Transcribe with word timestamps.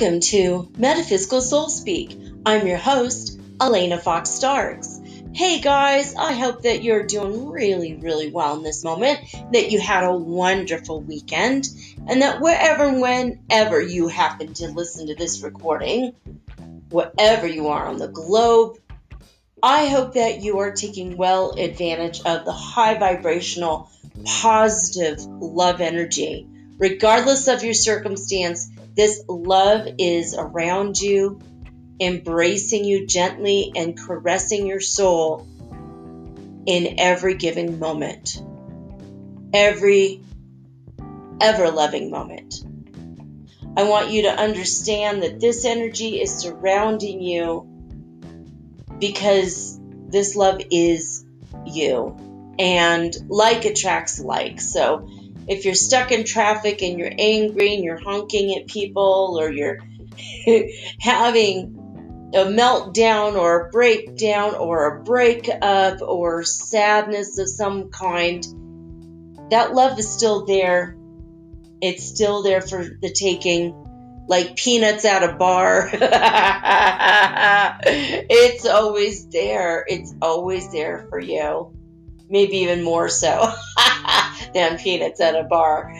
Welcome 0.00 0.20
to 0.20 0.66
Metaphysical 0.78 1.42
Soul 1.42 1.68
Speak. 1.68 2.18
I'm 2.46 2.66
your 2.66 2.78
host, 2.78 3.38
Elena 3.60 3.98
Fox 3.98 4.30
Starks. 4.30 4.98
Hey 5.34 5.60
guys, 5.60 6.14
I 6.14 6.32
hope 6.32 6.62
that 6.62 6.82
you're 6.82 7.02
doing 7.02 7.50
really, 7.50 7.96
really 7.96 8.30
well 8.30 8.56
in 8.56 8.62
this 8.62 8.82
moment, 8.82 9.20
that 9.52 9.70
you 9.70 9.78
had 9.78 10.04
a 10.04 10.16
wonderful 10.16 11.02
weekend, 11.02 11.68
and 12.08 12.22
that 12.22 12.40
wherever 12.40 12.84
and 12.84 13.02
whenever 13.02 13.78
you 13.78 14.08
happen 14.08 14.54
to 14.54 14.68
listen 14.68 15.08
to 15.08 15.14
this 15.14 15.42
recording, 15.42 16.14
wherever 16.88 17.46
you 17.46 17.68
are 17.68 17.86
on 17.86 17.98
the 17.98 18.08
globe, 18.08 18.78
I 19.62 19.88
hope 19.88 20.14
that 20.14 20.40
you 20.40 20.60
are 20.60 20.72
taking 20.72 21.18
well 21.18 21.52
advantage 21.58 22.22
of 22.24 22.46
the 22.46 22.52
high 22.52 22.96
vibrational, 22.96 23.90
positive 24.24 25.18
love 25.26 25.82
energy. 25.82 26.48
Regardless 26.80 27.46
of 27.46 27.62
your 27.62 27.74
circumstance, 27.74 28.70
this 28.96 29.22
love 29.28 29.86
is 29.98 30.34
around 30.34 30.98
you, 30.98 31.38
embracing 32.00 32.86
you 32.86 33.06
gently 33.06 33.70
and 33.76 33.98
caressing 33.98 34.66
your 34.66 34.80
soul 34.80 35.46
in 36.64 36.98
every 36.98 37.34
given 37.34 37.78
moment, 37.78 38.42
every 39.52 40.22
ever 41.38 41.70
loving 41.70 42.10
moment. 42.10 42.64
I 43.76 43.82
want 43.82 44.10
you 44.10 44.22
to 44.22 44.30
understand 44.30 45.22
that 45.22 45.38
this 45.38 45.66
energy 45.66 46.18
is 46.18 46.38
surrounding 46.38 47.20
you 47.20 47.66
because 48.98 49.78
this 50.08 50.34
love 50.34 50.62
is 50.70 51.26
you. 51.66 52.16
And 52.58 53.14
like 53.28 53.66
attracts 53.66 54.18
like. 54.18 54.62
So 54.62 55.08
if 55.50 55.64
you're 55.64 55.74
stuck 55.74 56.12
in 56.12 56.24
traffic 56.24 56.80
and 56.80 56.96
you're 56.96 57.12
angry 57.18 57.74
and 57.74 57.82
you're 57.82 58.00
honking 58.00 58.56
at 58.56 58.68
people 58.68 59.36
or 59.38 59.50
you're 59.50 59.78
having 61.00 62.30
a 62.32 62.44
meltdown 62.44 63.34
or 63.34 63.66
a 63.66 63.70
breakdown 63.70 64.54
or 64.54 64.86
a 64.86 65.02
breakup 65.02 66.02
or 66.02 66.44
sadness 66.44 67.36
of 67.38 67.48
some 67.48 67.90
kind, 67.90 68.46
that 69.50 69.74
love 69.74 69.98
is 69.98 70.08
still 70.08 70.46
there. 70.46 70.96
It's 71.82 72.04
still 72.04 72.44
there 72.44 72.60
for 72.60 72.84
the 72.84 73.10
taking, 73.12 73.74
like 74.28 74.54
peanuts 74.54 75.04
at 75.04 75.28
a 75.28 75.32
bar. 75.34 75.90
it's 77.82 78.66
always 78.66 79.26
there. 79.26 79.84
It's 79.88 80.14
always 80.22 80.70
there 80.70 81.08
for 81.10 81.18
you. 81.18 81.74
Maybe 82.30 82.58
even 82.58 82.82
more 82.82 83.08
so. 83.08 83.52
than 84.54 84.78
peanuts 84.78 85.20
at 85.20 85.34
a 85.34 85.44
bar. 85.44 85.94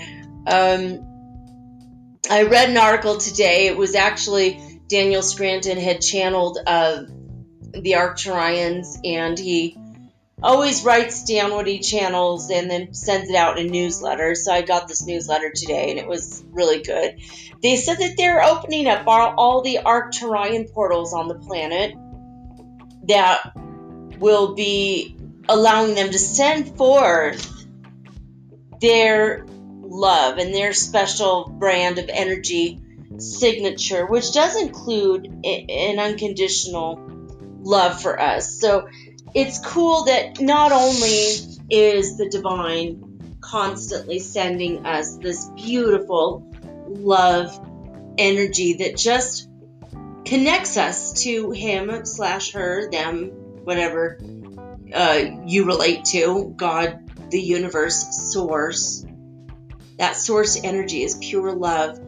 Um, 0.47 1.07
I 2.31 2.45
read 2.45 2.71
an 2.71 2.77
article 2.77 3.19
today. 3.19 3.67
It 3.67 3.77
was 3.77 3.95
actually 3.95 4.81
Daniel 4.89 5.23
Scranton 5.23 5.79
had 5.79 6.01
channeled 6.01 6.59
uh, 6.67 7.03
the 7.73 7.93
Arcturians, 7.93 8.99
and 9.05 9.39
he 9.39 9.77
always 10.43 10.85
writes 10.85 11.25
down 11.25 11.53
what 11.53 11.67
he 11.67 11.81
channels 11.81 12.51
and 12.51 12.71
then 12.71 12.95
sends 12.95 13.29
it 13.29 13.37
out 13.37 13.59
in 13.59 13.67
a 13.67 13.71
newsletter. 13.71 14.35
So 14.35 14.53
I 14.53 14.63
got 14.63 14.89
this 14.89 15.07
newsletter 15.07 15.53
today, 15.55 15.91
and 15.91 15.99
it 15.99 16.07
was 16.07 16.43
really 16.51 16.83
good. 16.83 17.21
They 17.63 17.77
said 17.77 17.99
that 17.99 18.15
they're 18.17 18.43
opening 18.43 18.87
up 18.87 19.07
all, 19.07 19.35
all 19.37 19.63
the 19.63 19.81
Arcturian 19.85 20.73
portals 20.73 21.13
on 21.13 21.29
the 21.29 21.35
planet 21.35 21.95
that 23.07 23.53
will 24.19 24.55
be 24.55 25.17
allowing 25.51 25.97
them 25.97 26.11
to 26.11 26.19
send 26.19 26.77
forth 26.77 27.67
their 28.81 29.45
love 29.49 30.39
and 30.39 30.55
their 30.55 30.73
special 30.73 31.45
brand 31.59 31.99
of 31.99 32.09
energy 32.09 32.81
signature, 33.19 34.07
which 34.07 34.33
does 34.33 34.57
include 34.57 35.27
an 35.45 35.99
unconditional 35.99 37.01
love 37.63 38.01
for 38.01 38.19
us. 38.19 38.61
So 38.61 38.89
it's 39.35 39.59
cool 39.59 40.05
that 40.05 40.41
not 40.41 40.71
only 40.71 41.35
is 41.69 42.17
the 42.17 42.29
divine 42.31 43.39
constantly 43.41 44.21
sending 44.21 44.87
us 44.87 45.17
this 45.17 45.51
beautiful 45.57 46.49
love 46.87 47.59
energy 48.19 48.75
that 48.75 48.97
just 48.97 49.49
connects 50.25 50.77
us 50.77 51.25
to 51.25 51.51
him 51.51 52.07
slash 52.07 52.53
her, 52.53 52.89
them, 52.89 53.31
whatever 53.65 54.19
uh, 54.95 55.43
you 55.47 55.65
relate 55.67 56.05
to, 56.07 56.53
God, 56.57 57.31
the 57.31 57.41
universe 57.41 58.33
source. 58.33 59.05
That 59.99 60.17
source 60.17 60.59
energy 60.63 61.03
is 61.03 61.17
pure 61.21 61.53
love. 61.53 62.01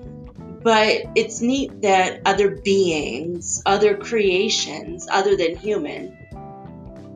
But 0.63 1.03
it's 1.17 1.41
neat 1.41 1.83
that 1.83 2.23
other 2.25 2.49
beings, 2.49 3.63
other 3.67 3.97
creations 3.97 5.09
other 5.11 5.37
than 5.37 5.57
human, 5.57 6.17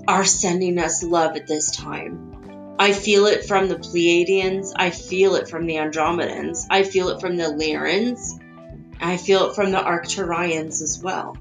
are 0.08 0.24
sending 0.24 0.78
us 0.78 1.02
love 1.02 1.36
at 1.36 1.46
this 1.46 1.70
time. 1.70 2.74
I 2.78 2.92
feel 2.92 3.26
it 3.26 3.46
from 3.46 3.68
the 3.68 3.76
Pleiadians. 3.76 4.72
I 4.76 4.90
feel 4.90 5.36
it 5.36 5.48
from 5.48 5.66
the 5.66 5.76
Andromedans. 5.76 6.66
I 6.70 6.82
feel 6.82 7.08
it 7.08 7.20
from 7.20 7.36
the 7.36 7.44
Lyrans. 7.44 8.42
I 9.00 9.16
feel 9.16 9.50
it 9.50 9.54
from 9.54 9.70
the 9.70 9.78
Arcturians 9.78 10.82
as 10.82 11.00
well. 11.02 11.36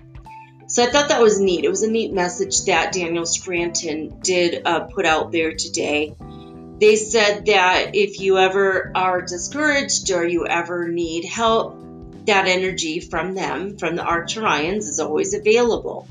So 0.75 0.83
I 0.83 0.87
thought 0.87 1.07
that 1.07 1.21
was 1.21 1.39
neat. 1.39 1.63
It 1.63 1.69
was 1.69 1.83
a 1.83 1.89
neat 1.89 2.11
message 2.11 2.65
that 2.65 2.91
Daniel 2.91 3.25
Scranton 3.25 4.19
did 4.19 4.61
uh, 4.67 4.81
put 4.81 5.05
out 5.05 5.31
there 5.31 5.53
today. 5.53 6.13
They 6.19 6.97
said 6.97 7.45
that 7.45 7.91
if 7.93 8.19
you 8.19 8.37
ever 8.39 8.91
are 8.93 9.21
discouraged 9.21 10.11
or 10.11 10.27
you 10.27 10.45
ever 10.45 10.89
need 10.89 11.23
help, 11.23 11.77
that 12.25 12.47
energy 12.47 12.99
from 12.99 13.35
them, 13.35 13.77
from 13.77 13.95
the 13.95 14.01
Arcturians, 14.01 14.79
is 14.79 14.99
always 14.99 15.33
available. 15.33 16.09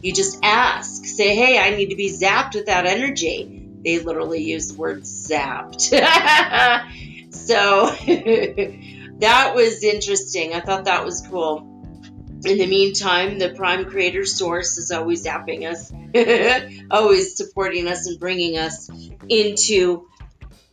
You 0.00 0.14
just 0.14 0.38
ask, 0.42 1.04
say, 1.04 1.36
hey, 1.36 1.58
I 1.58 1.76
need 1.76 1.90
to 1.90 1.96
be 1.96 2.10
zapped 2.10 2.54
with 2.54 2.64
that 2.64 2.86
energy. 2.86 3.68
They 3.84 3.98
literally 3.98 4.42
use 4.42 4.68
the 4.68 4.78
word 4.78 5.02
zapped. 5.02 5.82
so 7.34 7.90
that 9.18 9.54
was 9.54 9.84
interesting. 9.84 10.54
I 10.54 10.60
thought 10.60 10.86
that 10.86 11.04
was 11.04 11.26
cool. 11.30 11.77
In 12.44 12.58
the 12.58 12.66
meantime, 12.66 13.38
the 13.38 13.50
Prime 13.50 13.86
Creator 13.86 14.24
Source 14.24 14.78
is 14.78 14.92
always 14.92 15.26
zapping 15.26 15.66
us, 15.66 15.92
always 16.90 17.36
supporting 17.36 17.88
us 17.88 18.06
and 18.06 18.18
bringing 18.20 18.56
us 18.56 18.88
into 19.28 20.06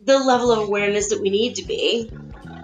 the 0.02 0.20
level 0.20 0.52
of 0.52 0.68
awareness 0.68 1.10
that 1.10 1.22
we 1.22 1.32
need 1.32 1.56
to 1.56 1.66
be 1.66 2.12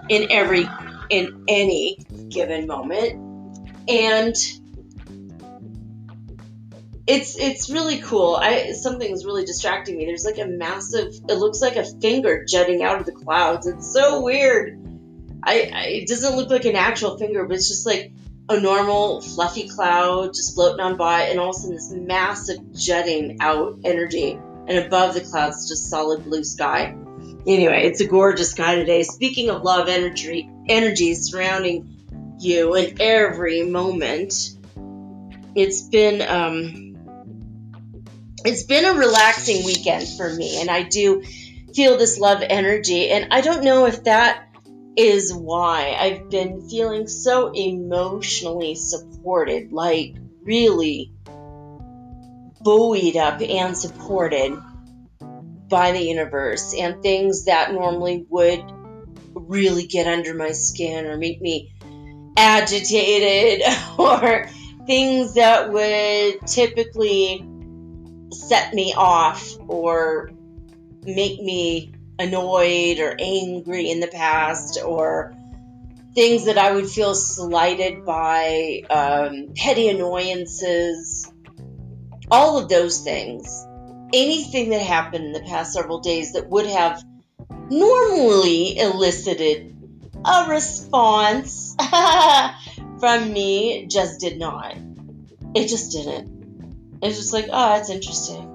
in 0.08 0.30
every 0.30 0.68
in 1.10 1.44
any 1.48 1.98
given 2.28 2.66
moment. 2.66 3.58
And 3.88 4.36
it's 7.06 7.36
it's 7.36 7.68
really 7.68 7.98
cool. 7.98 8.36
I 8.36 8.72
something's 8.72 9.24
really 9.24 9.44
distracting 9.44 9.96
me. 9.96 10.06
There's 10.06 10.24
like 10.24 10.38
a 10.38 10.46
massive 10.46 11.12
it 11.28 11.34
looks 11.34 11.60
like 11.60 11.74
a 11.74 11.84
finger 11.84 12.44
jutting 12.44 12.82
out 12.82 13.00
of 13.00 13.06
the 13.06 13.12
clouds. 13.12 13.66
It's 13.66 13.92
so 13.92 14.22
weird. 14.22 14.78
I, 15.42 15.70
I 15.74 15.84
it 15.86 16.08
doesn't 16.08 16.36
look 16.36 16.50
like 16.50 16.66
an 16.66 16.76
actual 16.76 17.18
finger 17.18 17.44
but 17.44 17.56
it's 17.56 17.68
just 17.68 17.84
like 17.84 18.12
a 18.48 18.60
normal 18.60 19.20
fluffy 19.20 19.68
cloud 19.68 20.34
just 20.34 20.54
floating 20.54 20.80
on 20.80 20.96
by 20.96 21.22
and 21.22 21.38
all 21.38 21.50
of 21.50 21.56
a 21.56 21.58
sudden 21.58 21.76
this 21.76 21.92
massive 21.92 22.72
jutting 22.72 23.38
out 23.40 23.78
energy 23.84 24.32
and 24.32 24.78
above 24.78 25.14
the 25.14 25.20
clouds 25.20 25.68
just 25.68 25.88
solid 25.88 26.24
blue 26.24 26.44
sky. 26.44 26.96
Anyway 27.46 27.82
it's 27.84 28.00
a 28.00 28.06
gorgeous 28.06 28.50
sky 28.50 28.74
today. 28.76 29.02
Speaking 29.02 29.50
of 29.50 29.62
love 29.62 29.88
energy 29.88 30.48
energy 30.68 31.14
surrounding 31.14 31.92
you 32.38 32.74
in 32.74 33.00
every 33.00 33.62
moment 33.62 34.56
it's 35.54 35.82
been 35.82 36.22
um 36.22 36.96
it's 38.44 38.64
been 38.64 38.84
a 38.84 38.98
relaxing 38.98 39.64
weekend 39.64 40.06
for 40.16 40.32
me 40.32 40.60
and 40.60 40.70
i 40.70 40.82
do 40.82 41.22
feel 41.74 41.96
this 41.96 42.18
love 42.18 42.42
energy 42.42 43.10
and 43.10 43.32
i 43.32 43.40
don't 43.40 43.62
know 43.62 43.86
if 43.86 44.04
that 44.04 44.48
is 44.96 45.32
why 45.32 45.96
I've 45.98 46.30
been 46.30 46.68
feeling 46.68 47.06
so 47.08 47.52
emotionally 47.52 48.74
supported. 48.74 49.72
Like, 49.72 50.16
really 50.42 51.12
buoyed 52.62 53.16
up 53.16 53.40
and 53.40 53.76
supported 53.76 54.56
by 55.68 55.92
the 55.92 56.00
universe 56.00 56.74
and 56.74 57.02
things 57.02 57.46
that 57.46 57.72
normally 57.72 58.26
would 58.28 58.62
really 59.34 59.86
get 59.86 60.06
under 60.06 60.34
my 60.34 60.52
skin 60.52 61.06
or 61.06 61.16
make 61.16 61.40
me 61.40 61.72
agitated 62.36 63.62
or 63.98 64.48
things 64.86 65.34
that 65.34 65.72
would 65.72 66.46
typically 66.46 67.44
set 68.32 68.74
me 68.74 68.94
off 68.96 69.56
or 69.68 70.30
make 71.04 71.40
me 71.40 71.91
annoyed 72.18 72.98
or 72.98 73.16
angry 73.18 73.90
in 73.90 74.00
the 74.00 74.08
past 74.08 74.78
or 74.84 75.34
things 76.14 76.44
that 76.44 76.58
I 76.58 76.72
would 76.72 76.88
feel 76.88 77.14
slighted 77.14 78.04
by, 78.04 78.82
um, 78.90 79.54
petty 79.56 79.88
annoyances, 79.88 81.30
all 82.30 82.58
of 82.58 82.68
those 82.68 83.00
things. 83.00 83.66
Anything 84.12 84.70
that 84.70 84.82
happened 84.82 85.24
in 85.24 85.32
the 85.32 85.40
past 85.40 85.72
several 85.72 86.00
days 86.00 86.34
that 86.34 86.48
would 86.48 86.66
have 86.66 87.02
normally 87.70 88.78
elicited 88.78 89.74
a 90.24 90.46
response 90.48 91.74
from 93.00 93.32
me 93.32 93.86
just 93.86 94.20
did 94.20 94.38
not. 94.38 94.76
It 95.54 95.68
just 95.68 95.92
didn't. 95.92 96.98
It's 97.02 97.16
just 97.16 97.32
like, 97.32 97.46
oh, 97.46 97.76
that's 97.76 97.90
interesting. 97.90 98.51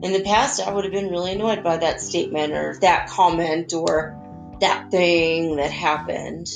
In 0.00 0.12
the 0.12 0.22
past, 0.22 0.60
I 0.60 0.72
would 0.72 0.84
have 0.84 0.92
been 0.92 1.10
really 1.10 1.32
annoyed 1.32 1.64
by 1.64 1.78
that 1.78 2.00
statement 2.00 2.52
or 2.52 2.78
that 2.80 3.08
comment 3.08 3.72
or 3.72 4.16
that 4.60 4.92
thing 4.92 5.56
that 5.56 5.72
happened. 5.72 6.46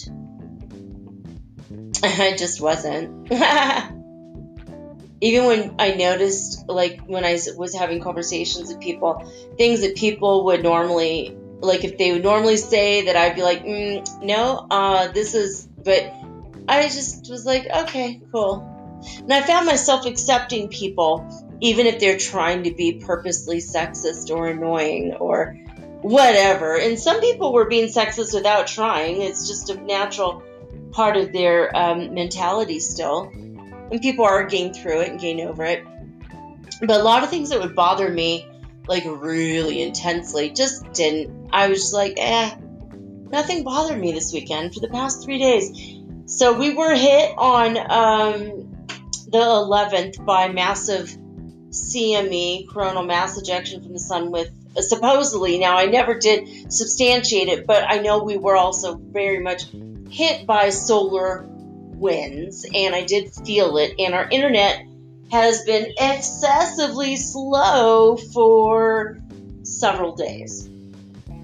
I 2.04 2.36
just 2.36 2.60
wasn't. 2.60 3.32
Even 5.20 5.46
when 5.46 5.74
I 5.78 5.94
noticed, 5.94 6.68
like 6.68 7.02
when 7.06 7.24
I 7.24 7.38
was 7.56 7.74
having 7.74 8.00
conversations 8.00 8.68
with 8.68 8.80
people, 8.80 9.24
things 9.56 9.80
that 9.82 9.96
people 9.96 10.44
would 10.46 10.62
normally, 10.62 11.36
like 11.60 11.84
if 11.84 11.98
they 11.98 12.12
would 12.12 12.22
normally 12.22 12.56
say 12.56 13.06
that 13.06 13.16
I'd 13.16 13.34
be 13.34 13.42
like, 13.42 13.64
mm, 13.64 14.22
no, 14.22 14.66
uh, 14.70 15.08
this 15.08 15.34
is, 15.34 15.66
but 15.84 16.12
I 16.68 16.84
just 16.84 17.28
was 17.30 17.44
like, 17.44 17.66
okay, 17.66 18.20
cool. 18.32 18.68
And 19.18 19.32
I 19.32 19.42
found 19.42 19.66
myself 19.66 20.06
accepting 20.06 20.68
people, 20.68 21.28
even 21.62 21.86
if 21.86 22.00
they're 22.00 22.18
trying 22.18 22.64
to 22.64 22.72
be 22.72 22.94
purposely 22.94 23.58
sexist 23.58 24.34
or 24.34 24.48
annoying 24.48 25.14
or 25.14 25.56
whatever. 26.02 26.76
And 26.76 26.98
some 26.98 27.20
people 27.20 27.52
were 27.52 27.66
being 27.66 27.86
sexist 27.86 28.34
without 28.34 28.66
trying. 28.66 29.22
It's 29.22 29.46
just 29.46 29.70
a 29.70 29.80
natural 29.80 30.42
part 30.90 31.16
of 31.16 31.32
their 31.32 31.74
um, 31.74 32.14
mentality 32.14 32.80
still. 32.80 33.30
And 33.32 34.00
people 34.02 34.24
are 34.24 34.44
getting 34.44 34.74
through 34.74 35.02
it 35.02 35.10
and 35.10 35.20
getting 35.20 35.46
over 35.46 35.64
it. 35.64 35.84
But 36.80 37.00
a 37.00 37.04
lot 37.04 37.22
of 37.22 37.30
things 37.30 37.50
that 37.50 37.60
would 37.60 37.76
bother 37.76 38.08
me, 38.08 38.44
like 38.88 39.04
really 39.06 39.82
intensely, 39.82 40.50
just 40.50 40.92
didn't. 40.92 41.48
I 41.52 41.68
was 41.68 41.78
just 41.78 41.94
like, 41.94 42.14
eh, 42.16 42.56
nothing 43.30 43.62
bothered 43.62 44.00
me 44.00 44.10
this 44.10 44.32
weekend 44.32 44.74
for 44.74 44.80
the 44.80 44.88
past 44.88 45.22
three 45.22 45.38
days. 45.38 46.00
So 46.26 46.58
we 46.58 46.74
were 46.74 46.92
hit 46.92 47.34
on 47.38 47.76
um, 47.78 48.86
the 49.28 49.38
11th 49.38 50.24
by 50.24 50.48
massive 50.48 51.16
CME, 51.72 52.68
coronal 52.68 53.02
mass 53.02 53.38
ejection 53.38 53.82
from 53.82 53.92
the 53.92 53.98
sun 53.98 54.30
with 54.30 54.50
uh, 54.76 54.82
supposedly, 54.82 55.58
now 55.58 55.76
I 55.76 55.86
never 55.86 56.18
did 56.18 56.72
substantiate 56.72 57.48
it, 57.48 57.66
but 57.66 57.84
I 57.88 57.98
know 57.98 58.22
we 58.22 58.36
were 58.36 58.56
also 58.56 58.94
very 58.96 59.40
much 59.40 59.64
hit 60.10 60.46
by 60.46 60.70
solar 60.70 61.46
winds, 61.48 62.66
and 62.72 62.94
I 62.94 63.04
did 63.04 63.32
feel 63.32 63.76
it, 63.78 63.94
and 63.98 64.14
our 64.14 64.28
internet 64.28 64.86
has 65.30 65.64
been 65.64 65.92
excessively 65.98 67.16
slow 67.16 68.16
for 68.16 69.18
several 69.62 70.14
days. 70.14 70.68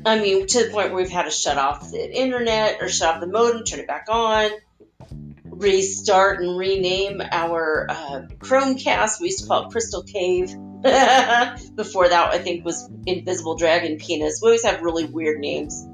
I 0.05 0.19
mean, 0.19 0.47
to 0.47 0.65
the 0.65 0.71
point 0.71 0.93
where 0.93 1.03
we've 1.03 1.11
had 1.11 1.25
to 1.25 1.31
shut 1.31 1.59
off 1.59 1.91
the 1.91 2.17
internet 2.17 2.79
or 2.81 2.89
shut 2.89 3.15
off 3.15 3.21
the 3.21 3.27
modem, 3.27 3.65
turn 3.65 3.81
it 3.81 3.87
back 3.87 4.07
on, 4.09 4.51
restart 5.59 6.41
and 6.41 6.57
rename 6.57 7.21
our 7.31 7.87
uh, 7.89 8.23
Chromecast. 8.39 9.21
We 9.21 9.27
used 9.27 9.41
to 9.41 9.47
call 9.47 9.67
it 9.67 9.71
Crystal 9.71 10.03
Cave 10.03 10.55
Before 11.75 12.09
that, 12.09 12.31
I 12.33 12.39
think 12.39 12.65
was 12.65 12.89
Invisible 13.05 13.57
Dragon 13.57 13.99
Penis. 13.99 14.39
We 14.41 14.47
always 14.47 14.65
have 14.65 14.81
really 14.81 15.07
weird 15.07 15.41
names. 15.41 15.85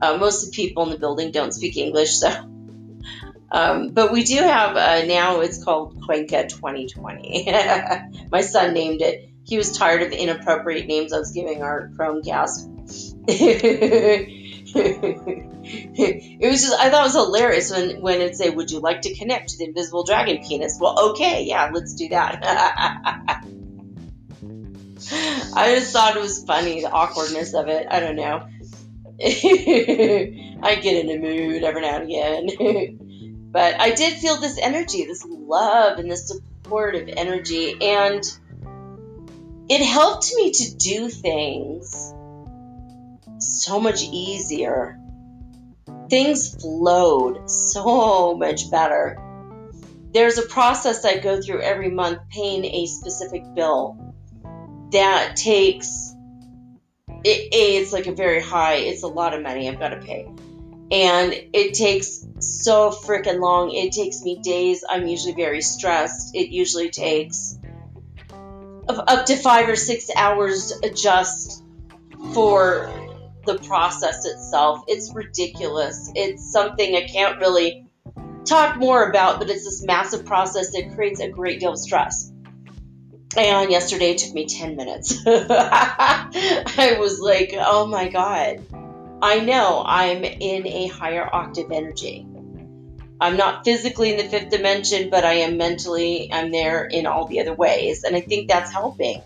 Uh, 0.00 0.16
most 0.16 0.42
of 0.42 0.52
the 0.52 0.56
people 0.56 0.84
in 0.84 0.90
the 0.90 0.98
building 0.98 1.32
don't 1.32 1.52
speak 1.52 1.76
English, 1.76 2.16
so. 2.16 2.30
Um, 3.48 3.90
but 3.90 4.10
we 4.10 4.24
do 4.24 4.38
have 4.38 4.76
uh, 4.76 5.06
now. 5.06 5.40
It's 5.40 5.62
called 5.62 6.02
Cuenca 6.04 6.48
2020. 6.48 7.46
My 8.32 8.40
son 8.40 8.74
named 8.74 9.02
it. 9.02 9.30
He 9.44 9.56
was 9.56 9.70
tired 9.70 10.02
of 10.02 10.10
the 10.10 10.20
inappropriate 10.20 10.88
names 10.88 11.12
I 11.12 11.20
was 11.20 11.30
giving 11.30 11.62
our 11.62 11.88
Chromecast. 11.96 12.68
it 14.78 16.50
was 16.50 16.60
just 16.60 16.74
I 16.78 16.90
thought 16.90 17.00
it 17.00 17.04
was 17.04 17.14
hilarious 17.14 17.70
when 17.70 18.00
when 18.00 18.20
it 18.20 18.36
say, 18.36 18.50
"Would 18.50 18.70
you 18.70 18.80
like 18.80 19.02
to 19.02 19.14
connect 19.14 19.50
to 19.50 19.58
the 19.58 19.64
invisible 19.64 20.04
dragon 20.04 20.42
penis?" 20.46 20.78
Well, 20.80 21.10
okay, 21.10 21.44
yeah, 21.44 21.70
let's 21.72 21.94
do 21.94 22.08
that. 22.10 22.40
I 25.54 25.74
just 25.74 25.92
thought 25.92 26.16
it 26.16 26.20
was 26.20 26.44
funny, 26.44 26.82
the 26.82 26.90
awkwardness 26.90 27.54
of 27.54 27.68
it. 27.68 27.86
I 27.90 28.00
don't 28.00 28.16
know. 28.16 28.48
I 29.22 30.74
get 30.82 31.04
in 31.04 31.10
a 31.10 31.18
mood 31.18 31.62
every 31.64 31.82
now 31.82 32.00
and 32.00 32.04
again. 32.04 33.50
but 33.52 33.80
I 33.80 33.92
did 33.92 34.14
feel 34.18 34.36
this 34.36 34.58
energy, 34.58 35.04
this 35.06 35.24
love, 35.24 35.98
and 35.98 36.10
this 36.10 36.28
supportive 36.28 37.08
energy. 37.16 37.76
And 37.80 38.22
it 39.68 39.82
helped 39.84 40.32
me 40.36 40.52
to 40.52 40.76
do 40.76 41.08
things 41.08 42.12
so 43.38 43.80
much 43.80 44.02
easier. 44.02 44.98
Things 46.08 46.54
flowed 46.60 47.50
so 47.50 48.36
much 48.36 48.70
better. 48.70 49.22
There's 50.12 50.38
a 50.38 50.42
process 50.42 51.04
I 51.04 51.18
go 51.18 51.40
through 51.40 51.62
every 51.62 51.90
month 51.90 52.20
paying 52.30 52.64
a 52.64 52.86
specific 52.86 53.42
bill 53.54 54.06
that 54.92 55.36
takes 55.36 56.14
it, 57.24 57.48
it's 57.52 57.92
like 57.92 58.06
a 58.06 58.12
very 58.12 58.40
high 58.40 58.74
it's 58.74 59.02
a 59.02 59.08
lot 59.08 59.34
of 59.34 59.42
money 59.42 59.68
i've 59.68 59.78
got 59.78 59.88
to 59.88 59.96
pay 59.96 60.26
and 60.92 61.32
it 61.52 61.74
takes 61.74 62.24
so 62.38 62.90
freaking 62.90 63.40
long 63.40 63.72
it 63.72 63.92
takes 63.92 64.22
me 64.22 64.38
days 64.42 64.84
i'm 64.88 65.06
usually 65.06 65.34
very 65.34 65.60
stressed 65.60 66.34
it 66.34 66.50
usually 66.50 66.90
takes 66.90 67.58
up 68.88 69.26
to 69.26 69.36
five 69.36 69.68
or 69.68 69.74
six 69.74 70.08
hours 70.14 70.72
just 70.94 71.64
for 72.32 72.88
the 73.46 73.58
process 73.60 74.24
itself 74.24 74.84
it's 74.88 75.14
ridiculous 75.14 76.10
it's 76.14 76.52
something 76.52 76.96
i 76.96 77.06
can't 77.06 77.38
really 77.40 77.86
talk 78.44 78.76
more 78.76 79.08
about 79.08 79.38
but 79.38 79.48
it's 79.48 79.64
this 79.64 79.82
massive 79.84 80.24
process 80.24 80.72
that 80.72 80.94
creates 80.94 81.20
a 81.20 81.28
great 81.28 81.60
deal 81.60 81.72
of 81.72 81.78
stress 81.78 82.32
and 83.36 83.70
yesterday 83.70 84.12
it 84.12 84.18
took 84.18 84.32
me 84.32 84.46
10 84.46 84.76
minutes. 84.76 85.22
I 85.26 86.96
was 86.98 87.20
like, 87.20 87.52
oh 87.54 87.86
my 87.86 88.08
God. 88.08 88.64
I 89.20 89.40
know 89.40 89.82
I'm 89.84 90.24
in 90.24 90.66
a 90.66 90.86
higher 90.88 91.28
octave 91.30 91.70
energy. 91.70 92.26
I'm 93.20 93.36
not 93.36 93.64
physically 93.64 94.12
in 94.12 94.18
the 94.18 94.24
fifth 94.24 94.50
dimension, 94.50 95.10
but 95.10 95.24
I 95.24 95.34
am 95.34 95.56
mentally, 95.56 96.30
I'm 96.32 96.50
there 96.50 96.84
in 96.84 97.06
all 97.06 97.26
the 97.26 97.40
other 97.40 97.54
ways. 97.54 98.04
And 98.04 98.14
I 98.14 98.20
think 98.20 98.48
that's 98.48 98.70
helping. 98.72 99.22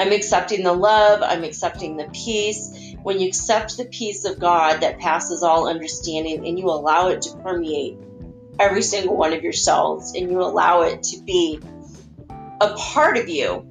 I'm 0.00 0.12
accepting 0.12 0.62
the 0.62 0.72
love, 0.72 1.20
I'm 1.22 1.44
accepting 1.44 1.98
the 1.98 2.08
peace. 2.14 2.94
When 3.02 3.20
you 3.20 3.28
accept 3.28 3.76
the 3.76 3.84
peace 3.84 4.24
of 4.24 4.38
God 4.38 4.80
that 4.80 4.98
passes 4.98 5.42
all 5.42 5.68
understanding 5.68 6.46
and 6.46 6.58
you 6.58 6.70
allow 6.70 7.08
it 7.08 7.20
to 7.22 7.36
permeate 7.36 7.98
every 8.58 8.80
single 8.80 9.14
one 9.14 9.34
of 9.34 9.42
your 9.42 9.52
cells 9.52 10.14
and 10.14 10.30
you 10.30 10.40
allow 10.40 10.82
it 10.82 11.02
to 11.02 11.20
be 11.20 11.60
a 12.62 12.74
part 12.76 13.18
of 13.18 13.28
you 13.28 13.66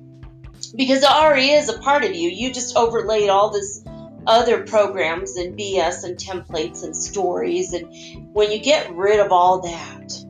because 0.76 1.02
it 1.02 1.10
already 1.10 1.50
is 1.50 1.68
a 1.68 1.80
part 1.80 2.06
of 2.06 2.14
you. 2.14 2.30
You 2.30 2.54
just 2.54 2.78
overlaid 2.78 3.30
all 3.30 3.50
this 3.50 3.84
other 4.28 4.62
programs 4.68 5.36
and 5.36 5.58
BS 5.58 6.04
and 6.04 6.16
templates 6.16 6.84
and 6.84 6.96
stories. 6.96 7.74
And 7.74 8.36
when 8.36 8.52
you 8.52 8.60
get 8.60 8.94
rid 8.94 9.20
of 9.20 9.32
all 9.32 9.62
that, 9.62 10.24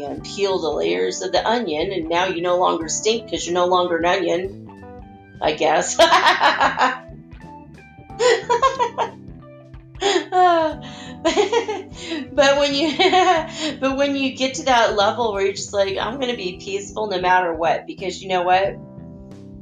you 0.00 0.06
unpeel 0.06 0.60
the 0.60 0.70
layers 0.70 1.22
of 1.22 1.32
the 1.32 1.46
onion, 1.46 1.92
and 1.92 2.08
now 2.08 2.26
you 2.26 2.42
no 2.42 2.58
longer 2.58 2.88
stink 2.88 3.24
because 3.24 3.46
you're 3.46 3.54
no 3.54 3.66
longer 3.66 3.98
an 3.98 4.06
onion, 4.06 4.59
I 5.40 5.52
guess. 5.52 5.96
but 12.32 12.58
when 12.58 12.74
you 12.74 12.96
but 13.80 13.96
when 13.96 14.16
you 14.16 14.34
get 14.34 14.54
to 14.54 14.64
that 14.64 14.96
level 14.96 15.32
where 15.32 15.44
you're 15.44 15.52
just 15.52 15.74
like 15.74 15.98
i'm 15.98 16.18
going 16.18 16.30
to 16.30 16.36
be 16.36 16.58
peaceful 16.58 17.08
no 17.08 17.20
matter 17.20 17.52
what 17.52 17.86
because 17.86 18.22
you 18.22 18.28
know 18.28 18.42
what? 18.42 18.76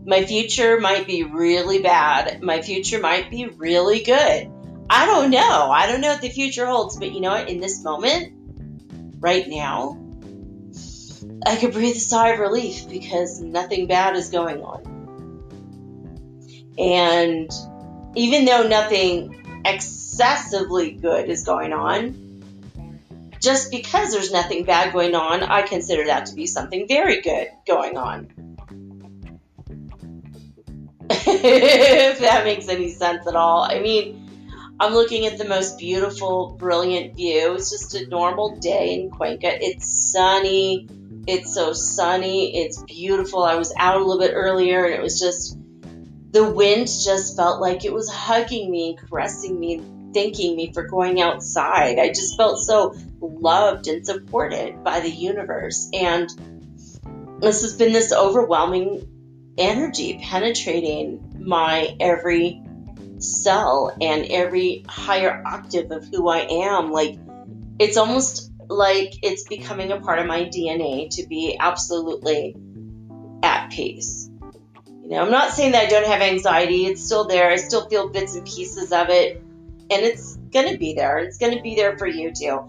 My 0.06 0.24
future 0.24 0.80
might 0.80 1.06
be 1.06 1.22
really 1.24 1.82
bad. 1.82 2.42
My 2.42 2.62
future 2.62 2.98
might 2.98 3.30
be 3.30 3.46
really 3.46 4.00
good. 4.00 4.50
I 4.88 5.04
don't 5.04 5.30
know. 5.30 5.70
I 5.70 5.86
don't 5.86 6.00
know 6.00 6.12
what 6.12 6.22
the 6.22 6.30
future 6.30 6.66
holds 6.66 6.96
but 6.96 7.12
you 7.12 7.20
know 7.20 7.30
what? 7.30 7.48
In 7.48 7.60
this 7.60 7.82
moment 7.82 8.32
right 9.20 9.46
now 9.46 9.98
I 11.44 11.56
could 11.56 11.72
breathe 11.72 11.96
a 11.96 12.00
sigh 12.00 12.30
of 12.30 12.40
relief 12.40 12.88
because 12.88 13.40
nothing 13.40 13.86
bad 13.86 14.16
is 14.16 14.30
going 14.30 14.62
on. 14.62 14.87
And 16.78 17.50
even 18.14 18.44
though 18.44 18.66
nothing 18.66 19.62
excessively 19.64 20.92
good 20.92 21.28
is 21.28 21.44
going 21.44 21.72
on, 21.72 22.28
just 23.40 23.70
because 23.70 24.12
there's 24.12 24.32
nothing 24.32 24.64
bad 24.64 24.92
going 24.92 25.14
on, 25.14 25.42
I 25.42 25.62
consider 25.62 26.06
that 26.06 26.26
to 26.26 26.34
be 26.34 26.46
something 26.46 26.86
very 26.88 27.20
good 27.20 27.48
going 27.66 27.96
on. 27.96 28.28
if 31.10 32.18
that 32.18 32.44
makes 32.44 32.68
any 32.68 32.90
sense 32.90 33.26
at 33.26 33.34
all. 33.34 33.62
I 33.62 33.80
mean, 33.80 34.28
I'm 34.80 34.92
looking 34.92 35.26
at 35.26 35.38
the 35.38 35.44
most 35.44 35.78
beautiful, 35.78 36.56
brilliant 36.58 37.16
view. 37.16 37.54
It's 37.54 37.70
just 37.70 37.94
a 37.94 38.06
normal 38.06 38.56
day 38.56 38.94
in 38.94 39.10
Cuenca. 39.10 39.48
It's 39.60 40.12
sunny. 40.12 40.88
It's 41.26 41.54
so 41.54 41.72
sunny. 41.72 42.56
It's 42.62 42.82
beautiful. 42.82 43.42
I 43.42 43.56
was 43.56 43.72
out 43.78 43.96
a 43.96 44.04
little 44.04 44.20
bit 44.20 44.32
earlier 44.34 44.84
and 44.84 44.94
it 44.94 45.02
was 45.02 45.18
just, 45.18 45.58
the 46.30 46.50
wind 46.50 46.86
just 46.86 47.36
felt 47.36 47.60
like 47.60 47.84
it 47.84 47.92
was 47.92 48.10
hugging 48.10 48.70
me 48.70 48.90
and 48.90 48.98
caressing 48.98 49.58
me 49.58 49.74
and 49.74 50.14
thanking 50.14 50.56
me 50.56 50.72
for 50.72 50.82
going 50.84 51.20
outside. 51.20 51.98
I 51.98 52.08
just 52.08 52.36
felt 52.36 52.58
so 52.58 52.94
loved 53.20 53.88
and 53.88 54.04
supported 54.04 54.82
by 54.84 55.00
the 55.00 55.10
universe. 55.10 55.88
And 55.92 56.28
this 57.40 57.62
has 57.62 57.74
been 57.74 57.92
this 57.92 58.12
overwhelming 58.12 59.54
energy 59.56 60.20
penetrating 60.22 61.34
my 61.38 61.96
every 62.00 62.62
cell 63.18 63.96
and 64.00 64.26
every 64.26 64.84
higher 64.88 65.42
octave 65.44 65.90
of 65.90 66.06
who 66.08 66.28
I 66.28 66.40
am. 66.40 66.92
Like, 66.92 67.18
it's 67.78 67.96
almost 67.96 68.52
like 68.68 69.14
it's 69.22 69.44
becoming 69.48 69.92
a 69.92 70.00
part 70.00 70.18
of 70.18 70.26
my 70.26 70.44
DNA 70.44 71.08
to 71.16 71.26
be 71.26 71.56
absolutely 71.58 72.56
at 73.42 73.70
peace. 73.70 74.27
You 75.08 75.14
know, 75.14 75.22
I'm 75.22 75.30
not 75.30 75.52
saying 75.52 75.72
that 75.72 75.86
I 75.86 75.88
don't 75.88 76.06
have 76.06 76.20
anxiety, 76.20 76.84
it's 76.84 77.02
still 77.02 77.24
there. 77.24 77.50
I 77.50 77.56
still 77.56 77.88
feel 77.88 78.10
bits 78.10 78.34
and 78.34 78.46
pieces 78.46 78.92
of 78.92 79.08
it, 79.08 79.36
and 79.38 80.04
it's 80.04 80.36
going 80.52 80.70
to 80.70 80.76
be 80.76 80.92
there. 80.92 81.18
It's 81.18 81.38
going 81.38 81.56
to 81.56 81.62
be 81.62 81.76
there 81.76 81.96
for 81.96 82.06
you 82.06 82.30
too. 82.30 82.68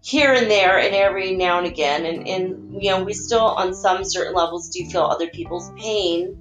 Here 0.00 0.32
and 0.32 0.48
there, 0.48 0.78
and 0.78 0.94
every 0.94 1.34
now 1.34 1.58
and 1.58 1.66
again, 1.66 2.06
and, 2.06 2.28
and 2.28 2.82
you 2.82 2.90
know, 2.90 3.02
we 3.02 3.14
still, 3.14 3.44
on 3.44 3.74
some 3.74 4.04
certain 4.04 4.34
levels, 4.34 4.68
do 4.68 4.88
feel 4.88 5.02
other 5.02 5.28
people's 5.28 5.72
pain 5.76 6.38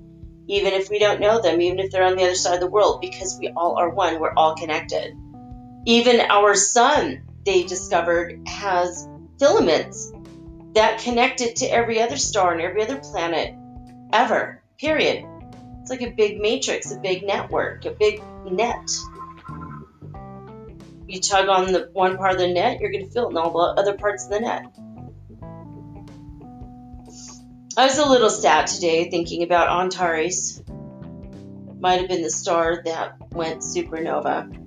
even 0.47 0.73
if 0.73 0.89
we 0.89 0.99
don't 0.99 1.21
know 1.21 1.41
them, 1.41 1.61
even 1.61 1.79
if 1.79 1.91
they're 1.91 2.03
on 2.03 2.17
the 2.17 2.23
other 2.23 2.35
side 2.35 2.55
of 2.55 2.59
the 2.59 2.67
world, 2.67 2.99
because 2.99 3.37
we 3.39 3.49
all 3.55 3.77
are 3.77 3.89
one. 3.89 4.19
We're 4.19 4.33
all 4.33 4.55
connected. 4.55 5.15
Even 5.85 6.19
our 6.19 6.55
sun, 6.55 7.23
they 7.45 7.63
discovered, 7.63 8.41
has 8.47 9.07
filaments 9.39 10.11
that 10.73 10.99
connect 10.99 11.41
it 11.41 11.57
to 11.57 11.65
every 11.65 12.01
other 12.01 12.17
star 12.17 12.51
and 12.51 12.61
every 12.61 12.83
other 12.83 12.97
planet 12.97 13.55
ever, 14.11 14.61
period. 14.77 15.25
It's 15.81 15.89
like 15.89 16.01
a 16.01 16.11
big 16.11 16.39
matrix, 16.39 16.91
a 16.91 16.99
big 16.99 17.23
network, 17.23 17.85
a 17.85 17.91
big 17.91 18.21
net. 18.45 18.91
You 21.07 21.19
tug 21.19 21.49
on 21.49 21.73
the 21.73 21.89
one 21.91 22.17
part 22.17 22.33
of 22.33 22.37
the 22.37 22.47
net, 22.47 22.79
you're 22.79 22.91
going 22.91 23.05
to 23.05 23.11
feel 23.11 23.27
it 23.27 23.31
in 23.31 23.37
all 23.37 23.51
the 23.51 23.81
other 23.81 23.97
parts 23.97 24.25
of 24.25 24.31
the 24.31 24.39
net. 24.39 24.65
I 27.77 27.85
was 27.85 27.97
a 27.97 28.07
little 28.07 28.29
sad 28.29 28.67
today 28.67 29.09
thinking 29.09 29.43
about 29.43 29.81
Antares. 29.81 30.61
Might 31.79 31.99
have 31.99 32.09
been 32.09 32.21
the 32.21 32.29
star 32.29 32.81
that 32.85 33.15
went 33.31 33.61
supernova. 33.61 34.57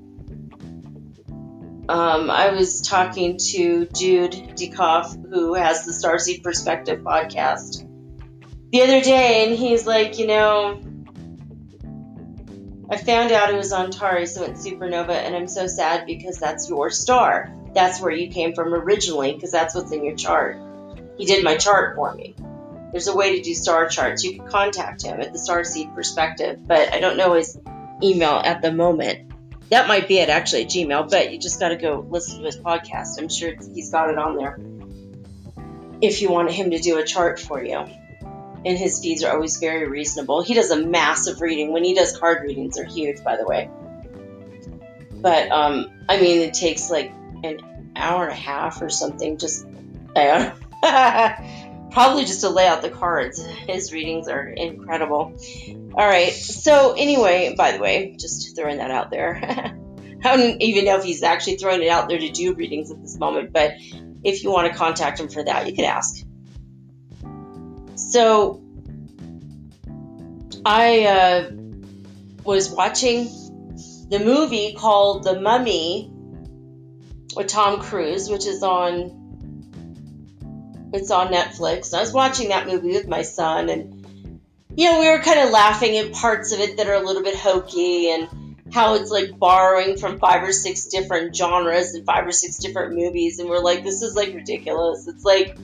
Um, 1.86 2.30
I 2.30 2.52
was 2.52 2.80
talking 2.80 3.36
to 3.36 3.86
Jude 3.86 4.32
Dekoff, 4.32 5.14
who 5.30 5.54
has 5.54 5.84
the 5.84 5.92
Starseed 5.92 6.42
Perspective 6.42 7.00
podcast, 7.00 7.86
the 8.72 8.82
other 8.82 9.00
day, 9.02 9.46
and 9.46 9.54
he's 9.54 9.86
like, 9.86 10.18
you 10.18 10.26
know, 10.26 10.80
I 12.90 12.96
found 12.96 13.32
out 13.32 13.50
it 13.50 13.56
was 13.56 13.72
Antares 13.72 14.34
that 14.34 14.42
went 14.42 14.56
supernova, 14.56 15.10
and 15.10 15.34
I'm 15.34 15.48
so 15.48 15.66
sad 15.66 16.06
because 16.06 16.38
that's 16.38 16.68
your 16.68 16.90
star. 16.90 17.54
That's 17.74 18.00
where 18.00 18.12
you 18.12 18.30
came 18.30 18.54
from 18.54 18.74
originally, 18.74 19.32
because 19.32 19.50
that's 19.50 19.74
what's 19.74 19.92
in 19.92 20.04
your 20.04 20.16
chart. 20.16 20.58
He 21.16 21.24
did 21.24 21.44
my 21.44 21.56
chart 21.56 21.96
for 21.96 22.14
me 22.14 22.34
there's 22.94 23.08
a 23.08 23.16
way 23.16 23.34
to 23.34 23.42
do 23.42 23.54
star 23.54 23.88
charts. 23.88 24.22
You 24.22 24.38
can 24.38 24.48
contact 24.48 25.02
him 25.02 25.20
at 25.20 25.32
the 25.32 25.38
Starseed 25.40 25.96
Perspective, 25.96 26.60
but 26.64 26.94
I 26.94 27.00
don't 27.00 27.16
know 27.16 27.32
his 27.32 27.58
email 28.00 28.40
at 28.44 28.62
the 28.62 28.72
moment. 28.72 29.32
That 29.70 29.88
might 29.88 30.06
be 30.06 30.18
it 30.18 30.28
actually 30.28 30.66
Gmail, 30.66 31.10
but 31.10 31.32
you 31.32 31.40
just 31.40 31.58
got 31.58 31.70
to 31.70 31.76
go 31.76 32.06
listen 32.08 32.38
to 32.38 32.44
his 32.44 32.56
podcast. 32.56 33.18
I'm 33.18 33.28
sure 33.28 33.52
he's 33.74 33.90
got 33.90 34.10
it 34.10 34.16
on 34.18 34.36
there. 34.36 34.60
If 36.00 36.22
you 36.22 36.30
want 36.30 36.52
him 36.52 36.70
to 36.70 36.78
do 36.78 36.98
a 36.98 37.02
chart 37.02 37.40
for 37.40 37.60
you, 37.60 37.84
and 38.64 38.78
his 38.78 39.00
fees 39.00 39.22
are 39.24 39.32
always 39.32 39.58
very 39.58 39.88
reasonable. 39.88 40.42
He 40.42 40.54
does 40.54 40.70
a 40.70 40.84
massive 40.84 41.40
reading. 41.40 41.72
When 41.72 41.84
he 41.84 41.94
does 41.94 42.16
card 42.16 42.42
readings, 42.42 42.76
they're 42.76 42.84
huge, 42.84 43.22
by 43.22 43.36
the 43.36 43.46
way. 43.46 43.70
But 45.12 45.50
um, 45.50 45.90
I 46.08 46.20
mean, 46.20 46.40
it 46.40 46.54
takes 46.54 46.90
like 46.90 47.12
an 47.42 47.92
hour 47.96 48.24
and 48.24 48.32
a 48.32 48.36
half 48.36 48.82
or 48.82 48.90
something. 48.90 49.38
Just 49.38 49.66
probably 50.14 52.24
just 52.24 52.40
to 52.40 52.48
lay 52.48 52.66
out 52.66 52.82
the 52.82 52.90
cards. 52.90 53.44
His 53.44 53.92
readings 53.92 54.28
are 54.28 54.46
incredible. 54.46 55.34
All 55.94 56.06
right. 56.06 56.32
So 56.32 56.92
anyway, 56.92 57.54
by 57.56 57.72
the 57.72 57.78
way, 57.78 58.16
just 58.18 58.56
throwing 58.56 58.78
that 58.78 58.90
out 58.90 59.10
there. 59.10 59.40
I 60.24 60.36
don't 60.36 60.62
even 60.62 60.86
know 60.86 60.96
if 60.96 61.04
he's 61.04 61.22
actually 61.22 61.56
throwing 61.56 61.82
it 61.82 61.88
out 61.88 62.08
there 62.08 62.18
to 62.18 62.30
do 62.30 62.54
readings 62.54 62.90
at 62.90 63.00
this 63.00 63.18
moment, 63.18 63.52
but 63.52 63.72
if 64.24 64.42
you 64.42 64.50
want 64.50 64.72
to 64.72 64.78
contact 64.78 65.20
him 65.20 65.28
for 65.28 65.42
that, 65.42 65.66
you 65.66 65.74
can 65.74 65.84
ask. 65.84 66.23
So 67.96 68.62
I 70.64 71.04
uh, 71.04 71.50
was 72.44 72.70
watching 72.70 73.24
the 74.08 74.20
movie 74.24 74.74
called 74.74 75.24
The 75.24 75.40
Mummy 75.40 76.10
with 77.36 77.48
Tom 77.48 77.80
Cruise, 77.80 78.28
which 78.28 78.46
is 78.46 78.62
on 78.62 79.22
it's 80.92 81.10
on 81.10 81.32
Netflix. 81.32 81.92
I 81.92 82.00
was 82.00 82.12
watching 82.12 82.50
that 82.50 82.68
movie 82.68 82.92
with 82.92 83.08
my 83.08 83.22
son, 83.22 83.68
and 83.68 84.38
you 84.76 84.90
know, 84.90 85.00
we 85.00 85.08
were 85.08 85.18
kind 85.20 85.40
of 85.40 85.50
laughing 85.50 85.96
at 85.96 86.12
parts 86.12 86.52
of 86.52 86.60
it 86.60 86.76
that 86.76 86.86
are 86.86 86.94
a 86.94 87.04
little 87.04 87.22
bit 87.22 87.36
hokey 87.36 88.10
and 88.10 88.28
how 88.72 88.94
it's 88.94 89.10
like 89.10 89.38
borrowing 89.38 89.96
from 89.96 90.18
five 90.18 90.42
or 90.42 90.52
six 90.52 90.86
different 90.86 91.34
genres 91.34 91.94
and 91.94 92.06
five 92.06 92.26
or 92.26 92.32
six 92.32 92.58
different 92.58 92.94
movies, 92.94 93.38
and 93.38 93.48
we're 93.48 93.60
like, 93.60 93.84
this 93.84 94.02
is 94.02 94.14
like 94.14 94.34
ridiculous. 94.34 95.06
It's 95.08 95.24
like, 95.24 95.58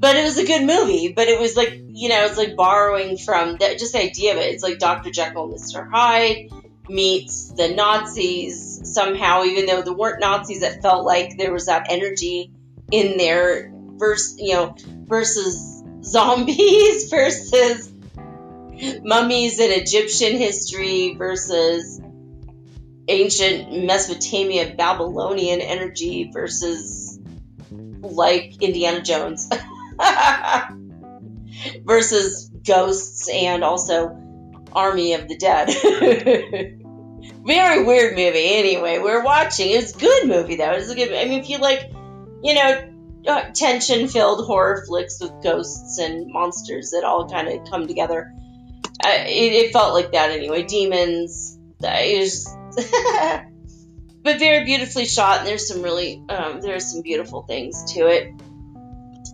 but 0.00 0.16
it 0.16 0.24
was 0.24 0.38
a 0.38 0.46
good 0.46 0.66
movie, 0.66 1.12
but 1.12 1.28
it 1.28 1.38
was 1.38 1.56
like, 1.56 1.68
mm-hmm. 1.68 1.94
you 1.94 2.08
know, 2.08 2.24
it's 2.24 2.38
like 2.38 2.56
borrowing 2.56 3.18
from 3.18 3.58
that 3.58 3.78
just 3.78 3.92
the 3.92 4.02
idea 4.02 4.32
of 4.32 4.38
it. 4.38 4.54
It's 4.54 4.62
like 4.62 4.78
Dr. 4.78 5.10
Jekyll 5.10 5.48
Mr. 5.48 5.88
Hyde 5.88 6.50
meets 6.88 7.52
the 7.52 7.68
Nazis 7.68 8.80
somehow, 8.92 9.44
even 9.44 9.66
though 9.66 9.82
there 9.82 9.92
weren't 9.92 10.20
Nazis, 10.20 10.62
it 10.62 10.80
felt 10.80 11.04
like 11.04 11.36
there 11.36 11.52
was 11.52 11.66
that 11.66 11.86
energy 11.90 12.50
in 12.90 13.18
there 13.18 13.70
versus 13.96 14.36
you 14.40 14.54
know 14.54 14.74
versus 15.06 15.84
zombies 16.02 17.08
versus 17.10 17.92
mummies 19.04 19.60
in 19.60 19.70
Egyptian 19.70 20.38
history 20.38 21.14
versus 21.14 22.00
ancient 23.06 23.84
Mesopotamia 23.84 24.74
Babylonian 24.74 25.60
energy 25.60 26.30
versus 26.32 27.20
like 28.00 28.62
Indiana 28.62 29.02
Jones 29.02 29.48
versus 31.84 32.50
ghosts 32.66 33.28
and 33.28 33.64
also 33.64 34.16
Army 34.72 35.14
of 35.14 35.28
the 35.28 35.36
Dead. 35.36 35.68
Very 37.44 37.84
weird 37.84 38.16
movie. 38.16 38.54
Anyway, 38.54 38.98
we're 38.98 39.24
watching. 39.24 39.70
It's 39.70 39.94
a 39.94 39.98
good 39.98 40.28
movie 40.28 40.56
though. 40.56 40.72
It's 40.72 40.90
a 40.90 40.94
good. 40.94 41.12
I 41.12 41.24
mean, 41.24 41.40
if 41.40 41.48
you 41.48 41.58
like, 41.58 41.90
you 42.42 42.54
know, 42.54 42.90
uh, 43.26 43.42
tension 43.52 44.08
filled 44.08 44.46
horror 44.46 44.84
flicks 44.86 45.20
with 45.20 45.42
ghosts 45.42 45.98
and 45.98 46.30
monsters 46.32 46.90
that 46.90 47.04
all 47.04 47.28
kind 47.28 47.48
of 47.48 47.68
come 47.70 47.86
together. 47.86 48.32
Uh, 49.02 49.24
it, 49.26 49.52
it, 49.52 49.72
felt 49.72 49.94
like 49.94 50.12
that 50.12 50.30
anyway. 50.30 50.62
Demons. 50.62 51.58
Was, 51.82 52.54
but 54.22 54.38
very 54.38 54.64
beautifully 54.64 55.06
shot, 55.06 55.38
and 55.38 55.46
there's 55.46 55.66
some 55.66 55.82
really 55.82 56.22
um, 56.28 56.60
there's 56.60 56.92
some 56.92 57.02
beautiful 57.02 57.42
things 57.42 57.94
to 57.94 58.06
it. 58.06 58.34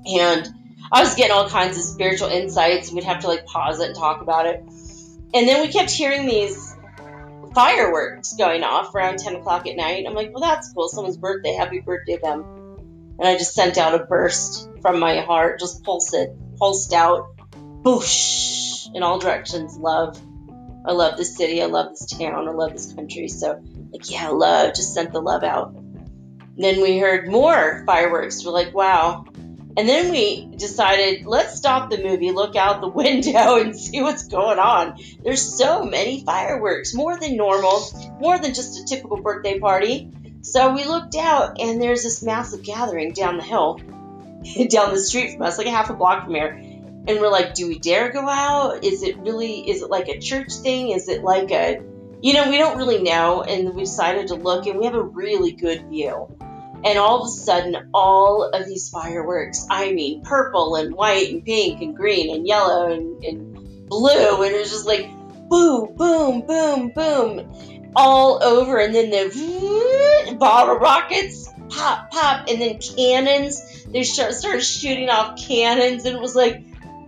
And 0.07 0.49
I 0.93 1.03
was 1.03 1.15
getting 1.15 1.33
all 1.33 1.49
kinds 1.49 1.77
of 1.77 1.85
spiritual 1.85 2.29
insights, 2.29 2.93
we'd 2.93 3.05
have 3.05 3.21
to 3.21 3.29
like 3.29 3.47
pause 3.47 3.81
it 3.81 3.89
and 3.89 3.97
talk 3.97 4.23
about 4.23 4.47
it. 4.47 4.61
And 5.35 5.49
then 5.49 5.61
we 5.61 5.69
kept 5.69 5.91
hearing 5.91 6.27
these 6.27 6.75
fireworks 7.55 8.35
going 8.35 8.63
off 8.63 8.95
around 8.95 9.19
10 9.19 9.37
o'clock 9.37 9.67
at 9.67 9.77
night. 9.77 10.05
I'm 10.07 10.15
like, 10.15 10.31
well, 10.33 10.43
that's 10.43 10.73
cool. 10.73 10.89
Someone's 10.89 11.17
birthday. 11.17 11.55
Happy 11.55 11.81
birthday 11.81 12.17
to 12.17 12.23
them 12.23 12.57
and 13.19 13.27
I 13.27 13.37
just 13.37 13.55
sent 13.55 13.79
out 13.79 13.95
a 13.95 14.05
burst 14.05 14.69
from 14.83 15.01
my 15.01 15.21
heart, 15.21 15.59
just 15.59 15.83
pulsed 15.83 16.15
it, 16.15 16.37
pulsed 16.59 16.93
out, 16.93 17.37
boosh, 17.83 18.95
in 18.95 19.03
all 19.03 19.19
directions. 19.19 19.77
Love. 19.79 20.21
I 20.85 20.93
love 20.93 21.17
this 21.17 21.37
city. 21.37 21.63
I 21.63 21.67
love 21.67 21.91
this 21.91 22.07
town. 22.07 22.47
I 22.47 22.53
love 22.53 22.73
this 22.73 22.93
country. 22.93 23.29
So, 23.29 23.63
like, 23.91 24.09
yeah, 24.11 24.29
love. 24.29 24.75
Just 24.75 24.95
sent 24.95 25.13
the 25.13 25.21
love 25.21 25.43
out. 25.43 25.75
And 25.75 26.65
then 26.65 26.81
we 26.81 26.99
heard 26.99 27.29
more 27.29 27.83
fireworks. 27.87 28.45
We're 28.45 28.53
like, 28.53 28.75
wow. 28.75 29.25
And 29.77 29.87
then 29.87 30.11
we 30.11 30.47
decided, 30.57 31.27
let's 31.27 31.57
stop 31.57 31.91
the 31.91 32.03
movie, 32.03 32.33
look 32.33 32.57
out 32.57 32.81
the 32.81 32.89
window, 33.03 33.57
and 33.57 33.77
see 33.77 34.01
what's 34.01 34.27
going 34.27 34.59
on. 34.59 34.99
There's 35.23 35.43
so 35.43 35.85
many 35.85 36.25
fireworks, 36.25 36.95
more 36.95 37.19
than 37.19 37.37
normal, 37.37 37.83
more 38.19 38.39
than 38.39 38.55
just 38.55 38.81
a 38.81 38.85
typical 38.87 39.21
birthday 39.21 39.59
party. 39.59 40.11
So 40.41 40.73
we 40.73 40.85
looked 40.85 41.15
out, 41.15 41.61
and 41.61 41.83
there's 41.83 42.05
this 42.05 42.23
massive 42.23 42.63
gathering 42.63 43.13
down 43.13 43.37
the 43.37 43.43
hill, 43.43 43.75
down 44.69 44.95
the 44.95 45.01
street 45.01 45.35
from 45.35 45.43
us, 45.43 45.59
like 45.59 45.67
half 45.67 45.91
a 45.91 45.95
block 45.95 46.25
from 46.25 46.35
here. 46.35 46.55
And 47.09 47.21
we're 47.21 47.31
like, 47.31 47.55
do 47.55 47.69
we 47.69 47.79
dare 47.79 48.11
go 48.11 48.27
out? 48.29 48.83
Is 48.83 49.03
it 49.03 49.19
really, 49.19 49.69
is 49.69 49.83
it 49.83 49.91
like 49.91 50.09
a 50.09 50.19
church 50.19 50.55
thing? 50.55 50.91
Is 50.91 51.09
it 51.09 51.23
like 51.23 51.51
a, 51.51 51.83
you 52.23 52.33
know, 52.33 52.49
we 52.49 52.57
don't 52.57 52.79
really 52.79 53.03
know. 53.03 53.43
And 53.43 53.75
we 53.75 53.83
decided 53.83 54.29
to 54.29 54.37
look, 54.37 54.67
and 54.67 54.79
we 54.79 54.87
have 54.87 54.95
a 54.95 55.03
really 55.03 55.53
good 55.53 55.89
view. 55.91 56.35
And 56.85 56.99
all 56.99 57.23
of 57.23 57.27
a 57.27 57.31
sudden, 57.31 57.91
all 57.93 58.51
of 58.53 58.67
these 58.67 58.89
fireworks 58.89 59.67
I 59.71 59.93
mean, 59.93 60.23
purple 60.23 60.77
and 60.77 60.95
white 60.95 61.31
and 61.31 61.45
pink 61.45 61.81
and 61.83 61.97
green 61.97 62.35
and 62.35 62.47
yellow 62.47 62.93
and, 62.93 63.25
and 63.25 63.89
blue. 63.89 64.43
And 64.43 64.55
it 64.55 64.59
was 64.59 64.71
just 64.71 64.87
like 64.87 65.11
boom, 65.49 65.95
boom, 65.97 66.47
boom, 66.47 66.93
boom, 66.95 67.93
all 67.97 68.43
over. 68.43 68.79
And 68.79 68.95
then 68.95 69.11
the 69.11 70.37
bottle 70.39 70.77
rockets 70.77 71.49
pop, 71.69 72.11
pop, 72.11 72.49
and 72.49 72.61
then 72.61 72.79
cannons. 72.79 73.85
They 73.85 74.03
started 74.03 74.63
shooting 74.63 75.09
off 75.09 75.41
cannons, 75.41 76.05
and 76.05 76.17
it 76.17 76.21
was 76.21 76.35
like 76.35 76.63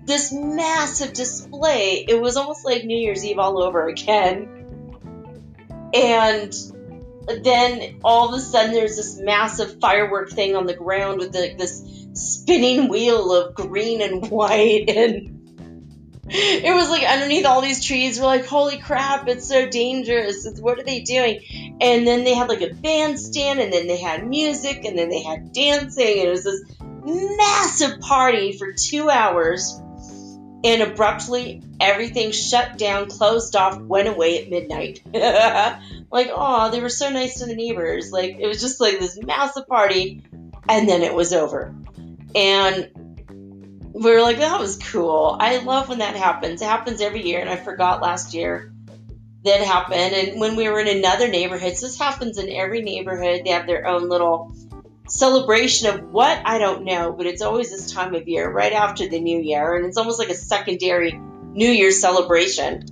this 0.07 0.33
massive 0.33 1.13
display. 1.13 2.05
It 2.09 2.21
was 2.21 2.37
almost 2.37 2.65
like 2.65 2.85
New 2.85 2.97
Year's 2.97 3.25
Eve 3.25 3.39
all 3.39 3.63
over 3.63 3.89
again. 3.89 4.55
And 5.95 6.55
then 7.43 8.01
all 8.05 8.29
of 8.29 8.39
a 8.39 8.43
sudden 8.43 8.73
there's 8.73 8.97
this 8.97 9.19
massive 9.19 9.81
firework 9.81 10.31
thing 10.31 10.57
on 10.57 10.67
the 10.67 10.75
ground 10.75 11.19
with 11.19 11.33
the, 11.33 11.55
this 11.57 11.83
spinning 12.15 12.89
wheel 12.89 13.33
of 13.33 13.55
green 13.55 14.03
and 14.03 14.31
white. 14.31 14.89
And 16.31 16.65
it 16.65 16.75
was 16.75 16.91
like 16.91 17.09
underneath 17.09 17.47
all 17.47 17.63
these 17.63 17.83
trees 17.83 18.21
we're 18.21 18.27
like 18.27 18.45
holy 18.45 18.77
crap 18.77 19.29
it's 19.29 19.49
so 19.49 19.67
dangerous. 19.67 20.45
It's, 20.45 20.61
what 20.61 20.79
are 20.79 20.85
they 20.85 21.01
doing? 21.01 21.77
And 21.81 22.07
then 22.07 22.25
they 22.25 22.35
had 22.35 22.51
like 22.51 22.61
a 22.61 22.75
bandstand 22.75 23.61
and 23.61 23.73
then 23.73 23.87
they 23.87 23.97
had 23.97 24.29
music 24.29 24.85
and 24.85 24.99
then 24.99 25.09
they 25.09 25.23
had 25.23 25.53
dancing 25.53 26.19
and 26.19 26.29
it 26.29 26.31
was 26.31 26.45
this 26.45 26.61
massive 27.03 28.01
party 28.01 28.59
for 28.59 28.75
two 28.75 29.09
hours 29.09 29.81
and 30.65 30.83
abruptly 30.83 31.63
everything 31.81 32.33
shut 32.33 32.79
down 32.79 33.09
closed 33.09 33.55
off 33.55 33.81
went 33.81 34.09
away 34.09 34.43
at 34.43 34.51
midnight 34.51 35.03
like, 36.11 36.31
oh, 36.33 36.71
they 36.71 36.81
were 36.81 36.89
so 36.89 37.11
nice 37.11 37.39
to 37.39 37.47
the 37.47 37.55
neighbors. 37.55 38.11
Like, 38.11 38.37
it 38.39 38.47
was 38.47 38.61
just 38.61 38.81
like 38.81 38.99
this 38.99 39.19
massive 39.23 39.67
party, 39.67 40.23
and 40.69 40.89
then 40.89 41.03
it 41.03 41.15
was 41.15 41.33
over. 41.33 41.75
And 42.35 42.91
we 43.93 44.11
were 44.11 44.23
like, 44.23 44.39
that 44.39 44.61
was 44.61 44.77
cool. 44.77 45.37
I 45.39 45.59
love 45.59 45.89
when 45.89 45.99
that 45.99 46.17
happens. 46.17 46.63
It 46.63 46.67
happens 46.67 47.01
every 47.01 47.27
year, 47.27 47.41
and 47.41 47.51
I 47.51 47.57
forgot 47.57 48.03
last 48.03 48.35
year 48.35 48.73
that 49.45 49.61
happened. 49.61 50.15
And 50.15 50.41
when 50.41 50.57
we 50.57 50.69
were 50.69 50.81
in 50.81 50.89
another 50.89 51.29
neighborhood, 51.29 51.77
so 51.77 51.87
this 51.87 51.99
happens 51.99 52.39
in 52.39 52.51
every 52.51 52.83
neighborhood, 52.83 53.43
they 53.45 53.51
have 53.51 53.67
their 53.67 53.87
own 53.87 54.09
little 54.09 54.55
celebration 55.09 55.89
of 55.89 56.05
what 56.11 56.41
I 56.45 56.59
don't 56.59 56.85
know, 56.85 57.13
but 57.13 57.27
it's 57.27 57.43
always 57.43 57.71
this 57.71 57.93
time 57.93 58.15
of 58.15 58.29
year, 58.29 58.51
right 58.51 58.73
after 58.73 59.09
the 59.09 59.21
new 59.21 59.41
year, 59.41 59.75
and 59.75 59.87
it's 59.87 59.97
almost 59.97 60.19
like 60.19 60.31
a 60.31 60.35
secondary 60.35 61.13
New 61.13 61.71
Year's 61.71 62.01
celebration. 62.01 62.85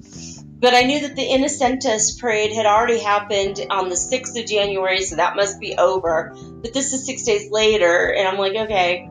But 0.58 0.74
I 0.74 0.82
knew 0.82 1.00
that 1.00 1.14
the 1.14 1.28
Innocentus 1.28 2.18
parade 2.18 2.52
had 2.52 2.64
already 2.64 2.98
happened 2.98 3.64
on 3.70 3.90
the 3.90 3.94
6th 3.94 4.40
of 4.40 4.46
January, 4.46 5.02
so 5.02 5.16
that 5.16 5.36
must 5.36 5.60
be 5.60 5.76
over. 5.76 6.34
But 6.34 6.72
this 6.72 6.94
is 6.94 7.04
six 7.04 7.24
days 7.24 7.50
later, 7.50 8.12
and 8.12 8.26
I'm 8.26 8.38
like, 8.38 8.56
okay. 8.56 9.10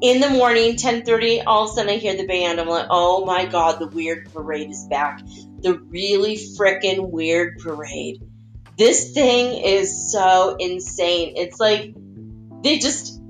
In 0.00 0.20
the 0.20 0.30
morning, 0.30 0.76
10:30, 0.76 1.42
all 1.46 1.64
of 1.64 1.70
a 1.70 1.74
sudden 1.74 1.90
I 1.90 1.96
hear 1.96 2.16
the 2.16 2.26
band. 2.26 2.60
I'm 2.60 2.68
like, 2.68 2.86
oh 2.90 3.24
my 3.24 3.46
god, 3.46 3.78
the 3.80 3.88
weird 3.88 4.32
parade 4.32 4.70
is 4.70 4.86
back. 4.88 5.20
The 5.60 5.78
really 5.78 6.36
freaking 6.36 7.10
weird 7.10 7.58
parade. 7.58 8.20
This 8.76 9.12
thing 9.12 9.64
is 9.64 10.12
so 10.12 10.56
insane. 10.58 11.34
It's 11.36 11.58
like 11.58 11.94
they 12.64 12.78
just. 12.78 13.20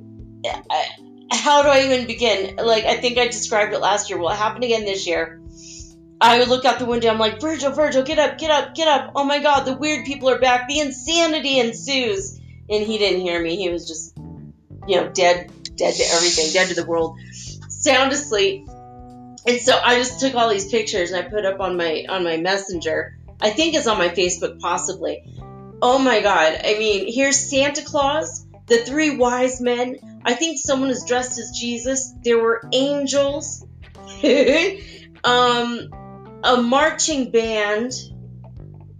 Uh, 0.44 0.82
how 1.30 1.62
do 1.62 1.68
I 1.68 1.84
even 1.86 2.06
begin? 2.06 2.56
Like, 2.56 2.84
I 2.84 2.96
think 2.96 3.18
I 3.18 3.26
described 3.26 3.74
it 3.74 3.80
last 3.80 4.08
year. 4.08 4.18
Well, 4.18 4.32
it 4.32 4.36
happened 4.36 4.64
again 4.64 4.84
this 4.84 5.06
year 5.06 5.42
I 6.24 6.38
would 6.38 6.48
look 6.48 6.64
out 6.64 6.78
the 6.78 6.86
window. 6.86 7.10
I'm 7.10 7.18
like, 7.18 7.38
Virgil, 7.38 7.72
Virgil, 7.72 8.02
get 8.02 8.18
up, 8.18 8.38
get 8.38 8.50
up, 8.50 8.74
get 8.74 8.88
up. 8.88 9.12
Oh 9.14 9.24
my 9.24 9.40
God, 9.40 9.64
the 9.64 9.76
weird 9.76 10.06
people 10.06 10.30
are 10.30 10.38
back. 10.38 10.68
The 10.68 10.80
insanity 10.80 11.58
ensues. 11.58 12.40
And 12.70 12.86
he 12.86 12.96
didn't 12.96 13.20
hear 13.20 13.42
me. 13.42 13.56
He 13.56 13.68
was 13.68 13.86
just, 13.86 14.16
you 14.16 14.96
know, 14.96 15.10
dead, 15.10 15.50
dead 15.76 15.94
to 15.94 16.02
everything, 16.14 16.50
dead 16.54 16.68
to 16.68 16.74
the 16.74 16.86
world, 16.86 17.18
sound 17.68 18.12
asleep. 18.12 18.66
And 19.46 19.60
so 19.60 19.78
I 19.78 19.96
just 19.96 20.18
took 20.20 20.34
all 20.34 20.48
these 20.48 20.70
pictures 20.70 21.10
and 21.10 21.22
I 21.22 21.28
put 21.28 21.44
up 21.44 21.60
on 21.60 21.76
my 21.76 22.06
on 22.08 22.24
my 22.24 22.38
messenger. 22.38 23.18
I 23.38 23.50
think 23.50 23.74
it's 23.74 23.86
on 23.86 23.98
my 23.98 24.08
Facebook, 24.08 24.60
possibly. 24.60 25.22
Oh 25.82 25.98
my 25.98 26.22
God! 26.22 26.58
I 26.64 26.78
mean, 26.78 27.12
here's 27.12 27.38
Santa 27.38 27.82
Claus, 27.84 28.43
the 28.66 28.78
three 28.78 29.16
wise 29.16 29.60
men. 29.60 30.20
I 30.24 30.34
think 30.34 30.58
someone 30.58 30.90
is 30.90 31.04
dressed 31.06 31.38
as 31.38 31.50
Jesus. 31.58 32.12
There 32.22 32.38
were 32.38 32.62
angels. 32.72 33.66
um, 35.24 35.90
a 36.42 36.62
marching 36.62 37.30
band, 37.30 37.92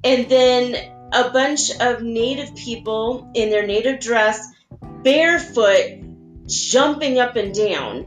and 0.03 0.29
then 0.29 0.77
a 1.13 1.31
bunch 1.31 1.71
of 1.79 2.03
native 2.03 2.55
people 2.57 3.31
in 3.35 3.51
their 3.51 3.67
native 3.67 4.01
dress, 4.01 4.47
barefoot, 5.03 6.03
jumping 6.47 7.19
up 7.19 7.37
and 7.37 7.55
down 7.55 8.07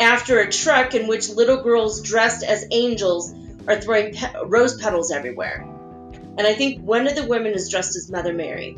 after 0.00 0.40
a 0.40 0.50
truck 0.50 0.94
in 0.94 1.06
which 1.06 1.28
little 1.28 1.62
girls 1.62 2.02
dressed 2.02 2.44
as 2.44 2.66
angels 2.70 3.32
are 3.66 3.80
throwing 3.80 4.12
pe- 4.12 4.32
rose 4.46 4.80
petals 4.80 5.10
everywhere. 5.10 5.62
And 6.36 6.46
I 6.46 6.54
think 6.54 6.82
one 6.82 7.06
of 7.06 7.14
the 7.14 7.26
women 7.26 7.52
is 7.52 7.70
dressed 7.70 7.96
as 7.96 8.10
Mother 8.10 8.32
Mary. 8.32 8.76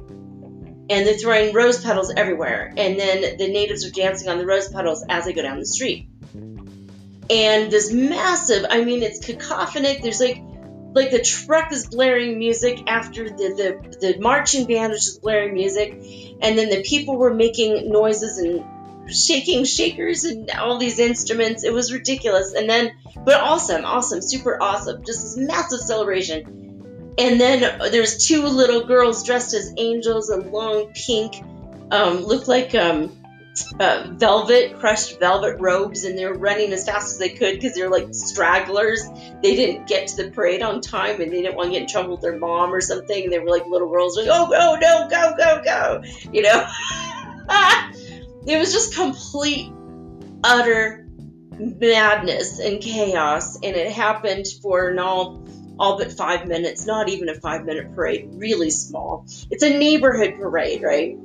And 0.88 1.06
they're 1.06 1.18
throwing 1.18 1.52
rose 1.52 1.82
petals 1.82 2.12
everywhere. 2.16 2.72
And 2.76 2.98
then 2.98 3.36
the 3.38 3.48
natives 3.48 3.84
are 3.84 3.90
dancing 3.90 4.28
on 4.28 4.38
the 4.38 4.46
rose 4.46 4.68
petals 4.68 5.04
as 5.08 5.24
they 5.24 5.32
go 5.32 5.42
down 5.42 5.58
the 5.58 5.66
street. 5.66 6.08
And 7.28 7.72
this 7.72 7.92
massive 7.92 8.66
i 8.70 8.84
mean 8.84 9.02
it's 9.02 9.24
cacophonic. 9.24 10.02
There's 10.02 10.20
like 10.20 10.42
like 10.94 11.10
the 11.10 11.20
truck 11.20 11.72
is 11.72 11.88
blaring 11.88 12.38
music 12.38 12.84
after 12.86 13.28
the 13.28 13.34
the, 13.36 13.96
the 14.00 14.20
marching 14.20 14.66
band 14.66 14.92
is 14.92 15.04
just 15.04 15.22
blaring 15.22 15.54
music. 15.54 15.92
And 16.40 16.56
then 16.58 16.70
the 16.70 16.82
people 16.82 17.16
were 17.16 17.34
making 17.34 17.90
noises 17.90 18.38
and 18.38 18.64
shaking 19.12 19.64
shakers 19.64 20.24
and 20.24 20.50
all 20.50 20.78
these 20.78 20.98
instruments. 20.98 21.64
It 21.64 21.72
was 21.72 21.92
ridiculous. 21.92 22.54
And 22.54 22.70
then 22.70 22.92
but 23.24 23.40
awesome 23.40 23.84
awesome 23.84 24.22
super 24.22 24.60
awesome. 24.62 25.04
Just 25.04 25.22
this 25.22 25.36
massive 25.36 25.80
celebration 25.80 26.75
and 27.18 27.40
then 27.40 27.78
there's 27.90 28.26
two 28.26 28.46
little 28.46 28.84
girls 28.86 29.24
dressed 29.24 29.54
as 29.54 29.72
angels 29.76 30.30
in 30.30 30.50
long 30.52 30.92
pink 30.94 31.42
um, 31.90 32.18
look 32.24 32.48
like 32.48 32.74
um, 32.74 33.16
uh, 33.80 34.08
velvet, 34.10 34.78
crushed 34.78 35.18
velvet 35.18 35.56
robes, 35.60 36.04
and 36.04 36.18
they're 36.18 36.34
running 36.34 36.72
as 36.72 36.84
fast 36.84 37.12
as 37.12 37.18
they 37.18 37.30
could 37.30 37.54
because 37.54 37.74
they're 37.74 37.90
like 37.90 38.08
stragglers. 38.12 39.02
They 39.42 39.56
didn't 39.56 39.86
get 39.86 40.08
to 40.08 40.24
the 40.24 40.30
parade 40.30 40.62
on 40.62 40.80
time 40.80 41.20
and 41.20 41.32
they 41.32 41.42
didn't 41.42 41.56
want 41.56 41.68
to 41.68 41.72
get 41.72 41.82
in 41.82 41.88
trouble 41.88 42.12
with 42.12 42.20
their 42.20 42.38
mom 42.38 42.72
or 42.72 42.80
something. 42.80 43.24
And 43.24 43.32
they 43.32 43.38
were 43.38 43.50
like 43.50 43.66
little 43.66 43.90
girls, 43.90 44.16
like, 44.16 44.28
oh, 44.30 44.48
go, 44.48 44.78
no, 44.80 45.08
go, 45.08 45.34
go, 45.36 45.62
go. 45.64 46.02
You 46.32 46.42
know? 46.42 46.66
it 48.46 48.58
was 48.58 48.72
just 48.72 48.94
complete, 48.94 49.72
utter 50.44 51.06
madness 51.58 52.58
and 52.58 52.80
chaos. 52.80 53.56
And 53.56 53.76
it 53.76 53.90
happened 53.90 54.46
for 54.62 54.88
an 54.88 54.98
all 54.98 55.46
all 55.78 55.98
but 55.98 56.12
five 56.12 56.46
minutes, 56.46 56.86
not 56.86 57.08
even 57.08 57.28
a 57.28 57.34
five 57.34 57.64
minute 57.64 57.94
parade, 57.94 58.28
really 58.32 58.70
small. 58.70 59.26
It's 59.50 59.62
a 59.62 59.70
neighborhood 59.70 60.36
parade, 60.38 60.82
right? 60.82 61.16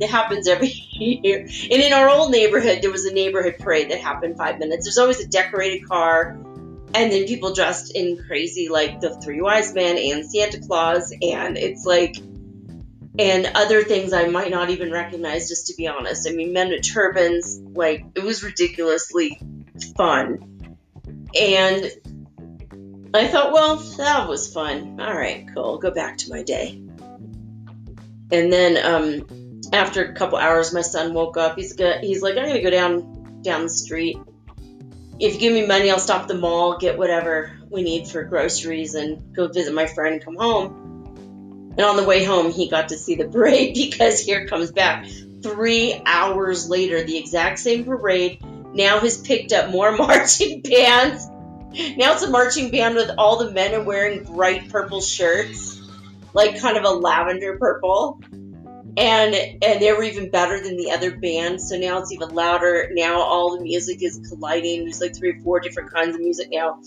It 0.00 0.08
happens 0.08 0.46
every 0.46 0.68
year. 0.92 1.40
And 1.40 1.82
in 1.82 1.92
our 1.92 2.08
old 2.08 2.30
neighborhood, 2.30 2.80
there 2.82 2.90
was 2.90 3.04
a 3.04 3.12
neighborhood 3.12 3.56
parade 3.58 3.90
that 3.90 4.00
happened 4.00 4.36
five 4.36 4.58
minutes. 4.58 4.86
There's 4.86 4.98
always 4.98 5.20
a 5.20 5.26
decorated 5.26 5.88
car, 5.88 6.38
and 6.94 7.12
then 7.12 7.26
people 7.26 7.52
dressed 7.54 7.94
in 7.94 8.16
crazy, 8.26 8.68
like 8.68 9.00
the 9.00 9.20
Three 9.20 9.40
Wise 9.40 9.74
Men 9.74 9.98
and 9.98 10.30
Santa 10.30 10.60
Claus, 10.60 11.12
and 11.12 11.58
it's 11.58 11.84
like, 11.84 12.16
and 13.18 13.50
other 13.54 13.82
things 13.82 14.12
I 14.12 14.28
might 14.28 14.50
not 14.50 14.70
even 14.70 14.92
recognize, 14.92 15.48
just 15.48 15.66
to 15.66 15.74
be 15.76 15.88
honest. 15.88 16.28
I 16.28 16.32
mean, 16.32 16.52
men 16.52 16.68
with 16.68 16.82
turbans, 16.82 17.58
like, 17.58 18.04
it 18.14 18.22
was 18.22 18.44
ridiculously 18.44 19.40
fun. 19.96 20.76
And 21.38 21.90
I 23.14 23.26
thought, 23.26 23.52
well, 23.52 23.76
that 23.76 24.28
was 24.28 24.52
fun. 24.52 25.00
All 25.00 25.12
right, 25.12 25.46
cool. 25.54 25.78
Go 25.78 25.90
back 25.90 26.18
to 26.18 26.30
my 26.30 26.42
day. 26.42 26.82
And 28.30 28.52
then, 28.52 28.76
um, 28.76 29.60
after 29.72 30.04
a 30.04 30.14
couple 30.14 30.38
hours, 30.38 30.74
my 30.74 30.82
son 30.82 31.14
woke 31.14 31.36
up. 31.36 31.56
He's 31.56 31.72
good. 31.72 32.00
He's 32.02 32.22
like, 32.22 32.36
I'm 32.36 32.46
gonna 32.46 32.62
go 32.62 32.70
down 32.70 33.42
down 33.42 33.62
the 33.62 33.70
street. 33.70 34.18
If 35.18 35.34
you 35.34 35.40
give 35.40 35.52
me 35.52 35.66
money, 35.66 35.90
I'll 35.90 35.98
stop 35.98 36.22
at 36.22 36.28
the 36.28 36.34
mall, 36.34 36.78
get 36.78 36.98
whatever 36.98 37.58
we 37.70 37.82
need 37.82 38.08
for 38.08 38.22
groceries, 38.24 38.94
and 38.94 39.34
go 39.34 39.48
visit 39.48 39.74
my 39.74 39.86
friend 39.86 40.14
and 40.14 40.24
come 40.24 40.36
home. 40.36 41.74
And 41.76 41.80
on 41.80 41.96
the 41.96 42.04
way 42.04 42.24
home, 42.24 42.50
he 42.52 42.68
got 42.68 42.90
to 42.90 42.98
see 42.98 43.14
the 43.14 43.26
parade 43.28 43.74
because 43.90 44.20
here 44.20 44.46
comes 44.46 44.70
back 44.70 45.06
three 45.42 46.00
hours 46.04 46.68
later, 46.68 47.02
the 47.02 47.16
exact 47.16 47.58
same 47.58 47.84
parade 47.84 48.42
now 48.74 49.00
has 49.00 49.18
picked 49.18 49.52
up 49.52 49.70
more 49.70 49.92
marching 49.96 50.60
bands. 50.60 51.26
Now 51.70 52.14
it's 52.14 52.22
a 52.22 52.30
marching 52.30 52.70
band 52.70 52.94
with 52.94 53.10
all 53.18 53.38
the 53.38 53.50
men 53.50 53.74
are 53.74 53.82
wearing 53.82 54.24
bright 54.24 54.70
purple 54.70 55.00
shirts, 55.00 55.80
like 56.32 56.60
kind 56.60 56.76
of 56.76 56.84
a 56.84 56.90
lavender 56.90 57.58
purple. 57.58 58.20
And 58.96 59.34
and 59.34 59.80
they 59.80 59.92
were 59.92 60.02
even 60.02 60.30
better 60.30 60.60
than 60.60 60.76
the 60.76 60.90
other 60.90 61.16
band, 61.16 61.60
so 61.60 61.78
now 61.78 61.98
it's 61.98 62.10
even 62.10 62.30
louder. 62.30 62.88
Now 62.92 63.20
all 63.20 63.56
the 63.56 63.62
music 63.62 64.02
is 64.02 64.20
colliding. 64.28 64.84
There's 64.84 65.00
like 65.00 65.14
three 65.14 65.30
or 65.30 65.40
four 65.42 65.60
different 65.60 65.92
kinds 65.92 66.14
of 66.14 66.20
music 66.20 66.48
now. 66.50 66.80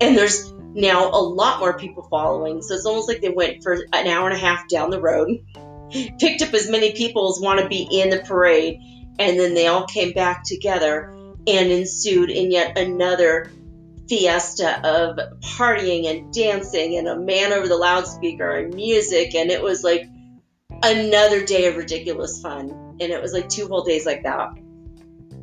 And 0.00 0.16
there's 0.16 0.52
now 0.72 1.10
a 1.10 1.20
lot 1.20 1.58
more 1.58 1.76
people 1.76 2.06
following. 2.08 2.62
So 2.62 2.74
it's 2.74 2.86
almost 2.86 3.08
like 3.08 3.20
they 3.20 3.28
went 3.28 3.62
for 3.62 3.76
an 3.92 4.06
hour 4.06 4.28
and 4.28 4.36
a 4.36 4.40
half 4.40 4.68
down 4.68 4.90
the 4.90 5.00
road, 5.00 5.44
picked 5.90 6.42
up 6.42 6.54
as 6.54 6.70
many 6.70 6.92
people 6.92 7.28
as 7.30 7.42
want 7.42 7.60
to 7.60 7.68
be 7.68 7.88
in 7.90 8.10
the 8.10 8.20
parade, 8.20 8.80
and 9.18 9.38
then 9.38 9.54
they 9.54 9.66
all 9.66 9.86
came 9.86 10.12
back 10.12 10.44
together 10.44 11.14
and 11.46 11.72
ensued 11.72 12.30
in 12.30 12.50
yet 12.50 12.78
another 12.78 13.50
fiesta 14.08 14.86
of 14.86 15.18
partying 15.40 16.08
and 16.10 16.32
dancing 16.32 16.96
and 16.96 17.08
a 17.08 17.18
man 17.18 17.52
over 17.52 17.68
the 17.68 17.76
loudspeaker 17.76 18.50
and 18.50 18.74
music. 18.74 19.34
And 19.34 19.50
it 19.50 19.62
was 19.62 19.84
like 19.84 20.06
another 20.82 21.44
day 21.44 21.66
of 21.66 21.76
ridiculous 21.76 22.40
fun. 22.40 22.96
And 23.00 23.12
it 23.12 23.20
was 23.20 23.32
like 23.32 23.48
two 23.48 23.68
whole 23.68 23.84
days 23.84 24.06
like 24.06 24.24
that. 24.24 24.50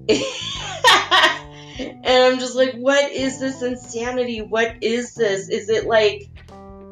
And 1.78 2.24
i'm 2.24 2.40
just 2.40 2.56
like 2.56 2.74
what 2.76 3.12
is 3.12 3.40
this 3.40 3.62
insanity? 3.62 4.42
What 4.42 4.82
is 4.82 5.14
this? 5.14 5.50
Is 5.50 5.70
it 5.70 5.86
like 5.86 6.30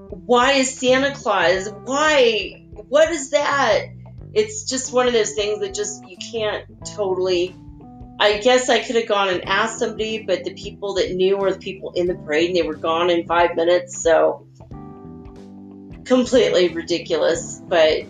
why 0.09 0.53
is 0.53 0.77
santa 0.77 1.13
claus? 1.13 1.69
Why? 1.85 2.65
What 2.89 3.09
is 3.11 3.29
that? 3.29 3.85
It's 4.33 4.63
just 4.63 4.91
one 4.91 5.07
of 5.07 5.13
those 5.13 5.33
things 5.33 5.59
that 5.59 5.73
just 5.73 6.03
you 6.07 6.17
can't 6.17 6.65
totally 6.85 7.55
I 8.23 8.37
guess 8.37 8.69
I 8.69 8.79
could 8.79 8.95
have 8.95 9.09
gone 9.09 9.27
and 9.27 9.43
asked 9.49 9.79
somebody, 9.79 10.23
but 10.23 10.45
the 10.45 10.53
people 10.53 10.93
that 10.93 11.11
knew 11.11 11.35
were 11.35 11.51
the 11.51 11.59
people 11.59 11.91
in 11.91 12.07
the 12.07 12.15
parade 12.15 12.47
and 12.47 12.55
they 12.55 12.61
were 12.61 12.73
gone 12.73 13.09
in 13.09 13.27
five 13.27 13.57
minutes. 13.57 14.01
So 14.01 14.47
completely 16.05 16.69
ridiculous, 16.69 17.61
but 17.67 18.03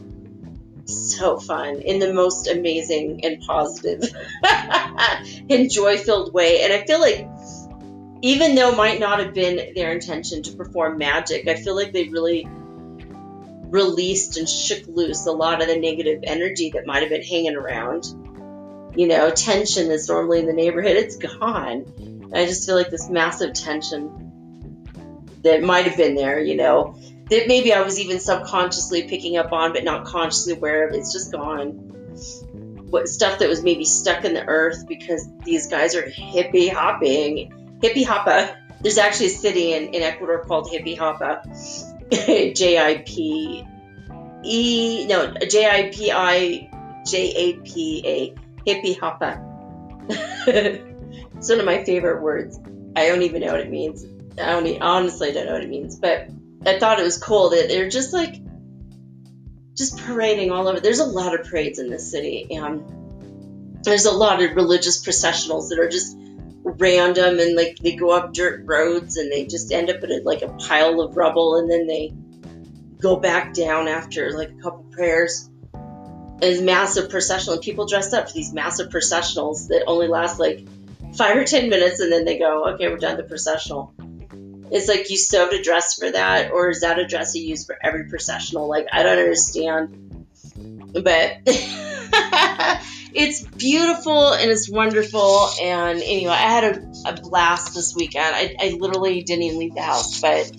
so 0.86 1.40
fun 1.40 1.82
in 1.82 1.98
the 1.98 2.14
most 2.14 2.48
amazing 2.48 3.26
and 3.26 3.42
positive 3.42 4.04
and 5.50 5.72
joy 5.72 5.98
filled 5.98 6.32
way. 6.32 6.62
And 6.62 6.72
I 6.72 6.86
feel 6.86 7.00
like 7.00 7.28
even 8.22 8.54
though 8.54 8.70
it 8.70 8.78
might 8.78 9.00
not 9.00 9.18
have 9.18 9.34
been 9.34 9.74
their 9.74 9.94
intention 9.94 10.44
to 10.44 10.52
perform 10.52 11.00
magic, 11.00 11.48
I 11.48 11.56
feel 11.56 11.76
like 11.76 11.92
they 11.92 12.10
really 12.10 12.48
released 12.48 14.38
and 14.38 14.48
shook 14.48 14.86
loose 14.86 15.26
a 15.26 15.32
lot 15.32 15.64
of 15.64 15.68
the 15.68 15.80
negative 15.80 16.20
energy 16.22 16.70
that 16.76 16.86
might 16.86 17.02
have 17.02 17.10
been 17.10 17.24
hanging 17.24 17.56
around 17.56 18.06
you 18.96 19.08
know, 19.08 19.30
tension 19.32 19.92
is 19.92 20.08
normally 20.08 20.40
in 20.40 20.46
the 20.46 20.54
neighborhood, 20.54 20.96
it's 20.96 21.18
gone. 21.18 21.86
And 21.98 22.36
I 22.36 22.46
just 22.46 22.66
feel 22.66 22.76
like 22.76 22.90
this 22.90 23.10
massive 23.10 23.54
tension 23.54 25.22
that 25.44 25.62
might 25.62 25.86
have 25.86 25.98
been 25.98 26.16
there, 26.16 26.40
you 26.40 26.56
know, 26.56 26.96
that 27.30 27.48
maybe 27.48 27.74
I 27.74 27.82
was 27.82 28.00
even 28.00 28.20
subconsciously 28.20 29.08
picking 29.08 29.38
up 29.38 29.52
on, 29.52 29.74
but 29.74 29.84
not 29.84 30.06
consciously 30.06 30.54
aware 30.54 30.88
of. 30.88 30.94
It's 30.94 31.12
just 31.12 31.32
gone. 31.32 31.72
What 32.90 33.08
stuff 33.08 33.40
that 33.40 33.50
was 33.50 33.64
maybe 33.64 33.86
stuck 33.86 34.24
in 34.24 34.34
the 34.34 34.46
earth 34.46 34.88
because 34.88 35.28
these 35.44 35.68
guys 35.68 35.96
are 35.96 36.04
hippie 36.04 36.72
hopping, 36.72 37.80
hippie 37.82 38.06
hoppa. 38.06 38.56
There's 38.82 38.98
actually 38.98 39.28
a 39.28 39.30
city 39.30 39.74
in, 39.74 39.94
in 39.94 40.04
Ecuador 40.04 40.44
called 40.44 40.70
Hippie 40.70 40.98
Hoppa, 40.98 41.42
J 42.56 42.78
I 42.78 42.98
P 42.98 43.66
E, 44.44 45.06
no, 45.08 45.34
J 45.50 45.70
I 45.70 45.90
P 45.90 46.12
I 46.12 46.70
J 47.06 47.34
A 47.36 47.54
P 47.62 48.04
A 48.06 48.43
hippie 48.66 48.98
hoppa. 48.98 49.40
it's 50.48 51.50
one 51.50 51.60
of 51.60 51.66
my 51.66 51.84
favorite 51.84 52.22
words. 52.22 52.60
I 52.96 53.08
don't 53.08 53.24
even 53.24 53.42
know 53.42 53.52
what 53.52 53.62
it 53.62 53.70
means. 53.70 54.06
I 54.40 54.60
even, 54.60 54.82
honestly 54.82 55.32
don't 55.32 55.46
know 55.46 55.54
what 55.54 55.64
it 55.64 55.70
means, 55.70 56.00
but 56.00 56.30
I 56.66 56.80
thought 56.80 57.00
it 57.00 57.04
was 57.04 57.18
cool 57.18 57.50
that 57.50 57.68
they're 57.68 57.90
just 57.90 58.14
like 58.14 58.36
just 59.76 59.98
parading 60.00 60.52
all 60.52 60.68
over. 60.68 60.80
There's 60.80 61.00
a 61.00 61.06
lot 61.06 61.40
of 61.40 61.48
parades 61.48 61.80
in 61.80 61.90
this 61.90 62.10
city, 62.10 62.48
and 62.52 63.84
there's 63.84 64.06
a 64.06 64.12
lot 64.12 64.42
of 64.42 64.56
religious 64.56 65.04
processionals 65.04 65.70
that 65.70 65.80
are 65.80 65.90
just 65.90 66.18
random 66.64 67.40
and 67.40 67.56
like 67.56 67.78
they 67.80 67.96
go 67.96 68.12
up 68.12 68.34
dirt 68.34 68.64
roads 68.66 69.18
and 69.18 69.32
they 69.32 69.46
just 69.46 69.72
end 69.72 69.90
up 69.90 70.02
in 70.02 70.24
like 70.24 70.42
a 70.42 70.48
pile 70.48 71.02
of 71.02 71.18
rubble 71.18 71.58
and 71.58 71.70
then 71.70 71.88
they 71.88 72.14
go 73.02 73.18
back 73.18 73.54
down 73.54 73.90
after 73.90 74.32
like 74.32 74.50
a 74.50 74.62
couple 74.62 74.86
prayers 74.92 75.50
is 76.44 76.62
massive 76.62 77.10
processional. 77.10 77.54
And 77.56 77.64
people 77.64 77.86
dress 77.88 78.14
up 78.14 78.28
for 78.28 78.34
these 78.34 78.54
massive 78.54 78.90
processionals 78.90 79.68
that 79.70 79.84
only 79.88 80.08
last 80.08 80.40
like 80.40 80.66
five 81.16 81.38
or 81.38 81.44
ten 81.44 81.70
minutes, 81.70 82.00
and 82.00 82.12
then 82.12 82.26
they 82.26 82.38
go, 82.38 82.66
"Okay, 82.74 82.88
we're 82.88 82.98
done 82.98 83.18
the 83.18 83.24
processional." 83.24 83.94
It's 84.72 84.88
like 84.88 85.10
you 85.10 85.18
sewed 85.18 85.54
a 85.54 85.62
dress 85.62 85.96
for 85.96 86.10
that, 86.10 86.52
or 86.52 86.70
is 86.70 86.82
that 86.82 86.98
a 87.00 87.06
dress 87.06 87.36
you 87.36 87.44
use 87.44 87.66
for 87.66 87.78
every 87.82 88.06
processional? 88.06 88.68
Like 88.68 88.88
I 88.92 89.04
don't 89.04 89.20
understand, 89.20 90.26
but 90.94 91.38
it's 93.14 93.44
beautiful 93.44 94.34
and 94.34 94.50
it's 94.50 94.70
wonderful. 94.70 95.50
And 95.62 96.02
anyway, 96.02 96.32
I 96.32 96.50
had 96.50 96.64
a, 96.64 97.10
a 97.10 97.22
blast 97.22 97.76
this 97.76 97.96
weekend. 97.96 98.36
I, 98.36 98.56
I 98.60 98.70
literally 98.80 99.22
didn't 99.22 99.44
even 99.44 99.60
leave 99.60 99.76
the 99.76 99.82
house, 99.82 100.20
but 100.20 100.52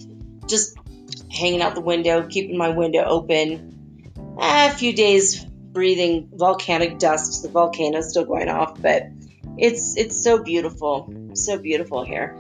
just 0.46 0.76
hanging 1.30 1.62
out 1.62 1.74
the 1.74 1.80
window, 1.80 2.26
keeping 2.28 2.56
my 2.56 2.68
window 2.68 3.04
open. 3.04 3.72
a 4.38 4.70
few 4.70 4.92
days 4.92 5.44
breathing 5.74 6.30
volcanic 6.32 6.98
dust. 6.98 7.42
The 7.42 7.48
volcano 7.48 7.98
is 7.98 8.10
still 8.10 8.24
going 8.24 8.48
off, 8.48 8.80
but 8.80 9.08
it's 9.58 9.96
it's 9.96 10.22
so 10.22 10.42
beautiful, 10.42 11.12
so 11.34 11.58
beautiful 11.58 12.04
here. 12.04 12.36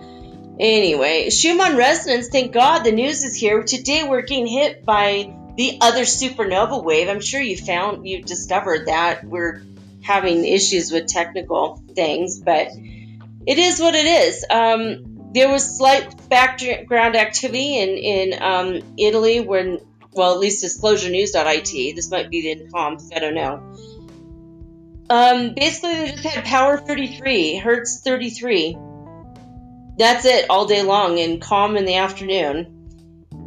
Anyway, 0.58 1.30
Schumann 1.30 1.76
resonance. 1.76 2.28
Thank 2.28 2.52
God 2.52 2.84
the 2.84 2.92
news 2.92 3.24
is 3.24 3.34
here. 3.34 3.62
Today 3.64 4.08
we're 4.08 4.22
getting 4.22 4.46
hit 4.46 4.84
by 4.84 5.34
the 5.56 5.78
other 5.80 6.02
supernova 6.02 6.82
wave. 6.82 7.08
I'm 7.08 7.20
sure 7.20 7.40
you 7.40 7.56
found 7.56 8.06
you 8.08 8.22
discovered 8.22 8.86
that 8.86 9.24
we're 9.24 9.62
having 10.02 10.44
issues 10.44 10.92
with 10.92 11.06
technical 11.06 11.82
things, 11.94 12.38
but 12.38 12.68
it 13.46 13.58
is 13.58 13.80
what 13.80 13.94
it 13.94 14.06
is. 14.06 14.44
Um, 14.48 15.30
there 15.34 15.50
was 15.50 15.76
slight 15.76 16.28
background 16.28 17.16
activity 17.16 17.78
in 17.78 17.90
in 17.90 18.42
um, 18.42 18.94
Italy 18.96 19.40
when 19.40 19.80
well, 20.14 20.32
at 20.32 20.38
least 20.38 20.64
disclosurenews.it. 20.64 21.96
This 21.96 22.10
might 22.10 22.30
be 22.30 22.54
the 22.54 22.70
comps, 22.70 23.10
I 23.14 23.18
don't 23.18 23.34
know. 23.34 23.74
Um, 25.10 25.54
basically, 25.54 25.94
they 25.94 26.10
just 26.12 26.24
had 26.24 26.44
power 26.44 26.78
33, 26.78 27.56
hertz 27.56 28.00
33. 28.00 28.78
That's 29.98 30.24
it 30.24 30.50
all 30.50 30.66
day 30.66 30.82
long 30.82 31.18
and 31.20 31.40
calm 31.40 31.76
in 31.76 31.84
the 31.84 31.96
afternoon. 31.96 32.70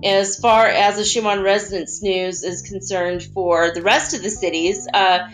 As 0.04 0.38
far 0.38 0.68
as 0.68 0.98
the 0.98 1.04
Schumann 1.04 1.42
resonance 1.42 2.04
news 2.04 2.44
is 2.44 2.62
concerned 2.62 3.24
for 3.24 3.72
the 3.74 3.82
rest 3.82 4.14
of 4.14 4.22
the 4.22 4.30
cities, 4.30 4.88
uh, 4.94 5.28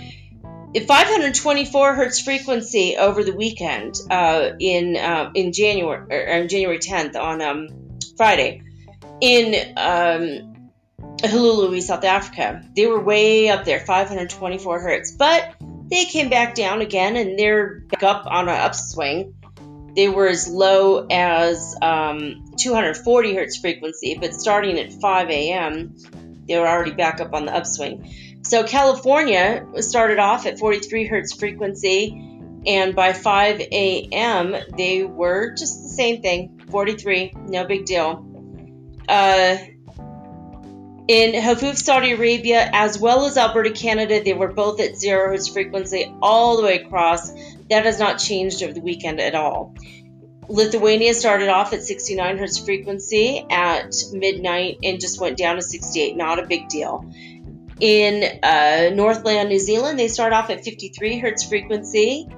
524 0.74 1.96
hertz 1.96 2.20
frequency 2.20 2.96
over 2.98 3.24
the 3.24 3.34
weekend 3.34 3.96
uh, 4.10 4.52
in 4.60 4.96
uh, 4.96 5.32
in 5.36 5.52
January 5.52 6.06
or, 6.10 6.48
January 6.48 6.80
10th 6.80 7.16
on 7.16 7.42
um, 7.42 7.68
Friday. 8.18 8.64
In 9.22 9.78
um, 9.78 10.53
Hluhluwe, 11.24 11.82
South 11.82 12.04
Africa. 12.04 12.64
They 12.76 12.86
were 12.86 13.00
way 13.00 13.50
up 13.50 13.66
there, 13.66 13.80
524 13.80 14.80
hertz, 14.80 15.12
but 15.12 15.56
they 15.90 16.06
came 16.06 16.30
back 16.30 16.56
down 16.56 16.82
again 16.82 17.16
and 17.16 17.38
they're 17.40 17.80
back 17.82 18.04
up 18.04 18.26
on 18.26 18.50
an 18.50 18.56
upswing. 18.60 19.36
They 19.96 20.10
were 20.10 20.28
as 20.28 20.48
low 20.48 21.06
as 21.10 21.76
um, 21.82 22.54
240 22.58 23.36
hertz 23.36 23.58
frequency, 23.58 24.18
but 24.20 24.34
starting 24.34 24.80
at 24.80 24.92
5 24.92 25.30
a.m., 25.30 25.96
they 26.48 26.58
were 26.58 26.68
already 26.68 26.92
back 26.92 27.22
up 27.22 27.34
on 27.34 27.46
the 27.46 27.56
upswing. 27.56 28.42
So 28.42 28.64
California 28.64 29.66
started 29.78 30.20
off 30.20 30.46
at 30.46 30.60
43 30.60 31.06
hertz 31.06 31.34
frequency, 31.34 32.20
and 32.66 32.96
by 32.96 33.14
5 33.14 33.62
a.m., 33.62 34.56
they 34.76 35.04
were 35.04 35.54
just 35.54 35.84
the 35.84 35.90
same 35.90 36.22
thing 36.22 36.60
43, 36.70 37.34
no 37.48 37.66
big 37.66 37.86
deal. 37.86 38.26
Uh, 39.08 39.58
in 41.08 41.34
Hafuf, 41.34 41.78
Saudi 41.78 42.12
Arabia, 42.12 42.70
as 42.72 42.98
well 42.98 43.26
as 43.26 43.38
Alberta, 43.38 43.72
Canada, 43.72 44.24
they 44.24 44.34
were 44.34 44.52
both 44.52 44.80
at 44.80 44.96
zero 44.96 45.28
hertz 45.28 45.50
frequency 45.50 46.14
all 46.22 46.58
the 46.58 46.64
way 46.64 46.82
across. 46.82 47.32
That 47.70 47.86
has 47.86 48.00
not 48.00 48.20
changed 48.20 48.64
over 48.64 48.74
the 48.74 48.82
weekend 48.82 49.20
at 49.20 49.36
all. 49.36 49.76
Lithuania 50.48 51.14
started 51.14 51.50
off 51.50 51.74
at 51.74 51.84
69 51.84 52.38
hertz 52.38 52.58
frequency 52.58 53.46
at 53.50 53.94
midnight 54.12 54.80
and 54.84 55.00
just 55.00 55.20
went 55.20 55.38
down 55.38 55.56
to 55.56 55.62
68. 55.62 56.16
Not 56.16 56.40
a 56.40 56.48
big 56.48 56.70
deal. 56.70 57.12
In 57.80 58.40
uh, 58.44 58.92
Northland, 58.94 59.50
New 59.50 59.60
Zealand, 59.60 60.00
they 60.00 60.08
start 60.08 60.32
off 60.32 60.50
at 60.50 60.64
53 60.64 61.20
hertz 61.20 61.44
frequency 61.44 62.30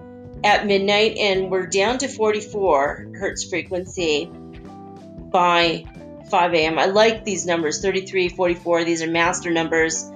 at 0.44 0.66
midnight 0.66 1.18
and 1.18 1.50
we're 1.50 1.66
down 1.68 1.98
to 2.00 2.08
44 2.08 3.12
hertz 3.16 3.44
frequency 3.44 4.26
by 4.26 5.86
5 6.30 6.54
a.m. 6.54 6.80
I 6.80 6.86
like 6.86 7.24
these 7.24 7.46
numbers 7.46 7.82
33, 7.82 8.30
44. 8.30 8.84
These 8.84 9.02
are 9.02 9.10
master 9.10 9.52
numbers. 9.52 10.10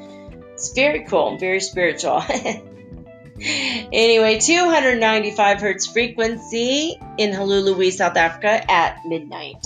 It's 0.53 0.73
very 0.73 1.05
cool, 1.05 1.37
very 1.37 1.59
spiritual. 1.59 2.23
anyway, 3.39 4.39
295 4.39 5.61
hertz 5.61 5.87
frequency 5.87 6.99
in 7.17 7.31
Hluhluwe, 7.31 7.91
South 7.91 8.17
Africa 8.17 8.71
at 8.71 9.05
midnight. 9.05 9.65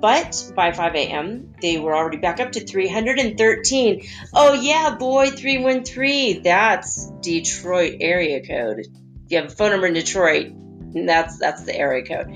But 0.00 0.52
by 0.56 0.72
5 0.72 0.94
a.m., 0.94 1.54
they 1.60 1.78
were 1.78 1.94
already 1.94 2.16
back 2.16 2.40
up 2.40 2.52
to 2.52 2.60
313. 2.60 4.08
Oh, 4.32 4.54
yeah, 4.54 4.96
boy, 4.98 5.30
313. 5.30 6.42
That's 6.42 7.10
Detroit 7.20 7.96
area 8.00 8.40
code. 8.40 8.80
If 8.80 8.86
you 9.28 9.38
have 9.38 9.52
a 9.52 9.54
phone 9.54 9.72
number 9.72 9.88
in 9.88 9.94
Detroit, 9.94 10.52
that's 10.94 11.38
that's 11.38 11.64
the 11.64 11.76
area 11.76 12.04
code. 12.04 12.34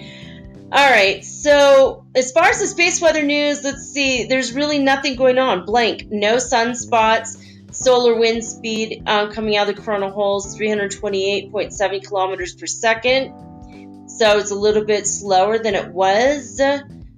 All 0.74 0.90
right, 0.90 1.24
so 1.24 2.04
as 2.16 2.32
far 2.32 2.46
as 2.46 2.58
the 2.58 2.66
space 2.66 3.00
weather 3.00 3.22
news, 3.22 3.62
let's 3.62 3.92
see. 3.92 4.24
There's 4.24 4.52
really 4.52 4.80
nothing 4.80 5.14
going 5.14 5.38
on. 5.38 5.64
Blank. 5.64 6.06
No 6.10 6.38
sunspots. 6.38 7.40
Solar 7.72 8.16
wind 8.16 8.42
speed 8.42 9.04
um, 9.06 9.30
coming 9.30 9.56
out 9.56 9.68
of 9.68 9.76
the 9.76 9.80
coronal 9.80 10.10
holes 10.10 10.58
328.7 10.58 12.04
kilometers 12.04 12.56
per 12.56 12.66
second. 12.66 14.10
So 14.10 14.38
it's 14.38 14.50
a 14.50 14.56
little 14.56 14.84
bit 14.84 15.06
slower 15.06 15.60
than 15.60 15.76
it 15.76 15.92
was. 15.92 16.60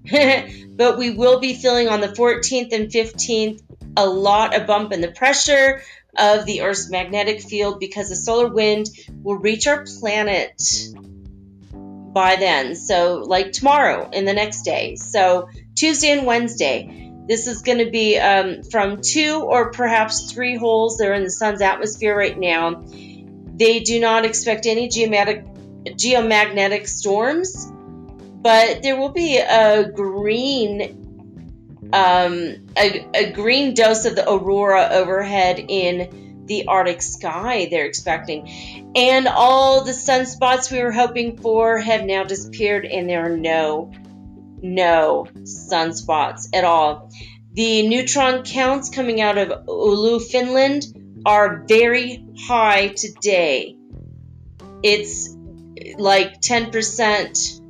but 0.77 0.99
we 0.99 1.13
will 1.13 1.41
be 1.41 1.55
feeling 1.55 1.89
on 1.89 2.03
the 2.03 2.09
14th 2.09 2.75
and 2.75 2.91
15th 2.91 3.63
a 3.97 4.07
lot 4.07 4.55
of 4.55 4.67
bump 4.67 4.93
in 4.93 5.01
the 5.01 5.13
pressure 5.13 5.81
of 6.15 6.45
the 6.45 6.61
Earth's 6.61 6.91
magnetic 6.91 7.41
field 7.41 7.81
because 7.81 8.11
the 8.11 8.17
solar 8.17 8.49
wind 8.49 8.91
will 9.23 9.39
reach 9.39 9.67
our 9.67 9.87
planet 9.99 10.61
by 12.17 12.37
then. 12.37 12.75
So, 12.75 13.25
like 13.27 13.53
tomorrow 13.53 14.09
and 14.11 14.27
the 14.27 14.33
next 14.33 14.63
day. 14.63 14.97
So, 14.97 15.51
Tuesday 15.75 16.13
and 16.13 16.27
Wednesday. 16.27 17.13
This 17.29 17.47
is 17.47 17.63
going 17.63 17.79
to 17.79 17.91
be 17.91 18.17
um, 18.19 18.63
from 18.63 19.01
two 19.03 19.43
or 19.43 19.73
perhaps 19.73 20.33
three 20.33 20.57
holes. 20.57 20.97
They're 20.97 21.13
in 21.13 21.25
the 21.25 21.31
sun's 21.31 21.61
atmosphere 21.61 22.17
right 22.17 22.39
now. 22.39 22.85
They 22.87 23.81
do 23.81 24.01
not 24.01 24.25
expect 24.25 24.65
any 24.65 24.89
geomagnetic, 24.89 25.45
geomagnetic 25.99 26.87
storms 26.87 27.71
but 28.47 28.81
there 28.85 28.97
will 28.97 29.11
be 29.11 29.39
a 29.39 29.91
green 29.91 31.03
um, 31.93 32.69
a, 32.79 33.07
a 33.13 33.33
green 33.33 33.75
dose 33.75 34.05
of 34.05 34.15
the 34.15 34.31
aurora 34.31 34.89
overhead 34.93 35.59
in 35.59 36.26
the 36.47 36.67
Arctic 36.67 37.03
sky 37.03 37.69
they're 37.71 37.87
expecting. 37.87 38.93
And 38.95 39.29
all 39.29 39.85
the 39.85 39.93
sunspots 39.93 40.71
we 40.71 40.83
were 40.83 40.93
hoping 40.93 41.39
for 41.39 41.79
have 41.79 42.05
now 42.05 42.25
disappeared, 42.25 42.85
and 42.85 43.09
there 43.09 43.27
are 43.27 43.37
no, 43.37 43.93
no 44.63 45.27
sunspots 45.43 46.49
at 46.55 46.65
all. 46.65 47.11
The 47.53 47.89
neutron 47.89 48.43
counts 48.43 48.91
coming 48.91 49.21
out 49.21 49.39
of 49.39 49.67
Oulu, 49.67 50.23
Finland 50.23 51.23
are 51.25 51.65
very 51.67 52.25
high 52.47 52.89
today. 52.89 53.77
It's 54.83 55.35
like 55.99 56.41
10% 56.41 57.63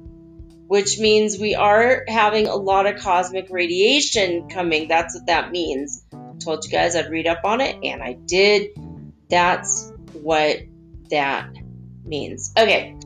which 0.69 0.99
means 0.99 1.39
we 1.39 1.55
are 1.55 2.05
having 2.09 2.49
a 2.49 2.57
lot 2.57 2.87
of 2.87 3.01
cosmic 3.01 3.49
radiation 3.51 4.49
coming. 4.49 4.89
That's 4.89 5.15
what 5.15 5.27
that 5.27 5.53
means. 5.53 6.05
Told 6.41 6.65
you 6.65 6.71
guys 6.71 6.97
I'd 6.97 7.11
read 7.11 7.27
up 7.27 7.45
on 7.45 7.61
it, 7.61 7.79
and 7.83 8.03
I 8.03 8.13
did. 8.13 8.71
That's 9.29 9.93
what 10.13 10.59
that 11.11 11.51
means. 12.05 12.53
Okay. 12.57 12.97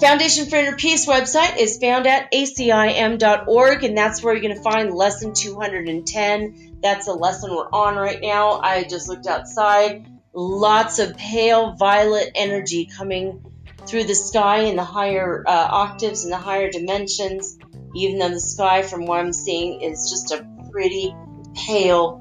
Foundation 0.00 0.46
for 0.46 0.56
Inner 0.56 0.76
Peace 0.76 1.06
website 1.06 1.58
is 1.58 1.76
found 1.76 2.06
at 2.06 2.32
acim.org, 2.32 3.84
and 3.84 3.98
that's 3.98 4.22
where 4.22 4.32
you're 4.32 4.42
going 4.42 4.56
to 4.56 4.62
find 4.62 4.94
lesson 4.94 5.34
210. 5.34 6.78
That's 6.82 7.06
a 7.06 7.12
lesson 7.12 7.50
we're 7.50 7.68
on 7.70 7.96
right 7.96 8.20
now. 8.20 8.60
I 8.60 8.84
just 8.84 9.08
looked 9.08 9.26
outside. 9.26 10.06
Lots 10.32 11.00
of 11.00 11.18
pale 11.18 11.74
violet 11.74 12.30
energy 12.34 12.86
coming 12.96 13.44
through 13.86 14.04
the 14.04 14.14
sky 14.14 14.60
in 14.60 14.76
the 14.76 14.84
higher 14.84 15.44
uh, 15.46 15.68
octaves 15.70 16.24
and 16.24 16.32
the 16.32 16.38
higher 16.38 16.70
dimensions, 16.70 17.58
even 17.94 18.18
though 18.18 18.30
the 18.30 18.40
sky, 18.40 18.82
from 18.82 19.04
what 19.04 19.20
I'm 19.20 19.34
seeing, 19.34 19.82
is 19.82 20.10
just 20.10 20.32
a 20.32 20.46
pretty 20.70 21.14
pale 21.54 22.20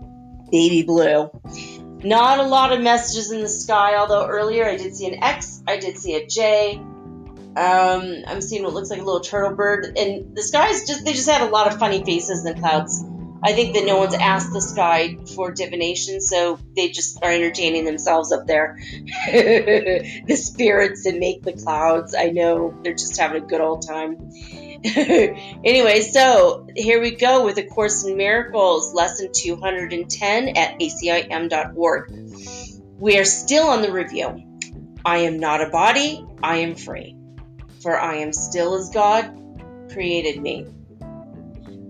baby 0.52 0.84
blue. 0.84 1.30
Not 2.04 2.40
a 2.40 2.44
lot 2.44 2.72
of 2.72 2.82
messages 2.82 3.32
in 3.32 3.42
the 3.42 3.50
sky, 3.50 3.98
although 3.98 4.26
earlier 4.26 4.66
I 4.66 4.78
did 4.78 4.96
see 4.96 5.08
an 5.08 5.22
X, 5.22 5.62
I 5.68 5.78
did 5.78 5.98
see 5.98 6.16
a 6.16 6.26
J. 6.26 6.76
Um, 6.76 8.24
I'm 8.28 8.42
seeing 8.42 8.64
what 8.64 8.74
looks 8.74 8.90
like 8.90 9.02
a 9.02 9.04
little 9.04 9.20
turtle 9.20 9.56
bird, 9.56 9.98
and 9.98 10.36
the 10.36 10.44
skies 10.44 10.88
just 10.88 11.04
they 11.04 11.14
just 11.14 11.30
had 11.30 11.42
a 11.42 11.52
lot 11.52 11.68
of 11.68 11.78
funny 11.78 12.04
faces 12.04 12.46
in 12.46 12.54
the 12.54 12.60
clouds. 12.60 13.04
I 13.42 13.54
think 13.54 13.74
that 13.76 13.86
no 13.86 13.98
one's 13.98 14.14
asked 14.14 14.52
the 14.52 14.62
sky 14.62 15.18
for 15.36 15.52
divination, 15.52 16.20
so 16.20 16.60
they 16.76 16.90
just 16.90 17.24
are 17.24 17.32
entertaining 17.32 17.86
themselves 17.86 18.32
up 18.32 18.48
there. 18.48 18.78
the 19.32 20.36
spirits 20.36 21.04
that 21.06 21.18
make 21.18 21.44
the 21.44 21.54
clouds, 21.54 22.14
I 22.14 22.30
know 22.30 22.78
they're 22.84 22.94
just 22.94 23.18
having 23.18 23.44
a 23.44 23.46
good 23.46 23.62
old 23.62 23.88
time. 23.88 24.32
anyway, 24.86 26.00
so 26.02 26.66
here 26.74 27.02
we 27.02 27.12
go 27.12 27.44
with 27.44 27.58
A 27.58 27.64
Course 27.64 28.06
in 28.06 28.16
Miracles, 28.16 28.94
lesson 28.94 29.30
210 29.34 30.56
at 30.56 30.80
acim.org. 30.80 32.12
We 32.98 33.18
are 33.18 33.26
still 33.26 33.68
on 33.68 33.82
the 33.82 33.92
review. 33.92 34.42
I 35.04 35.20
am 35.20 35.38
not 35.38 35.62
a 35.62 35.70
body, 35.70 36.26
I 36.42 36.58
am 36.58 36.76
free. 36.76 37.18
For 37.82 38.00
I 38.00 38.18
am 38.18 38.32
still 38.32 38.76
as 38.76 38.90
God 38.90 39.90
created 39.92 40.42
me. 40.42 40.66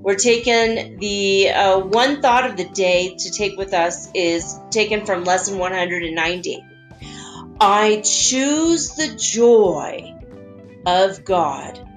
We're 0.02 0.16
taking 0.16 0.98
the 0.98 1.50
uh, 1.50 1.80
one 1.80 2.24
thought 2.24 2.50
of 2.50 2.58
the 2.58 2.70
day 2.70 3.16
to 3.20 3.30
take 3.32 3.56
with 3.56 3.74
us 3.74 4.10
is 4.16 4.58
taken 4.72 5.06
from 5.06 5.26
lesson 5.26 5.60
190. 5.60 6.64
I 7.62 8.02
choose 8.04 8.96
the 8.96 9.16
joy 9.16 10.16
of 10.88 11.24
God 11.24 11.89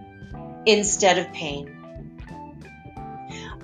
instead 0.67 1.19
of 1.19 1.33
pain. 1.33 1.69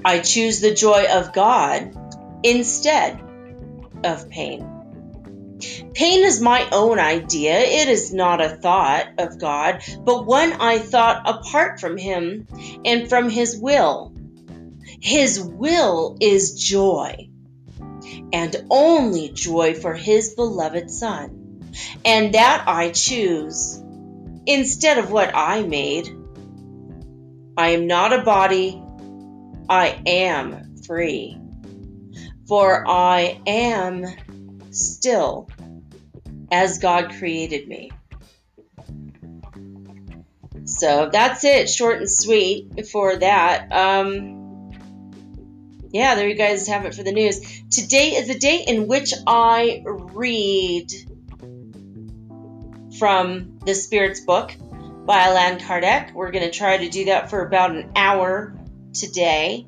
I 0.04 0.20
choose 0.20 0.61
the 0.61 0.74
joy 0.74 1.06
of 1.11 1.32
God 1.32 1.94
instead 2.42 3.20
of 4.04 4.28
pain. 4.28 4.78
Pain 5.92 6.24
is 6.24 6.40
my 6.40 6.68
own 6.70 7.00
idea. 7.00 7.58
It 7.58 7.88
is 7.88 8.12
not 8.12 8.40
a 8.40 8.48
thought 8.48 9.08
of 9.18 9.40
God, 9.40 9.82
but 10.04 10.24
one 10.24 10.52
I 10.52 10.78
thought 10.78 11.28
apart 11.28 11.80
from 11.80 11.96
Him 11.96 12.46
and 12.84 13.08
from 13.08 13.28
His 13.28 13.58
will. 13.58 14.14
His 15.00 15.42
will 15.42 16.16
is 16.20 16.54
joy, 16.62 17.28
and 18.32 18.56
only 18.70 19.30
joy 19.30 19.74
for 19.74 19.94
His 19.94 20.34
beloved 20.34 20.90
Son. 20.90 21.70
And 22.04 22.34
that 22.34 22.64
I 22.66 22.90
choose 22.90 23.82
instead 24.46 24.98
of 24.98 25.11
what 25.11 25.34
I 25.34 25.62
made. 25.62 26.17
I 27.59 27.71
am 27.71 27.88
not 27.88 28.12
a 28.12 28.23
body, 28.23 28.81
I 29.68 30.01
am 30.07 30.77
free. 30.87 31.37
For 32.47 32.88
I 32.88 33.40
am 33.49 34.07
still 34.71 35.49
as 36.53 36.79
God 36.79 37.11
created 37.18 37.66
me. 37.66 37.90
So 40.66 41.11
that's 41.12 41.42
it, 41.42 41.68
short 41.68 41.99
and 41.99 42.09
sweet 42.09 42.87
for 42.92 43.16
that. 43.16 43.73
Um, 43.73 44.71
yeah, 45.90 46.14
there 46.14 46.29
you 46.29 46.37
guys 46.37 46.68
have 46.68 46.85
it 46.85 46.94
for 46.94 47.03
the 47.03 47.11
news. 47.11 47.40
Today 47.71 48.14
is 48.14 48.29
the 48.29 48.38
day 48.38 48.62
in 48.68 48.87
which 48.87 49.12
I 49.27 49.83
read 49.85 50.92
from 53.01 53.59
the 53.64 53.75
Spirit's 53.75 54.21
Book 54.21 54.53
by 55.09 55.23
Allan 55.25 55.59
Kardec. 55.59 56.12
We're 56.12 56.31
going 56.31 56.44
to 56.44 56.57
try 56.57 56.77
to 56.77 56.88
do 56.88 57.07
that 57.07 57.31
for 57.31 57.44
about 57.44 57.73
an 57.73 57.90
hour 57.97 58.55
today. 58.92 59.66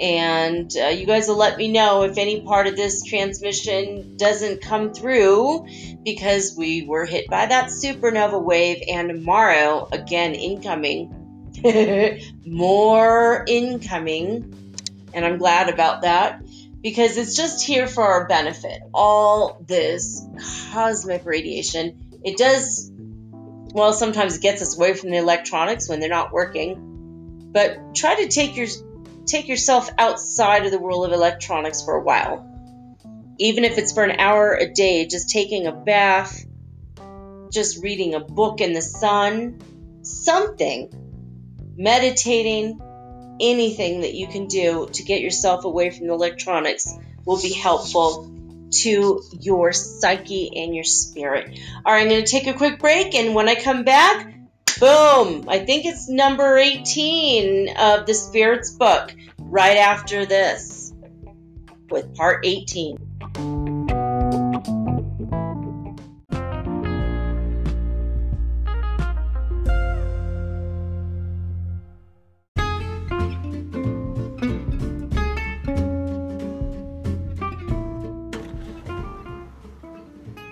And 0.00 0.70
uh, 0.74 0.86
you 0.88 1.04
guys 1.04 1.28
will 1.28 1.36
let 1.36 1.58
me 1.58 1.72
know 1.72 2.04
if 2.04 2.16
any 2.16 2.42
part 2.42 2.66
of 2.66 2.76
this 2.76 3.02
transmission 3.02 4.16
doesn't 4.16 4.62
come 4.62 4.92
through 4.94 5.66
because 6.04 6.54
we 6.56 6.86
were 6.86 7.04
hit 7.06 7.28
by 7.28 7.46
that 7.46 7.70
supernova 7.70 8.40
wave. 8.42 8.82
And 8.88 9.08
tomorrow, 9.08 9.88
again, 9.90 10.34
incoming. 10.34 11.50
More 12.46 13.44
incoming 13.48 14.56
and 15.16 15.24
I'm 15.24 15.38
glad 15.38 15.70
about 15.70 16.02
that 16.02 16.42
because 16.82 17.16
it's 17.16 17.34
just 17.34 17.64
here 17.64 17.86
for 17.86 18.04
our 18.04 18.28
benefit. 18.28 18.82
All 18.92 19.64
this 19.66 20.22
cosmic 20.72 21.24
radiation, 21.24 22.20
it 22.22 22.36
does, 22.36 22.92
well, 23.76 23.92
sometimes 23.92 24.36
it 24.36 24.42
gets 24.42 24.62
us 24.62 24.74
away 24.78 24.94
from 24.94 25.10
the 25.10 25.18
electronics 25.18 25.86
when 25.86 26.00
they're 26.00 26.08
not 26.08 26.32
working, 26.32 27.50
but 27.52 27.94
try 27.94 28.14
to 28.14 28.28
take 28.28 28.56
your 28.56 28.68
take 29.26 29.48
yourself 29.48 29.90
outside 29.98 30.64
of 30.64 30.72
the 30.72 30.78
world 30.78 31.04
of 31.04 31.12
electronics 31.12 31.82
for 31.82 31.94
a 31.94 32.02
while. 32.02 32.48
Even 33.38 33.64
if 33.64 33.76
it's 33.76 33.92
for 33.92 34.02
an 34.02 34.18
hour 34.18 34.54
a 34.54 34.72
day, 34.72 35.06
just 35.06 35.28
taking 35.28 35.66
a 35.66 35.72
bath, 35.72 36.42
just 37.52 37.82
reading 37.82 38.14
a 38.14 38.20
book 38.20 38.62
in 38.62 38.72
the 38.72 38.80
sun, 38.80 39.60
something, 40.00 40.90
meditating, 41.76 42.80
anything 43.40 44.00
that 44.00 44.14
you 44.14 44.26
can 44.26 44.46
do 44.46 44.88
to 44.90 45.02
get 45.02 45.20
yourself 45.20 45.66
away 45.66 45.90
from 45.90 46.06
the 46.06 46.14
electronics 46.14 46.94
will 47.26 47.42
be 47.42 47.52
helpful 47.52 48.35
to 48.70 49.22
your 49.40 49.72
psyche 49.72 50.50
and 50.56 50.74
your 50.74 50.84
spirit. 50.84 51.58
All 51.84 51.92
right, 51.92 52.02
I'm 52.02 52.08
going 52.08 52.24
to 52.24 52.30
take 52.30 52.46
a 52.46 52.54
quick 52.54 52.78
break, 52.78 53.14
and 53.14 53.34
when 53.34 53.48
I 53.48 53.54
come 53.54 53.84
back, 53.84 54.34
boom, 54.78 55.44
I 55.48 55.60
think 55.60 55.86
it's 55.86 56.08
number 56.08 56.56
18 56.56 57.76
of 57.76 58.06
the 58.06 58.14
Spirits 58.14 58.72
book 58.72 59.14
right 59.38 59.76
after 59.76 60.26
this 60.26 60.92
with 61.90 62.14
part 62.14 62.44
18. 62.44 63.65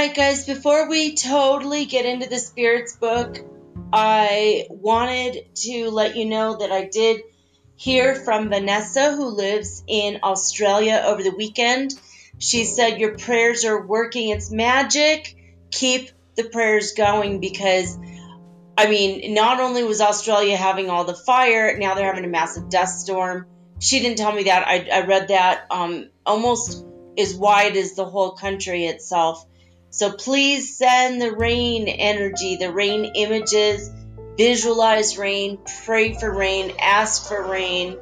Right, 0.00 0.16
guys, 0.16 0.46
before 0.46 0.88
we 0.88 1.14
totally 1.14 1.84
get 1.84 2.06
into 2.06 2.26
the 2.26 2.38
spirits 2.38 2.96
book, 2.96 3.36
I 3.92 4.66
wanted 4.70 5.54
to 5.56 5.90
let 5.90 6.16
you 6.16 6.24
know 6.24 6.56
that 6.56 6.72
I 6.72 6.86
did 6.86 7.20
hear 7.76 8.14
from 8.14 8.48
Vanessa, 8.48 9.14
who 9.14 9.26
lives 9.26 9.84
in 9.86 10.20
Australia 10.22 11.02
over 11.04 11.22
the 11.22 11.34
weekend. 11.36 11.92
She 12.38 12.64
said, 12.64 12.98
Your 12.98 13.18
prayers 13.18 13.66
are 13.66 13.86
working. 13.86 14.30
It's 14.30 14.50
magic. 14.50 15.36
Keep 15.70 16.08
the 16.34 16.44
prayers 16.44 16.94
going 16.94 17.38
because, 17.40 17.98
I 18.78 18.88
mean, 18.88 19.34
not 19.34 19.60
only 19.60 19.84
was 19.84 20.00
Australia 20.00 20.56
having 20.56 20.88
all 20.88 21.04
the 21.04 21.14
fire, 21.14 21.76
now 21.76 21.92
they're 21.92 22.06
having 22.06 22.24
a 22.24 22.28
massive 22.28 22.70
dust 22.70 23.02
storm. 23.02 23.44
She 23.80 24.00
didn't 24.00 24.16
tell 24.16 24.32
me 24.32 24.44
that. 24.44 24.66
I, 24.66 24.88
I 24.90 25.04
read 25.04 25.28
that 25.28 25.66
um, 25.70 26.08
almost 26.24 26.86
as 27.18 27.34
wide 27.34 27.76
as 27.76 27.96
the 27.96 28.06
whole 28.06 28.32
country 28.32 28.86
itself. 28.86 29.44
So 29.90 30.12
please 30.12 30.76
send 30.76 31.20
the 31.20 31.32
rain 31.32 31.88
energy, 31.88 32.56
the 32.56 32.72
rain 32.72 33.12
images, 33.16 33.90
visualize 34.38 35.18
rain, 35.18 35.58
pray 35.84 36.14
for 36.14 36.32
rain, 36.32 36.72
ask 36.80 37.28
for 37.28 37.50
rain. 37.50 37.98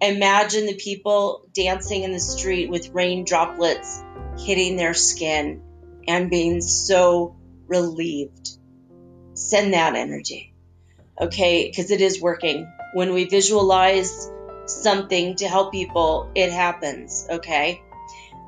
Imagine 0.00 0.66
the 0.66 0.76
people 0.76 1.46
dancing 1.54 2.02
in 2.02 2.12
the 2.12 2.20
street 2.20 2.68
with 2.68 2.90
rain 2.90 3.24
droplets 3.24 4.02
hitting 4.38 4.76
their 4.76 4.94
skin 4.94 5.62
and 6.06 6.30
being 6.30 6.60
so 6.60 7.36
relieved. 7.66 8.50
Send 9.34 9.72
that 9.72 9.94
energy. 9.94 10.54
Okay, 11.18 11.68
because 11.68 11.90
it 11.90 12.00
is 12.00 12.20
working. 12.20 12.70
When 12.92 13.14
we 13.14 13.24
visualize 13.24 14.30
something 14.66 15.36
to 15.36 15.48
help 15.48 15.72
people, 15.72 16.30
it 16.34 16.50
happens. 16.50 17.26
Okay. 17.30 17.82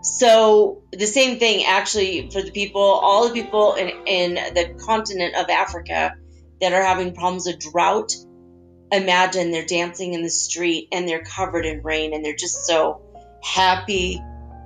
So 0.05 0.83
the 0.93 1.07
same 1.07 1.39
thing 1.39 1.65
actually 1.65 2.29
for 2.31 2.43
the 2.43 2.51
people, 2.51 2.83
all 2.83 3.27
the 3.27 3.33
people 3.33 3.73
in, 3.73 3.89
in 4.07 4.35
the 4.35 4.75
continent 4.85 5.35
of 5.35 5.49
Africa 5.49 6.15
that 6.61 6.75
are 6.75 6.83
having 6.83 7.15
problems 7.15 7.47
with 7.47 7.59
drought. 7.59 8.15
Imagine 8.93 9.51
they're 9.51 9.65
dancing 9.65 10.13
in 10.13 10.23
the 10.23 10.29
street 10.29 10.89
and 10.93 11.09
they're 11.09 11.25
covered 11.25 11.65
in 11.65 11.83
rain 11.83 12.13
and 12.13 12.23
they're 12.23 12.37
just 12.37 12.67
so 12.67 13.01
happy, 13.43 14.23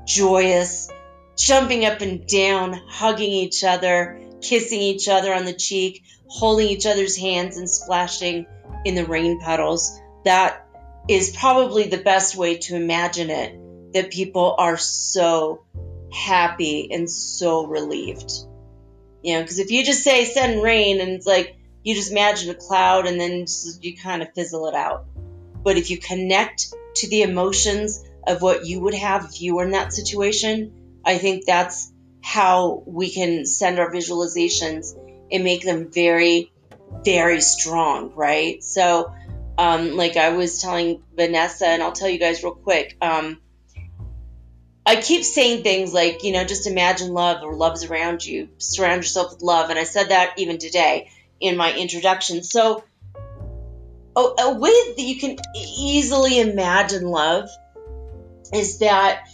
joyous, 0.08 0.90
jumping 1.36 1.84
up 1.84 2.00
and 2.00 2.26
down, 2.26 2.72
hugging 2.88 3.30
each 3.30 3.62
other, 3.62 4.20
kissing 4.42 4.80
each 4.80 5.06
other 5.06 5.32
on 5.32 5.44
the 5.44 5.52
cheek, 5.52 6.02
holding 6.26 6.66
each 6.66 6.84
other's 6.84 7.16
hands 7.16 7.56
and 7.56 7.70
splashing 7.70 8.44
in 8.84 8.96
the 8.96 9.06
rain 9.06 9.40
puddles. 9.40 10.00
That 10.24 10.66
is 11.08 11.36
probably 11.38 11.84
the 11.84 12.02
best 12.02 12.34
way 12.34 12.58
to 12.58 12.74
imagine 12.74 13.30
it 13.30 13.67
that 13.94 14.10
people 14.10 14.54
are 14.58 14.76
so 14.76 15.64
happy 16.12 16.92
and 16.92 17.10
so 17.10 17.66
relieved. 17.66 18.32
You 19.22 19.34
know, 19.34 19.42
because 19.42 19.58
if 19.58 19.70
you 19.70 19.84
just 19.84 20.04
say 20.04 20.24
send 20.24 20.62
rain 20.62 21.00
and 21.00 21.10
it's 21.10 21.26
like 21.26 21.56
you 21.82 21.94
just 21.94 22.10
imagine 22.10 22.50
a 22.50 22.54
cloud 22.54 23.06
and 23.06 23.20
then 23.20 23.46
you 23.80 23.96
kind 23.96 24.22
of 24.22 24.32
fizzle 24.34 24.68
it 24.68 24.74
out. 24.74 25.06
But 25.62 25.76
if 25.76 25.90
you 25.90 25.98
connect 25.98 26.72
to 26.96 27.08
the 27.08 27.22
emotions 27.22 28.04
of 28.26 28.42
what 28.42 28.66
you 28.66 28.80
would 28.80 28.94
have 28.94 29.24
if 29.24 29.40
you 29.40 29.56
were 29.56 29.64
in 29.64 29.72
that 29.72 29.92
situation, 29.92 31.00
I 31.04 31.18
think 31.18 31.44
that's 31.44 31.90
how 32.22 32.82
we 32.86 33.10
can 33.10 33.46
send 33.46 33.78
our 33.78 33.90
visualizations 33.90 34.94
and 35.30 35.44
make 35.44 35.64
them 35.64 35.90
very, 35.90 36.52
very 37.04 37.40
strong, 37.40 38.12
right? 38.14 38.62
So, 38.62 39.12
um, 39.56 39.96
like 39.96 40.16
I 40.16 40.30
was 40.30 40.60
telling 40.60 41.02
Vanessa, 41.16 41.66
and 41.66 41.82
I'll 41.82 41.92
tell 41.92 42.08
you 42.08 42.18
guys 42.18 42.42
real 42.42 42.54
quick. 42.54 42.96
Um, 43.00 43.40
I 44.88 44.96
keep 44.96 45.22
saying 45.22 45.64
things 45.64 45.92
like, 45.92 46.24
you 46.24 46.32
know, 46.32 46.44
just 46.44 46.66
imagine 46.66 47.12
love 47.12 47.42
or 47.44 47.54
love's 47.54 47.84
around 47.84 48.24
you, 48.24 48.48
surround 48.56 49.02
yourself 49.02 49.32
with 49.32 49.42
love. 49.42 49.68
And 49.68 49.78
I 49.78 49.84
said 49.84 50.08
that 50.08 50.38
even 50.38 50.56
today 50.56 51.10
in 51.40 51.58
my 51.58 51.74
introduction. 51.74 52.42
So, 52.42 52.82
a, 54.16 54.20
a 54.20 54.58
way 54.58 54.72
that 54.96 55.02
you 55.02 55.18
can 55.18 55.36
easily 55.54 56.40
imagine 56.40 57.02
love 57.02 57.50
is 58.54 58.78
that 58.78 59.28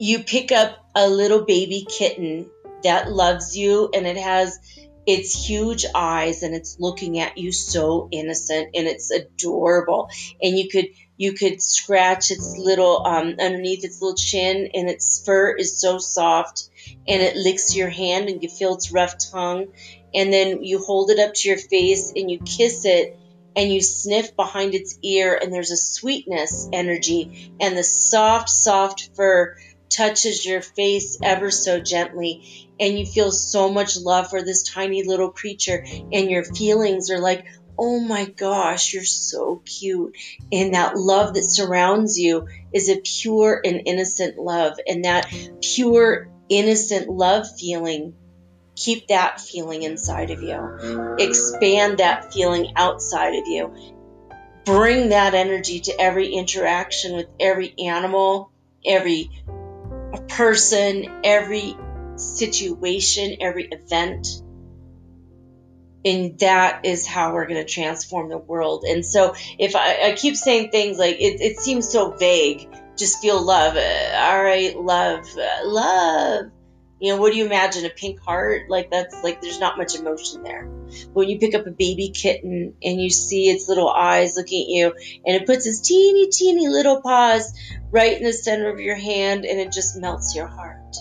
you 0.00 0.24
pick 0.24 0.50
up 0.50 0.76
a 0.96 1.08
little 1.08 1.44
baby 1.44 1.86
kitten 1.88 2.50
that 2.82 3.08
loves 3.08 3.56
you 3.56 3.88
and 3.94 4.08
it 4.08 4.16
has 4.16 4.58
its 5.06 5.32
huge 5.32 5.86
eyes 5.94 6.42
and 6.42 6.52
it's 6.52 6.80
looking 6.80 7.20
at 7.20 7.38
you 7.38 7.52
so 7.52 8.08
innocent 8.10 8.70
and 8.74 8.88
it's 8.88 9.12
adorable 9.12 10.10
and 10.42 10.58
you 10.58 10.68
could 10.68 10.88
you 11.16 11.32
could 11.32 11.62
scratch 11.62 12.30
its 12.30 12.56
little 12.58 13.02
um, 13.06 13.34
underneath 13.40 13.84
its 13.84 14.00
little 14.00 14.16
chin 14.16 14.68
and 14.74 14.88
its 14.88 15.22
fur 15.24 15.54
is 15.56 15.80
so 15.80 15.98
soft 15.98 16.68
and 17.08 17.22
it 17.22 17.36
licks 17.36 17.74
your 17.74 17.88
hand 17.88 18.28
and 18.28 18.42
you 18.42 18.48
feel 18.48 18.74
its 18.74 18.92
rough 18.92 19.14
tongue. 19.32 19.66
And 20.14 20.32
then 20.32 20.62
you 20.62 20.78
hold 20.78 21.10
it 21.10 21.18
up 21.18 21.32
to 21.34 21.48
your 21.48 21.58
face 21.58 22.12
and 22.14 22.30
you 22.30 22.38
kiss 22.40 22.84
it 22.84 23.08
and 23.54 23.72
you 23.72 23.80
sniff 23.82 24.34
behind 24.36 24.74
its 24.74 24.98
ear 25.02 25.38
and 25.40 25.52
there's 25.52 25.70
a 25.70 25.76
sweetness 25.76 26.68
energy 26.72 27.50
and 27.60 27.76
the 27.76 27.84
soft 27.84 28.50
soft 28.50 29.10
fur 29.14 29.54
touches 29.88 30.44
your 30.44 30.60
face 30.60 31.18
ever 31.22 31.50
so 31.50 31.80
gently. 31.80 32.42
And 32.78 32.98
you 32.98 33.06
feel 33.06 33.32
so 33.32 33.70
much 33.70 33.96
love 33.96 34.28
for 34.28 34.42
this 34.42 34.62
tiny 34.64 35.02
little 35.02 35.30
creature 35.30 35.82
and 36.12 36.30
your 36.30 36.44
feelings 36.44 37.10
are 37.10 37.20
like 37.20 37.44
oh 37.78 38.00
my 38.00 38.24
gosh 38.24 38.92
you're 38.92 39.04
so 39.04 39.62
cute. 39.64 40.16
And 40.52 40.74
that 40.74 40.96
love 40.96 41.34
that 41.34 41.44
surrounds 41.44 42.18
you 42.18 42.48
is 42.72 42.88
a 42.88 43.00
pure 43.00 43.60
and 43.64 43.82
innocent 43.86 44.38
love. 44.38 44.78
And 44.86 45.04
that 45.04 45.32
pure 45.62 46.28
innocent 46.48 47.08
love 47.08 47.46
feeling 47.58 48.14
keep 48.76 49.08
that 49.08 49.40
feeling 49.40 49.82
inside 49.82 50.30
of 50.30 50.42
you. 50.42 51.16
Expand 51.18 51.98
that 51.98 52.32
feeling 52.32 52.72
outside 52.76 53.34
of 53.34 53.46
you. 53.46 53.74
Bring 54.64 55.10
that 55.10 55.34
energy 55.34 55.80
to 55.80 55.98
every 55.98 56.28
interaction 56.34 57.16
with 57.16 57.28
every 57.40 57.74
animal 57.78 58.50
every 58.86 59.30
person, 60.28 61.20
every 61.24 61.76
situation, 62.16 63.36
every 63.40 63.64
event. 63.64 64.42
And 66.06 66.38
that 66.38 66.84
is 66.84 67.04
how 67.04 67.34
we're 67.34 67.48
going 67.48 67.66
to 67.66 67.68
transform 67.68 68.28
the 68.28 68.38
world. 68.38 68.84
And 68.84 69.04
so, 69.04 69.34
if 69.58 69.74
I, 69.74 70.10
I 70.10 70.12
keep 70.12 70.36
saying 70.36 70.70
things 70.70 70.98
like 70.98 71.16
it, 71.16 71.40
it, 71.40 71.58
seems 71.58 71.90
so 71.90 72.12
vague, 72.12 72.68
just 72.96 73.20
feel 73.20 73.42
love. 73.42 73.76
Uh, 73.76 74.16
all 74.16 74.40
right, 74.40 74.78
love, 74.78 75.26
uh, 75.36 75.66
love. 75.66 76.52
You 77.00 77.12
know, 77.12 77.20
what 77.20 77.32
do 77.32 77.38
you 77.38 77.44
imagine? 77.44 77.84
A 77.84 77.90
pink 77.90 78.20
heart? 78.20 78.70
Like, 78.70 78.90
that's 78.90 79.20
like, 79.24 79.42
there's 79.42 79.58
not 79.58 79.76
much 79.76 79.96
emotion 79.96 80.44
there. 80.44 80.66
But 80.66 81.14
when 81.14 81.28
you 81.28 81.40
pick 81.40 81.56
up 81.56 81.66
a 81.66 81.72
baby 81.72 82.10
kitten 82.14 82.74
and 82.82 83.02
you 83.02 83.10
see 83.10 83.50
its 83.50 83.68
little 83.68 83.90
eyes 83.90 84.36
looking 84.36 84.62
at 84.62 84.68
you, 84.68 84.86
and 85.26 85.36
it 85.36 85.44
puts 85.44 85.66
its 85.66 85.80
teeny, 85.80 86.30
teeny 86.30 86.68
little 86.68 87.02
paws 87.02 87.52
right 87.90 88.16
in 88.16 88.22
the 88.22 88.32
center 88.32 88.70
of 88.70 88.78
your 88.78 88.96
hand 88.96 89.44
and 89.44 89.58
it 89.58 89.72
just 89.72 89.96
melts 89.96 90.36
your 90.36 90.46
heart. 90.46 90.96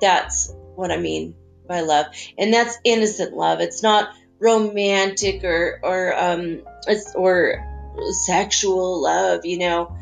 That's 0.00 0.54
what 0.76 0.92
I 0.92 0.98
mean 0.98 1.34
by 1.66 1.80
love. 1.80 2.06
And 2.38 2.52
that's 2.52 2.78
innocent 2.84 3.34
love. 3.34 3.60
It's 3.60 3.82
not 3.82 4.10
romantic 4.40 5.44
or 5.44 5.80
or 5.82 6.18
um 6.18 6.62
or 7.14 7.64
sexual 8.26 9.02
love, 9.02 9.44
you 9.44 9.58
know, 9.58 9.96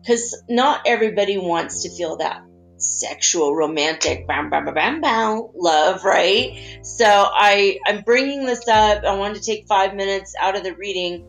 because 0.00 0.42
not 0.48 0.82
everybody 0.86 1.38
wants 1.38 1.82
to 1.82 1.90
feel 1.90 2.16
that 2.16 2.42
sexual, 2.76 3.54
romantic, 3.54 4.26
bam, 4.26 4.50
bam, 4.50 4.64
bam, 4.64 4.74
bam, 4.74 5.00
bam, 5.00 5.48
love, 5.54 6.04
right? 6.04 6.80
So 6.82 7.06
I, 7.06 7.78
I'm 7.86 8.02
bringing 8.02 8.44
this 8.44 8.66
up. 8.66 9.04
I 9.04 9.14
wanted 9.14 9.36
to 9.36 9.42
take 9.42 9.66
five 9.68 9.94
minutes 9.94 10.34
out 10.38 10.56
of 10.56 10.64
the 10.64 10.74
reading 10.74 11.24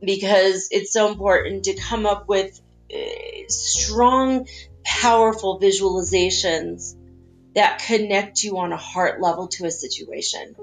because 0.00 0.68
it's 0.70 0.92
so 0.92 1.10
important 1.10 1.64
to 1.64 1.74
come 1.74 2.06
up 2.06 2.26
with 2.28 2.58
uh, 2.92 2.98
strong, 3.48 4.46
powerful 4.84 5.60
visualizations 5.60 6.94
that 7.54 7.82
connect 7.86 8.42
you 8.42 8.58
on 8.58 8.72
a 8.72 8.76
heart 8.76 9.20
level 9.20 9.48
to 9.48 9.66
a 9.66 9.70
situation. 9.70 10.54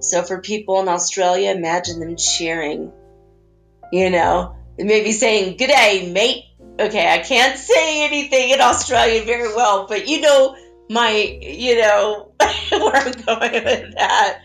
So 0.00 0.22
for 0.22 0.40
people 0.40 0.80
in 0.80 0.88
Australia, 0.88 1.50
imagine 1.50 2.00
them 2.00 2.16
cheering, 2.16 2.92
you 3.92 4.10
know, 4.10 4.56
maybe 4.78 5.12
saying, 5.12 5.56
Good 5.56 5.68
day, 5.68 6.10
mate. 6.12 6.44
Okay, 6.78 7.08
I 7.08 7.18
can't 7.18 7.58
say 7.58 8.04
anything 8.04 8.50
in 8.50 8.60
Australian 8.60 9.26
very 9.26 9.54
well, 9.54 9.86
but 9.86 10.08
you 10.08 10.20
know 10.20 10.56
my, 10.90 11.10
you 11.40 11.80
know, 11.80 12.32
where 12.70 12.96
I'm 12.96 13.12
going 13.12 13.64
with 13.64 13.94
that. 13.94 14.40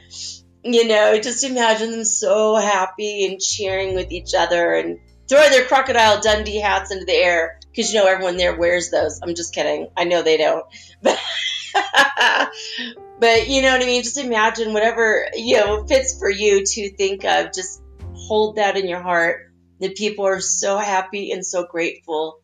You 0.64 0.88
know, 0.88 1.20
just 1.20 1.44
imagine 1.44 1.92
them 1.92 2.06
so 2.06 2.56
happy 2.56 3.26
and 3.26 3.40
cheering 3.40 3.96
with 3.96 4.12
each 4.12 4.34
other 4.38 4.74
and 4.76 5.00
throwing 5.28 5.52
their 5.52 5.66
crocodile 5.66 6.22
Dundee 6.22 6.60
hats 6.60 6.92
into 6.92 7.06
the 7.06 7.14
air 7.14 7.60
because 7.72 7.94
you 7.94 8.00
know 8.00 8.08
everyone 8.08 8.38
there 8.38 8.58
wears 8.58 8.92
those. 8.92 9.20
I'm 9.22 9.36
just 9.36 9.54
kidding. 9.54 9.90
I 9.96 10.04
know 10.04 10.22
they 10.22 10.38
don't, 10.38 10.66
but 11.02 11.18
but 13.20 13.48
you 13.48 13.62
know 13.62 13.72
what 13.72 13.82
I 13.82 13.86
mean. 13.86 14.04
Just 14.04 14.18
imagine 14.18 14.74
whatever 14.74 15.28
you 15.36 15.58
know 15.58 15.86
fits 15.86 16.18
for 16.18 16.30
you 16.30 16.66
to 16.66 16.96
think 16.96 17.26
of. 17.26 17.54
Just 17.54 17.82
hold 18.14 18.58
that 18.58 18.78
in 18.78 18.88
your 18.88 19.02
heart. 19.02 19.52
The 19.80 19.90
people 19.90 20.26
are 20.26 20.42
so 20.42 20.78
happy 20.78 21.32
and 21.32 21.46
so 21.46 21.66
grateful 21.66 22.42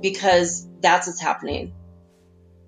because 0.00 0.66
that's 0.80 1.06
what's 1.06 1.20
happening, 1.20 1.74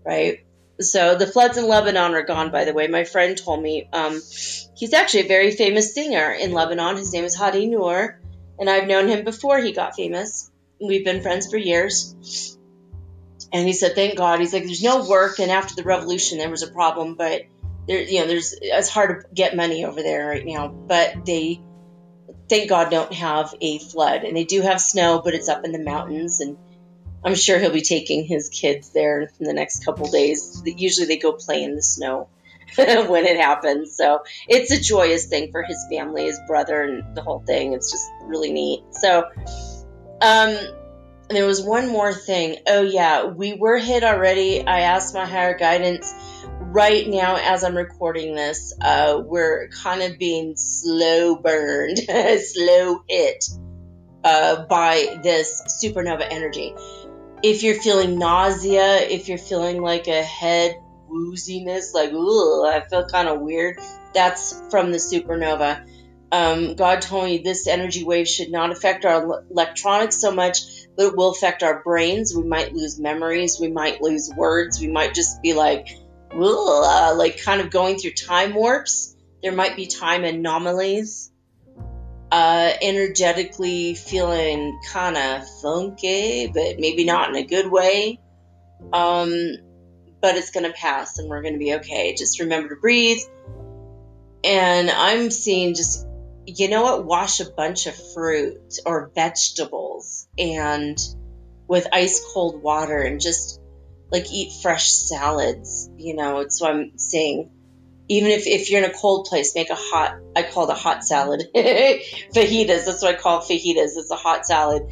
right? 0.05 0.45
So 0.81 1.17
the 1.17 1.27
floods 1.27 1.57
in 1.59 1.67
Lebanon 1.67 2.15
are 2.15 2.25
gone. 2.25 2.51
By 2.51 2.65
the 2.65 2.73
way, 2.73 2.89
my 2.89 3.05
friend 3.05 3.37
told 3.37 3.63
me 3.63 3.89
um, 3.93 4.21
he's 4.75 4.93
actually 4.93 5.21
a 5.21 5.29
very 5.29 5.51
famous 5.53 5.95
singer 5.95 6.31
in 6.33 6.53
Lebanon. 6.53 6.97
His 6.97 7.13
name 7.13 7.25
is 7.25 7.35
Hadi 7.35 7.67
Noor, 7.67 8.21
and 8.59 8.69
I've 8.69 8.89
known 8.89 9.09
him 9.09 9.25
before 9.25 9.59
he 9.59 9.73
got 9.73 9.95
famous. 9.95 10.51
We've 10.81 11.05
been 11.05 11.23
friends 11.23 11.49
for 11.49 11.57
years. 11.57 12.59
And 13.53 13.67
he 13.67 13.73
said, 13.73 13.95
"Thank 13.95 14.17
God." 14.17 14.41
He's 14.41 14.53
like, 14.53 14.65
"There's 14.65 14.83
no 14.83 15.07
work, 15.07 15.39
and 15.39 15.51
after 15.51 15.75
the 15.75 15.83
revolution, 15.83 16.39
there 16.39 16.51
was 16.51 16.63
a 16.63 16.71
problem, 16.71 17.15
but 17.15 17.43
there, 17.87 18.03
you 18.03 18.21
know, 18.21 18.27
there's 18.27 18.55
it's 18.61 18.89
hard 18.89 19.23
to 19.23 19.35
get 19.35 19.57
money 19.57 19.85
over 19.85 20.03
there 20.03 20.27
right 20.27 20.45
now. 20.45 20.69
But 20.69 21.27
they, 21.27 21.61
thank 22.49 22.69
God, 22.69 22.91
don't 22.91 23.13
have 23.13 23.55
a 23.61 23.79
flood, 23.79 24.25
and 24.25 24.37
they 24.37 24.45
do 24.45 24.63
have 24.63 24.81
snow, 24.81 25.21
but 25.23 25.35
it's 25.35 25.49
up 25.49 25.65
in 25.65 25.73
the 25.73 25.83
mountains, 25.83 26.41
and 26.41 26.57
I'm 27.25 27.35
sure 27.35 27.59
he'll 27.59 27.73
be 27.73 27.83
taking 27.83 28.25
his 28.25 28.49
kids 28.49 28.93
there 28.93 29.21
in 29.21 29.47
the 29.47 29.53
next 29.53 29.85
couple 29.85 30.11
days. 30.11 30.63
Usually, 30.65 31.07
they 31.07 31.19
go 31.19 31.33
play 31.33 31.63
in 31.63 31.75
the 31.75 31.83
snow." 31.83 32.29
when 32.77 33.27
it 33.27 33.39
happens. 33.39 33.95
So 33.95 34.23
it's 34.49 34.71
a 34.71 34.81
joyous 34.81 35.27
thing 35.27 35.51
for 35.53 35.63
his 35.63 35.77
family, 35.91 36.25
his 36.25 36.41
brother, 36.47 36.83
and 36.83 37.15
the 37.15 37.21
whole 37.21 37.41
thing. 37.41 37.75
It's 37.75 37.91
just 37.91 38.09
really 38.23 38.51
neat. 38.51 38.83
So, 38.93 39.25
um, 40.23 40.57
there 41.29 41.47
was 41.47 41.63
one 41.63 41.89
more 41.89 42.13
thing. 42.13 42.57
Oh, 42.67 42.83
yeah, 42.83 43.27
we 43.27 43.55
were 43.55 43.79
hit 43.79 44.05
already. 44.05 44.67
I 44.67 44.81
asked 44.81 45.15
my 45.15 45.27
higher 45.27 45.57
guidance. 45.57 46.13
Right 46.61 47.07
now, 47.07 47.37
as 47.37 47.65
I'm 47.65 47.77
recording 47.77 48.35
this, 48.35 48.73
uh, 48.81 49.21
we're 49.25 49.69
kind 49.69 50.03
of 50.03 50.19
being 50.19 50.55
slow 50.57 51.37
burned, 51.37 51.99
slow 52.41 53.03
hit 53.09 53.45
uh, 54.25 54.65
by 54.67 55.21
this 55.23 55.81
supernova 55.83 56.27
energy. 56.31 56.75
If 57.43 57.63
you're 57.63 57.81
feeling 57.81 58.19
nausea, 58.19 59.01
if 59.01 59.29
you're 59.29 59.39
feeling 59.39 59.83
like 59.83 60.07
a 60.09 60.23
head 60.23 60.81
wooziness, 61.11 61.93
like, 61.93 62.13
ooh, 62.13 62.65
I 62.65 62.81
feel 62.89 63.07
kind 63.07 63.29
of 63.29 63.41
weird, 63.41 63.79
that's 64.15 64.63
from 64.71 64.93
the 64.93 64.99
supernova. 64.99 65.87
Um, 66.31 66.77
God 66.77 67.03
told 67.03 67.25
me 67.25 67.39
this 67.39 67.67
energy 67.67 68.05
wave 68.05 68.27
should 68.27 68.51
not 68.51 68.71
affect 68.71 69.05
our 69.05 69.43
electronics 69.51 70.19
so 70.19 70.31
much 70.31 70.82
but 70.97 71.07
it 71.07 71.17
will 71.17 71.31
affect 71.31 71.63
our 71.63 71.83
brains. 71.83 72.35
We 72.35 72.45
might 72.45 72.73
lose 72.75 72.99
memories. 72.99 73.59
We 73.61 73.71
might 73.71 74.01
lose 74.01 74.31
words. 74.37 74.81
We 74.81 74.89
might 74.89 75.15
just 75.15 75.43
be 75.43 75.55
like, 75.55 75.89
uh, 76.31 77.15
like 77.17 77.43
kind 77.43 77.61
of 77.61 77.71
going 77.71 77.99
through 77.99 78.13
time 78.13 78.55
warps. 78.55 79.17
There 79.43 79.53
might 79.53 79.77
be 79.77 79.87
time 79.87 80.25
anomalies. 80.25 81.31
Uh, 82.31 82.73
energetically 82.81 83.95
feeling 83.95 84.81
kind 84.91 85.19
of 85.19 85.47
funky, 85.61 86.47
but 86.47 86.79
maybe 86.79 87.05
not 87.05 87.29
in 87.29 87.37
a 87.37 87.45
good 87.45 87.71
way. 87.71 88.19
Um, 88.91 89.57
but 90.23 90.37
it's 90.37 90.51
going 90.51 90.65
to 90.65 90.73
pass 90.73 91.19
and 91.19 91.29
we're 91.29 91.43
going 91.43 91.55
to 91.55 91.59
be 91.59 91.75
okay. 91.75 92.15
Just 92.15 92.41
remember 92.41 92.75
to 92.75 92.81
breathe. 92.81 93.21
And 94.45 94.89
I'm 94.89 95.31
seeing 95.31 95.75
just 95.75 96.07
you 96.59 96.69
know 96.69 96.83
what? 96.83 97.05
Wash 97.05 97.41
a 97.41 97.51
bunch 97.51 97.87
of 97.87 97.95
fruit 98.15 98.79
or 98.85 99.11
vegetables 99.15 100.29
and 100.39 100.99
with 101.69 101.87
ice 101.93 102.25
cold 102.33 102.63
water 102.63 103.01
and 103.01 103.21
just 103.21 103.61
like 104.11 104.31
eat 104.31 104.53
fresh 104.63 104.91
salads. 104.91 105.91
You 105.97 106.17
know, 106.17 106.41
it's 106.41 106.61
what 106.61 106.73
I'm 106.73 106.99
saying. 106.99 107.51
Even 108.09 108.31
if, 108.31 108.47
if 108.47 108.71
you're 108.71 108.83
in 108.83 108.91
a 108.91 108.95
cold 108.95 109.27
place, 109.27 109.55
make 109.55 109.71
a 109.71 109.75
hot, 109.75 110.17
I 110.37 110.43
call 110.43 110.69
it 110.69 110.73
a 110.73 110.75
hot 110.75 111.05
salad. 111.05 111.43
fajitas, 111.55 112.85
that's 112.85 113.03
what 113.03 113.15
I 113.15 113.19
call 113.19 113.41
fajitas. 113.41 113.97
It's 113.97 114.11
a 114.11 114.17
hot 114.17 114.45
salad. 114.45 114.83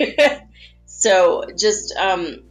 so 0.86 1.44
just 1.56 1.94
um, 1.96 2.42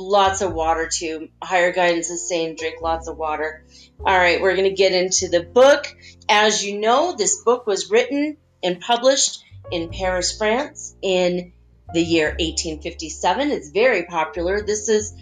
lots 0.00 0.40
of 0.40 0.52
water 0.52 0.88
too. 0.92 1.28
Higher 1.42 1.72
guidance 1.72 2.10
is 2.10 2.28
saying 2.28 2.56
drink 2.56 2.80
lots 2.80 3.08
of 3.08 3.16
water. 3.16 3.64
All 4.00 4.16
right, 4.16 4.40
we're 4.40 4.56
going 4.56 4.68
to 4.68 4.74
get 4.74 4.92
into 4.92 5.28
the 5.28 5.42
book. 5.42 5.86
As 6.28 6.64
you 6.64 6.80
know, 6.80 7.14
this 7.16 7.42
book 7.42 7.66
was 7.66 7.90
written 7.90 8.38
and 8.62 8.80
published 8.80 9.44
in 9.70 9.90
Paris, 9.90 10.36
France 10.36 10.94
in 11.02 11.52
the 11.92 12.02
year 12.02 12.28
1857. 12.28 13.50
It's 13.50 13.70
very 13.70 14.04
popular. 14.04 14.62
This 14.62 14.88
is 14.88 15.14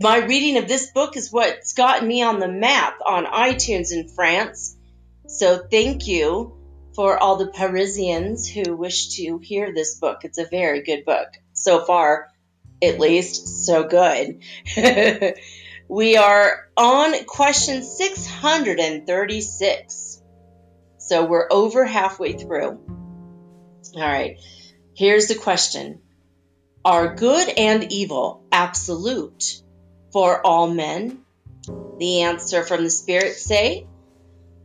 my 0.00 0.18
reading 0.18 0.58
of 0.58 0.68
this 0.68 0.90
book 0.90 1.16
is 1.16 1.32
what's 1.32 1.72
gotten 1.72 2.06
me 2.06 2.22
on 2.22 2.38
the 2.38 2.48
map 2.48 2.98
on 3.04 3.24
iTunes 3.24 3.92
in 3.92 4.08
France. 4.08 4.76
So 5.26 5.58
thank 5.70 6.06
you 6.06 6.56
for 6.94 7.18
all 7.18 7.36
the 7.36 7.48
Parisians 7.48 8.48
who 8.48 8.76
wish 8.76 9.16
to 9.16 9.38
hear 9.38 9.72
this 9.72 9.98
book. 9.98 10.20
It's 10.24 10.38
a 10.38 10.46
very 10.46 10.82
good 10.82 11.04
book. 11.04 11.28
So 11.52 11.84
far, 11.84 12.28
at 12.82 13.00
least, 13.00 13.66
so 13.66 13.84
good. 13.84 14.40
We 15.88 16.16
are 16.16 16.64
on 16.76 17.14
question 17.26 17.84
636. 17.84 20.20
So 20.98 21.24
we're 21.24 21.46
over 21.48 21.84
halfway 21.84 22.32
through. 22.32 22.80
All 23.94 24.02
right, 24.02 24.40
here's 24.96 25.28
the 25.28 25.36
question 25.36 26.00
Are 26.84 27.14
good 27.14 27.48
and 27.48 27.92
evil 27.92 28.42
absolute 28.50 29.62
for 30.12 30.44
all 30.44 30.68
men? 30.68 31.20
The 31.98 32.22
answer 32.22 32.64
from 32.64 32.82
the 32.82 32.90
Spirit 32.90 33.36
say 33.36 33.86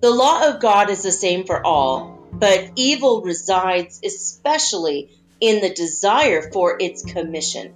The 0.01 0.09
law 0.09 0.49
of 0.49 0.59
God 0.59 0.89
is 0.89 1.03
the 1.03 1.11
same 1.11 1.45
for 1.45 1.63
all, 1.63 2.31
but 2.33 2.71
evil 2.75 3.21
resides 3.21 4.01
especially 4.03 5.11
in 5.39 5.61
the 5.61 5.71
desire 5.71 6.49
for 6.51 6.77
its 6.79 7.03
commission. 7.03 7.75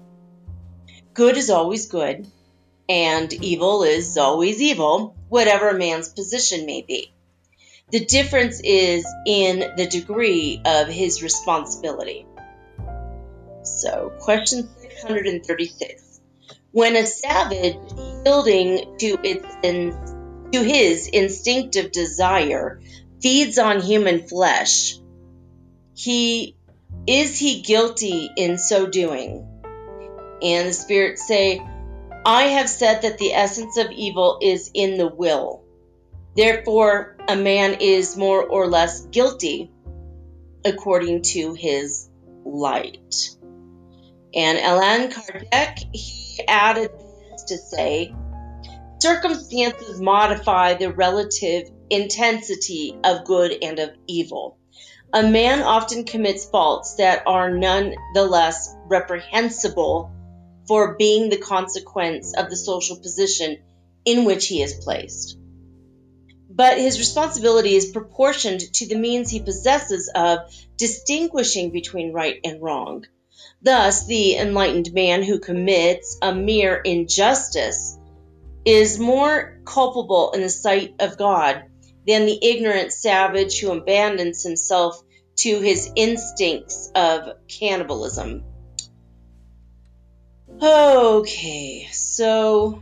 Good 1.16 1.38
is 1.38 1.50
always 1.50 1.86
good, 1.86 2.28
and 2.90 3.32
evil 3.32 3.84
is 3.84 4.18
always 4.18 4.62
evil, 4.62 5.16
whatever 5.30 5.70
a 5.70 5.78
man's 5.78 6.10
position 6.10 6.66
may 6.66 6.82
be. 6.82 7.10
The 7.90 8.04
difference 8.04 8.60
is 8.62 9.06
in 9.26 9.60
the 9.78 9.88
degree 9.88 10.62
of 10.66 10.90
his 10.90 11.24
responsibility. 11.24 12.26
So, 13.64 14.12
question 14.20 14.68
636. 14.82 16.20
When 16.74 16.98
a 16.98 17.06
savage, 17.06 17.78
yielding 18.26 18.98
to 18.98 19.18
its 19.24 19.46
to 19.64 20.64
his 20.64 21.08
instinctive 21.08 21.94
desire, 21.94 22.82
feeds 23.22 23.58
on 23.58 23.80
human 23.80 24.28
flesh, 24.28 25.00
he 25.94 26.58
is 27.08 27.40
he 27.40 27.62
guilty 27.62 28.30
in 28.36 28.58
so 28.58 28.86
doing? 28.86 29.55
And 30.46 30.70
the 30.70 30.74
spirits 30.74 31.28
say, 31.28 31.60
I 32.24 32.44
have 32.44 32.70
said 32.70 33.02
that 33.02 33.18
the 33.18 33.34
essence 33.34 33.78
of 33.78 33.92
evil 33.92 34.38
is 34.44 34.70
in 34.76 35.00
the 35.00 35.08
will. 35.08 35.64
Therefore, 36.36 37.18
a 37.28 37.36
man 37.36 37.78
is 37.80 38.16
more 38.16 38.46
or 38.46 38.68
less 38.68 39.08
guilty 39.08 39.72
according 40.64 41.24
to 41.24 41.56
his 41.56 42.10
light. 42.46 43.30
And 44.36 44.60
Allan 44.60 45.10
Kardec, 45.10 45.80
he 45.94 46.46
added 46.48 46.92
this 46.92 47.44
to 47.46 47.58
say, 47.58 48.14
circumstances 49.00 50.00
modify 50.00 50.76
the 50.76 50.92
relative 50.92 51.72
intensity 51.90 52.96
of 53.04 53.26
good 53.26 53.56
and 53.64 53.80
of 53.80 53.90
evil. 54.06 54.60
A 55.12 55.24
man 55.24 55.64
often 55.64 56.04
commits 56.04 56.46
faults 56.46 56.96
that 56.96 57.24
are 57.26 57.50
none 57.50 57.96
the 58.14 58.26
less 58.26 58.76
reprehensible 58.88 60.12
for 60.68 60.96
being 60.96 61.30
the 61.30 61.38
consequence 61.38 62.34
of 62.36 62.50
the 62.50 62.56
social 62.56 62.98
position 62.98 63.58
in 64.06 64.26
which 64.26 64.48
he 64.48 64.62
is 64.62 64.74
placed. 64.74 65.38
But 66.50 66.78
his 66.78 67.00
responsibility 67.00 67.76
is 67.76 67.92
proportioned 67.92 68.62
to 68.76 68.88
the 68.88 68.96
means 68.96 69.30
he 69.30 69.42
possesses 69.42 70.10
of 70.16 70.40
distinguishing 70.78 71.72
between 71.72 72.14
right 72.14 72.40
and 72.44 72.62
wrong. 72.62 73.06
Thus, 73.62 74.06
the 74.06 74.38
enlightened 74.38 74.94
man 74.94 75.24
who 75.24 75.40
commits 75.40 76.18
a 76.22 76.34
mere 76.34 76.76
injustice 76.76 77.98
is 78.64 79.00
more 79.00 79.60
culpable 79.66 80.32
in 80.32 80.42
the 80.42 80.50
sight 80.50 80.96
of 81.00 81.18
God 81.18 81.64
than 82.08 82.26
the 82.26 82.40
ignorant 82.42 82.94
savage 82.94 83.60
who 83.60 83.72
abandons 83.72 84.44
himself 84.44 85.02
to 85.38 85.60
his 85.60 85.92
instincts 85.96 86.92
of 86.96 87.38
cannibalism. 87.48 88.44
Okay, 90.62 91.88
so 91.92 92.82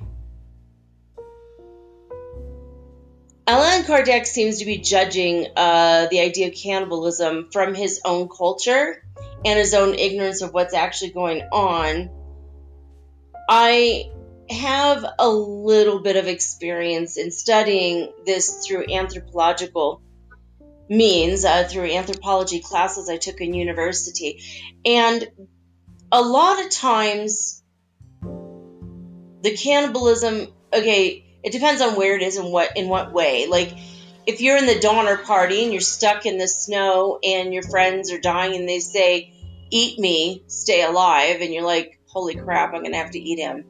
Allan 3.47 3.83
Kardec 3.83 4.25
seems 4.25 4.59
to 4.59 4.65
be 4.65 4.77
judging 4.77 5.47
uh, 5.55 6.07
the 6.09 6.19
idea 6.19 6.47
of 6.47 6.53
cannibalism 6.53 7.49
from 7.51 7.73
his 7.73 7.99
own 8.05 8.29
culture 8.29 9.03
and 9.43 9.57
his 9.57 9.73
own 9.73 9.95
ignorance 9.95 10.41
of 10.41 10.53
what's 10.53 10.73
actually 10.73 11.11
going 11.11 11.41
on. 11.51 12.09
I 13.49 14.11
have 14.49 15.03
a 15.17 15.29
little 15.29 15.99
bit 15.99 16.15
of 16.15 16.27
experience 16.27 17.17
in 17.17 17.31
studying 17.31 18.13
this 18.25 18.65
through 18.65 18.85
anthropological 18.91 20.01
means, 20.89 21.43
uh, 21.43 21.67
through 21.67 21.91
anthropology 21.91 22.59
classes 22.59 23.09
I 23.09 23.17
took 23.17 23.41
in 23.41 23.53
university. 23.53 24.43
And 24.85 25.27
a 26.11 26.21
lot 26.21 26.63
of 26.63 26.69
times, 26.69 27.62
the 29.43 29.55
cannibalism, 29.55 30.47
okay, 30.73 31.25
it 31.43 31.51
depends 31.51 31.81
on 31.81 31.95
where 31.95 32.15
it 32.15 32.23
is 32.23 32.37
and 32.37 32.51
what 32.51 32.75
in 32.75 32.87
what 32.87 33.13
way. 33.13 33.45
Like, 33.47 33.73
if 34.25 34.41
you're 34.41 34.57
in 34.57 34.65
the 34.65 34.79
Donner 34.79 35.17
Party 35.17 35.63
and 35.63 35.71
you're 35.71 35.81
stuck 35.81 36.25
in 36.25 36.37
the 36.37 36.47
snow 36.47 37.19
and 37.23 37.53
your 37.53 37.63
friends 37.63 38.11
are 38.11 38.19
dying 38.19 38.55
and 38.55 38.67
they 38.67 38.79
say, 38.79 39.33
"Eat 39.69 39.99
me, 39.99 40.43
stay 40.47 40.81
alive," 40.83 41.41
and 41.41 41.53
you're 41.53 41.63
like, 41.63 41.99
"Holy 42.07 42.35
crap, 42.35 42.73
I'm 42.73 42.83
gonna 42.83 42.97
have 42.97 43.11
to 43.11 43.19
eat 43.19 43.37
him." 43.37 43.65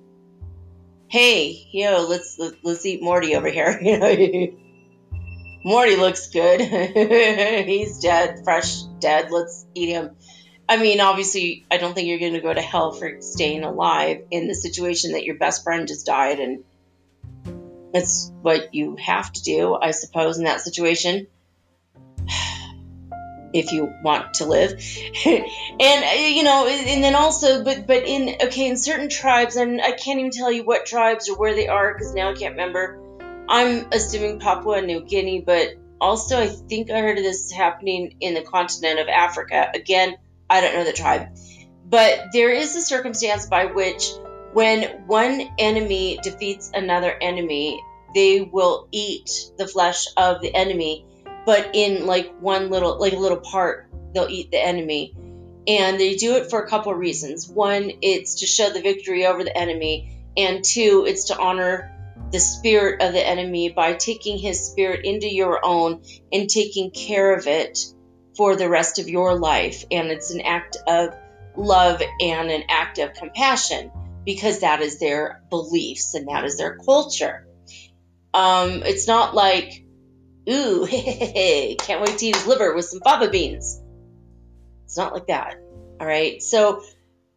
hey, 1.13 1.67
yo, 1.71 2.07
let's 2.09 2.39
let's 2.63 2.84
eat 2.88 3.03
Morty 3.03 3.36
over 3.36 3.47
here. 3.47 3.80
Morty 5.63 5.95
looks 5.95 6.28
good. 6.32 6.59
He's 7.67 7.99
dead, 7.99 8.43
fresh 8.43 8.82
dead. 8.99 9.30
Let's 9.30 9.67
eat 9.76 9.89
him. 9.89 10.15
I 10.74 10.78
mean, 10.78 11.01
obviously, 11.01 11.67
I 11.69 11.78
don't 11.78 11.93
think 11.93 12.07
you're 12.07 12.17
going 12.17 12.34
to 12.34 12.41
go 12.41 12.51
to 12.51 12.59
hell 12.59 12.93
for 12.93 13.21
staying 13.21 13.63
alive 13.63 14.24
in 14.32 14.47
the 14.47 14.55
situation 14.55 15.11
that 15.11 15.24
your 15.24 15.36
best 15.36 15.63
friend 15.63 15.88
just 15.88 16.07
died, 16.07 16.39
and 16.39 16.63
it's 17.93 18.32
what 18.41 18.74
you 18.74 18.95
have 18.95 19.32
to 19.34 19.43
do, 19.43 19.76
I 19.76 19.91
suppose, 19.91 20.39
in 20.39 20.45
that 20.45 20.61
situation 20.61 21.28
if 23.53 23.71
you 23.71 23.93
want 24.03 24.34
to 24.36 24.45
live. 24.45 24.71
And 25.26 26.03
uh, 26.05 26.28
you 26.28 26.43
know 26.43 26.67
and 26.67 27.03
then 27.03 27.13
also 27.13 27.63
but 27.63 27.86
but 27.86 28.07
in 28.07 28.36
okay 28.45 28.67
in 28.67 28.78
certain 28.78 29.09
tribes 29.09 29.55
and 29.55 29.82
i 29.82 29.91
can't 29.91 30.19
even 30.19 30.32
tell 30.32 30.51
you 30.51 30.63
what 30.63 30.86
tribes 30.86 31.30
or 31.30 31.38
where 31.38 31.55
they 31.55 31.67
are 31.67 31.93
because 31.93 32.13
now 32.13 32.30
i 32.30 32.34
can't 32.36 32.51
remember. 32.51 32.99
I'm 33.49 33.88
assuming 33.91 34.39
papua 34.39 34.82
new 34.82 35.01
guinea 35.01 35.41
but 35.41 35.76
also 35.99 36.39
i 36.39 36.47
think 36.47 36.91
i 36.91 36.99
heard 36.99 37.17
of 37.17 37.24
this 37.24 37.51
happening 37.51 38.15
in 38.19 38.34
the 38.34 38.43
continent 38.43 38.99
of 38.99 39.07
africa. 39.07 39.71
Again 39.74 40.15
i 40.54 40.62
don't 40.62 40.76
know 40.76 40.84
the 40.84 40.93
tribe. 40.93 41.28
But 41.86 42.32
there 42.32 42.49
is 42.49 42.76
a 42.76 42.82
circumstance 42.82 43.45
by 43.45 43.66
which 43.66 44.10
when 44.54 45.06
one 45.08 45.49
enemy 45.60 46.20
defeats 46.24 46.72
another 46.74 47.12
enemy 47.22 47.82
they 48.16 48.41
will 48.41 48.88
eat 48.91 49.30
the 49.58 49.68
flesh 49.68 50.06
of 50.18 50.41
the 50.41 50.54
enemy 50.54 51.06
but 51.45 51.72
in 51.74 52.06
like 52.06 52.34
one 52.39 52.70
little 52.70 52.99
like 52.99 53.14
a 53.14 53.18
little 53.18 53.39
part 53.39 53.89
they'll 54.14 54.30
eat 54.30 54.51
the 54.51 54.64
enemy. 54.64 55.16
And 55.66 55.99
they 55.99 56.16
do 56.16 56.36
it 56.36 56.49
for 56.49 56.62
a 56.62 56.70
couple 56.70 56.91
of 56.91 56.97
reasons. 56.97 57.47
One 57.47 57.91
it's 58.01 58.41
to 58.41 58.45
show 58.45 58.70
the 58.70 58.82
victory 58.82 59.26
over 59.26 59.43
the 59.43 59.58
enemy 59.58 60.20
and 60.36 60.64
two 60.64 61.06
it's 61.08 61.26
to 61.26 61.38
honor 61.38 61.89
the 62.32 62.39
spirit 62.39 63.01
of 63.01 63.14
the 63.14 63.26
enemy 63.26 63.70
by 63.70 63.93
taking 63.93 64.38
his 64.38 64.68
spirit 64.68 65.06
into 65.06 65.28
your 65.28 65.60
own 65.64 66.01
and 66.32 66.49
taking 66.49 66.91
care 66.91 67.36
of 67.36 67.47
it 67.47 67.80
for 68.36 68.55
the 68.55 68.69
rest 68.69 68.99
of 68.99 69.07
your 69.07 69.38
life 69.38 69.84
and 69.91 70.09
it's 70.09 70.31
an 70.31 70.41
act 70.41 70.77
of 70.88 71.15
love 71.55 72.01
and 72.19 72.49
an 72.49 72.63
act 72.69 72.97
of 72.97 73.13
compassion 73.13 73.91
because 74.25 74.61
that 74.61 74.81
is 74.81 74.99
their 74.99 75.41
beliefs 75.49 76.13
and 76.13 76.27
that 76.27 76.43
is 76.45 76.57
their 76.57 76.77
culture 76.77 77.47
um, 78.34 78.81
it's 78.84 79.07
not 79.07 79.36
like 79.36 79.84
Ooh, 80.49 80.84
hey, 80.86 81.75
can't 81.79 82.01
wait 82.01 82.17
to 82.17 82.25
eat 82.25 82.36
his 82.36 82.47
liver 82.47 82.75
with 82.75 82.86
some 82.86 82.99
fava 82.99 83.29
beans. 83.29 83.81
It's 84.86 84.97
not 84.97 85.13
like 85.13 85.27
that. 85.27 85.55
All 85.99 86.07
right. 86.07 86.41
So, 86.41 86.84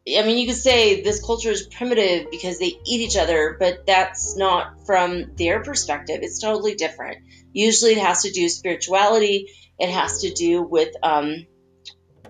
I 0.08 0.22
mean, 0.22 0.38
you 0.38 0.46
could 0.46 0.56
say 0.56 1.02
this 1.02 1.24
culture 1.24 1.50
is 1.50 1.66
primitive 1.66 2.30
because 2.30 2.58
they 2.58 2.66
eat 2.86 3.00
each 3.00 3.16
other, 3.16 3.56
but 3.58 3.86
that's 3.86 4.36
not 4.36 4.86
from 4.86 5.36
their 5.36 5.62
perspective. 5.62 6.20
It's 6.22 6.40
totally 6.40 6.74
different. 6.74 7.18
Usually 7.52 7.92
it 7.92 7.98
has 7.98 8.22
to 8.22 8.30
do 8.30 8.42
with 8.42 8.52
spirituality, 8.52 9.48
it 9.78 9.90
has 9.90 10.20
to 10.22 10.32
do 10.32 10.62
with, 10.62 10.94
um, 11.02 11.46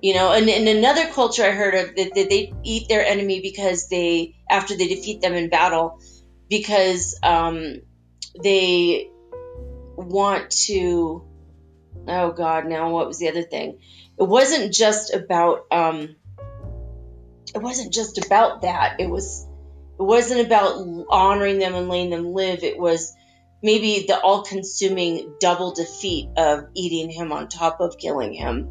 you 0.03 0.14
know, 0.14 0.32
and 0.32 0.49
in 0.49 0.68
another 0.76 1.07
culture 1.07 1.44
I 1.44 1.51
heard 1.51 1.74
of 1.74 1.97
that, 1.97 2.14
that 2.14 2.28
they 2.28 2.53
eat 2.62 2.88
their 2.88 3.05
enemy 3.05 3.40
because 3.40 3.88
they, 3.88 4.36
after 4.51 4.76
they 4.76 4.88
defeat 4.88 5.20
them 5.20 5.34
in 5.34 5.49
battle, 5.49 6.01
because 6.49 7.18
um, 7.22 7.80
they 8.42 9.11
want 9.97 10.51
to 10.51 11.24
oh 12.09 12.32
god 12.32 12.66
now 12.66 12.90
what 12.90 13.07
was 13.07 13.18
the 13.18 13.28
other 13.28 13.42
thing? 13.42 13.78
It 14.18 14.24
wasn't 14.24 14.72
just 14.72 15.12
about 15.12 15.66
um 15.70 16.16
it 17.55 17.62
wasn't 17.62 17.92
just 17.92 18.24
about 18.24 18.62
that. 18.62 19.01
It 19.01 19.09
was 19.09 19.47
it 19.99 20.03
wasn't 20.03 20.47
about 20.47 20.86
honoring 21.09 21.59
them 21.59 21.74
and 21.74 21.88
letting 21.88 22.11
them 22.11 22.32
live. 22.32 22.62
It 22.62 22.78
was 22.78 23.15
maybe 23.62 24.04
the 24.07 24.18
all-consuming 24.18 25.34
double 25.40 25.72
defeat 25.72 26.28
of 26.36 26.66
eating 26.74 27.11
him 27.11 27.32
on 27.32 27.48
top 27.48 27.80
of 27.80 27.98
killing 27.98 28.32
him 28.32 28.68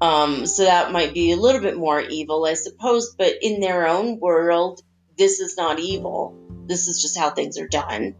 um, 0.00 0.46
so 0.46 0.64
that 0.64 0.90
might 0.90 1.14
be 1.14 1.32
a 1.32 1.36
little 1.36 1.60
bit 1.60 1.76
more 1.76 2.00
evil 2.00 2.44
i 2.44 2.54
suppose 2.54 3.14
but 3.16 3.34
in 3.42 3.60
their 3.60 3.86
own 3.86 4.18
world 4.18 4.80
this 5.16 5.40
is 5.40 5.56
not 5.56 5.78
evil 5.78 6.36
this 6.66 6.88
is 6.88 7.00
just 7.00 7.18
how 7.18 7.30
things 7.30 7.58
are 7.58 7.68
done 7.68 8.14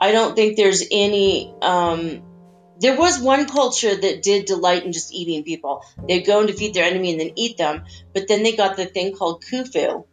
I 0.00 0.12
don't 0.12 0.34
think 0.34 0.56
there's 0.56 0.84
any. 0.90 1.52
Um, 1.60 2.22
there 2.80 2.96
was 2.96 3.20
one 3.20 3.48
culture 3.48 3.94
that 3.94 4.22
did 4.22 4.46
delight 4.46 4.84
in 4.84 4.92
just 4.92 5.12
eating 5.12 5.42
people. 5.42 5.82
They'd 6.06 6.26
go 6.26 6.38
and 6.38 6.48
defeat 6.48 6.74
their 6.74 6.84
enemy 6.84 7.10
and 7.10 7.20
then 7.20 7.32
eat 7.34 7.56
them. 7.58 7.84
But 8.14 8.28
then 8.28 8.44
they 8.44 8.54
got 8.54 8.76
the 8.76 8.86
thing 8.86 9.16
called 9.16 9.44
kuru. 9.44 10.04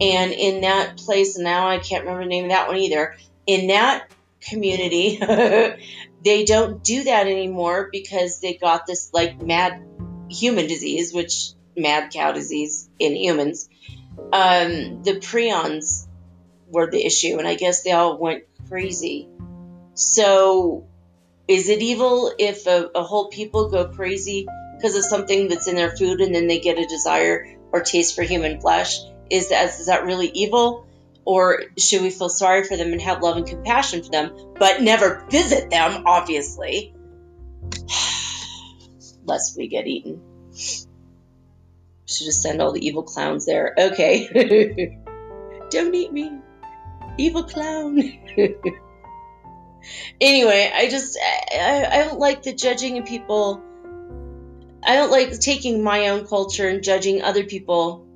And 0.00 0.32
in 0.32 0.62
that 0.62 0.96
place, 0.96 1.38
now 1.38 1.68
I 1.68 1.78
can't 1.78 2.04
remember 2.04 2.24
the 2.24 2.30
name 2.30 2.44
of 2.44 2.50
that 2.50 2.66
one 2.66 2.78
either. 2.78 3.16
In 3.50 3.66
that 3.66 4.08
community, 4.40 5.18
they 6.24 6.44
don't 6.44 6.84
do 6.84 7.02
that 7.02 7.26
anymore 7.26 7.88
because 7.90 8.40
they 8.40 8.54
got 8.54 8.86
this 8.86 9.10
like 9.12 9.42
mad 9.42 9.82
human 10.30 10.68
disease, 10.68 11.12
which 11.12 11.54
mad 11.76 12.12
cow 12.12 12.30
disease 12.30 12.88
in 13.00 13.16
humans. 13.16 13.68
Um, 14.32 15.02
the 15.02 15.18
prions 15.20 16.06
were 16.68 16.88
the 16.88 17.04
issue, 17.04 17.38
and 17.38 17.48
I 17.48 17.56
guess 17.56 17.82
they 17.82 17.90
all 17.90 18.18
went 18.18 18.44
crazy. 18.68 19.28
So, 19.94 20.86
is 21.48 21.68
it 21.68 21.82
evil 21.82 22.32
if 22.38 22.68
a, 22.68 22.88
a 22.94 23.02
whole 23.02 23.30
people 23.30 23.68
go 23.68 23.88
crazy 23.88 24.46
because 24.76 24.94
of 24.94 25.04
something 25.04 25.48
that's 25.48 25.66
in 25.66 25.74
their 25.74 25.96
food 25.96 26.20
and 26.20 26.32
then 26.32 26.46
they 26.46 26.60
get 26.60 26.78
a 26.78 26.86
desire 26.86 27.56
or 27.72 27.80
taste 27.80 28.14
for 28.14 28.22
human 28.22 28.60
flesh? 28.60 29.00
Is 29.28 29.48
that, 29.48 29.70
is 29.80 29.86
that 29.86 30.04
really 30.04 30.28
evil? 30.28 30.86
Or 31.24 31.62
should 31.78 32.02
we 32.02 32.10
feel 32.10 32.28
sorry 32.28 32.64
for 32.64 32.76
them 32.76 32.92
and 32.92 33.00
have 33.02 33.22
love 33.22 33.36
and 33.36 33.46
compassion 33.46 34.02
for 34.02 34.10
them, 34.10 34.32
but 34.58 34.82
never 34.82 35.26
visit 35.30 35.70
them, 35.70 36.04
obviously? 36.06 36.94
Lest 39.24 39.56
we 39.56 39.68
get 39.68 39.86
eaten. 39.86 40.20
Should 40.52 42.24
just 42.24 42.42
send 42.42 42.60
all 42.60 42.72
the 42.72 42.84
evil 42.84 43.02
clowns 43.02 43.46
there. 43.46 43.74
Okay. 43.78 44.98
Don't 45.70 45.94
eat 45.94 46.12
me 46.12 46.40
evil 47.20 47.44
clown. 47.44 47.98
anyway, 50.20 50.70
I 50.74 50.88
just 50.88 51.18
I, 51.52 51.86
I 51.90 52.04
don't 52.04 52.18
like 52.18 52.42
the 52.42 52.52
judging 52.52 52.98
of 52.98 53.04
people. 53.04 53.62
I 54.82 54.96
don't 54.96 55.10
like 55.10 55.38
taking 55.38 55.82
my 55.82 56.08
own 56.08 56.26
culture 56.26 56.66
and 56.68 56.82
judging 56.82 57.22
other 57.22 57.44
people 57.44 58.06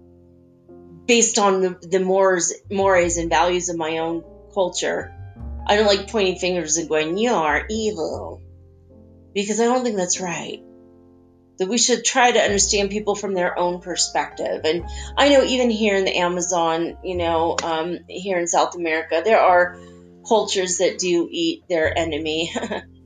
based 1.06 1.38
on 1.38 1.60
the, 1.60 1.78
the 1.82 2.00
mores, 2.00 2.52
mores 2.70 3.16
and 3.16 3.30
values 3.30 3.68
of 3.68 3.76
my 3.76 3.98
own 3.98 4.24
culture. 4.54 5.12
I 5.66 5.76
don't 5.76 5.86
like 5.86 6.10
pointing 6.10 6.36
fingers 6.38 6.76
and 6.76 6.88
going, 6.88 7.16
"You 7.18 7.32
are 7.32 7.66
evil," 7.70 8.42
because 9.34 9.60
I 9.60 9.64
don't 9.64 9.84
think 9.84 9.96
that's 9.96 10.20
right. 10.20 10.62
that 11.58 11.68
we 11.68 11.78
should 11.78 12.04
try 12.04 12.32
to 12.32 12.40
understand 12.40 12.90
people 12.90 13.14
from 13.14 13.34
their 13.34 13.56
own 13.58 13.80
perspective. 13.80 14.62
And 14.64 14.84
I 15.16 15.28
know 15.28 15.44
even 15.44 15.70
here 15.70 15.96
in 15.96 16.04
the 16.04 16.16
Amazon, 16.16 16.98
you 17.04 17.16
know, 17.16 17.56
um, 17.62 17.98
here 18.08 18.38
in 18.38 18.48
South 18.48 18.74
America, 18.74 19.22
there 19.24 19.40
are 19.40 19.78
cultures 20.26 20.78
that 20.78 20.98
do 20.98 21.28
eat 21.30 21.64
their 21.68 21.96
enemy. 21.96 22.52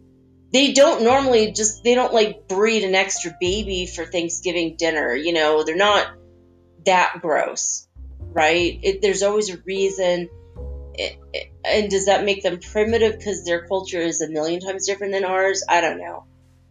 they 0.53 0.73
don't 0.73 1.03
normally 1.03 1.53
just, 1.53 1.85
they 1.85 1.95
don't 1.95 2.15
like 2.15 2.49
breed 2.49 2.85
an 2.85 2.95
extra 2.95 3.35
baby 3.41 3.87
for 3.87 4.07
Thanksgiving 4.07 4.77
dinner. 4.79 5.15
You 5.15 5.33
know, 5.35 5.65
they're 5.65 5.77
not 5.77 6.07
that 6.87 7.19
gross, 7.21 7.88
right? 8.39 8.79
It, 8.85 9.03
there's 9.03 9.25
always 9.25 9.53
a 9.53 9.59
reason. 9.67 10.29
It, 10.95 11.19
it, 11.33 11.53
and 11.65 11.91
does 11.91 12.07
that 12.07 12.25
make 12.25 12.45
them 12.45 12.61
primitive 12.61 13.19
because 13.19 13.45
their 13.45 13.67
culture 13.67 14.01
is 14.01 14.21
a 14.21 14.29
million 14.29 14.61
times 14.61 14.87
different 14.87 15.13
than 15.13 15.25
ours? 15.25 15.65
I 15.69 15.81
don't 15.81 15.99
know. 15.99 16.25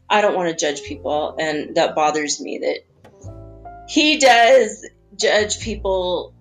I 0.09 0.21
don't 0.21 0.33
want 0.33 0.49
to 0.49 0.55
judge 0.55 0.83
people, 0.83 1.35
and 1.37 1.75
that 1.75 1.93
bothers 1.93 2.39
me 2.39 2.59
that 2.59 3.89
he 3.89 4.17
does 4.17 4.85
judge 5.17 5.59
people 5.59 6.33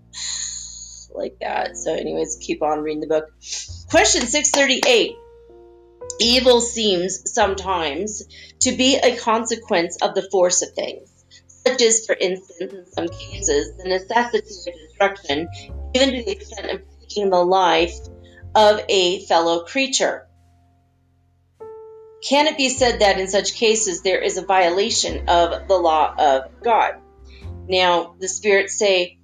like 1.12 1.38
that. 1.40 1.76
So, 1.76 1.92
anyways, 1.92 2.38
keep 2.40 2.62
on 2.62 2.82
reading 2.82 3.00
the 3.00 3.08
book. 3.08 3.24
Question 3.90 4.22
638 4.22 5.16
Evil 6.20 6.60
seems 6.60 7.32
sometimes 7.32 8.22
to 8.60 8.76
be 8.76 8.96
a 8.96 9.16
consequence 9.16 9.98
of 10.00 10.14
the 10.14 10.28
force 10.30 10.62
of 10.62 10.70
things, 10.70 11.10
such 11.66 11.82
as, 11.82 12.06
for 12.06 12.14
instance, 12.14 12.72
in 12.72 12.86
some 12.92 13.08
cases, 13.08 13.76
the 13.76 13.88
necessity 13.88 14.70
of 14.70 14.78
destruction, 14.88 15.48
even 15.94 16.14
to 16.14 16.22
the 16.22 16.30
extent 16.30 16.70
of 16.70 16.82
taking 17.00 17.30
the 17.30 17.44
life 17.44 17.94
of 18.54 18.80
a 18.88 19.24
fellow 19.26 19.64
creature. 19.64 20.26
Can 22.22 22.46
it 22.46 22.56
be 22.56 22.68
said 22.68 23.00
that 23.00 23.20
in 23.20 23.28
such 23.28 23.54
cases 23.54 24.02
there 24.02 24.20
is 24.20 24.36
a 24.36 24.44
violation 24.44 25.28
of 25.28 25.68
the 25.68 25.76
law 25.76 26.14
of 26.16 26.62
God? 26.62 26.94
Now, 27.68 28.14
the 28.18 28.28
spirits 28.28 28.78
say, 28.78 29.18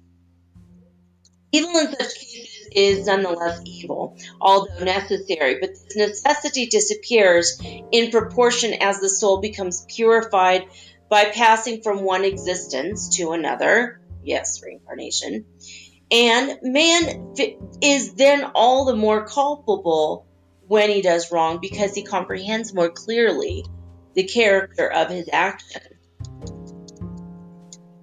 evil 1.51 1.77
in 1.77 1.91
such 1.91 2.15
cases 2.15 2.67
is 2.71 3.05
nonetheless 3.05 3.61
evil, 3.65 4.17
although 4.41 4.83
necessary, 4.83 5.59
but 5.59 5.69
this 5.69 5.95
necessity 5.95 6.65
disappears 6.65 7.61
in 7.91 8.11
proportion 8.11 8.73
as 8.81 8.99
the 8.99 9.09
soul 9.09 9.39
becomes 9.39 9.85
purified 9.87 10.65
by 11.13 11.25
passing 11.25 11.83
from 11.83 12.01
one 12.01 12.25
existence 12.25 13.17
to 13.17 13.33
another. 13.33 14.01
Yes, 14.23 14.63
reincarnation. 14.63 15.45
And 16.09 16.57
man 16.63 17.35
is 17.83 18.15
then 18.15 18.43
all 18.55 18.85
the 18.85 18.95
more 18.95 19.27
culpable 19.27 20.25
when 20.67 20.89
he 20.89 21.03
does 21.03 21.31
wrong 21.31 21.59
because 21.61 21.93
he 21.93 22.01
comprehends 22.01 22.73
more 22.73 22.89
clearly 22.89 23.63
the 24.15 24.23
character 24.23 24.91
of 24.91 25.11
his 25.11 25.29
action. 25.31 25.83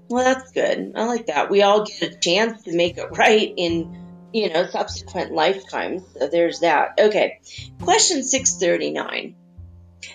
Well, 0.09 0.23
that's 0.23 0.53
good. 0.53 0.93
I 0.95 1.05
like 1.07 1.27
that. 1.27 1.51
We 1.51 1.63
all 1.63 1.85
get 1.85 2.03
a 2.03 2.17
chance 2.17 2.63
to 2.63 2.77
make 2.77 2.97
it 2.97 3.09
right 3.11 3.53
in, 3.57 4.29
you 4.33 4.53
know, 4.53 4.69
subsequent 4.69 5.33
lifetimes. 5.33 6.05
So 6.17 6.29
there's 6.29 6.61
that. 6.61 7.01
Okay. 7.01 7.41
Question 7.83 8.23
639. 8.23 9.35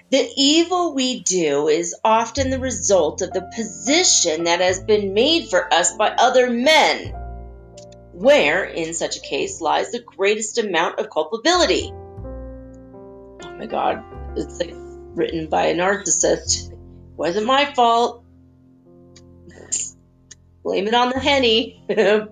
The 0.10 0.28
evil 0.36 0.94
we 0.94 1.22
do 1.22 1.68
is 1.68 1.96
often 2.04 2.50
the 2.50 2.60
result 2.60 3.22
of 3.22 3.32
the 3.32 3.50
position 3.56 4.46
that 4.46 4.62
has 4.62 4.80
been 4.80 5.14
made 5.14 5.50
for 5.50 5.74
us 5.74 5.96
by 5.96 6.10
other 6.10 6.50
men, 6.50 7.14
where, 8.14 8.64
in 8.64 8.94
such 8.94 9.18
a 9.18 9.22
case, 9.22 9.62
lies 9.62 9.92
the 9.92 10.00
greatest 10.00 10.58
amount 10.58 11.00
of 11.00 11.10
culpability 11.10 11.92
oh 13.56 13.58
my 13.58 13.66
god, 13.66 14.04
it's 14.36 14.60
like 14.60 14.74
written 14.76 15.48
by 15.48 15.68
a 15.68 15.76
narcissist. 15.76 16.76
Wasn't 17.16 17.46
my 17.46 17.74
fault. 17.74 18.24
Blame 20.64 20.88
it 20.88 20.94
on 20.94 21.10
the 21.10 21.20
henny. 21.20 21.82
Blame 21.88 22.30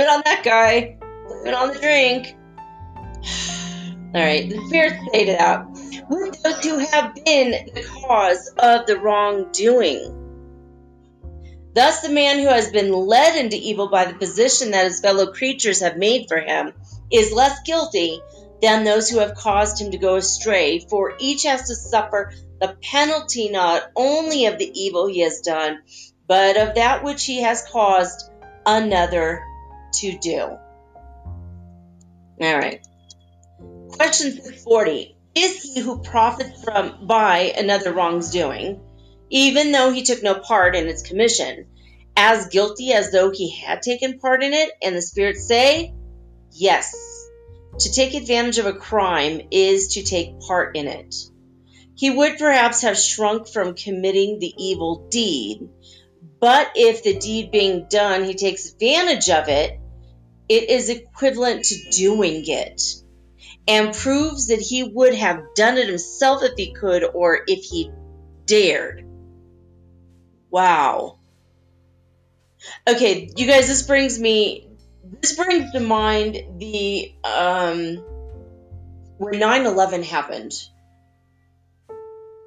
it 0.00 0.08
on 0.08 0.22
that 0.24 0.42
guy. 0.42 0.96
Blame 1.26 1.46
it 1.46 1.54
on 1.54 1.68
the 1.68 1.78
drink. 1.78 2.34
Alright, 4.16 4.48
the 4.48 4.66
spirits 4.68 4.96
say 5.12 5.26
to 5.26 5.32
that. 5.32 5.66
With 6.08 6.42
those 6.42 6.64
who 6.64 6.78
have 6.78 7.14
been 7.16 7.50
the 7.74 7.82
cause 7.82 8.48
of 8.58 8.86
the 8.86 8.98
wrongdoing. 8.98 10.22
Thus, 11.74 12.00
the 12.00 12.08
man 12.08 12.38
who 12.38 12.46
has 12.46 12.70
been 12.70 12.90
led 12.90 13.36
into 13.36 13.58
evil 13.58 13.88
by 13.88 14.06
the 14.06 14.14
position 14.14 14.70
that 14.70 14.86
his 14.86 15.00
fellow 15.00 15.32
creatures 15.32 15.80
have 15.80 15.98
made 15.98 16.28
for 16.28 16.40
him 16.40 16.72
is 17.12 17.30
less 17.30 17.60
guilty 17.66 18.22
than 18.62 18.84
those 18.84 19.10
who 19.10 19.18
have 19.18 19.34
caused 19.34 19.82
him 19.82 19.90
to 19.90 19.98
go 19.98 20.16
astray, 20.16 20.78
for 20.78 21.12
each 21.18 21.42
has 21.42 21.68
to 21.68 21.74
suffer 21.74 22.32
the 22.58 22.74
penalty 22.82 23.50
not 23.50 23.82
only 23.94 24.46
of 24.46 24.58
the 24.58 24.80
evil 24.80 25.06
he 25.08 25.20
has 25.20 25.42
done, 25.42 25.80
but 26.26 26.56
of 26.56 26.76
that 26.76 27.04
which 27.04 27.26
he 27.26 27.42
has 27.42 27.68
caused 27.70 28.30
another 28.64 29.44
to 29.92 30.16
do. 30.16 30.40
All 30.40 30.58
right. 32.40 32.80
Question 33.96 34.32
640. 34.32 35.16
Is 35.34 35.62
he 35.62 35.80
who 35.80 36.02
profits 36.02 36.62
from 36.62 37.06
by 37.06 37.54
another 37.56 37.94
wrong's 37.94 38.30
doing, 38.30 38.78
even 39.30 39.72
though 39.72 39.90
he 39.90 40.02
took 40.02 40.22
no 40.22 40.34
part 40.34 40.76
in 40.76 40.86
its 40.86 41.02
commission, 41.02 41.66
as 42.14 42.48
guilty 42.48 42.92
as 42.92 43.10
though 43.10 43.30
he 43.30 43.50
had 43.50 43.80
taken 43.80 44.18
part 44.18 44.42
in 44.42 44.52
it? 44.52 44.70
And 44.82 44.94
the 44.94 45.00
spirits 45.00 45.48
say, 45.48 45.94
Yes. 46.52 46.94
To 47.78 47.90
take 47.90 48.12
advantage 48.12 48.58
of 48.58 48.66
a 48.66 48.74
crime 48.74 49.40
is 49.50 49.94
to 49.94 50.02
take 50.02 50.40
part 50.40 50.76
in 50.76 50.88
it. 50.88 51.14
He 51.94 52.10
would 52.10 52.36
perhaps 52.36 52.82
have 52.82 52.98
shrunk 52.98 53.48
from 53.48 53.74
committing 53.74 54.38
the 54.38 54.52
evil 54.58 55.08
deed, 55.08 55.70
but 56.38 56.72
if 56.74 57.02
the 57.02 57.18
deed 57.18 57.50
being 57.50 57.86
done 57.88 58.24
he 58.24 58.34
takes 58.34 58.70
advantage 58.70 59.30
of 59.30 59.48
it, 59.48 59.80
it 60.50 60.68
is 60.68 60.90
equivalent 60.90 61.64
to 61.64 61.90
doing 61.92 62.44
it 62.46 62.82
and 63.68 63.94
proves 63.94 64.48
that 64.48 64.60
he 64.60 64.82
would 64.84 65.14
have 65.14 65.42
done 65.54 65.76
it 65.76 65.88
himself 65.88 66.42
if 66.42 66.52
he 66.56 66.72
could 66.72 67.04
or 67.04 67.40
if 67.46 67.64
he 67.64 67.90
dared. 68.44 69.04
Wow. 70.50 71.18
Okay, 72.88 73.30
you 73.36 73.46
guys, 73.46 73.66
this 73.66 73.82
brings 73.82 74.18
me 74.18 74.66
this 75.20 75.36
brings 75.36 75.70
to 75.72 75.80
mind 75.80 76.58
the 76.58 77.14
um, 77.24 77.96
when 79.18 79.34
9-11 79.34 80.04
happened 80.04 80.52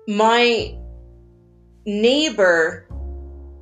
my 0.08 0.76
neighbor 1.86 2.88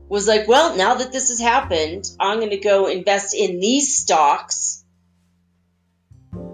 was 0.10 0.28
like 0.28 0.47
well 0.47 0.78
now 0.78 0.95
that 0.95 1.12
this 1.12 1.30
has 1.30 1.39
happened 1.39 2.05
i'm 2.20 2.39
going 2.39 2.51
to 2.51 2.58
go 2.58 2.88
invest 2.88 3.36
in 3.36 3.60
these 3.60 3.97
stocks 3.97 4.76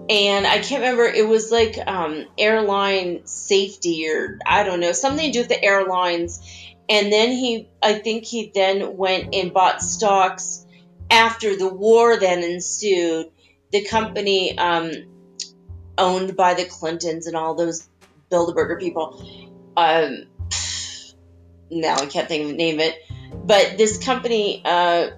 and 0.08 0.46
i 0.46 0.58
can't 0.58 0.82
remember 0.82 1.04
it 1.04 1.26
was 1.26 1.50
like 1.50 1.78
um, 1.86 2.26
airline 2.38 3.26
safety 3.26 4.08
or 4.08 4.38
i 4.46 4.62
don't 4.62 4.80
know 4.80 4.92
something 4.92 5.26
to 5.26 5.32
do 5.32 5.40
with 5.40 5.48
the 5.48 5.62
airlines. 5.62 6.40
And 6.86 7.10
then 7.10 7.30
he 7.30 7.68
i 7.82 7.94
think 7.94 8.24
he 8.24 8.52
then 8.54 8.96
went 8.98 9.34
and 9.34 9.54
bought 9.54 9.80
stocks 9.80 10.64
after 11.10 11.56
the 11.56 11.68
war 11.68 12.18
then 12.18 12.42
ensued, 12.42 13.30
the 13.70 13.84
company 13.84 14.56
um, 14.58 14.90
owned 15.96 16.36
by 16.36 16.54
the 16.54 16.64
Clintons 16.64 17.26
and 17.26 17.36
all 17.36 17.54
those 17.54 17.88
Bilderberger 18.30 18.80
people, 18.80 19.22
um, 19.76 20.24
now 21.70 21.96
I 21.96 22.06
can't 22.06 22.28
think 22.28 22.42
of 22.42 22.48
the 22.48 22.56
name 22.56 22.76
of 22.76 22.80
it, 22.80 22.96
but 23.44 23.78
this 23.78 23.98
company 23.98 24.62
uh, 24.64 25.10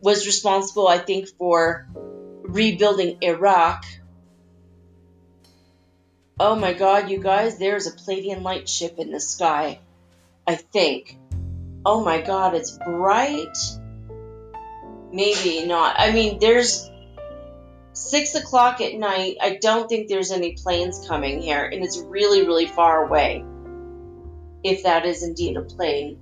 was 0.00 0.26
responsible, 0.26 0.88
I 0.88 0.98
think, 0.98 1.28
for 1.38 1.88
rebuilding 2.52 3.18
Iraq. 3.22 3.84
Oh 6.38 6.56
my 6.56 6.72
god, 6.72 7.10
you 7.10 7.18
guys, 7.18 7.58
there's 7.58 7.86
a 7.86 7.92
Pleiadian 7.92 8.42
light 8.42 8.68
ship 8.68 8.98
in 8.98 9.10
the 9.10 9.20
sky. 9.20 9.80
I 10.46 10.56
think. 10.56 11.18
Oh 11.84 12.04
my 12.04 12.20
god, 12.20 12.54
it's 12.54 12.76
bright 12.78 13.56
maybe 15.12 15.66
not. 15.66 15.96
I 15.98 16.12
mean, 16.12 16.38
there's 16.38 16.90
six 17.92 18.34
o'clock 18.34 18.80
at 18.80 18.94
night. 18.94 19.36
I 19.40 19.56
don't 19.60 19.88
think 19.88 20.08
there's 20.08 20.30
any 20.30 20.52
planes 20.52 21.06
coming 21.06 21.42
here, 21.42 21.64
and 21.64 21.84
it's 21.84 21.98
really, 21.98 22.46
really 22.46 22.66
far 22.66 23.06
away. 23.06 23.44
If 24.62 24.82
that 24.84 25.06
is 25.06 25.22
indeed 25.22 25.56
a 25.56 25.62
plane. 25.62 26.18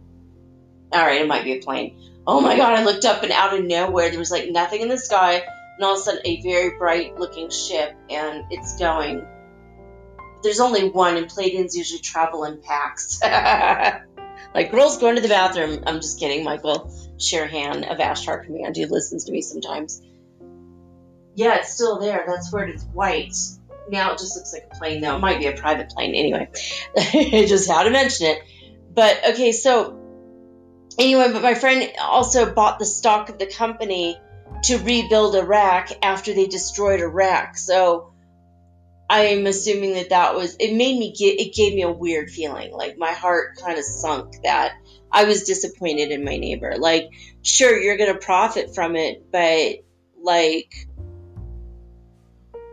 All 0.92 1.04
right, 1.04 1.20
it 1.20 1.28
might 1.28 1.44
be 1.44 1.58
a 1.58 1.60
plane. 1.60 2.00
Oh 2.26 2.40
my 2.40 2.56
god, 2.56 2.78
I 2.78 2.84
looked 2.84 3.04
up 3.04 3.22
and 3.22 3.32
out 3.32 3.58
of 3.58 3.64
nowhere, 3.64 4.10
there 4.10 4.18
was 4.18 4.30
like 4.30 4.50
nothing 4.50 4.80
in 4.80 4.88
the 4.88 4.98
sky, 4.98 5.42
and 5.78 5.84
all 5.84 5.94
of 5.94 6.00
a 6.00 6.02
sudden, 6.02 6.20
a 6.24 6.42
very 6.42 6.76
bright 6.76 7.16
looking 7.20 7.50
ship, 7.50 7.96
and 8.10 8.44
it's 8.50 8.76
going. 8.78 9.24
There's 10.42 10.58
only 10.58 10.90
one, 10.90 11.16
and 11.16 11.26
Pleiadians 11.28 11.74
usually 11.74 12.00
travel 12.00 12.42
in 12.44 12.60
packs. 12.60 13.20
like, 14.54 14.72
girls 14.72 14.98
going 14.98 15.14
to 15.16 15.22
the 15.22 15.28
bathroom. 15.28 15.84
I'm 15.86 16.00
just 16.00 16.18
kidding, 16.18 16.44
Michael. 16.44 16.92
Sherahan 17.16 17.90
of 17.90 17.98
Ashtar 17.98 18.44
Command 18.44 18.76
who 18.76 18.86
listens 18.86 19.24
to 19.24 19.32
me 19.32 19.40
sometimes. 19.40 20.02
Yeah, 21.36 21.58
it's 21.58 21.74
still 21.74 22.00
there. 22.00 22.24
That's 22.26 22.52
where 22.52 22.64
it's 22.64 22.82
white. 22.92 23.34
Now 23.88 24.12
it 24.12 24.18
just 24.18 24.34
looks 24.36 24.52
like 24.52 24.68
a 24.72 24.76
plane, 24.76 25.00
though. 25.00 25.16
It 25.16 25.20
might 25.20 25.38
be 25.38 25.46
a 25.46 25.56
private 25.56 25.90
plane 25.90 26.14
anyway. 26.14 26.50
Just 27.46 27.70
had 27.70 27.84
to 27.84 27.90
mention 27.90 28.26
it. 28.26 28.42
But 28.92 29.30
okay, 29.30 29.52
so 29.52 29.98
anyway, 30.98 31.32
but 31.32 31.42
my 31.42 31.54
friend 31.54 31.90
also 32.00 32.52
bought 32.52 32.78
the 32.78 32.84
stock 32.84 33.28
of 33.30 33.38
the 33.38 33.46
company 33.46 34.18
to 34.64 34.78
rebuild 34.78 35.34
Iraq 35.34 35.90
after 36.02 36.34
they 36.34 36.46
destroyed 36.46 37.00
Iraq. 37.00 37.56
So 37.56 38.12
I'm 39.10 39.46
assuming 39.46 39.94
that 39.94 40.10
that 40.10 40.34
was 40.34 40.56
it 40.58 40.74
made 40.74 40.98
me 40.98 41.12
get 41.12 41.40
it 41.40 41.54
gave 41.54 41.74
me 41.74 41.82
a 41.82 41.90
weird 41.90 42.30
feeling. 42.30 42.72
Like 42.72 42.98
my 42.98 43.12
heart 43.12 43.58
kind 43.58 43.78
of 43.78 43.84
sunk 43.84 44.42
that 44.42 44.72
I 45.10 45.24
was 45.24 45.44
disappointed 45.44 46.10
in 46.10 46.24
my 46.24 46.36
neighbor. 46.36 46.74
Like 46.78 47.10
sure 47.42 47.78
you're 47.78 47.96
going 47.96 48.12
to 48.12 48.18
profit 48.18 48.74
from 48.74 48.96
it 48.96 49.30
but 49.32 49.76
like 50.20 50.74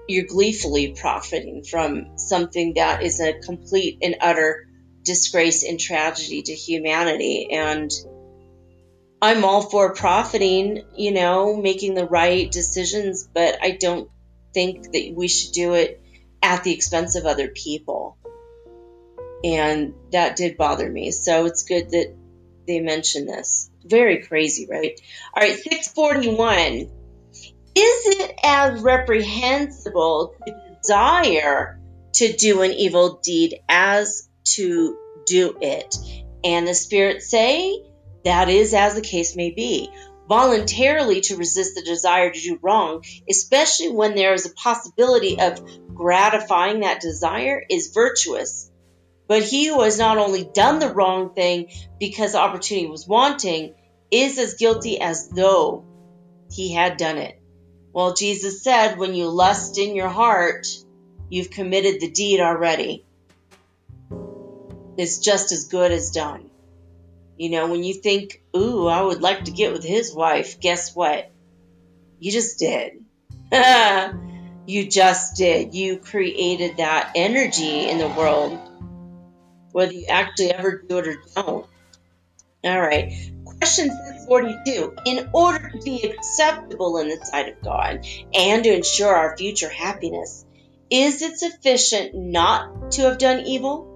you're 0.07 0.25
gleefully 0.25 0.95
profiting 0.99 1.63
from 1.63 2.17
something 2.17 2.73
that 2.75 3.01
is 3.01 3.19
a 3.19 3.39
complete 3.39 3.99
and 4.01 4.15
utter 4.21 4.67
disgrace 5.03 5.63
and 5.63 5.79
tragedy 5.79 6.41
to 6.41 6.53
humanity. 6.53 7.47
And 7.51 7.91
I'm 9.25 9.43
all 9.43 9.63
for 9.63 9.95
profiting, 9.95 10.83
you 10.95 11.11
know, 11.11 11.57
making 11.57 11.95
the 11.95 12.05
right 12.05 12.51
decisions, 12.51 13.27
but 13.33 13.57
I 13.59 13.71
don't 13.71 14.07
think 14.53 14.91
that 14.91 15.13
we 15.15 15.27
should 15.27 15.51
do 15.51 15.73
it 15.73 15.99
at 16.43 16.63
the 16.63 16.71
expense 16.71 17.15
of 17.15 17.25
other 17.25 17.47
people. 17.47 18.19
And 19.43 19.95
that 20.11 20.35
did 20.35 20.57
bother 20.57 20.87
me. 20.87 21.09
So 21.09 21.47
it's 21.47 21.63
good 21.63 21.89
that 21.89 22.15
they 22.67 22.81
mention 22.81 23.25
this. 23.25 23.71
Very 23.83 24.21
crazy, 24.21 24.67
right? 24.69 25.01
All 25.33 25.41
right, 25.41 25.55
641. 25.55 26.71
Is 26.71 26.89
it 27.73 28.39
as 28.43 28.79
reprehensible 28.79 30.35
to 30.45 30.77
desire 30.83 31.79
to 32.13 32.31
do 32.31 32.61
an 32.61 32.73
evil 32.73 33.19
deed 33.23 33.59
as 33.67 34.29
to 34.55 34.99
do 35.25 35.57
it? 35.59 35.95
And 36.43 36.67
the 36.67 36.75
spirits 36.75 37.27
say, 37.27 37.84
that 38.25 38.49
is 38.49 38.73
as 38.73 38.95
the 38.95 39.01
case 39.01 39.35
may 39.35 39.51
be 39.51 39.89
voluntarily 40.27 41.21
to 41.21 41.37
resist 41.37 41.75
the 41.75 41.83
desire 41.83 42.31
to 42.31 42.39
do 42.39 42.59
wrong, 42.61 43.03
especially 43.29 43.91
when 43.91 44.15
there 44.15 44.33
is 44.33 44.45
a 44.45 44.53
possibility 44.53 45.39
of 45.39 45.61
gratifying 45.93 46.81
that 46.81 47.01
desire, 47.01 47.63
is 47.69 47.91
virtuous. 47.93 48.71
But 49.27 49.43
he 49.43 49.67
who 49.67 49.81
has 49.81 49.97
not 49.97 50.17
only 50.17 50.43
done 50.43 50.79
the 50.79 50.93
wrong 50.93 51.33
thing 51.33 51.67
because 51.99 52.35
opportunity 52.35 52.87
was 52.87 53.07
wanting 53.07 53.75
is 54.11 54.37
as 54.37 54.55
guilty 54.55 54.99
as 54.99 55.29
though 55.29 55.85
he 56.51 56.73
had 56.73 56.97
done 56.97 57.17
it. 57.17 57.39
Well, 57.91 58.13
Jesus 58.13 58.63
said, 58.63 58.97
when 58.97 59.15
you 59.15 59.29
lust 59.29 59.77
in 59.77 59.95
your 59.95 60.09
heart, 60.09 60.67
you've 61.29 61.49
committed 61.49 62.01
the 62.01 62.11
deed 62.11 62.39
already. 62.39 63.05
It's 64.97 65.19
just 65.19 65.51
as 65.51 65.67
good 65.69 65.91
as 65.91 66.11
done. 66.11 66.49
You 67.37 67.49
know, 67.49 67.69
when 67.69 67.83
you 67.83 67.93
think, 67.93 68.41
ooh, 68.55 68.87
I 68.87 69.01
would 69.01 69.21
like 69.21 69.45
to 69.45 69.51
get 69.51 69.73
with 69.73 69.83
his 69.83 70.13
wife, 70.13 70.59
guess 70.59 70.95
what? 70.95 71.31
You 72.19 72.31
just 72.31 72.59
did. 72.59 73.03
you 74.65 74.89
just 74.89 75.35
did. 75.35 75.73
You 75.73 75.97
created 75.97 76.77
that 76.77 77.11
energy 77.15 77.89
in 77.89 77.97
the 77.97 78.07
world, 78.07 78.57
whether 79.71 79.91
you 79.91 80.05
actually 80.07 80.51
ever 80.51 80.81
do 80.87 80.97
it 80.99 81.07
or 81.07 81.17
don't. 81.35 81.67
All 82.63 82.81
right. 82.81 83.13
Question 83.43 83.91
42. 84.27 84.95
In 85.05 85.29
order 85.33 85.69
to 85.69 85.81
be 85.81 86.03
acceptable 86.03 86.97
in 86.97 87.09
the 87.09 87.23
sight 87.25 87.49
of 87.49 87.61
God 87.61 88.07
and 88.33 88.63
to 88.63 88.73
ensure 88.73 89.13
our 89.13 89.37
future 89.37 89.69
happiness, 89.69 90.45
is 90.89 91.21
it 91.21 91.37
sufficient 91.37 92.15
not 92.15 92.91
to 92.93 93.03
have 93.03 93.17
done 93.19 93.41
evil? 93.45 93.95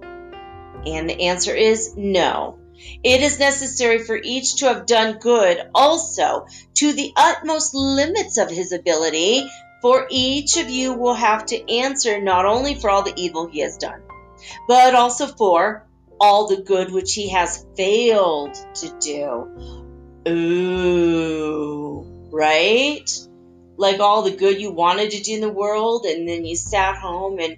And 0.86 1.10
the 1.10 1.22
answer 1.22 1.54
is 1.54 1.96
no. 1.96 2.59
It 3.02 3.22
is 3.22 3.38
necessary 3.38 3.98
for 3.98 4.16
each 4.22 4.56
to 4.56 4.66
have 4.66 4.86
done 4.86 5.18
good 5.18 5.58
also 5.74 6.46
to 6.74 6.92
the 6.92 7.12
utmost 7.16 7.74
limits 7.74 8.38
of 8.38 8.50
his 8.50 8.72
ability, 8.72 9.50
for 9.80 10.06
each 10.10 10.56
of 10.58 10.68
you 10.68 10.92
will 10.92 11.14
have 11.14 11.46
to 11.46 11.72
answer 11.72 12.20
not 12.20 12.44
only 12.44 12.74
for 12.74 12.90
all 12.90 13.02
the 13.02 13.14
evil 13.16 13.46
he 13.46 13.60
has 13.60 13.78
done, 13.78 14.02
but 14.68 14.94
also 14.94 15.26
for 15.26 15.86
all 16.20 16.48
the 16.48 16.62
good 16.62 16.92
which 16.92 17.14
he 17.14 17.30
has 17.30 17.64
failed 17.76 18.54
to 18.74 18.98
do. 19.00 19.46
Ooh, 20.30 22.04
right? 22.30 23.10
Like 23.78 24.00
all 24.00 24.22
the 24.22 24.36
good 24.36 24.60
you 24.60 24.70
wanted 24.70 25.12
to 25.12 25.22
do 25.22 25.34
in 25.34 25.40
the 25.40 25.48
world, 25.48 26.04
and 26.04 26.28
then 26.28 26.44
you 26.44 26.56
sat 26.56 26.96
home 26.96 27.38
and 27.38 27.56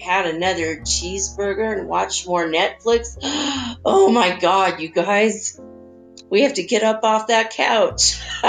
had 0.00 0.26
another 0.26 0.76
cheeseburger 0.76 1.78
and 1.78 1.88
watched 1.88 2.26
more 2.26 2.44
Netflix. 2.44 3.16
Oh 3.82 4.10
my 4.10 4.38
God, 4.38 4.78
you 4.80 4.90
guys. 4.90 5.58
We 6.28 6.42
have 6.42 6.52
to 6.54 6.62
get 6.62 6.82
up 6.82 7.02
off 7.02 7.28
that 7.28 7.50
couch. 7.50 8.20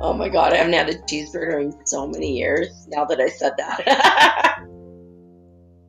oh 0.00 0.14
my 0.14 0.28
God, 0.28 0.52
I 0.52 0.56
haven't 0.56 0.72
had 0.72 0.88
a 0.88 0.94
cheeseburger 0.94 1.62
in 1.62 1.86
so 1.86 2.08
many 2.08 2.36
years 2.36 2.68
now 2.88 3.04
that 3.04 3.20
I 3.20 3.28
said 3.28 3.52
that. 3.58 4.64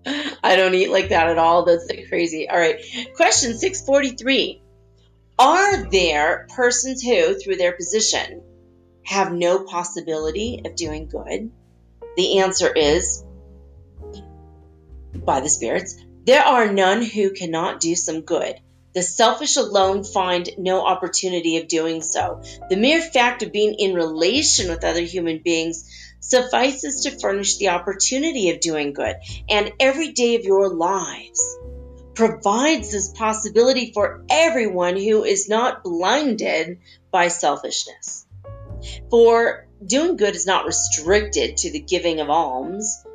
I 0.43 0.55
don't 0.55 0.75
eat 0.75 0.91
like 0.91 1.09
that 1.09 1.30
at 1.30 1.39
all. 1.39 1.65
That's 1.65 1.91
crazy. 2.09 2.47
All 2.47 2.59
right. 2.59 2.80
Question 3.15 3.57
643 3.57 4.61
Are 5.39 5.89
there 5.89 6.47
persons 6.55 7.01
who, 7.01 7.34
through 7.39 7.55
their 7.55 7.73
position, 7.73 8.43
have 9.03 9.34
no 9.34 9.63
possibility 9.63 10.61
of 10.63 10.75
doing 10.75 11.07
good? 11.07 11.51
The 12.17 12.39
answer 12.39 12.71
is 12.71 13.23
by 15.26 15.39
the 15.39 15.49
spirits, 15.49 15.95
there 16.26 16.43
are 16.43 16.72
none 16.72 17.01
who 17.03 17.32
cannot 17.32 17.80
do 17.80 17.95
some 17.95 18.22
good. 18.22 18.55
The 18.93 19.03
selfish 19.03 19.57
alone 19.57 20.03
find 20.03 20.49
no 20.57 20.86
opportunity 20.86 21.57
of 21.57 21.68
doing 21.68 22.01
so. 22.01 22.41
The 22.70 22.78
mere 22.78 23.01
fact 23.01 23.43
of 23.43 23.51
being 23.51 23.76
in 23.76 23.93
relation 23.93 24.70
with 24.70 24.84
other 24.84 25.03
human 25.03 25.39
beings 25.43 25.88
suffices 26.20 27.03
to 27.03 27.11
furnish 27.11 27.57
the 27.57 27.70
opportunity 27.70 28.49
of 28.49 28.59
doing 28.59 28.93
good, 28.93 29.15
and 29.49 29.72
every 29.80 30.13
day 30.13 30.36
of 30.36 30.45
your 30.45 30.70
lives 30.70 31.57
provides 32.15 32.91
this 32.91 33.09
possibility 33.09 33.91
for 33.93 34.24
everyone 34.30 34.97
who 34.97 35.24
is 35.24 35.47
not 35.47 35.84
blinded 35.84 36.80
by 37.11 37.28
selfishness. 37.28 38.26
For 39.11 39.68
doing 39.86 40.18
good 40.18 40.36
is 40.36 40.47
not 40.47 40.65
restricted 40.65 41.57
to 41.57 41.72
the 41.72 41.80
giving 41.80 42.20
of 42.20 42.30
alms, 42.30 43.05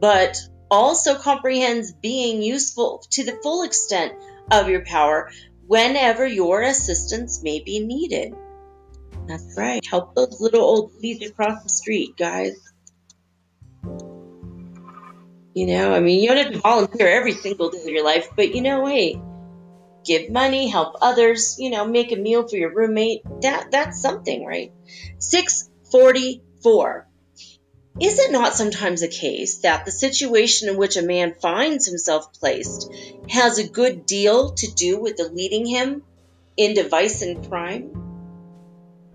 but 0.00 0.36
also 0.70 1.16
comprehends 1.16 1.92
being 1.92 2.42
useful 2.42 3.04
to 3.10 3.24
the 3.24 3.38
full 3.42 3.62
extent 3.62 4.12
of 4.50 4.68
your 4.68 4.84
power 4.84 5.30
whenever 5.66 6.26
your 6.26 6.62
assistance 6.62 7.42
may 7.42 7.60
be 7.60 7.80
needed. 7.80 8.34
That's 9.26 9.54
right. 9.56 9.84
Help 9.84 10.14
those 10.14 10.40
little 10.40 10.62
old 10.62 10.92
ladies 11.02 11.30
across 11.30 11.62
the 11.62 11.68
street, 11.68 12.16
guys. 12.16 12.56
You 15.54 15.66
know, 15.66 15.92
I 15.94 16.00
mean, 16.00 16.22
you 16.22 16.28
don't 16.28 16.38
have 16.38 16.52
to 16.52 16.58
volunteer 16.58 17.08
every 17.08 17.32
single 17.32 17.70
day 17.70 17.80
of 17.80 17.88
your 17.88 18.04
life, 18.04 18.28
but 18.36 18.54
you 18.54 18.62
know, 18.62 18.86
hey, 18.86 19.20
give 20.04 20.30
money, 20.30 20.68
help 20.68 20.96
others, 21.00 21.56
you 21.58 21.70
know, 21.70 21.86
make 21.86 22.12
a 22.12 22.16
meal 22.16 22.46
for 22.46 22.56
your 22.56 22.74
roommate. 22.74 23.22
That 23.42 23.70
that's 23.70 24.00
something, 24.00 24.44
right? 24.44 24.72
644. 25.18 27.09
Is 27.98 28.18
it 28.18 28.30
not 28.30 28.54
sometimes 28.54 29.02
a 29.02 29.08
case 29.08 29.58
that 29.58 29.84
the 29.84 29.90
situation 29.90 30.68
in 30.68 30.76
which 30.76 30.96
a 30.96 31.02
man 31.02 31.34
finds 31.34 31.86
himself 31.86 32.32
placed 32.34 32.90
has 33.28 33.58
a 33.58 33.68
good 33.68 34.06
deal 34.06 34.52
to 34.52 34.72
do 34.72 34.98
with 35.00 35.16
the 35.16 35.28
leading 35.28 35.66
him 35.66 36.02
into 36.56 36.88
vice 36.88 37.22
and 37.22 37.48
crime? 37.48 37.90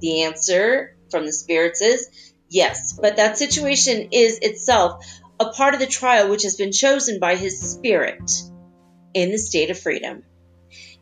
The 0.01 0.23
answer 0.23 0.95
from 1.09 1.25
the 1.25 1.31
spirits 1.31 1.81
is 1.81 2.09
yes, 2.49 2.97
but 3.01 3.15
that 3.15 3.37
situation 3.37 4.09
is 4.11 4.39
itself 4.41 5.03
a 5.39 5.49
part 5.49 5.73
of 5.73 5.79
the 5.79 5.87
trial 5.87 6.29
which 6.29 6.43
has 6.43 6.55
been 6.55 6.71
chosen 6.71 7.19
by 7.19 7.35
his 7.35 7.59
spirit 7.59 8.31
in 9.13 9.31
the 9.31 9.37
state 9.37 9.69
of 9.69 9.79
freedom. 9.79 10.23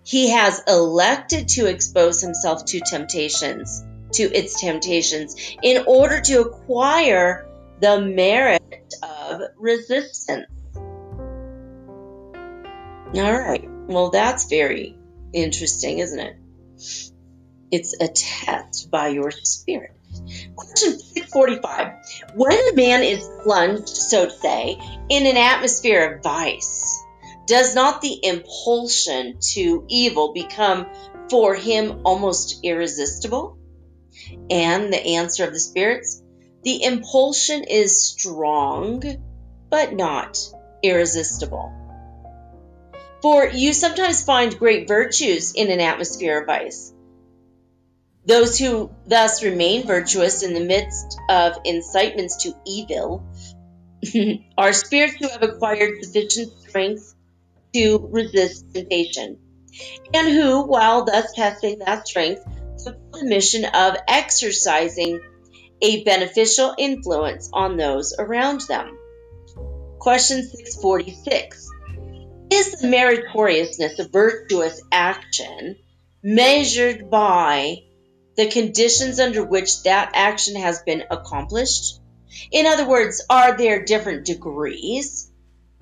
He 0.04 0.30
has 0.30 0.62
elected 0.68 1.48
to 1.50 1.66
expose 1.66 2.22
himself 2.22 2.66
to 2.66 2.80
temptations, 2.80 3.84
to 4.14 4.24
its 4.24 4.60
temptations, 4.62 5.36
in 5.62 5.84
order 5.88 6.22
to 6.22 6.42
acquire 6.42 7.50
the 7.84 8.00
merit 8.00 8.94
of 9.04 9.42
resistance. 9.58 10.48
All 13.14 13.34
right. 13.34 13.68
Well, 13.88 14.10
that's 14.10 14.48
very 14.50 14.98
interesting, 15.34 16.00
isn't 16.00 16.20
it? 16.20 16.38
It's 17.72 17.94
a 18.00 18.08
test 18.08 18.90
by 18.90 19.10
your 19.10 19.32
spirit. 19.32 19.98
Question 20.56 20.98
645. 20.98 21.94
When 22.36 22.54
a 22.54 22.74
man 22.74 23.04
is 23.04 23.30
plunged, 23.44 23.90
so 23.90 24.28
to 24.28 24.32
say, 24.32 24.80
in 25.10 25.28
an 25.28 25.36
atmosphere 25.36 26.14
of 26.14 26.24
vice, 26.24 27.04
does 27.48 27.76
not 27.76 28.02
the 28.02 28.18
impulsion 28.24 29.40
to 29.42 29.84
evil 29.90 30.32
become 30.32 30.86
for 31.30 31.54
him 31.54 32.00
almost 32.06 32.62
irresistible? 32.64 33.58
And 34.50 34.94
the 34.94 35.06
answer 35.18 35.46
of 35.46 35.52
the 35.52 35.60
spirits 35.60 36.23
the 36.64 36.84
impulsion 36.84 37.64
is 37.64 38.02
strong, 38.02 39.04
but 39.70 39.94
not 39.94 40.38
irresistible. 40.82 41.72
For 43.22 43.48
you 43.48 43.74
sometimes 43.74 44.24
find 44.24 44.58
great 44.58 44.88
virtues 44.88 45.54
in 45.54 45.72
an 45.72 45.80
atmosphere 45.80 46.42
of 46.42 46.48
vice. 46.48 46.94
Those 48.26 48.58
who 48.58 48.92
thus 49.06 49.44
remain 49.44 49.86
virtuous 49.86 50.44
in 50.44 50.54
the 50.54 50.62
midst 50.62 51.18
of 51.30 51.58
incitements 51.66 52.44
to 52.44 52.54
evil 52.66 53.26
are 54.58 54.74
spirits 54.74 55.16
who 55.16 55.28
have 55.30 55.44
acquired 55.44 56.04
sufficient 56.04 56.54
strength 56.62 57.14
to 57.74 58.08
resist 58.12 58.74
temptation, 58.74 59.40
and 60.14 60.28
who, 60.28 60.64
while 60.64 61.04
thus 61.04 61.34
testing 61.34 61.80
that 61.80 62.08
strength, 62.08 62.44
took 62.84 63.12
the 63.12 63.26
mission 63.26 63.66
of 63.66 63.96
exercising 64.08 65.20
a 65.82 66.04
beneficial 66.04 66.74
influence 66.78 67.50
on 67.52 67.78
those 67.78 68.14
around 68.18 68.62
them. 68.62 68.98
Question 70.00 70.44
646 70.44 71.70
Is 72.50 72.72
the 72.82 72.88
meritoriousness 72.88 74.00
of 74.00 74.12
virtuous 74.12 74.82
action 74.92 75.78
measured 76.24 77.10
by 77.10 77.84
the 78.36 78.50
conditions 78.50 79.20
under 79.20 79.44
which 79.44 79.84
that 79.84 80.12
action 80.14 80.56
has 80.56 80.82
been 80.82 81.04
accomplished? 81.10 82.00
In 82.52 82.66
other 82.66 82.88
words, 82.88 83.24
are 83.30 83.58
there 83.58 83.86
different 83.86 84.26
degrees 84.26 85.32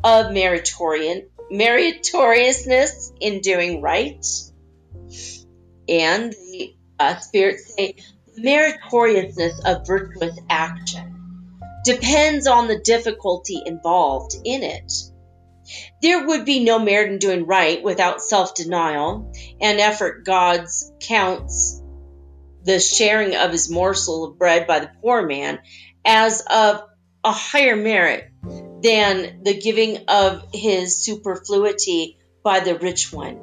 of 0.03 0.27
meritorian, 0.27 1.27
meritoriousness 1.49 3.13
in 3.19 3.41
doing 3.41 3.81
right? 3.81 4.25
And 5.87 6.31
the 6.31 6.75
uh, 6.99 7.17
spirits 7.17 7.73
say 7.73 7.95
meritoriousness 8.37 9.61
of 9.65 9.85
virtuous 9.85 10.39
action 10.49 11.11
depends 11.83 12.47
on 12.47 12.67
the 12.67 12.79
difficulty 12.79 13.61
involved 13.65 14.35
in 14.43 14.63
it. 14.63 14.91
There 16.01 16.25
would 16.25 16.45
be 16.45 16.63
no 16.63 16.79
merit 16.79 17.11
in 17.11 17.19
doing 17.19 17.45
right 17.45 17.81
without 17.81 18.21
self 18.21 18.55
denial 18.55 19.31
and 19.59 19.79
effort. 19.79 20.25
God's 20.25 20.91
counts 20.99 21.81
the 22.63 22.79
sharing 22.79 23.35
of 23.35 23.51
his 23.51 23.69
morsel 23.69 24.25
of 24.25 24.37
bread 24.37 24.67
by 24.67 24.79
the 24.79 24.91
poor 25.01 25.25
man 25.25 25.59
as 26.05 26.41
of 26.41 26.83
a 27.23 27.31
higher 27.31 27.75
merit 27.75 28.29
than 28.43 29.43
the 29.43 29.59
giving 29.59 30.05
of 30.07 30.43
his 30.53 30.97
superfluity 30.97 32.17
by 32.43 32.59
the 32.59 32.77
rich 32.77 33.11
one. 33.11 33.39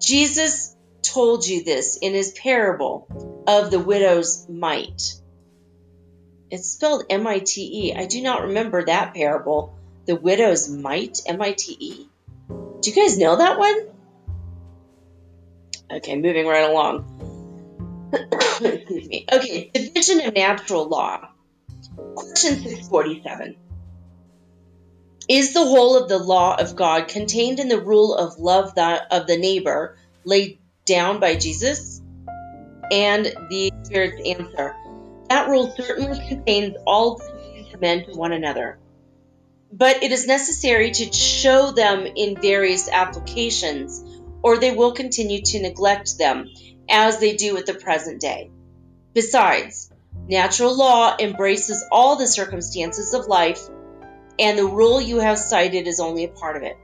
Jesus 0.00 0.74
told 1.02 1.46
you 1.46 1.64
this 1.64 1.98
in 2.00 2.12
his 2.12 2.32
parable 2.32 3.08
of 3.46 3.70
the 3.70 3.78
widow's 3.78 4.48
mite. 4.48 5.20
It's 6.50 6.70
spelled 6.70 7.04
M 7.10 7.26
I 7.26 7.40
T 7.40 7.88
E. 7.88 7.94
I 7.94 8.06
do 8.06 8.22
not 8.22 8.42
remember 8.42 8.84
that 8.84 9.14
parable. 9.14 9.76
The 10.06 10.16
widow's 10.16 10.68
mite, 10.68 11.20
M 11.26 11.42
I 11.42 11.52
T 11.52 11.76
E. 11.78 12.08
Do 12.80 12.90
you 12.90 12.96
guys 12.96 13.18
know 13.18 13.36
that 13.36 13.58
one? 13.58 13.88
Okay, 15.90 16.16
moving 16.16 16.46
right 16.46 16.68
along. 16.70 18.10
Excuse 18.12 19.08
me. 19.08 19.26
Okay, 19.32 19.70
division 19.72 20.20
of 20.20 20.34
natural 20.34 20.88
law. 20.88 21.28
Question 22.14 22.54
647. 22.54 23.56
Is 25.28 25.52
the 25.52 25.64
whole 25.64 25.96
of 25.96 26.08
the 26.08 26.18
law 26.18 26.54
of 26.54 26.76
God 26.76 27.08
contained 27.08 27.58
in 27.58 27.68
the 27.68 27.80
rule 27.80 28.14
of 28.14 28.38
love 28.38 28.72
of 28.76 29.26
the 29.26 29.36
neighbor 29.36 29.96
laid 30.24 30.60
down 30.84 31.18
by 31.18 31.34
Jesus? 31.34 32.00
And 32.90 33.26
the 33.48 33.72
Spirit's 33.84 34.20
answer 34.26 34.74
that 35.28 35.48
rule 35.48 35.72
certainly 35.76 36.26
contains 36.28 36.76
all 36.86 37.14
of 37.14 37.80
men 37.80 38.04
to 38.06 38.12
one 38.12 38.32
another. 38.32 38.78
But 39.72 40.02
it 40.02 40.12
is 40.12 40.26
necessary 40.26 40.92
to 40.92 41.12
show 41.12 41.72
them 41.72 42.06
in 42.06 42.40
various 42.40 42.88
applications, 42.88 44.04
or 44.42 44.58
they 44.58 44.74
will 44.74 44.92
continue 44.92 45.42
to 45.42 45.60
neglect 45.60 46.18
them, 46.18 46.50
as 46.88 47.18
they 47.18 47.36
do 47.36 47.56
at 47.56 47.66
the 47.66 47.74
present 47.74 48.20
day. 48.20 48.50
Besides, 49.12 49.90
natural 50.28 50.76
law 50.76 51.16
embraces 51.18 51.84
all 51.90 52.16
the 52.16 52.28
circumstances 52.28 53.12
of 53.12 53.26
life, 53.26 53.60
and 54.38 54.56
the 54.56 54.66
rule 54.66 55.00
you 55.00 55.18
have 55.18 55.38
cited 55.38 55.88
is 55.88 55.98
only 55.98 56.24
a 56.24 56.28
part 56.28 56.56
of 56.56 56.62
it. 56.62 56.76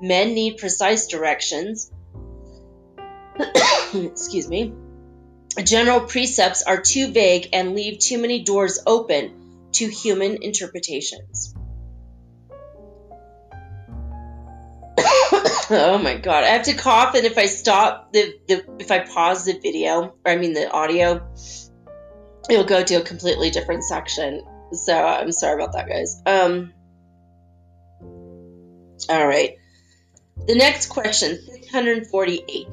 Men 0.00 0.34
need 0.34 0.58
precise 0.58 1.08
directions. 1.08 1.90
Excuse 3.94 4.48
me 4.48 4.72
general 5.60 6.00
precepts 6.00 6.62
are 6.62 6.80
too 6.80 7.12
vague 7.12 7.48
and 7.52 7.74
leave 7.74 7.98
too 7.98 8.18
many 8.18 8.42
doors 8.42 8.80
open 8.86 9.68
to 9.72 9.86
human 9.86 10.42
interpretations. 10.42 11.54
oh 15.70 16.00
my 16.02 16.16
god, 16.16 16.44
I 16.44 16.48
have 16.48 16.64
to 16.64 16.74
cough, 16.74 17.14
and 17.14 17.24
if 17.26 17.38
I 17.38 17.46
stop 17.46 18.12
the, 18.12 18.34
the 18.48 18.64
if 18.78 18.90
I 18.90 19.00
pause 19.00 19.44
the 19.44 19.58
video, 19.58 20.14
or 20.24 20.32
I 20.32 20.36
mean 20.36 20.52
the 20.52 20.70
audio, 20.70 21.26
it'll 22.48 22.64
go 22.64 22.82
to 22.82 22.94
a 22.96 23.02
completely 23.02 23.50
different 23.50 23.84
section. 23.84 24.42
So 24.72 24.94
I'm 24.94 25.32
sorry 25.32 25.62
about 25.62 25.74
that, 25.74 25.88
guys. 25.88 26.22
Um. 26.26 26.72
All 29.08 29.26
right. 29.26 29.56
The 30.46 30.54
next 30.54 30.86
question, 30.86 31.36
648. 31.36 32.66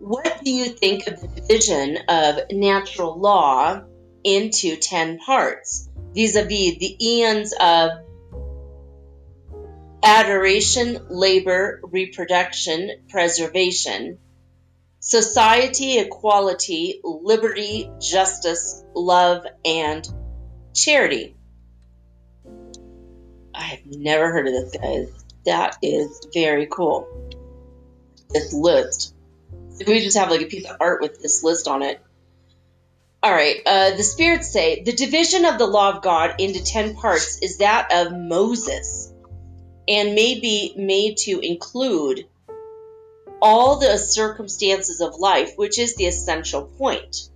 What 0.00 0.42
do 0.42 0.50
you 0.50 0.70
think 0.70 1.06
of 1.06 1.20
the 1.20 1.28
division 1.28 1.98
of 2.08 2.50
natural 2.50 3.20
law 3.20 3.82
into 4.24 4.76
10 4.76 5.18
parts 5.18 5.90
vis 6.14 6.36
a 6.36 6.44
vis 6.44 6.78
the 6.78 6.96
eons 6.98 7.52
of 7.52 7.90
adoration, 10.02 11.06
labor, 11.10 11.80
reproduction, 11.82 12.90
preservation, 13.10 14.18
society, 15.00 15.98
equality, 15.98 17.02
liberty, 17.04 17.90
justice, 18.00 18.82
love, 18.94 19.44
and 19.66 20.08
charity? 20.74 21.36
I 23.54 23.64
have 23.64 23.84
never 23.84 24.32
heard 24.32 24.46
of 24.46 24.54
this, 24.54 24.76
guys. 24.80 25.24
That 25.44 25.76
is 25.82 26.26
very 26.32 26.66
cool. 26.66 27.06
This 28.30 28.54
list 28.54 29.09
we 29.86 30.00
just 30.00 30.16
have 30.16 30.30
like 30.30 30.42
a 30.42 30.46
piece 30.46 30.68
of 30.68 30.76
art 30.80 31.00
with 31.00 31.20
this 31.20 31.42
list 31.42 31.68
on 31.68 31.82
it. 31.82 32.00
All 33.22 33.32
right. 33.32 33.56
Uh, 33.66 33.90
the 33.96 34.02
spirits 34.02 34.50
say 34.50 34.82
the 34.82 34.92
division 34.92 35.44
of 35.44 35.58
the 35.58 35.66
law 35.66 35.96
of 35.96 36.02
God 36.02 36.36
into 36.38 36.62
10 36.64 36.96
parts 36.96 37.38
is 37.42 37.58
that 37.58 37.92
of 37.92 38.12
Moses 38.12 39.12
and 39.86 40.14
may 40.14 40.38
be 40.40 40.74
made 40.76 41.16
to 41.18 41.40
include 41.40 42.26
all 43.42 43.78
the 43.78 43.98
circumstances 43.98 45.00
of 45.00 45.16
life, 45.16 45.52
which 45.56 45.78
is 45.78 45.96
the 45.96 46.06
essential 46.06 46.64
point. 46.64 47.28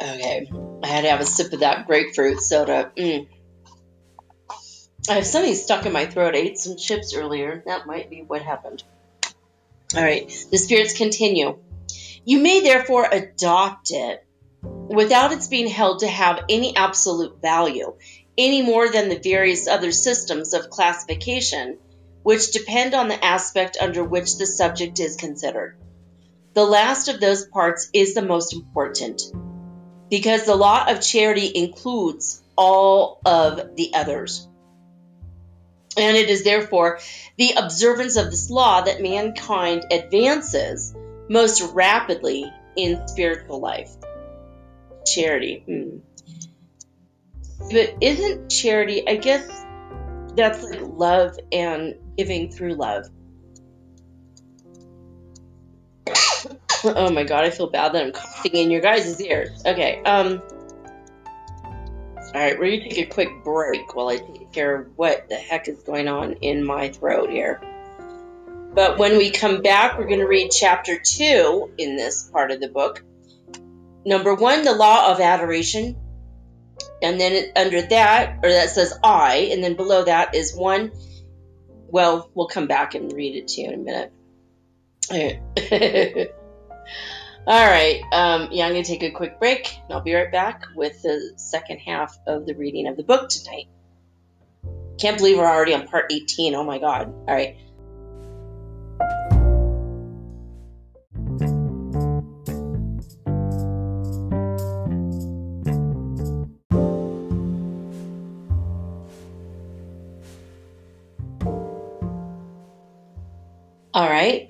Okay. 0.00 0.50
I 0.82 0.86
had 0.86 1.02
to 1.02 1.10
have 1.10 1.20
a 1.20 1.26
sip 1.26 1.52
of 1.52 1.60
that 1.60 1.86
grapefruit 1.86 2.40
soda. 2.40 2.90
Mm. 2.96 3.28
I 5.08 5.14
have 5.14 5.26
something 5.26 5.54
stuck 5.54 5.86
in 5.86 5.92
my 5.92 6.06
throat. 6.06 6.34
I 6.34 6.38
ate 6.38 6.58
some 6.58 6.76
chips 6.76 7.14
earlier. 7.14 7.62
That 7.66 7.86
might 7.86 8.10
be 8.10 8.22
what 8.26 8.42
happened. 8.42 8.82
All 9.96 10.02
right. 10.02 10.28
The 10.50 10.58
spirits 10.58 10.96
continue. 10.96 11.58
You 12.24 12.40
may 12.40 12.60
therefore 12.60 13.08
adopt 13.10 13.90
it 13.90 14.24
without 14.62 15.32
its 15.32 15.48
being 15.48 15.68
held 15.68 16.00
to 16.00 16.08
have 16.08 16.44
any 16.48 16.76
absolute 16.76 17.40
value, 17.40 17.94
any 18.36 18.62
more 18.62 18.88
than 18.88 19.08
the 19.08 19.18
various 19.18 19.66
other 19.66 19.90
systems 19.90 20.52
of 20.52 20.68
classification, 20.68 21.78
which 22.22 22.52
depend 22.52 22.94
on 22.94 23.08
the 23.08 23.24
aspect 23.24 23.78
under 23.80 24.04
which 24.04 24.36
the 24.36 24.46
subject 24.46 25.00
is 25.00 25.16
considered. 25.16 25.78
The 26.52 26.64
last 26.64 27.08
of 27.08 27.20
those 27.20 27.46
parts 27.46 27.88
is 27.94 28.14
the 28.14 28.22
most 28.22 28.52
important, 28.52 29.22
because 30.10 30.44
the 30.44 30.56
law 30.56 30.84
of 30.86 31.00
charity 31.00 31.50
includes 31.54 32.42
all 32.56 33.20
of 33.24 33.76
the 33.76 33.92
others. 33.94 34.46
And 35.96 36.16
it 36.16 36.30
is 36.30 36.44
therefore 36.44 37.00
the 37.36 37.54
observance 37.56 38.16
of 38.16 38.30
this 38.30 38.50
law 38.50 38.82
that 38.82 39.02
mankind 39.02 39.86
advances 39.90 40.94
most 41.28 41.62
rapidly 41.72 42.50
in 42.76 43.06
spiritual 43.08 43.60
life. 43.60 43.90
Charity. 45.04 45.62
Hmm. 45.66 45.98
But 47.70 47.96
isn't 48.00 48.50
charity, 48.50 49.06
I 49.06 49.16
guess 49.16 49.46
that's 50.34 50.62
like 50.62 50.80
love 50.82 51.38
and 51.52 51.96
giving 52.16 52.50
through 52.50 52.74
love. 52.74 53.06
oh 56.84 57.10
my 57.10 57.24
god, 57.24 57.44
I 57.44 57.50
feel 57.50 57.68
bad 57.68 57.92
that 57.92 58.04
I'm 58.04 58.12
coughing 58.12 58.54
in 58.54 58.70
your 58.70 58.80
guys' 58.80 59.20
ears. 59.20 59.62
Okay, 59.66 60.02
um. 60.04 60.42
Alright, 62.32 62.60
we're 62.60 62.78
gonna 62.78 62.88
take 62.90 62.98
a 62.98 63.06
quick 63.06 63.42
break 63.42 63.94
while 63.96 64.08
I 64.08 64.18
take 64.18 64.52
care 64.52 64.82
of 64.82 64.96
what 64.96 65.28
the 65.28 65.34
heck 65.34 65.66
is 65.66 65.82
going 65.82 66.06
on 66.06 66.34
in 66.34 66.64
my 66.64 66.90
throat 66.90 67.30
here. 67.30 67.60
But 68.72 68.98
when 68.98 69.18
we 69.18 69.30
come 69.30 69.62
back, 69.62 69.98
we're 69.98 70.06
going 70.06 70.20
to 70.20 70.28
read 70.28 70.50
chapter 70.52 70.96
2 70.98 71.72
in 71.76 71.96
this 71.96 72.22
part 72.30 72.52
of 72.52 72.60
the 72.60 72.68
book. 72.68 73.02
Number 74.06 74.32
1, 74.34 74.64
the 74.64 74.74
law 74.74 75.10
of 75.10 75.20
adoration. 75.20 75.96
and 77.02 77.20
then 77.20 77.50
under 77.56 77.82
that, 77.82 78.38
or 78.42 78.50
that 78.50 78.70
says 78.70 78.96
I, 79.02 79.48
and 79.52 79.64
then 79.64 79.74
below 79.74 80.04
that 80.04 80.34
is 80.34 80.54
one. 80.54 80.92
Well, 81.88 82.30
we'll 82.34 82.46
come 82.46 82.68
back 82.68 82.94
and 82.94 83.12
read 83.12 83.36
it 83.36 83.48
to 83.48 83.60
you 83.60 83.70
in 83.70 83.74
a 83.74 84.10
minute. 85.10 86.30
All 87.46 87.66
right. 87.66 88.00
Um, 88.12 88.48
yeah, 88.52 88.66
I'm 88.66 88.72
going 88.72 88.84
to 88.84 88.88
take 88.88 89.02
a 89.02 89.10
quick 89.10 89.38
break, 89.38 89.74
and 89.84 89.92
I'll 89.92 90.02
be 90.02 90.14
right 90.14 90.30
back 90.30 90.64
with 90.76 91.02
the 91.02 91.32
second 91.36 91.78
half 91.78 92.16
of 92.26 92.46
the 92.46 92.54
reading 92.54 92.86
of 92.86 92.96
the 92.96 93.02
book 93.02 93.28
tonight. 93.28 93.66
Can't 95.00 95.16
believe 95.16 95.38
we're 95.38 95.46
already 95.46 95.74
on 95.74 95.88
part 95.88 96.12
18. 96.12 96.54
Oh 96.54 96.62
my 96.62 96.78
God. 96.78 97.12
All 97.26 97.34
right. 97.34 97.56
All 113.92 114.08
right. 114.08 114.46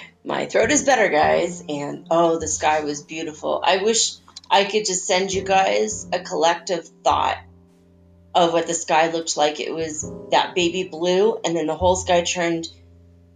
My 0.24 0.46
throat 0.46 0.70
is 0.70 0.84
better, 0.84 1.08
guys. 1.08 1.62
And 1.68 2.06
oh, 2.10 2.38
the 2.38 2.48
sky 2.48 2.80
was 2.80 3.02
beautiful. 3.02 3.62
I 3.64 3.78
wish 3.78 4.16
I 4.50 4.64
could 4.64 4.84
just 4.84 5.06
send 5.06 5.32
you 5.32 5.42
guys 5.42 6.06
a 6.12 6.20
collective 6.20 6.88
thought 7.02 7.38
of 8.34 8.52
what 8.52 8.66
the 8.66 8.74
sky 8.74 9.10
looked 9.10 9.36
like. 9.36 9.60
It 9.60 9.72
was 9.72 10.10
that 10.30 10.54
baby 10.54 10.84
blue, 10.84 11.38
and 11.44 11.56
then 11.56 11.66
the 11.66 11.76
whole 11.76 11.96
sky 11.96 12.22
turned 12.22 12.68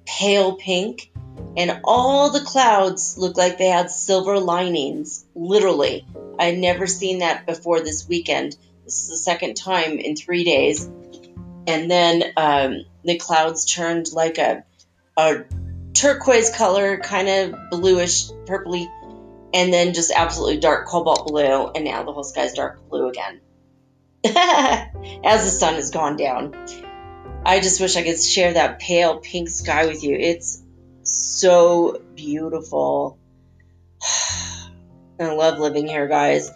pale 0.06 0.56
pink, 0.56 1.10
and 1.56 1.80
all 1.84 2.30
the 2.30 2.44
clouds 2.44 3.16
looked 3.18 3.38
like 3.38 3.58
they 3.58 3.68
had 3.68 3.90
silver 3.90 4.38
linings. 4.38 5.24
Literally. 5.34 6.06
I 6.38 6.46
had 6.46 6.58
never 6.58 6.86
seen 6.86 7.20
that 7.20 7.46
before 7.46 7.80
this 7.80 8.08
weekend. 8.08 8.56
This 8.84 9.02
is 9.02 9.08
the 9.08 9.16
second 9.16 9.54
time 9.54 9.98
in 9.98 10.16
three 10.16 10.44
days. 10.44 10.84
And 11.66 11.90
then 11.90 12.24
um, 12.36 12.84
the 13.04 13.18
clouds 13.18 13.64
turned 13.64 14.12
like 14.12 14.38
a 14.38 14.64
a 15.16 15.44
turquoise 15.94 16.54
color, 16.54 16.98
kind 16.98 17.28
of 17.28 17.70
bluish, 17.70 18.28
purpley, 18.46 18.86
and 19.54 19.72
then 19.72 19.94
just 19.94 20.12
absolutely 20.14 20.58
dark 20.58 20.86
cobalt 20.88 21.28
blue, 21.28 21.68
and 21.68 21.84
now 21.84 22.02
the 22.02 22.12
whole 22.12 22.24
sky 22.24 22.42
is 22.42 22.52
dark 22.52 22.88
blue 22.88 23.08
again. 23.08 23.40
As 24.24 25.44
the 25.44 25.50
sun 25.50 25.74
has 25.74 25.90
gone 25.90 26.16
down. 26.16 26.54
I 27.46 27.60
just 27.60 27.80
wish 27.80 27.96
I 27.96 28.02
could 28.02 28.20
share 28.20 28.54
that 28.54 28.80
pale 28.80 29.18
pink 29.18 29.48
sky 29.48 29.86
with 29.86 30.02
you. 30.02 30.16
It's 30.16 30.62
so 31.02 32.02
beautiful. 32.14 33.18
I 35.20 35.26
love 35.26 35.58
living 35.58 35.86
here, 35.86 36.08
guys. 36.08 36.50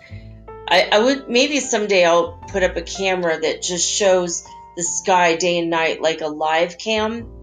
I, 0.67 0.89
I 0.91 0.99
would 0.99 1.29
maybe 1.29 1.61
someday 1.61 2.05
I'll 2.05 2.33
put 2.49 2.63
up 2.63 2.77
a 2.77 2.83
camera 2.83 3.39
that 3.39 3.63
just 3.63 3.89
shows 3.89 4.45
the 4.77 4.83
sky 4.83 5.37
day 5.37 5.59
and 5.59 5.71
night 5.71 6.03
like 6.03 6.21
a 6.21 6.29
live 6.29 6.79
cam 6.79 7.38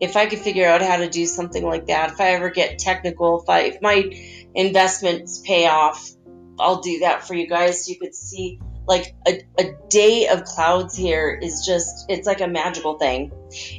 if 0.00 0.16
I 0.16 0.26
could 0.26 0.38
figure 0.38 0.68
out 0.68 0.82
how 0.82 0.98
to 0.98 1.08
do 1.08 1.26
something 1.26 1.64
like 1.64 1.86
that, 1.86 2.12
if 2.12 2.20
I 2.20 2.30
ever 2.32 2.50
get 2.50 2.78
technical, 2.78 3.42
if 3.42 3.48
I 3.48 3.60
if 3.60 3.82
my 3.82 4.10
investments 4.54 5.38
pay 5.44 5.66
off, 5.66 6.10
I'll 6.58 6.80
do 6.80 7.00
that 7.00 7.26
for 7.26 7.34
you 7.34 7.46
guys 7.46 7.84
so 7.84 7.92
you 7.92 7.98
could 7.98 8.14
see 8.14 8.60
like 8.86 9.14
a, 9.26 9.42
a 9.58 9.74
day 9.90 10.28
of 10.28 10.44
clouds 10.44 10.96
here 10.96 11.38
is 11.40 11.64
just 11.66 12.06
it's 12.08 12.26
like 12.26 12.40
a 12.40 12.48
magical 12.48 12.98
thing. 12.98 13.32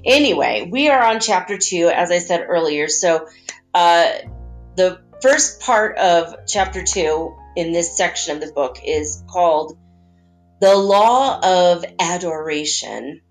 Anyway, 0.05 0.69
we 0.71 0.89
are 0.89 1.03
on 1.03 1.19
chapter 1.19 1.57
two, 1.57 1.89
as 1.93 2.11
I 2.11 2.19
said 2.19 2.45
earlier. 2.47 2.87
So 2.87 3.27
uh, 3.73 4.11
the 4.75 5.01
first 5.21 5.61
part 5.61 5.97
of 5.97 6.35
chapter 6.47 6.83
two 6.83 7.35
in 7.55 7.71
this 7.71 7.97
section 7.97 8.35
of 8.35 8.41
the 8.41 8.53
book 8.53 8.77
is 8.83 9.23
called 9.27 9.77
the 10.61 10.75
law 10.75 11.39
of 11.41 11.85
adoration 11.99 13.21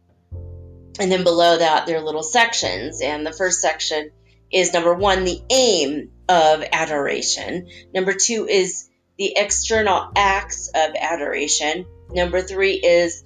and 0.98 1.10
then 1.10 1.24
below 1.24 1.58
that, 1.58 1.86
there 1.86 1.98
are 1.98 2.04
little 2.04 2.22
sections. 2.22 3.00
And 3.00 3.26
the 3.26 3.32
first 3.32 3.60
section 3.60 4.10
is 4.52 4.72
number 4.72 4.94
one, 4.94 5.24
the 5.24 5.40
aim 5.50 6.10
of 6.28 6.64
adoration. 6.72 7.68
Number 7.94 8.14
two 8.14 8.46
is 8.48 8.88
the 9.16 9.34
external 9.36 10.10
acts 10.16 10.70
of 10.74 10.94
adoration. 10.98 11.86
Number 12.10 12.40
three 12.40 12.74
is 12.74 13.22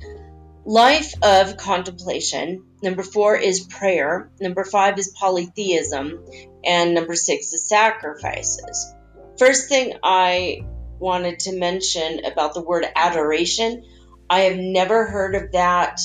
life 0.64 1.14
of 1.22 1.56
contemplation. 1.56 2.64
Number 2.82 3.02
four 3.02 3.36
is 3.36 3.60
prayer. 3.60 4.30
Number 4.40 4.64
five 4.64 4.98
is 4.98 5.14
polytheism. 5.18 6.24
And 6.64 6.94
number 6.94 7.14
six 7.14 7.52
is 7.52 7.68
sacrifices. 7.68 8.94
First 9.38 9.68
thing 9.68 9.94
I 10.02 10.64
wanted 10.98 11.40
to 11.40 11.58
mention 11.58 12.24
about 12.24 12.54
the 12.54 12.62
word 12.62 12.86
adoration, 12.94 13.84
I 14.30 14.40
have 14.42 14.56
never 14.56 15.06
heard 15.06 15.34
of 15.34 15.52
that 15.52 16.00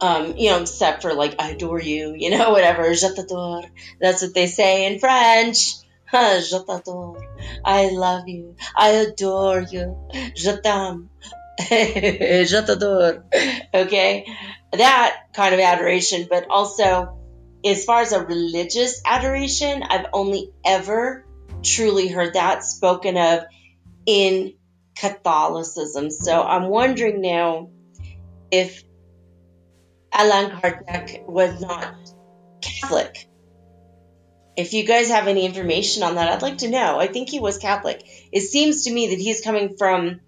um, 0.00 0.36
you 0.36 0.50
know, 0.50 0.62
except 0.62 1.02
for 1.02 1.14
like 1.14 1.36
I 1.38 1.50
adore 1.50 1.80
you, 1.80 2.14
you 2.16 2.30
know, 2.30 2.50
whatever. 2.56 2.92
Je 2.94 3.08
t'adore. 3.08 3.64
That's 4.00 4.22
what 4.22 4.34
they 4.34 4.46
say 4.46 4.86
in 4.86 4.98
French. 4.98 5.74
Je 6.12 6.58
t'adore. 6.58 7.22
I 7.64 7.90
love 7.90 8.28
you. 8.28 8.56
I 8.76 8.88
adore 9.06 9.60
you. 9.60 9.96
Je 10.34 10.56
t'aime. 10.62 11.10
Je 11.60 12.62
t'adore. 12.66 13.24
Okay? 13.74 14.26
That 14.72 15.16
kind 15.34 15.54
of 15.54 15.60
adoration, 15.60 16.26
but 16.30 16.46
also 16.48 17.18
as 17.64 17.84
far 17.84 18.00
as 18.00 18.12
a 18.12 18.24
religious 18.24 19.02
adoration, 19.04 19.82
I've 19.82 20.06
only 20.12 20.50
ever 20.64 21.26
truly 21.62 22.08
heard 22.08 22.34
that 22.34 22.64
spoken 22.64 23.16
of 23.16 23.44
in 24.06 24.54
Catholicism. 24.96 26.10
So 26.10 26.42
I'm 26.42 26.68
wondering 26.68 27.20
now 27.20 27.70
if 28.50 28.82
Allan 30.12 30.50
Kardec 30.50 31.26
was 31.26 31.60
not 31.60 31.94
Catholic. 32.60 33.28
If 34.56 34.74
you 34.74 34.84
guys 34.84 35.08
have 35.08 35.28
any 35.28 35.46
information 35.46 36.02
on 36.02 36.16
that, 36.16 36.28
I'd 36.28 36.42
like 36.42 36.58
to 36.58 36.68
know. 36.68 36.98
I 36.98 37.06
think 37.06 37.30
he 37.30 37.40
was 37.40 37.58
Catholic. 37.58 38.02
It 38.32 38.42
seems 38.42 38.84
to 38.84 38.92
me 38.92 39.08
that 39.08 39.18
he's 39.18 39.40
coming 39.40 39.76
from 39.76 40.20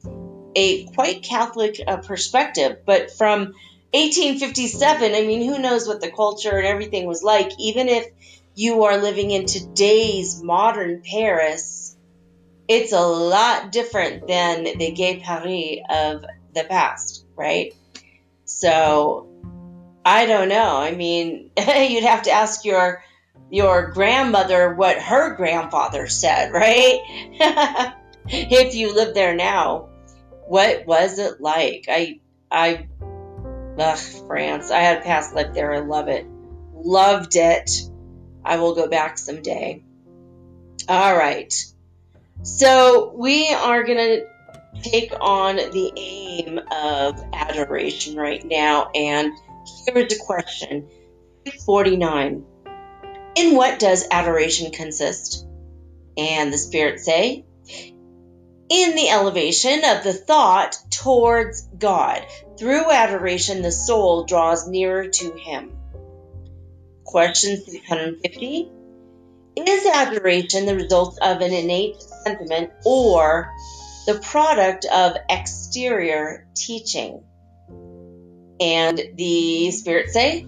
a 0.54 0.84
quite 0.86 1.22
Catholic 1.22 1.80
uh, 1.86 1.98
perspective, 1.98 2.78
but 2.86 3.10
from 3.10 3.54
1857, 3.94 5.14
I 5.14 5.22
mean, 5.22 5.46
who 5.46 5.58
knows 5.58 5.86
what 5.86 6.00
the 6.00 6.10
culture 6.10 6.56
and 6.56 6.66
everything 6.66 7.06
was 7.06 7.22
like, 7.22 7.50
even 7.58 7.88
if 7.88 8.06
you 8.54 8.84
are 8.84 8.98
living 8.98 9.30
in 9.30 9.46
today's 9.46 10.42
modern 10.42 11.02
Paris, 11.02 11.96
it's 12.68 12.92
a 12.92 13.00
lot 13.00 13.72
different 13.72 14.26
than 14.26 14.64
the 14.64 14.92
gay 14.92 15.20
Paris 15.20 15.82
of 15.90 16.24
the 16.54 16.64
past, 16.64 17.26
right? 17.36 17.74
So 18.44 19.31
I 20.05 20.26
don't 20.26 20.48
know. 20.48 20.76
I 20.76 20.92
mean, 20.92 21.50
you'd 21.57 22.05
have 22.05 22.22
to 22.22 22.30
ask 22.30 22.64
your 22.64 23.05
your 23.50 23.90
grandmother 23.90 24.74
what 24.74 24.98
her 24.98 25.36
grandfather 25.36 26.07
said, 26.07 26.53
right? 26.53 27.00
if 28.28 28.74
you 28.74 28.94
live 28.94 29.14
there 29.14 29.34
now, 29.34 29.90
what 30.46 30.86
was 30.86 31.18
it 31.18 31.40
like? 31.40 31.86
I 31.88 32.20
I 32.50 32.88
ugh, 33.78 33.98
France. 34.26 34.70
I 34.70 34.78
had 34.80 34.98
a 34.98 35.03
past 35.03 35.34
life 35.34 35.55
there. 35.55 35.72
I 35.72 35.80
love 35.80 36.09
it. 36.09 36.26
Loved 36.74 37.36
it. 37.36 37.70
I 38.44 38.57
will 38.57 38.74
go 38.74 38.88
back 38.88 39.18
someday. 39.18 39.84
All 40.88 41.16
right. 41.16 41.53
So 42.42 43.12
we 43.14 43.48
are 43.55 43.84
going 43.84 43.98
to 43.98 44.26
take 44.82 45.12
on 45.20 45.57
the 45.57 45.92
aim 45.96 46.59
of 46.72 47.22
adoration 47.32 48.16
right 48.16 48.44
now 48.44 48.90
and 48.94 49.32
here 49.84 49.98
is 49.98 50.12
a 50.12 50.24
question 50.24 50.88
49. 51.66 52.44
In 53.34 53.54
what 53.54 53.78
does 53.78 54.06
adoration 54.10 54.70
consist? 54.70 55.46
And 56.16 56.52
the 56.52 56.58
spirits 56.58 57.04
say, 57.04 57.44
in 58.72 58.94
the 58.94 59.10
elevation 59.10 59.84
of 59.84 60.02
the 60.02 60.14
thought 60.14 60.76
towards 60.90 61.62
God. 61.78 62.24
Through 62.58 62.90
adoration, 62.90 63.60
the 63.60 63.72
soul 63.72 64.24
draws 64.24 64.66
nearer 64.66 65.08
to 65.08 65.32
Him. 65.34 65.72
Question 67.04 67.62
650 67.62 68.70
Is 69.56 69.86
adoration 69.86 70.64
the 70.64 70.74
result 70.74 71.18
of 71.20 71.42
an 71.42 71.52
innate 71.52 72.00
sentiment 72.24 72.70
or 72.86 73.50
the 74.06 74.20
product 74.20 74.86
of 74.86 75.16
exterior 75.28 76.46
teaching? 76.54 77.22
And 78.62 79.00
the 79.16 79.72
spirits 79.72 80.12
say, 80.12 80.46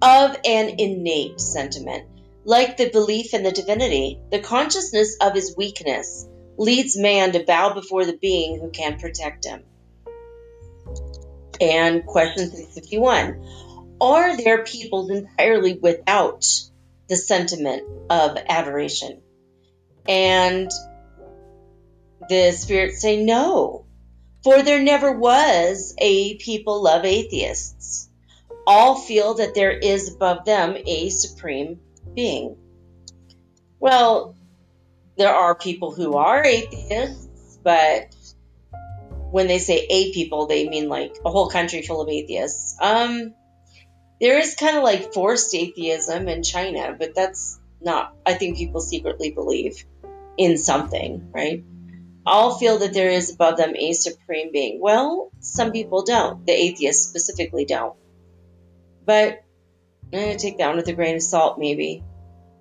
of 0.00 0.36
an 0.44 0.76
innate 0.78 1.40
sentiment. 1.40 2.04
Like 2.44 2.76
the 2.76 2.90
belief 2.90 3.34
in 3.34 3.42
the 3.42 3.50
divinity, 3.50 4.20
the 4.30 4.38
consciousness 4.38 5.16
of 5.20 5.34
his 5.34 5.56
weakness 5.56 6.28
leads 6.56 6.96
man 6.96 7.32
to 7.32 7.44
bow 7.44 7.74
before 7.74 8.04
the 8.04 8.16
being 8.16 8.60
who 8.60 8.70
can 8.70 9.00
protect 9.00 9.44
him. 9.44 9.64
And 11.60 12.06
question 12.06 12.50
351 12.50 13.96
Are 14.00 14.36
there 14.36 14.62
peoples 14.62 15.10
entirely 15.10 15.74
without 15.74 16.44
the 17.08 17.16
sentiment 17.16 17.82
of 18.08 18.38
adoration? 18.48 19.22
And 20.08 20.70
the 22.28 22.52
spirits 22.52 23.00
say 23.00 23.24
no. 23.24 23.85
For 24.46 24.62
there 24.62 24.80
never 24.80 25.10
was 25.10 25.92
a 25.98 26.36
people 26.36 26.86
of 26.86 27.04
atheists. 27.04 28.08
All 28.64 28.94
feel 28.94 29.34
that 29.34 29.56
there 29.56 29.72
is 29.72 30.14
above 30.14 30.44
them 30.44 30.76
a 30.86 31.08
supreme 31.08 31.80
being. 32.14 32.56
Well, 33.80 34.36
there 35.16 35.34
are 35.34 35.56
people 35.56 35.92
who 35.92 36.14
are 36.14 36.44
atheists, 36.44 37.58
but 37.64 38.14
when 39.32 39.48
they 39.48 39.58
say 39.58 39.84
a 39.90 40.12
people, 40.12 40.46
they 40.46 40.68
mean 40.68 40.88
like 40.88 41.16
a 41.24 41.30
whole 41.32 41.50
country 41.50 41.82
full 41.82 42.00
of 42.00 42.08
atheists. 42.08 42.76
Um, 42.80 43.34
there 44.20 44.38
is 44.38 44.54
kind 44.54 44.76
of 44.76 44.84
like 44.84 45.12
forced 45.12 45.52
atheism 45.56 46.28
in 46.28 46.44
China, 46.44 46.94
but 46.96 47.16
that's 47.16 47.58
not, 47.80 48.14
I 48.24 48.34
think 48.34 48.58
people 48.58 48.80
secretly 48.80 49.32
believe 49.32 49.84
in 50.36 50.56
something, 50.56 51.32
right? 51.32 51.64
All 52.26 52.58
feel 52.58 52.78
that 52.78 52.92
there 52.92 53.10
is 53.10 53.32
above 53.32 53.56
them 53.56 53.74
a 53.76 53.92
supreme 53.92 54.50
being. 54.52 54.80
Well, 54.80 55.30
some 55.40 55.70
people 55.70 56.04
don't. 56.04 56.44
The 56.44 56.52
atheists 56.52 57.08
specifically 57.08 57.64
don't. 57.64 57.94
But 59.04 59.44
eh, 60.12 60.36
take 60.36 60.58
that 60.58 60.68
one 60.68 60.76
with 60.76 60.88
a 60.88 60.92
grain 60.92 61.16
of 61.16 61.22
salt, 61.22 61.58
maybe. 61.58 62.02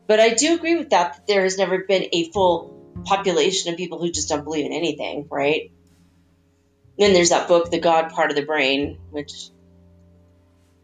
But 0.08 0.20
I 0.20 0.30
do 0.30 0.54
agree 0.54 0.76
with 0.76 0.92
that, 0.92 1.14
that 1.14 1.28
there 1.28 1.44
has 1.44 1.58
never 1.58 1.80
been 1.80 2.10
a 2.14 2.30
full 2.32 2.94
population 3.06 3.72
of 3.72 3.78
people 3.78 4.00
who 4.00 4.12
just 4.12 4.30
don't 4.30 4.44
believe 4.44 4.66
in 4.66 4.72
anything, 4.72 5.28
right? 5.32 5.72
Then 6.98 7.14
there's 7.14 7.30
that 7.30 7.48
book, 7.48 7.72
The 7.72 7.80
God 7.80 8.12
Part 8.12 8.30
of 8.30 8.36
the 8.36 8.46
Brain, 8.46 9.00
which 9.10 9.50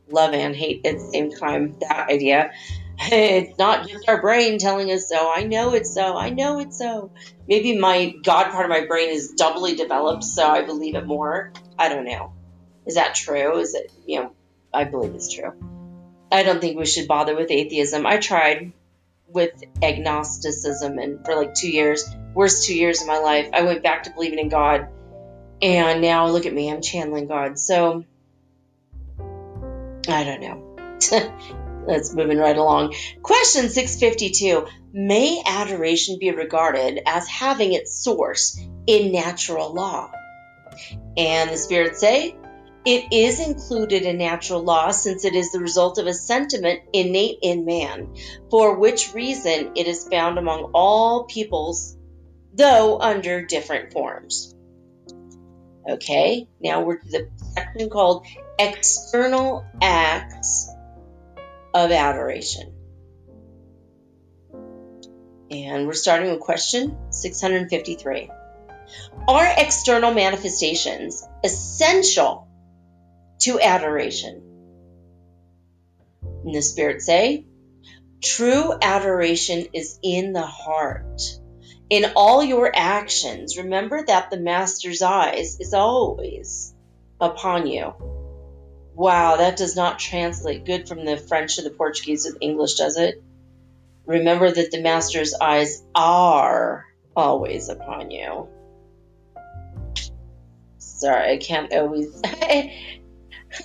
love 0.09 0.33
and 0.33 0.55
hate 0.55 0.85
at 0.85 0.95
the 0.95 1.09
same 1.11 1.31
time, 1.31 1.77
that 1.79 2.09
idea. 2.09 2.51
It's 2.99 3.57
not 3.57 3.87
just 3.87 4.07
our 4.07 4.21
brain 4.21 4.59
telling 4.59 4.91
us 4.91 5.09
so. 5.09 5.31
I 5.33 5.43
know 5.43 5.73
it's 5.73 5.93
so. 5.93 6.15
I 6.15 6.29
know 6.29 6.59
it's 6.59 6.77
so. 6.77 7.11
Maybe 7.47 7.77
my 7.77 8.13
God 8.23 8.51
part 8.51 8.65
of 8.65 8.69
my 8.69 8.85
brain 8.85 9.09
is 9.09 9.31
doubly 9.31 9.75
developed, 9.75 10.23
so 10.23 10.47
I 10.47 10.63
believe 10.63 10.95
it 10.95 11.05
more. 11.05 11.51
I 11.77 11.89
don't 11.89 12.05
know. 12.05 12.33
Is 12.85 12.95
that 12.95 13.15
true? 13.15 13.57
Is 13.57 13.73
it, 13.73 13.91
you 14.05 14.21
know, 14.21 14.35
I 14.73 14.85
believe 14.85 15.13
it's 15.15 15.33
true. 15.33 15.53
I 16.31 16.43
don't 16.43 16.61
think 16.61 16.77
we 16.77 16.85
should 16.85 17.07
bother 17.07 17.35
with 17.35 17.51
atheism. 17.51 18.05
I 18.05 18.17
tried 18.17 18.71
with 19.27 19.51
agnosticism 19.81 20.97
and 20.97 21.25
for 21.25 21.35
like 21.35 21.53
two 21.53 21.69
years, 21.69 22.03
worst 22.33 22.65
two 22.65 22.75
years 22.75 23.01
of 23.01 23.07
my 23.07 23.19
life. 23.19 23.49
I 23.53 23.63
went 23.63 23.83
back 23.83 24.03
to 24.03 24.11
believing 24.11 24.39
in 24.39 24.49
God, 24.49 24.87
and 25.61 26.01
now 26.01 26.27
look 26.27 26.45
at 26.45 26.53
me, 26.53 26.71
I'm 26.71 26.81
channeling 26.81 27.27
God. 27.27 27.59
So 27.59 28.05
I 30.07 30.23
don't 30.23 30.41
know. 30.41 31.57
Let's 31.87 32.13
moving 32.13 32.37
right 32.37 32.57
along. 32.57 32.93
Question 33.21 33.69
652 33.69 34.67
May 34.93 35.41
adoration 35.45 36.17
be 36.19 36.31
regarded 36.31 36.99
as 37.05 37.27
having 37.27 37.73
its 37.73 38.03
source 38.03 38.59
in 38.87 39.11
natural 39.11 39.73
law? 39.73 40.11
And 41.17 41.49
the 41.49 41.57
spirits 41.57 41.99
say, 41.99 42.35
it 42.83 43.13
is 43.13 43.39
included 43.39 44.03
in 44.03 44.17
natural 44.17 44.63
law 44.63 44.89
since 44.91 45.23
it 45.23 45.35
is 45.35 45.51
the 45.51 45.59
result 45.59 45.99
of 45.99 46.07
a 46.07 46.13
sentiment 46.13 46.81
innate 46.93 47.37
in 47.43 47.63
man, 47.63 48.15
for 48.49 48.79
which 48.79 49.13
reason 49.13 49.71
it 49.75 49.87
is 49.87 50.07
found 50.07 50.39
among 50.39 50.71
all 50.73 51.25
peoples, 51.25 51.95
though 52.53 52.99
under 52.99 53.45
different 53.45 53.93
forms. 53.93 54.55
Okay, 55.87 56.47
now 56.59 56.83
we're 56.83 56.97
to 56.97 57.07
the 57.07 57.29
section 57.53 57.89
called 57.89 58.25
External 58.57 59.65
Acts 59.81 60.70
of 61.73 61.91
Adoration. 61.91 62.73
And 65.51 65.85
we're 65.85 65.93
starting 65.93 66.31
with 66.31 66.39
question 66.39 66.97
653. 67.11 68.29
Are 69.27 69.53
external 69.57 70.13
manifestations 70.13 71.27
essential 71.43 72.47
to 73.41 73.59
adoration. 73.59 74.41
And 76.45 76.55
the 76.55 76.61
spirits 76.61 77.05
say, 77.05 77.45
true 78.23 78.73
adoration 78.81 79.67
is 79.73 79.99
in 80.01 80.33
the 80.33 80.45
heart. 80.45 81.21
In 81.89 82.11
all 82.15 82.43
your 82.43 82.71
actions, 82.73 83.57
remember 83.57 84.05
that 84.05 84.29
the 84.29 84.39
Master's 84.39 85.01
eyes 85.01 85.59
is 85.59 85.73
always 85.73 86.73
upon 87.19 87.67
you. 87.67 87.93
Wow, 88.93 89.37
that 89.37 89.57
does 89.57 89.75
not 89.75 89.99
translate 89.99 90.65
good 90.65 90.87
from 90.87 91.05
the 91.05 91.17
French 91.17 91.55
to 91.55 91.61
the 91.61 91.69
Portuguese 91.69 92.25
to 92.25 92.33
the 92.33 92.39
English, 92.39 92.75
does 92.75 92.97
it? 92.97 93.23
Remember 94.05 94.51
that 94.51 94.71
the 94.71 94.81
Master's 94.81 95.33
eyes 95.33 95.83
are 95.95 96.85
always 97.15 97.69
upon 97.69 98.11
you. 98.11 98.49
Sorry, 100.77 101.33
I 101.33 101.37
can't 101.37 101.73
always. 101.73 102.19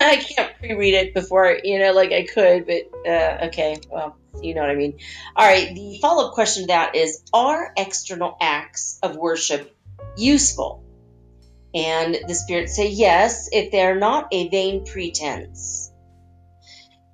I 0.01 0.17
can't 0.17 0.57
pre-read 0.59 0.93
it 0.93 1.13
before, 1.13 1.59
you 1.63 1.79
know, 1.79 1.93
like 1.93 2.11
I 2.11 2.25
could, 2.25 2.65
but 2.65 3.09
uh, 3.09 3.47
okay, 3.47 3.77
well, 3.89 4.17
you 4.41 4.53
know 4.53 4.61
what 4.61 4.69
I 4.69 4.75
mean. 4.75 4.99
All 5.35 5.47
right, 5.47 5.73
the 5.73 5.99
follow-up 6.01 6.33
question 6.33 6.63
to 6.63 6.67
that 6.67 6.95
is: 6.95 7.23
Are 7.33 7.73
external 7.77 8.37
acts 8.41 8.99
of 9.01 9.15
worship 9.15 9.75
useful? 10.17 10.83
And 11.77 12.17
the 12.27 12.33
spirits 12.33 12.75
say 12.75 12.89
yes, 12.89 13.49
if 13.51 13.71
they 13.71 13.81
are 13.81 13.95
not 13.95 14.29
a 14.31 14.49
vain 14.49 14.83
pretense. 14.83 15.91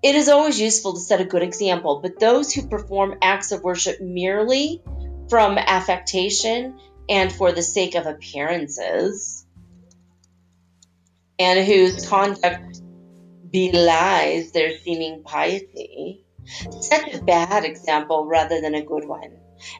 It 0.01 0.15
is 0.15 0.29
always 0.29 0.59
useful 0.59 0.93
to 0.93 0.99
set 1.01 1.19
a 1.19 1.25
good 1.25 1.43
example, 1.43 1.99
but 2.01 2.17
those 2.17 2.53
who 2.53 2.69
perform 2.69 3.17
acts 3.21 3.51
of 3.51 3.61
worship 3.61 3.99
merely 3.99 4.81
from 5.29 5.57
affectation 5.57 6.79
and 7.09 7.29
for 7.29 7.51
the 7.51 7.61
sake 7.61 7.95
of 7.95 8.05
appearances 8.05 9.45
and 11.37 11.65
whose 11.65 12.07
conduct 12.07 12.81
belies 13.49 14.53
their 14.53 14.77
seeming 14.77 15.23
piety, 15.23 16.23
set 16.79 17.13
a 17.13 17.21
bad 17.21 17.65
example 17.65 18.25
rather 18.25 18.61
than 18.61 18.75
a 18.75 18.85
good 18.85 19.05
one, 19.05 19.39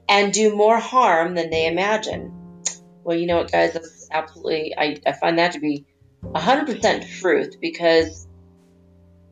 and 0.09 0.33
do 0.33 0.53
more 0.53 0.79
harm 0.79 1.35
than 1.35 1.49
they 1.49 1.67
imagine. 1.67 2.61
Well, 3.03 3.17
you 3.17 3.27
know 3.27 3.37
what, 3.37 3.51
guys? 3.51 3.73
That's 3.73 3.92
absolutely, 4.13 4.73
I, 4.77 4.99
I 5.05 5.11
find 5.13 5.39
that 5.39 5.53
to 5.53 5.59
be 5.59 5.85
100% 6.23 7.19
truth 7.19 7.55
because 7.59 8.27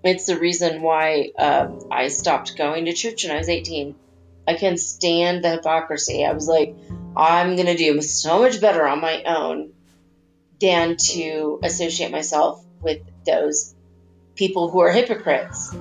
it's 0.03 0.25
the 0.25 0.37
reason 0.37 0.81
why 0.81 1.31
uh, 1.37 1.67
I 1.89 2.07
stopped 2.07 2.57
going 2.57 2.85
to 2.85 2.93
church 2.93 3.23
when 3.23 3.33
I 3.33 3.37
was 3.37 3.49
18. 3.49 3.95
I 4.47 4.55
can't 4.55 4.79
stand 4.79 5.43
the 5.43 5.51
hypocrisy. 5.51 6.25
I 6.25 6.33
was 6.33 6.47
like, 6.47 6.75
I'm 7.15 7.55
going 7.55 7.67
to 7.67 7.77
do 7.77 8.01
so 8.01 8.39
much 8.39 8.59
better 8.59 8.87
on 8.87 8.99
my 8.99 9.23
own 9.23 9.73
than 10.59 10.97
to 10.97 11.59
associate 11.63 12.11
myself 12.11 12.63
with 12.81 12.99
those 13.25 13.75
people 14.35 14.69
who 14.69 14.79
are 14.81 14.91
hypocrites. 14.91 15.73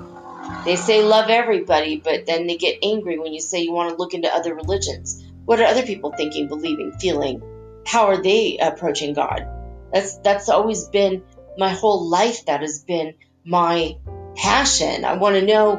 They 0.65 0.77
say 0.77 1.03
love 1.03 1.31
everybody, 1.31 1.97
but 1.97 2.27
then 2.27 2.47
they 2.47 2.57
get 2.57 2.79
angry 2.83 3.19
when 3.19 3.33
you 3.33 3.41
say 3.41 3.61
you 3.61 3.73
want 3.73 3.91
to 3.91 3.97
look 3.97 4.13
into 4.13 4.33
other 4.33 4.55
religions. 4.55 5.25
What 5.47 5.61
are 5.61 5.65
other 5.65 5.83
people 5.83 6.13
thinking, 6.13 6.49
believing, 6.49 6.93
feeling? 6.93 7.43
How 7.87 8.07
are 8.07 8.23
they 8.23 8.59
approaching 8.59 9.15
God? 9.15 9.47
That's 9.93 10.19
that's 10.19 10.49
always 10.49 10.89
been 10.89 11.23
my 11.59 11.71
whole 11.71 12.09
life. 12.09 12.47
That 12.47 12.61
has 12.61 12.85
been 12.85 13.15
my 13.45 13.97
passion. 14.37 15.05
I 15.05 15.15
want 15.15 15.37
to 15.37 15.45
know 15.45 15.77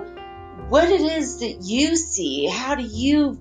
what 0.69 0.89
it 0.89 1.01
is 1.01 1.39
that 1.39 1.61
you 1.61 1.95
see. 1.95 2.47
How 2.47 2.75
do 2.75 2.83
you 2.83 3.39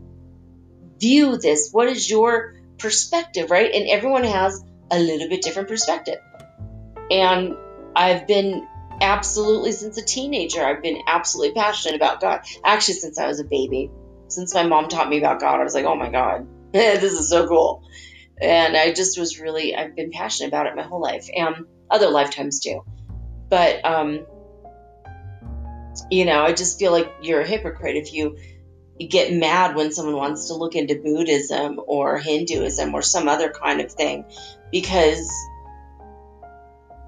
view 1.01 1.39
this? 1.39 1.70
What 1.73 1.89
is 1.89 2.09
your 2.09 2.55
perspective, 2.78 3.51
right? 3.51 3.73
And 3.73 3.89
everyone 3.89 4.24
has 4.24 4.62
a 4.91 4.99
little 4.99 5.28
bit 5.28 5.43
different 5.43 5.69
perspective. 5.69 6.19
And 7.11 7.57
I've 7.95 8.27
been 8.27 8.66
absolutely, 9.01 9.73
since 9.73 9.99
a 9.99 10.05
teenager, 10.05 10.65
I've 10.65 10.82
been 10.82 11.03
absolutely 11.07 11.55
passionate 11.55 11.97
about 11.97 12.20
God. 12.20 12.41
Actually, 12.65 12.95
since 12.95 13.19
I 13.19 13.27
was 13.27 13.41
a 13.41 13.45
baby. 13.45 13.91
Since 14.28 14.55
my 14.55 14.62
mom 14.62 14.89
taught 14.89 15.09
me 15.09 15.19
about 15.19 15.41
God, 15.41 15.61
I 15.61 15.65
was 15.65 15.74
like, 15.74 15.87
oh 15.87 15.97
my 15.97 16.09
God, 16.09 16.47
this 16.73 17.12
is 17.12 17.28
so 17.28 17.49
cool. 17.49 17.82
And 18.41 18.77
I 18.77 18.93
just 18.93 19.19
was 19.19 19.39
really, 19.39 19.75
I've 19.75 19.95
been 19.95 20.11
passionate 20.11 20.49
about 20.49 20.67
it 20.67 20.77
my 20.77 20.83
whole 20.83 21.01
life 21.01 21.29
and 21.35 21.67
other 21.91 22.09
lifetimes 22.09 22.61
too. 22.61 22.83
But, 23.49 23.85
um, 23.85 24.27
you 26.11 26.25
know, 26.25 26.43
I 26.43 26.53
just 26.53 26.79
feel 26.79 26.93
like 26.93 27.12
you're 27.21 27.41
a 27.41 27.47
hypocrite 27.47 27.97
if 27.97 28.15
you 28.15 28.39
get 29.09 29.33
mad 29.33 29.75
when 29.75 29.93
someone 29.93 30.17
wants 30.17 30.49
to 30.49 30.55
look 30.55 30.75
into 30.75 30.95
Buddhism 30.95 31.81
or 31.87 32.19
Hinduism 32.19 32.95
or 32.95 33.03
some 33.03 33.29
other 33.29 33.51
kind 33.51 33.81
of 33.81 33.93
thing 33.93 34.25
because 34.71 35.31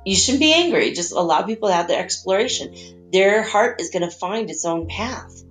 you 0.05 0.17
shouldn't 0.17 0.41
be 0.41 0.53
angry. 0.53 0.93
Just 0.93 1.13
allow 1.13 1.43
people 1.43 1.69
to 1.69 1.75
have 1.75 1.89
their 1.89 2.03
exploration. 2.03 3.11
Their 3.13 3.43
heart 3.43 3.81
is 3.81 3.91
going 3.91 4.09
to 4.09 4.11
find 4.11 4.51
its 4.51 4.65
own 4.65 4.89
path. 4.89 5.43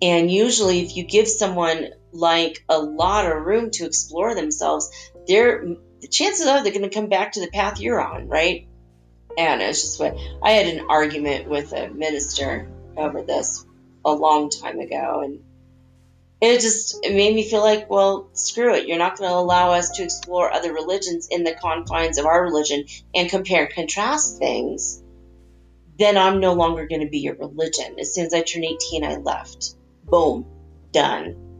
And 0.00 0.30
usually, 0.30 0.80
if 0.80 0.96
you 0.96 1.04
give 1.04 1.28
someone 1.28 1.90
like 2.12 2.64
a 2.68 2.78
lot 2.78 3.26
of 3.26 3.42
room 3.42 3.70
to 3.72 3.86
explore 3.86 4.34
themselves, 4.34 4.90
they're 5.26 5.64
the 6.00 6.08
chances 6.08 6.46
are 6.46 6.62
they're 6.62 6.72
going 6.72 6.88
to 6.88 6.90
come 6.90 7.08
back 7.08 7.32
to 7.32 7.40
the 7.40 7.50
path 7.50 7.80
you're 7.80 8.00
on, 8.00 8.28
right? 8.28 8.66
And 9.38 9.62
it's 9.62 9.82
just 9.82 10.00
what 10.00 10.16
I 10.42 10.50
had 10.52 10.66
an 10.66 10.86
argument 10.90 11.48
with 11.48 11.72
a 11.72 11.88
minister 11.88 12.68
over 12.96 13.22
this 13.22 13.64
a 14.04 14.12
long 14.12 14.50
time 14.50 14.80
ago, 14.80 15.22
and 15.24 15.40
it 16.40 16.60
just 16.60 16.98
it 17.04 17.14
made 17.14 17.34
me 17.34 17.48
feel 17.48 17.62
like, 17.62 17.88
well, 17.88 18.28
screw 18.32 18.74
it. 18.74 18.88
You're 18.88 18.98
not 18.98 19.16
going 19.16 19.30
to 19.30 19.36
allow 19.36 19.70
us 19.70 19.90
to 19.92 20.02
explore 20.02 20.52
other 20.52 20.72
religions 20.72 21.28
in 21.30 21.44
the 21.44 21.54
confines 21.54 22.18
of 22.18 22.26
our 22.26 22.42
religion 22.42 22.84
and 23.14 23.30
compare 23.30 23.64
and 23.64 23.74
contrast 23.74 24.38
things. 24.38 25.02
Then 25.98 26.18
I'm 26.18 26.40
no 26.40 26.54
longer 26.54 26.86
going 26.86 27.02
to 27.02 27.10
be 27.10 27.20
your 27.20 27.36
religion. 27.36 28.00
As 28.00 28.14
soon 28.14 28.26
as 28.26 28.34
I 28.34 28.42
turned 28.42 28.64
18, 28.64 29.04
I 29.04 29.16
left. 29.16 29.76
Boom, 30.04 30.46
done. 30.90 31.51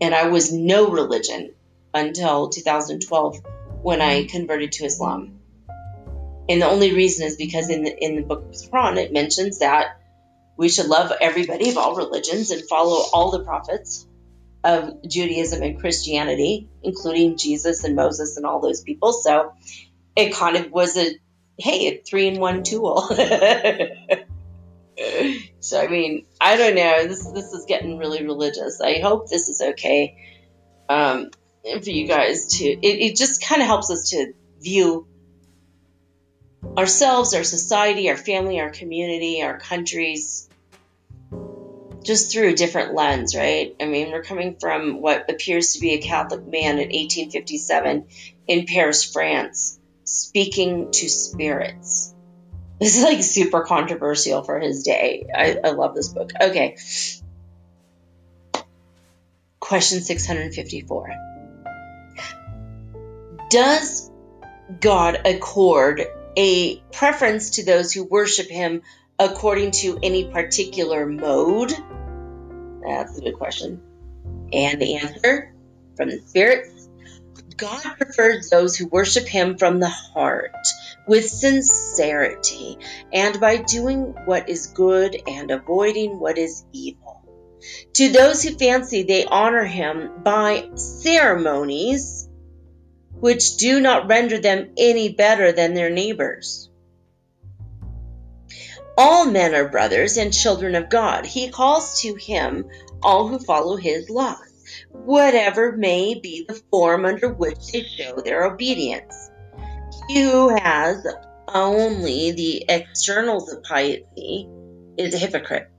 And 0.00 0.14
I 0.14 0.28
was 0.28 0.52
no 0.52 0.90
religion 0.90 1.54
until 1.92 2.48
2012 2.48 3.40
when 3.82 4.00
I 4.00 4.20
mm-hmm. 4.20 4.28
converted 4.28 4.72
to 4.72 4.84
Islam. 4.84 5.40
And 6.48 6.60
the 6.60 6.66
only 6.66 6.94
reason 6.94 7.26
is 7.26 7.36
because 7.36 7.70
in 7.70 7.84
the 7.84 8.04
in 8.04 8.16
the 8.16 8.22
book 8.22 8.44
of 8.44 8.50
Quran 8.50 8.96
it 8.98 9.12
mentions 9.12 9.60
that 9.60 10.00
we 10.56 10.68
should 10.68 10.86
love 10.86 11.12
everybody 11.20 11.70
of 11.70 11.78
all 11.78 11.96
religions 11.96 12.50
and 12.50 12.62
follow 12.68 13.04
all 13.12 13.30
the 13.30 13.44
prophets 13.44 14.06
of 14.62 15.02
Judaism 15.06 15.62
and 15.62 15.80
Christianity, 15.80 16.68
including 16.82 17.36
Jesus 17.36 17.84
and 17.84 17.96
Moses 17.96 18.36
and 18.36 18.46
all 18.46 18.60
those 18.60 18.82
people. 18.82 19.12
So 19.12 19.52
it 20.16 20.34
kind 20.34 20.56
of 20.56 20.70
was 20.70 20.96
a 20.96 21.18
hey, 21.58 21.86
a 21.88 22.02
three 22.02 22.28
in 22.28 22.40
one 22.40 22.62
tool. 22.62 23.08
so 25.60 25.80
I 25.80 25.88
mean, 25.88 26.26
I 26.40 26.56
don't 26.56 26.74
know. 26.74 27.06
This 27.06 27.24
this 27.32 27.52
is 27.52 27.64
getting 27.66 27.98
really 27.98 28.24
religious. 28.24 28.80
I 28.80 29.00
hope 29.00 29.28
this 29.28 29.48
is 29.48 29.60
okay 29.60 30.16
um, 30.88 31.30
for 31.62 31.90
you 31.90 32.06
guys 32.06 32.58
to. 32.58 32.64
It, 32.64 33.12
it 33.12 33.16
just 33.16 33.42
kind 33.42 33.60
of 33.60 33.66
helps 33.66 33.90
us 33.90 34.10
to 34.10 34.32
view 34.60 35.06
ourselves, 36.76 37.34
our 37.34 37.44
society, 37.44 38.10
our 38.10 38.16
family, 38.16 38.60
our 38.60 38.70
community, 38.70 39.42
our 39.42 39.58
countries, 39.58 40.48
just 42.02 42.32
through 42.32 42.50
a 42.50 42.54
different 42.54 42.94
lens, 42.94 43.34
right? 43.34 43.74
I 43.80 43.86
mean, 43.86 44.10
we're 44.10 44.22
coming 44.22 44.56
from 44.58 45.00
what 45.00 45.30
appears 45.30 45.74
to 45.74 45.80
be 45.80 45.92
a 45.92 45.98
Catholic 46.00 46.46
man 46.46 46.78
in 46.78 46.88
1857 46.88 48.06
in 48.46 48.66
Paris, 48.66 49.04
France, 49.04 49.78
speaking 50.04 50.90
to 50.92 51.08
spirits. 51.08 52.13
This 52.80 52.96
is 52.96 53.04
like 53.04 53.22
super 53.22 53.62
controversial 53.62 54.42
for 54.42 54.58
his 54.58 54.82
day. 54.82 55.26
I, 55.34 55.58
I 55.64 55.70
love 55.70 55.94
this 55.94 56.08
book. 56.08 56.30
Okay. 56.40 56.76
Question 59.60 60.00
654 60.00 61.10
Does 63.50 64.10
God 64.80 65.20
accord 65.24 66.02
a 66.36 66.76
preference 66.92 67.50
to 67.50 67.64
those 67.64 67.92
who 67.92 68.04
worship 68.04 68.48
him 68.48 68.82
according 69.18 69.70
to 69.70 69.98
any 70.02 70.30
particular 70.30 71.06
mode? 71.06 71.72
That's 72.82 73.16
a 73.16 73.20
good 73.20 73.34
question. 73.34 73.80
And 74.52 74.80
the 74.80 74.96
answer 74.96 75.54
from 75.96 76.10
the 76.10 76.20
spirits 76.20 76.88
God 77.56 77.82
prefers 77.98 78.50
those 78.50 78.76
who 78.76 78.86
worship 78.86 79.26
him 79.26 79.58
from 79.58 79.80
the 79.80 79.88
heart 79.88 80.54
with 81.06 81.28
sincerity 81.28 82.78
and 83.12 83.40
by 83.40 83.56
doing 83.56 84.14
what 84.24 84.48
is 84.48 84.68
good 84.68 85.16
and 85.26 85.50
avoiding 85.50 86.18
what 86.18 86.38
is 86.38 86.64
evil. 86.72 87.22
To 87.94 88.10
those 88.10 88.42
who 88.42 88.56
fancy 88.56 89.02
they 89.04 89.24
honor 89.24 89.64
him 89.64 90.22
by 90.22 90.68
ceremonies, 90.74 92.28
which 93.12 93.56
do 93.56 93.80
not 93.80 94.08
render 94.08 94.38
them 94.38 94.72
any 94.76 95.12
better 95.12 95.52
than 95.52 95.74
their 95.74 95.90
neighbors. 95.90 96.68
All 98.96 99.26
men 99.26 99.54
are 99.54 99.68
brothers 99.68 100.16
and 100.16 100.32
children 100.32 100.74
of 100.74 100.88
God. 100.88 101.26
He 101.26 101.50
calls 101.50 102.02
to 102.02 102.14
him 102.14 102.68
all 103.02 103.28
who 103.28 103.38
follow 103.38 103.76
his 103.76 104.08
laws, 104.08 104.64
whatever 104.92 105.72
may 105.72 106.14
be 106.14 106.44
the 106.46 106.62
form 106.70 107.04
under 107.04 107.32
which 107.32 107.72
they 107.72 107.82
show 107.82 108.16
their 108.16 108.44
obedience. 108.44 109.30
He 110.08 110.22
who 110.22 110.54
has 110.54 111.06
only 111.48 112.32
the 112.32 112.64
externals 112.68 113.50
of 113.52 113.62
piety 113.62 114.48
is 114.98 115.14
a 115.14 115.18
hypocrite. 115.18 115.70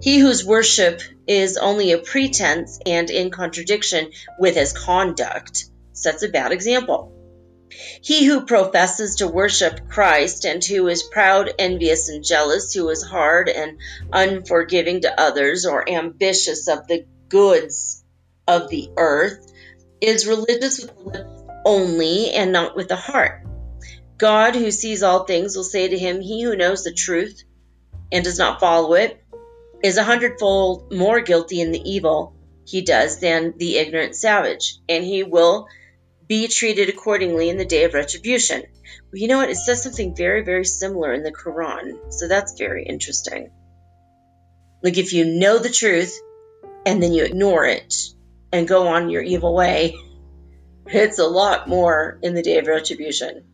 He 0.00 0.18
whose 0.18 0.44
worship 0.44 1.00
is 1.26 1.56
only 1.56 1.92
a 1.92 1.98
pretense 1.98 2.78
and 2.84 3.10
in 3.10 3.30
contradiction 3.30 4.10
with 4.38 4.54
his 4.54 4.72
conduct 4.72 5.64
sets 5.92 6.22
a 6.22 6.28
bad 6.28 6.52
example. 6.52 7.12
He 8.02 8.26
who 8.26 8.44
professes 8.44 9.16
to 9.16 9.28
worship 9.28 9.88
Christ 9.88 10.44
and 10.44 10.62
who 10.62 10.88
is 10.88 11.02
proud, 11.02 11.52
envious, 11.58 12.10
and 12.10 12.22
jealous, 12.22 12.74
who 12.74 12.90
is 12.90 13.02
hard 13.02 13.48
and 13.48 13.78
unforgiving 14.12 15.00
to 15.02 15.20
others 15.20 15.64
or 15.64 15.88
ambitious 15.88 16.68
of 16.68 16.86
the 16.86 17.06
goods 17.28 18.04
of 18.46 18.68
the 18.68 18.90
earth, 18.98 19.50
is 20.02 20.26
religious 20.26 20.80
with 20.80 20.94
the 20.94 21.10
lips 21.10 21.41
only 21.64 22.30
and 22.30 22.52
not 22.52 22.76
with 22.76 22.88
the 22.88 22.96
heart. 22.96 23.46
God, 24.18 24.54
who 24.54 24.70
sees 24.70 25.02
all 25.02 25.24
things, 25.24 25.56
will 25.56 25.64
say 25.64 25.88
to 25.88 25.98
him, 25.98 26.20
He 26.20 26.42
who 26.42 26.56
knows 26.56 26.84
the 26.84 26.92
truth 26.92 27.42
and 28.12 28.22
does 28.22 28.38
not 28.38 28.60
follow 28.60 28.94
it 28.94 29.22
is 29.82 29.96
a 29.96 30.04
hundredfold 30.04 30.92
more 30.92 31.20
guilty 31.20 31.60
in 31.60 31.72
the 31.72 31.90
evil 31.90 32.36
he 32.64 32.82
does 32.82 33.18
than 33.18 33.54
the 33.56 33.78
ignorant 33.78 34.14
savage, 34.14 34.78
and 34.88 35.04
he 35.04 35.24
will 35.24 35.66
be 36.28 36.46
treated 36.46 36.88
accordingly 36.88 37.48
in 37.48 37.56
the 37.56 37.64
day 37.64 37.84
of 37.84 37.94
retribution. 37.94 38.62
Well, 38.62 39.20
you 39.20 39.28
know 39.28 39.38
what? 39.38 39.50
It 39.50 39.56
says 39.56 39.82
something 39.82 40.14
very, 40.14 40.44
very 40.44 40.64
similar 40.64 41.12
in 41.12 41.24
the 41.24 41.32
Quran, 41.32 42.12
so 42.12 42.28
that's 42.28 42.56
very 42.56 42.86
interesting. 42.86 43.50
Like 44.82 44.98
if 44.98 45.12
you 45.12 45.24
know 45.24 45.58
the 45.58 45.68
truth 45.68 46.16
and 46.86 47.02
then 47.02 47.12
you 47.12 47.24
ignore 47.24 47.64
it 47.64 47.94
and 48.52 48.68
go 48.68 48.88
on 48.88 49.10
your 49.10 49.22
evil 49.22 49.54
way, 49.54 49.96
it's 50.94 51.18
a 51.18 51.26
lot 51.26 51.68
more 51.68 52.18
in 52.22 52.34
the 52.34 52.42
day 52.42 52.58
of 52.58 52.66
retribution. 52.66 53.44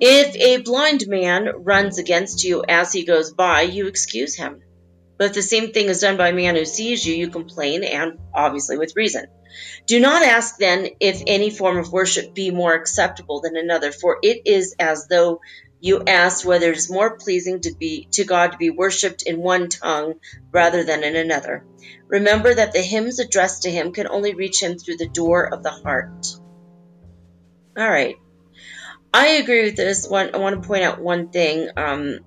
If 0.00 0.36
a 0.36 0.62
blind 0.62 1.08
man 1.08 1.48
runs 1.64 1.98
against 1.98 2.44
you 2.44 2.64
as 2.68 2.92
he 2.92 3.04
goes 3.04 3.32
by, 3.32 3.62
you 3.62 3.88
excuse 3.88 4.36
him. 4.36 4.62
But 5.16 5.28
if 5.28 5.34
the 5.34 5.42
same 5.42 5.72
thing 5.72 5.86
is 5.86 6.00
done 6.00 6.16
by 6.16 6.28
a 6.28 6.32
man 6.34 6.54
who 6.54 6.64
sees 6.64 7.04
you, 7.04 7.14
you 7.14 7.28
complain, 7.28 7.82
and 7.82 8.18
obviously 8.32 8.78
with 8.78 8.94
reason. 8.94 9.26
Do 9.86 9.98
not 9.98 10.22
ask 10.22 10.56
then 10.58 10.90
if 11.00 11.22
any 11.26 11.50
form 11.50 11.78
of 11.78 11.90
worship 11.90 12.34
be 12.34 12.52
more 12.52 12.74
acceptable 12.74 13.40
than 13.40 13.56
another, 13.56 13.90
for 13.90 14.18
it 14.22 14.42
is 14.44 14.76
as 14.78 15.08
though 15.08 15.40
you 15.80 16.02
asked 16.06 16.44
whether 16.44 16.70
it 16.70 16.76
is 16.76 16.90
more 16.90 17.16
pleasing 17.16 17.60
to 17.62 17.74
be 17.74 18.08
to 18.12 18.24
God 18.24 18.52
to 18.52 18.58
be 18.58 18.70
worshipped 18.70 19.22
in 19.22 19.38
one 19.38 19.68
tongue 19.68 20.14
rather 20.52 20.84
than 20.84 21.02
in 21.02 21.16
another. 21.16 21.64
Remember 22.08 22.54
that 22.54 22.72
the 22.72 22.80
hymns 22.80 23.18
addressed 23.18 23.62
to 23.62 23.70
him 23.70 23.92
can 23.92 24.08
only 24.08 24.34
reach 24.34 24.62
him 24.62 24.78
through 24.78 24.96
the 24.96 25.08
door 25.08 25.52
of 25.52 25.62
the 25.62 25.70
heart. 25.70 26.26
All 27.76 27.88
right. 27.88 28.16
I 29.12 29.26
agree 29.28 29.64
with 29.64 29.76
this 29.76 30.08
one. 30.08 30.34
I 30.34 30.38
want 30.38 30.60
to 30.60 30.66
point 30.66 30.84
out 30.84 31.00
one 31.00 31.28
thing 31.28 31.68
um, 31.76 32.20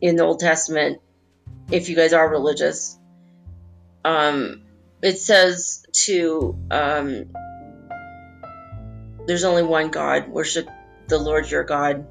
in 0.00 0.16
the 0.16 0.24
Old 0.24 0.40
Testament 0.40 1.00
if 1.70 1.88
you 1.88 1.96
guys 1.96 2.12
are 2.12 2.28
religious. 2.28 2.98
Um, 4.04 4.62
it 5.02 5.18
says 5.18 5.84
to 6.04 6.58
um, 6.70 7.30
there's 9.26 9.44
only 9.44 9.62
one 9.62 9.90
God. 9.90 10.28
Worship 10.28 10.68
the 11.08 11.18
Lord 11.18 11.50
your 11.50 11.64
God, 11.64 12.06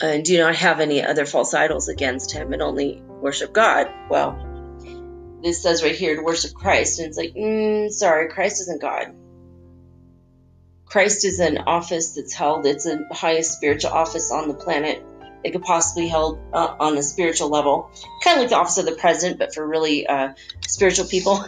and 0.00 0.24
do 0.24 0.38
not 0.38 0.54
have 0.56 0.80
any 0.80 1.04
other 1.04 1.26
false 1.26 1.54
idols 1.54 1.88
against 1.88 2.32
Him, 2.32 2.52
and 2.52 2.62
only 2.62 3.02
worship 3.20 3.52
God. 3.52 3.88
Well, 4.08 4.51
this 5.42 5.62
says 5.62 5.82
right 5.82 5.94
here 5.94 6.16
to 6.16 6.22
worship 6.22 6.54
Christ, 6.54 6.98
and 6.98 7.08
it's 7.08 7.18
like, 7.18 7.34
mm, 7.34 7.90
sorry, 7.90 8.28
Christ 8.28 8.60
isn't 8.62 8.80
God. 8.80 9.14
Christ 10.86 11.24
is 11.24 11.40
an 11.40 11.58
office 11.58 12.14
that's 12.14 12.34
held. 12.34 12.66
It's 12.66 12.84
the 12.84 13.06
highest 13.10 13.52
spiritual 13.52 13.92
office 13.92 14.30
on 14.30 14.48
the 14.48 14.54
planet 14.54 15.02
it 15.44 15.52
could 15.52 15.62
possibly 15.62 16.08
held 16.08 16.38
uh, 16.52 16.76
on 16.78 16.96
a 16.96 17.02
spiritual 17.02 17.48
level, 17.48 17.90
kind 18.22 18.36
of 18.36 18.42
like 18.42 18.50
the 18.50 18.56
office 18.56 18.78
of 18.78 18.86
the 18.86 18.92
president, 18.92 19.38
but 19.38 19.54
for 19.54 19.66
really 19.66 20.06
uh, 20.06 20.34
spiritual 20.66 21.06
people. 21.06 21.44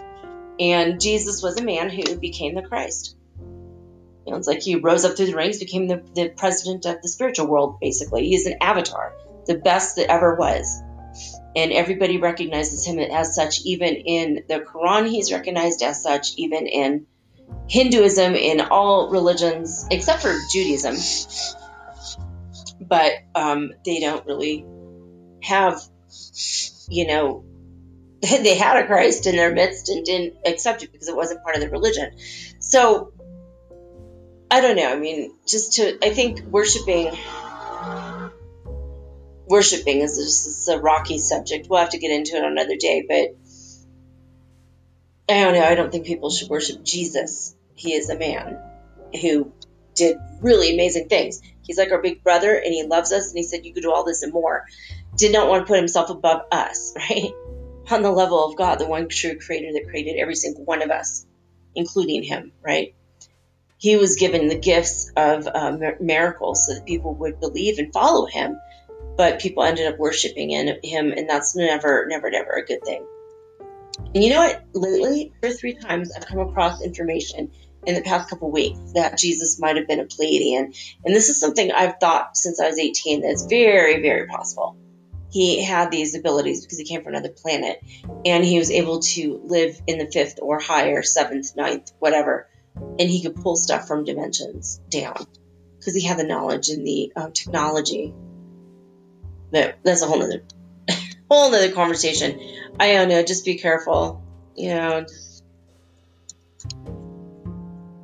and 0.60 1.00
Jesus 1.00 1.42
was 1.42 1.58
a 1.58 1.64
man 1.64 1.90
who 1.90 2.16
became 2.16 2.54
the 2.54 2.62
Christ. 2.62 3.16
You 3.38 4.32
know, 4.32 4.36
it's 4.36 4.48
like 4.48 4.62
he 4.62 4.76
rose 4.76 5.04
up 5.04 5.16
through 5.16 5.26
the 5.26 5.34
ranks, 5.34 5.58
became 5.58 5.86
the, 5.86 6.02
the 6.14 6.28
president 6.28 6.86
of 6.86 7.02
the 7.02 7.08
spiritual 7.08 7.46
world, 7.46 7.78
basically. 7.80 8.28
He's 8.28 8.46
an 8.46 8.56
avatar, 8.60 9.14
the 9.46 9.56
best 9.56 9.96
that 9.96 10.10
ever 10.10 10.34
was. 10.34 10.82
And 11.56 11.72
everybody 11.72 12.18
recognizes 12.18 12.86
him 12.86 12.98
as 12.98 13.34
such, 13.34 13.62
even 13.64 13.94
in 13.94 14.44
the 14.48 14.60
Quran, 14.60 15.08
he's 15.08 15.32
recognized 15.32 15.82
as 15.82 16.02
such, 16.02 16.34
even 16.36 16.66
in 16.66 17.06
Hinduism, 17.68 18.34
in 18.34 18.60
all 18.60 19.10
religions, 19.10 19.86
except 19.90 20.22
for 20.22 20.34
Judaism 20.52 20.96
but 22.90 23.12
um, 23.36 23.72
they 23.86 24.00
don't 24.00 24.26
really 24.26 24.66
have, 25.42 25.80
you 26.88 27.06
know, 27.06 27.44
they 28.20 28.56
had 28.56 28.82
a 28.82 28.86
Christ 28.86 29.26
in 29.26 29.36
their 29.36 29.54
midst 29.54 29.88
and 29.88 30.04
didn't 30.04 30.36
accept 30.44 30.82
it 30.82 30.92
because 30.92 31.08
it 31.08 31.16
wasn't 31.16 31.42
part 31.42 31.54
of 31.54 31.62
their 31.62 31.70
religion. 31.70 32.10
So 32.58 33.12
I 34.50 34.60
don't 34.60 34.76
know. 34.76 34.92
I 34.92 34.96
mean, 34.96 35.32
just 35.46 35.74
to 35.74 36.04
I 36.04 36.10
think 36.10 36.42
worshiping 36.42 37.16
worshiping 39.50 40.00
is 40.00 40.16
just 40.16 40.68
a 40.68 40.78
rocky 40.78 41.18
subject. 41.18 41.66
We'll 41.68 41.80
have 41.80 41.90
to 41.90 41.98
get 41.98 42.12
into 42.12 42.36
it 42.36 42.44
on 42.44 42.52
another 42.52 42.76
day, 42.76 43.04
but 43.06 43.36
I 45.28 45.44
don't 45.44 45.54
know. 45.54 45.64
I 45.64 45.74
don't 45.74 45.92
think 45.92 46.06
people 46.06 46.30
should 46.30 46.48
worship 46.48 46.82
Jesus. 46.84 47.54
He 47.74 47.92
is 47.94 48.08
a 48.10 48.18
man 48.18 48.58
who 49.20 49.52
did 49.94 50.16
really 50.40 50.72
amazing 50.72 51.08
things. 51.08 51.42
He's 51.62 51.78
like 51.78 51.92
our 51.92 52.00
big 52.00 52.22
brother 52.22 52.54
and 52.54 52.72
he 52.72 52.84
loves 52.84 53.12
us 53.12 53.28
and 53.28 53.36
he 53.36 53.42
said, 53.42 53.64
You 53.64 53.74
could 53.74 53.82
do 53.82 53.92
all 53.92 54.04
this 54.04 54.22
and 54.22 54.32
more. 54.32 54.66
Did 55.16 55.32
not 55.32 55.48
want 55.48 55.62
to 55.62 55.66
put 55.66 55.78
himself 55.78 56.10
above 56.10 56.42
us, 56.50 56.94
right? 57.10 57.32
On 57.90 58.02
the 58.02 58.10
level 58.10 58.44
of 58.44 58.56
God, 58.56 58.78
the 58.78 58.86
one 58.86 59.08
true 59.08 59.36
creator 59.38 59.72
that 59.72 59.88
created 59.88 60.16
every 60.16 60.36
single 60.36 60.64
one 60.64 60.82
of 60.82 60.90
us, 60.90 61.26
including 61.74 62.22
him, 62.22 62.52
right? 62.62 62.94
He 63.78 63.96
was 63.96 64.16
given 64.16 64.48
the 64.48 64.58
gifts 64.58 65.10
of 65.16 65.46
uh, 65.46 65.76
miracles 66.00 66.66
so 66.66 66.74
that 66.74 66.86
people 66.86 67.14
would 67.14 67.40
believe 67.40 67.78
and 67.78 67.92
follow 67.92 68.26
him, 68.26 68.60
but 69.20 69.38
people 69.38 69.62
ended 69.62 69.86
up 69.86 69.98
worshiping 69.98 70.50
in 70.50 70.78
him, 70.82 71.12
and 71.12 71.28
that's 71.28 71.54
never, 71.54 72.06
never, 72.08 72.30
never 72.30 72.52
a 72.52 72.64
good 72.64 72.82
thing. 72.82 73.06
And 74.14 74.24
you 74.24 74.30
know 74.30 74.38
what? 74.38 74.64
Lately, 74.72 75.34
two 75.42 75.50
or 75.50 75.52
three 75.52 75.74
times 75.74 76.10
I've 76.10 76.24
come 76.24 76.38
across 76.38 76.82
information 76.82 77.52
in 77.84 77.96
the 77.96 78.00
past 78.00 78.30
couple 78.30 78.50
weeks 78.50 78.78
that 78.94 79.18
Jesus 79.18 79.60
might 79.60 79.76
have 79.76 79.86
been 79.86 80.00
a 80.00 80.06
Pleiadian. 80.06 80.74
And 81.04 81.14
this 81.14 81.28
is 81.28 81.38
something 81.38 81.70
I've 81.70 82.00
thought 82.00 82.34
since 82.34 82.62
I 82.62 82.68
was 82.68 82.78
18 82.78 83.20
that's 83.20 83.44
very, 83.44 84.00
very 84.00 84.26
possible. 84.26 84.78
He 85.30 85.62
had 85.62 85.90
these 85.90 86.14
abilities 86.14 86.64
because 86.64 86.78
he 86.78 86.86
came 86.86 87.02
from 87.02 87.12
another 87.12 87.28
planet 87.28 87.78
and 88.24 88.42
he 88.42 88.58
was 88.58 88.70
able 88.70 89.00
to 89.00 89.38
live 89.44 89.78
in 89.86 89.98
the 89.98 90.10
fifth 90.10 90.38
or 90.40 90.60
higher, 90.60 91.02
seventh, 91.02 91.54
ninth, 91.56 91.92
whatever. 91.98 92.48
And 92.74 93.10
he 93.10 93.22
could 93.22 93.36
pull 93.36 93.56
stuff 93.56 93.86
from 93.86 94.04
dimensions 94.04 94.80
down 94.88 95.26
because 95.78 95.94
he 95.94 96.06
had 96.06 96.18
the 96.18 96.24
knowledge 96.24 96.70
and 96.70 96.86
the 96.86 97.12
uh, 97.14 97.28
technology. 97.34 98.14
But 99.50 99.78
that's 99.82 100.02
a 100.02 100.06
whole 100.06 100.22
other, 100.22 100.42
whole 101.30 101.54
other 101.54 101.72
conversation. 101.72 102.40
I 102.78 102.92
don't 102.92 103.08
know. 103.08 103.22
Just 103.22 103.44
be 103.44 103.56
careful. 103.56 104.22
You 104.56 104.74
know, 104.74 105.06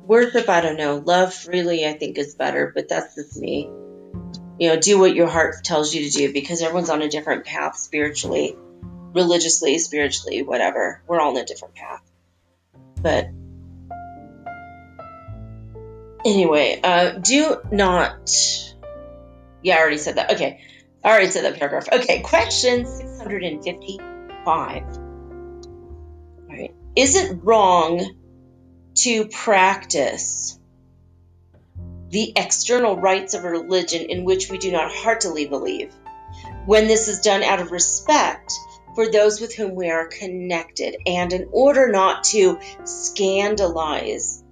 worship, 0.07 0.49
I 0.49 0.61
don't 0.61 0.77
know. 0.77 0.97
Love 0.97 1.33
freely, 1.33 1.85
I 1.85 1.93
think, 1.93 2.17
is 2.17 2.35
better, 2.35 2.71
but 2.73 2.89
that's 2.89 3.15
just 3.15 3.37
me. 3.37 3.69
You 4.59 4.69
know, 4.69 4.79
do 4.79 4.97
what 4.97 5.15
your 5.15 5.27
heart 5.27 5.63
tells 5.63 5.93
you 5.93 6.09
to 6.09 6.17
do 6.17 6.33
because 6.33 6.61
everyone's 6.61 6.89
on 6.89 7.01
a 7.01 7.09
different 7.09 7.45
path 7.45 7.77
spiritually, 7.77 8.55
religiously, 9.13 9.77
spiritually, 9.77 10.41
whatever. 10.41 11.03
We're 11.05 11.19
all 11.19 11.31
on 11.31 11.37
a 11.37 11.45
different 11.45 11.75
path. 11.75 12.01
But 13.01 13.29
anyway, 16.25 16.79
uh, 16.83 17.11
do 17.11 17.57
not. 17.71 18.31
Yeah, 19.61 19.75
I 19.75 19.79
already 19.79 19.97
said 19.97 20.15
that. 20.15 20.33
Okay. 20.33 20.61
I 21.03 21.25
so 21.25 21.31
said 21.31 21.45
that 21.45 21.59
paragraph. 21.59 21.87
Okay, 21.91 22.21
question 22.21 22.85
655. 22.85 24.83
All 24.83 26.47
right. 26.49 26.73
Is 26.95 27.15
it 27.15 27.39
wrong 27.43 28.15
to 28.95 29.27
practice 29.27 30.59
the 32.09 32.33
external 32.35 32.97
rites 32.97 33.33
of 33.33 33.43
a 33.43 33.49
religion 33.49 34.09
in 34.09 34.23
which 34.23 34.49
we 34.49 34.57
do 34.57 34.71
not 34.71 34.91
heartily 34.91 35.45
believe, 35.45 35.93
when 36.65 36.87
this 36.87 37.07
is 37.07 37.21
done 37.21 37.43
out 37.43 37.59
of 37.59 37.71
respect 37.71 38.51
for 38.95 39.11
those 39.11 39.39
with 39.39 39.53
whom 39.53 39.75
we 39.75 39.89
are 39.89 40.07
connected 40.07 40.95
and 41.05 41.31
in 41.33 41.49
order 41.51 41.89
not 41.89 42.23
to 42.23 42.59
scandalize 42.85 44.43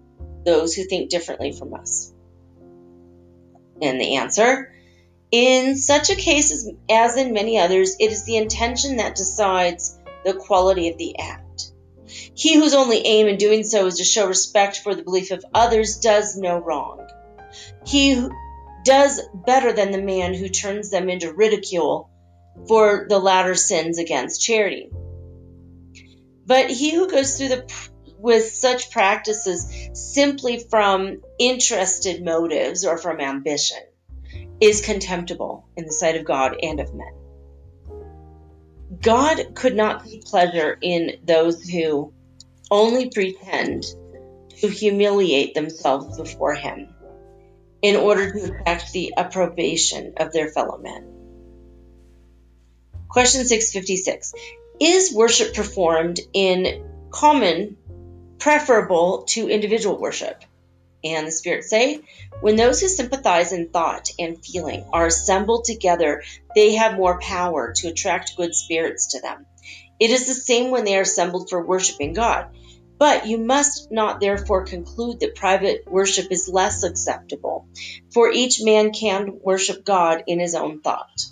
those 0.45 0.75
who 0.75 0.83
think 0.83 1.09
differently 1.09 1.51
from 1.51 1.73
us? 1.73 2.13
And 3.81 3.99
the 3.99 4.17
answer 4.17 4.74
in 5.31 5.75
such 5.75 6.09
a 6.09 6.15
case 6.15 6.51
as, 6.89 7.17
in 7.17 7.33
many 7.33 7.57
others, 7.57 7.95
it 7.99 8.11
is 8.11 8.25
the 8.25 8.37
intention 8.37 8.97
that 8.97 9.15
decides 9.15 9.99
the 10.23 10.33
quality 10.33 10.89
of 10.89 10.97
the 10.97 11.17
act. 11.19 11.71
He 12.07 12.55
whose 12.55 12.73
only 12.73 13.05
aim 13.05 13.27
in 13.27 13.37
doing 13.37 13.63
so 13.63 13.85
is 13.87 13.97
to 13.97 14.03
show 14.03 14.27
respect 14.27 14.81
for 14.83 14.93
the 14.93 15.03
belief 15.03 15.31
of 15.31 15.43
others 15.53 15.97
does 15.97 16.37
no 16.37 16.57
wrong. 16.57 17.07
He 17.85 18.27
does 18.83 19.21
better 19.33 19.73
than 19.73 19.91
the 19.91 20.01
man 20.01 20.33
who 20.33 20.47
turns 20.47 20.89
them 20.89 21.09
into 21.09 21.33
ridicule 21.33 22.09
for 22.67 23.05
the 23.09 23.19
latter 23.19 23.55
sins 23.55 23.97
against 23.97 24.41
charity. 24.41 24.89
But 26.45 26.69
he 26.69 26.93
who 26.93 27.09
goes 27.09 27.37
through 27.37 27.49
the 27.49 27.89
with 28.17 28.45
such 28.45 28.91
practices 28.91 29.67
simply 29.93 30.59
from 30.69 31.21
interested 31.37 32.23
motives 32.23 32.85
or 32.85 32.97
from 32.97 33.19
ambition 33.19 33.77
is 34.61 34.85
contemptible 34.85 35.67
in 35.75 35.85
the 35.85 35.91
sight 35.91 36.15
of 36.15 36.25
God 36.25 36.55
and 36.61 36.79
of 36.79 36.93
men. 36.93 37.13
God 39.01 39.55
could 39.55 39.75
not 39.75 40.05
take 40.05 40.25
pleasure 40.25 40.77
in 40.81 41.17
those 41.23 41.67
who 41.67 42.13
only 42.71 43.09
pretend 43.09 43.83
to 44.59 44.67
humiliate 44.67 45.53
themselves 45.53 46.17
before 46.17 46.55
Him 46.55 46.89
in 47.81 47.95
order 47.95 48.31
to 48.31 48.43
attract 48.45 48.93
the 48.93 49.13
approbation 49.17 50.13
of 50.17 50.31
their 50.31 50.49
fellow 50.49 50.77
men. 50.77 51.11
Question 53.09 53.45
656 53.45 54.33
Is 54.79 55.13
worship 55.13 55.53
performed 55.53 56.19
in 56.33 56.83
common 57.11 57.77
preferable 58.39 59.23
to 59.29 59.49
individual 59.49 59.97
worship? 59.99 60.43
And 61.05 61.27
the 61.27 61.31
Spirit 61.31 61.63
say, 61.63 62.01
when 62.41 62.55
those 62.55 62.81
who 62.81 62.87
sympathize 62.87 63.51
in 63.53 63.69
thought 63.69 64.09
and 64.17 64.43
feeling 64.43 64.83
are 64.91 65.05
assembled 65.05 65.65
together, 65.65 66.23
they 66.55 66.75
have 66.75 66.97
more 66.97 67.19
power 67.19 67.73
to 67.77 67.89
attract 67.89 68.35
good 68.35 68.55
spirits 68.55 69.11
to 69.11 69.21
them. 69.21 69.45
It 69.99 70.09
is 70.09 70.25
the 70.25 70.33
same 70.33 70.71
when 70.71 70.83
they 70.83 70.97
are 70.97 71.03
assembled 71.03 71.49
for 71.49 71.63
worshiping 71.63 72.13
God. 72.13 72.47
But 72.97 73.27
you 73.27 73.37
must 73.37 73.91
not 73.91 74.19
therefore 74.19 74.65
conclude 74.65 75.19
that 75.19 75.35
private 75.35 75.83
worship 75.87 76.31
is 76.31 76.49
less 76.51 76.83
acceptable, 76.83 77.67
for 78.11 78.31
each 78.31 78.63
man 78.63 78.91
can 78.91 79.39
worship 79.43 79.85
God 79.85 80.23
in 80.27 80.39
his 80.39 80.55
own 80.55 80.81
thought. 80.81 81.25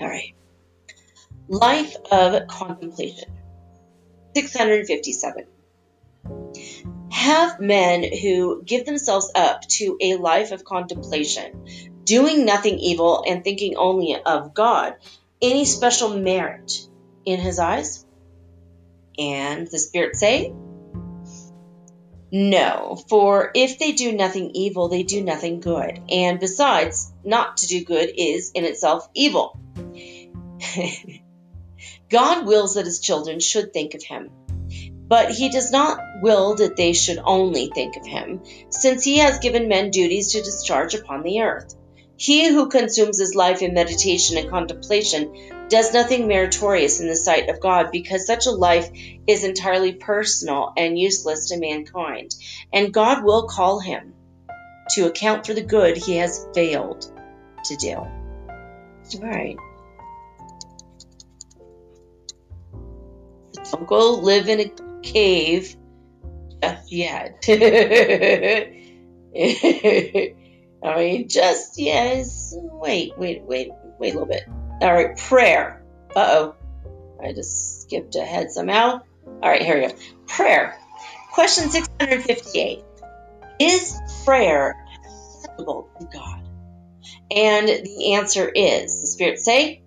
All 0.00 0.08
right. 0.08 0.34
Life 1.48 1.94
of 2.10 2.48
contemplation. 2.48 3.30
657. 4.34 5.44
Have 7.10 7.60
men 7.60 8.04
who 8.04 8.62
give 8.64 8.86
themselves 8.86 9.30
up 9.34 9.62
to 9.62 9.96
a 10.00 10.16
life 10.16 10.52
of 10.52 10.64
contemplation, 10.64 11.64
doing 12.04 12.44
nothing 12.44 12.78
evil 12.78 13.24
and 13.26 13.42
thinking 13.42 13.76
only 13.76 14.16
of 14.24 14.54
God, 14.54 14.94
any 15.42 15.64
special 15.64 16.16
merit 16.16 16.72
in 17.24 17.40
his 17.40 17.58
eyes? 17.58 18.06
And 19.18 19.66
the 19.66 19.78
Spirit 19.78 20.16
say, 20.16 20.52
No, 22.30 23.02
for 23.08 23.50
if 23.54 23.78
they 23.78 23.92
do 23.92 24.12
nothing 24.12 24.52
evil, 24.54 24.88
they 24.88 25.02
do 25.02 25.22
nothing 25.22 25.60
good. 25.60 26.00
And 26.10 26.38
besides, 26.38 27.12
not 27.24 27.58
to 27.58 27.66
do 27.66 27.84
good 27.84 28.12
is 28.16 28.52
in 28.54 28.64
itself 28.64 29.08
evil. 29.14 29.58
God 32.08 32.46
wills 32.46 32.74
that 32.74 32.86
his 32.86 33.00
children 33.00 33.40
should 33.40 33.72
think 33.72 33.94
of 33.94 34.02
him. 34.02 34.30
But 35.10 35.32
he 35.32 35.48
does 35.48 35.72
not 35.72 35.98
will 36.22 36.54
that 36.54 36.76
they 36.76 36.92
should 36.92 37.18
only 37.18 37.68
think 37.74 37.96
of 37.96 38.06
him, 38.06 38.44
since 38.70 39.02
he 39.02 39.18
has 39.18 39.40
given 39.40 39.66
men 39.66 39.90
duties 39.90 40.30
to 40.32 40.40
discharge 40.40 40.94
upon 40.94 41.24
the 41.24 41.40
earth. 41.40 41.74
He 42.16 42.48
who 42.48 42.68
consumes 42.68 43.18
his 43.18 43.34
life 43.34 43.60
in 43.60 43.74
meditation 43.74 44.38
and 44.38 44.48
contemplation 44.48 45.66
does 45.68 45.92
nothing 45.92 46.28
meritorious 46.28 47.00
in 47.00 47.08
the 47.08 47.16
sight 47.16 47.48
of 47.48 47.58
God, 47.58 47.90
because 47.90 48.24
such 48.24 48.46
a 48.46 48.52
life 48.52 48.88
is 49.26 49.42
entirely 49.42 49.94
personal 49.94 50.72
and 50.76 50.96
useless 50.96 51.48
to 51.48 51.58
mankind, 51.58 52.32
and 52.72 52.94
God 52.94 53.24
will 53.24 53.48
call 53.48 53.80
him 53.80 54.14
to 54.90 55.06
account 55.06 55.44
for 55.44 55.54
the 55.54 55.62
good 55.62 55.96
he 55.96 56.18
has 56.18 56.46
failed 56.54 57.02
to 57.64 57.76
do. 57.76 57.94
All 57.94 58.10
right. 59.20 59.56
Don't 63.72 63.88
go 63.88 64.14
live 64.14 64.48
in 64.48 64.60
a 64.60 64.89
cave 65.02 65.76
just 66.62 66.92
yet. 66.92 67.44
I 70.82 70.96
mean, 70.96 71.28
just 71.28 71.78
yes. 71.78 72.54
Wait, 72.56 73.12
wait, 73.16 73.42
wait, 73.42 73.70
wait 73.98 74.14
a 74.14 74.18
little 74.18 74.26
bit. 74.26 74.44
All 74.80 74.92
right, 74.92 75.16
prayer. 75.16 75.82
Uh 76.16 76.26
oh, 76.28 76.54
I 77.22 77.32
just 77.32 77.82
skipped 77.82 78.16
ahead 78.16 78.50
somehow. 78.50 79.00
All 79.26 79.48
right, 79.48 79.62
here 79.62 79.80
we 79.80 79.88
go. 79.88 79.94
Prayer. 80.26 80.78
Question 81.32 81.70
658. 81.70 82.84
Is 83.60 83.94
prayer 84.24 84.74
acceptable 85.04 85.90
to 86.00 86.06
God? 86.12 86.42
And 87.30 87.68
the 87.68 88.14
answer 88.14 88.48
is 88.48 89.00
the 89.00 89.06
Spirit 89.06 89.38
say, 89.38 89.82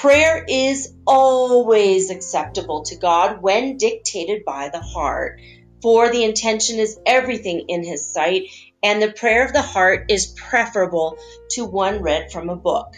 prayer 0.00 0.44
is 0.48 0.94
always 1.08 2.10
acceptable 2.10 2.82
to 2.84 2.96
God 2.96 3.42
when 3.42 3.76
dictated 3.78 4.44
by 4.44 4.68
the 4.68 4.80
heart. 4.80 5.40
For 5.82 6.10
the 6.10 6.22
intention 6.22 6.78
is 6.78 7.00
everything 7.04 7.64
in 7.68 7.84
His 7.84 8.12
sight, 8.12 8.44
and 8.80 9.02
the 9.02 9.12
prayer 9.12 9.44
of 9.44 9.52
the 9.52 9.62
heart 9.62 10.04
is 10.08 10.34
preferable 10.36 11.16
to 11.50 11.64
one 11.64 12.00
read 12.00 12.30
from 12.30 12.48
a 12.48 12.56
book, 12.56 12.94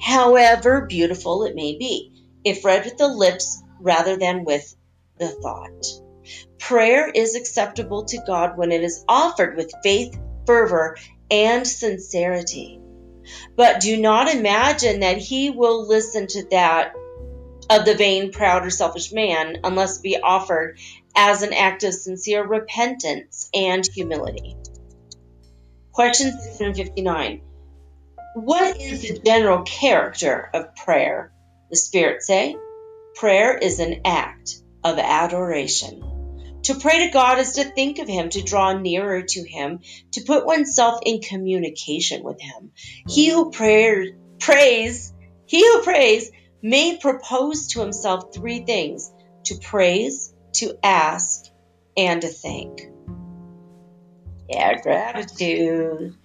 however 0.00 0.86
beautiful 0.86 1.44
it 1.44 1.54
may 1.54 1.78
be. 1.78 2.12
If 2.44 2.62
read 2.62 2.84
with 2.84 2.98
the 2.98 3.08
lips 3.08 3.62
rather 3.80 4.18
than 4.18 4.44
with 4.44 4.76
the 5.18 5.28
thought. 5.28 5.86
Prayer 6.58 7.08
is 7.08 7.36
acceptable 7.36 8.04
to 8.04 8.22
God 8.26 8.58
when 8.58 8.70
it 8.70 8.82
is 8.82 9.02
offered 9.08 9.56
with 9.56 9.72
faith, 9.82 10.18
fervor, 10.46 10.96
and 11.30 11.66
sincerity. 11.66 12.83
But 13.56 13.80
do 13.80 13.96
not 13.96 14.34
imagine 14.34 15.00
that 15.00 15.18
He 15.18 15.50
will 15.50 15.86
listen 15.86 16.26
to 16.28 16.46
that 16.50 16.92
of 17.70 17.84
the 17.84 17.94
vain, 17.94 18.32
proud, 18.32 18.66
or 18.66 18.70
selfish 18.70 19.12
man 19.12 19.58
unless 19.64 19.98
it 19.98 20.02
be 20.02 20.18
offered 20.18 20.78
as 21.16 21.42
an 21.42 21.52
act 21.52 21.84
of 21.84 21.94
sincere 21.94 22.44
repentance 22.44 23.48
and 23.54 23.86
humility. 23.94 24.56
Question 25.92 26.32
659 26.32 27.40
What 28.34 28.80
is 28.80 29.02
the 29.02 29.20
general 29.24 29.62
character 29.62 30.50
of 30.52 30.74
prayer? 30.74 31.32
The 31.70 31.76
Spirit 31.76 32.22
say, 32.22 32.56
Prayer 33.14 33.56
is 33.56 33.78
an 33.78 34.00
act 34.04 34.56
of 34.82 34.98
adoration. 34.98 36.13
To 36.64 36.74
pray 36.74 37.06
to 37.06 37.12
God 37.12 37.38
is 37.38 37.52
to 37.54 37.64
think 37.64 37.98
of 37.98 38.08
Him, 38.08 38.30
to 38.30 38.42
draw 38.42 38.72
nearer 38.72 39.22
to 39.22 39.42
Him, 39.42 39.80
to 40.12 40.22
put 40.22 40.46
oneself 40.46 41.00
in 41.04 41.20
communication 41.20 42.22
with 42.22 42.40
Him. 42.40 42.72
He 43.08 43.28
who 43.30 43.50
prayer, 43.50 44.06
prays, 44.38 45.12
he 45.46 45.60
who 45.60 45.82
prays 45.82 46.30
may 46.62 46.96
propose 46.96 47.68
to 47.68 47.80
himself 47.80 48.34
three 48.34 48.64
things 48.64 49.12
to 49.44 49.56
praise, 49.56 50.34
to 50.54 50.78
ask, 50.82 51.44
and 51.96 52.22
to 52.22 52.28
thank. 52.28 52.80
Yeah, 54.48 54.80
gratitude. 54.80 56.16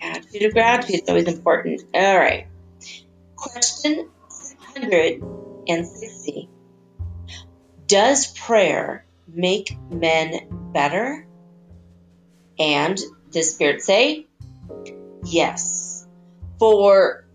Gratitude 0.00 0.42
of 0.44 0.52
gratitude 0.52 1.02
is 1.02 1.08
always 1.08 1.26
important. 1.26 1.82
All 1.92 2.18
right. 2.18 2.46
Question 3.36 4.08
160. 4.76 6.48
Does 7.86 8.26
prayer 8.32 9.04
make 9.28 9.76
men 9.90 10.70
better? 10.72 11.26
And 12.58 12.98
does 13.30 13.54
Spirit 13.54 13.82
say? 13.82 14.26
Yes. 15.24 16.06
For 16.58 17.28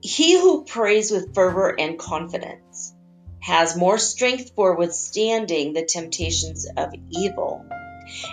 he 0.00 0.38
who 0.38 0.64
prays 0.64 1.10
with 1.10 1.34
fervor 1.34 1.78
and 1.78 1.98
confidence 1.98 2.94
has 3.40 3.76
more 3.76 3.98
strength 3.98 4.52
for 4.56 4.76
withstanding 4.76 5.72
the 5.72 5.84
temptations 5.84 6.66
of 6.76 6.92
evil 7.10 7.64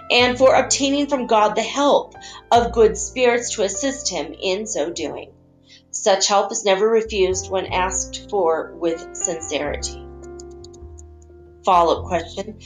and 0.10 0.38
for 0.38 0.54
obtaining 0.56 1.08
from 1.08 1.28
God 1.28 1.56
the 1.56 1.62
help 1.62 2.16
of 2.52 2.74
good 2.74 2.98
spirits 2.98 3.56
to 3.56 3.64
assist 3.64 4.10
him 4.10 4.34
in 4.34 4.68
so 4.68 4.92
doing. 4.92 5.32
Such 5.92 6.28
help 6.28 6.52
is 6.52 6.66
never 6.66 6.88
refused 6.88 7.50
when 7.50 7.68
asked 7.68 8.30
for 8.30 8.74
with 8.76 9.16
sincerity. 9.16 10.06
Follow 11.64 12.02
up 12.02 12.08
question 12.08 12.60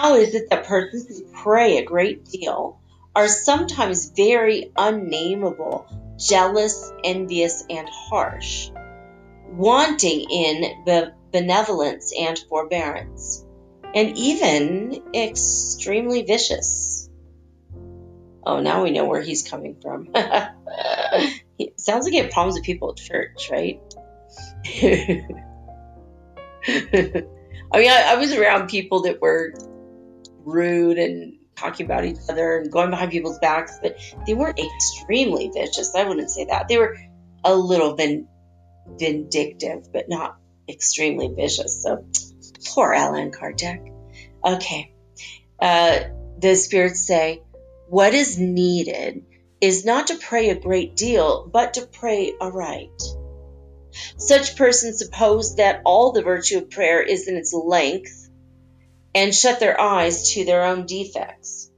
How 0.00 0.14
is 0.14 0.32
it 0.32 0.48
that 0.50 0.64
persons 0.66 1.08
who 1.08 1.24
pray 1.42 1.78
a 1.78 1.84
great 1.84 2.24
deal 2.24 2.78
are 3.16 3.26
sometimes 3.26 4.12
very 4.16 4.70
unnameable 4.76 5.88
jealous, 6.16 6.92
envious, 7.02 7.64
and 7.68 7.88
harsh, 7.90 8.70
wanting 9.48 10.30
in 10.30 10.84
benevolence 11.32 12.12
and 12.16 12.38
forbearance, 12.48 13.44
and 13.92 14.16
even 14.16 15.02
extremely 15.12 16.22
vicious. 16.22 17.10
Oh, 18.46 18.60
now 18.60 18.84
we 18.84 18.92
know 18.92 19.06
where 19.06 19.20
he's 19.20 19.48
coming 19.48 19.80
from. 19.82 20.10
sounds 21.76 22.04
like 22.04 22.12
he 22.12 22.18
had 22.18 22.30
problems 22.30 22.54
with 22.54 22.64
people 22.64 22.90
at 22.90 22.98
church, 22.98 23.48
right? 23.50 23.80
I 27.72 27.78
mean, 27.78 27.90
I, 27.90 28.12
I 28.12 28.14
was 28.14 28.32
around 28.32 28.68
people 28.68 29.02
that 29.02 29.20
were 29.20 29.52
rude 30.48 30.98
and 30.98 31.34
talking 31.56 31.86
about 31.86 32.04
each 32.04 32.18
other 32.28 32.58
and 32.58 32.70
going 32.70 32.90
behind 32.90 33.10
people's 33.10 33.38
backs, 33.38 33.78
but 33.82 33.98
they 34.26 34.34
weren't 34.34 34.58
extremely 34.58 35.50
vicious. 35.52 35.94
I 35.94 36.04
wouldn't 36.04 36.30
say 36.30 36.46
that. 36.46 36.68
They 36.68 36.78
were 36.78 36.96
a 37.44 37.54
little 37.54 37.94
vin- 37.96 38.28
vindictive, 38.86 39.92
but 39.92 40.08
not 40.08 40.36
extremely 40.68 41.28
vicious. 41.28 41.82
So 41.82 42.06
poor 42.66 42.92
Allan 42.92 43.32
Kardec. 43.32 43.92
Okay. 44.44 44.94
Uh, 45.60 46.00
the 46.38 46.54
spirits 46.54 47.06
say, 47.06 47.42
what 47.88 48.14
is 48.14 48.38
needed 48.38 49.24
is 49.60 49.84
not 49.84 50.08
to 50.08 50.16
pray 50.16 50.50
a 50.50 50.60
great 50.60 50.94
deal, 50.94 51.48
but 51.52 51.74
to 51.74 51.86
pray 51.86 52.32
aright. 52.40 53.02
Such 54.16 54.56
persons 54.56 54.98
suppose 54.98 55.56
that 55.56 55.82
all 55.84 56.12
the 56.12 56.22
virtue 56.22 56.58
of 56.58 56.70
prayer 56.70 57.02
is 57.02 57.26
in 57.26 57.36
its 57.36 57.52
length 57.52 58.17
and 59.14 59.34
shut 59.34 59.60
their 59.60 59.80
eyes 59.80 60.32
to 60.32 60.44
their 60.44 60.64
own 60.64 60.86
defects. 60.86 61.70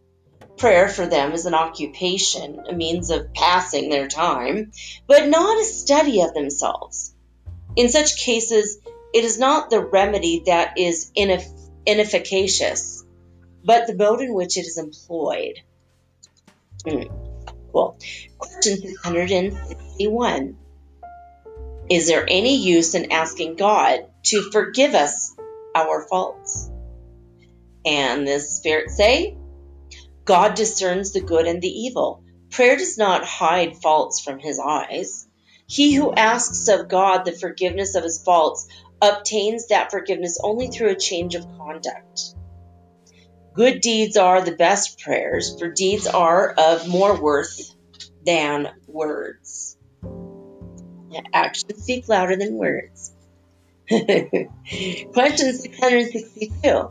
Prayer 0.57 0.89
for 0.89 1.07
them 1.07 1.33
is 1.33 1.47
an 1.47 1.55
occupation, 1.55 2.61
a 2.69 2.75
means 2.75 3.11
of 3.11 3.33
passing 3.33 3.89
their 3.89 4.09
time, 4.09 4.73
but 5.07 5.29
not 5.29 5.61
a 5.61 5.65
study 5.65 6.23
of 6.23 6.35
themselves. 6.35 7.15
In 7.77 7.89
such 7.89 8.19
cases, 8.19 8.79
it 9.15 9.25
is 9.25 9.39
not 9.39 9.71
the 9.71 9.81
remedy 9.81 10.43
that 10.47 10.75
is 10.77 11.11
ineff- 11.17 11.71
inefficacious, 11.87 13.05
but 13.65 13.87
the 13.87 13.95
mode 13.95 14.21
in 14.21 14.35
which 14.35 14.57
it 14.59 14.67
is 14.67 14.77
employed. 14.77 15.59
Mm, 16.87 17.11
cool. 17.73 17.99
Question 18.39 18.77
661 18.77 20.59
Is 21.89 22.07
there 22.07 22.27
any 22.29 22.57
use 22.57 22.95
in 22.95 23.13
asking 23.13 23.57
God 23.57 24.01
to 24.27 24.51
forgive 24.51 24.95
us 24.95 25.35
our 25.75 26.07
faults? 26.09 26.71
And 27.85 28.27
the 28.27 28.41
Spirit 28.41 28.91
say, 28.91 29.37
God 30.25 30.55
discerns 30.55 31.13
the 31.13 31.21
good 31.21 31.47
and 31.47 31.61
the 31.63 31.69
evil. 31.69 32.23
Prayer 32.51 32.77
does 32.77 32.99
not 32.99 33.25
hide 33.25 33.77
faults 33.77 34.21
from 34.21 34.39
his 34.39 34.59
eyes. 34.59 35.27
He 35.67 35.95
who 35.95 36.13
asks 36.13 36.69
of 36.69 36.89
God 36.89 37.25
the 37.25 37.33
forgiveness 37.33 37.95
of 37.95 38.05
his 38.05 38.23
faults 38.23 38.67
obtains 39.01 39.69
that 39.69 39.91
forgiveness 39.91 40.39
only 40.43 40.69
through 40.69 40.91
a 40.91 40.99
change 40.99 41.35
of 41.35 41.47
conduct. 41.59 42.35
Good 43.55 43.81
deeds 43.81 44.17
are 44.17 44.45
the 44.45 44.57
best 44.57 45.01
prayers, 45.01 45.59
for 45.59 45.69
deeds 45.69 46.07
are 46.07 46.53
of 46.57 46.89
more 46.89 47.21
worth 47.21 47.75
than 48.25 48.69
words. 48.87 49.77
Actions 51.33 51.83
speak 51.83 52.09
louder 52.09 52.37
than 52.37 52.55
words. 52.55 53.13
Question 53.89 55.53
662 55.55 56.91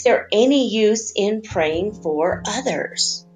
is 0.00 0.04
there 0.04 0.28
any 0.32 0.70
use 0.70 1.12
in 1.14 1.42
praying 1.42 1.92
for 1.92 2.42
others? 2.46 3.26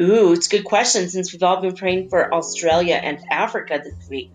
Ooh, 0.00 0.32
it's 0.32 0.46
a 0.46 0.50
good 0.56 0.64
question 0.64 1.10
since 1.10 1.30
we've 1.30 1.42
all 1.42 1.60
been 1.60 1.76
praying 1.76 2.08
for 2.08 2.32
Australia 2.32 2.94
and 2.94 3.18
Africa 3.30 3.78
this 3.84 4.08
week. 4.08 4.32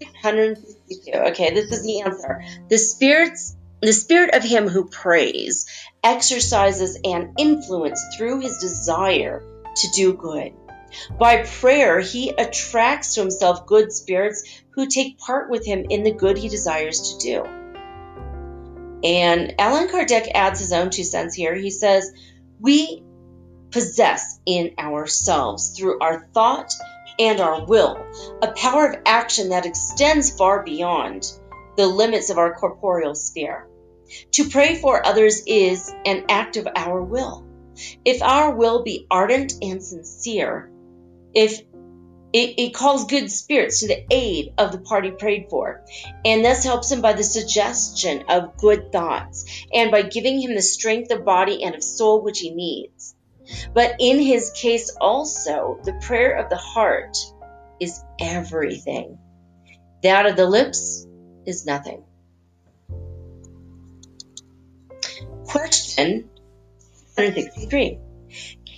662. 0.00 1.12
Okay, 1.12 1.52
this 1.52 1.70
is 1.70 1.84
the 1.84 2.00
answer. 2.00 2.42
The 2.70 2.78
spirits 2.78 3.54
the 3.82 3.92
spirit 3.92 4.34
of 4.34 4.42
him 4.44 4.66
who 4.66 4.88
prays 4.88 5.66
exercises 6.02 6.98
an 7.04 7.34
influence 7.36 8.02
through 8.16 8.40
his 8.40 8.56
desire 8.56 9.42
to 9.76 9.88
do 9.90 10.14
good. 10.14 10.54
By 11.18 11.42
prayer, 11.42 12.00
he 12.00 12.30
attracts 12.30 13.14
to 13.14 13.20
himself 13.20 13.66
good 13.66 13.92
spirits 13.92 14.42
who 14.70 14.86
take 14.86 15.18
part 15.18 15.50
with 15.50 15.66
him 15.66 15.84
in 15.90 16.02
the 16.02 16.12
good 16.12 16.38
he 16.38 16.48
desires 16.48 17.12
to 17.12 17.18
do. 17.18 17.65
And 19.04 19.54
Allan 19.58 19.88
Kardec 19.88 20.30
adds 20.34 20.60
his 20.60 20.72
own 20.72 20.90
two 20.90 21.04
cents 21.04 21.34
here. 21.34 21.54
He 21.54 21.70
says, 21.70 22.12
We 22.60 23.04
possess 23.70 24.40
in 24.46 24.72
ourselves, 24.78 25.76
through 25.76 26.00
our 26.00 26.28
thought 26.32 26.72
and 27.18 27.40
our 27.40 27.64
will, 27.64 27.98
a 28.42 28.52
power 28.52 28.86
of 28.86 29.02
action 29.06 29.50
that 29.50 29.66
extends 29.66 30.30
far 30.30 30.62
beyond 30.62 31.30
the 31.76 31.86
limits 31.86 32.30
of 32.30 32.38
our 32.38 32.54
corporeal 32.54 33.14
sphere. 33.14 33.66
To 34.32 34.48
pray 34.48 34.76
for 34.76 35.04
others 35.04 35.42
is 35.46 35.92
an 36.04 36.24
act 36.28 36.56
of 36.56 36.68
our 36.74 37.02
will. 37.02 37.44
If 38.04 38.22
our 38.22 38.54
will 38.54 38.82
be 38.82 39.06
ardent 39.10 39.54
and 39.60 39.82
sincere, 39.82 40.70
if 41.34 41.65
it, 42.36 42.54
it, 42.58 42.74
calls 42.74 43.06
good 43.06 43.30
spirits 43.30 43.80
to 43.80 43.88
the 43.88 44.04
aid 44.10 44.52
of 44.58 44.70
the 44.70 44.78
party 44.78 45.10
prayed 45.10 45.46
for, 45.48 45.82
and 46.22 46.44
thus 46.44 46.64
helps 46.64 46.92
him 46.92 47.00
by 47.00 47.14
the 47.14 47.24
suggestion 47.24 48.24
of 48.28 48.58
good 48.58 48.92
thoughts 48.92 49.64
and 49.72 49.90
by 49.90 50.02
giving 50.02 50.38
him 50.38 50.54
the 50.54 50.60
strength 50.60 51.10
of 51.10 51.24
body 51.24 51.64
and 51.64 51.74
of 51.74 51.82
soul 51.82 52.22
which 52.22 52.40
he 52.40 52.50
needs. 52.50 53.14
But 53.72 53.96
in 54.00 54.20
his 54.20 54.50
case 54.50 54.94
also, 55.00 55.80
the 55.82 55.94
prayer 55.94 56.36
of 56.36 56.50
the 56.50 56.56
heart 56.56 57.16
is 57.80 58.04
everything. 58.20 59.18
That 60.02 60.26
of 60.26 60.36
the 60.36 60.46
lips 60.46 61.06
is 61.46 61.64
nothing. 61.64 62.04
Question 65.46 66.28
163. 67.14 67.98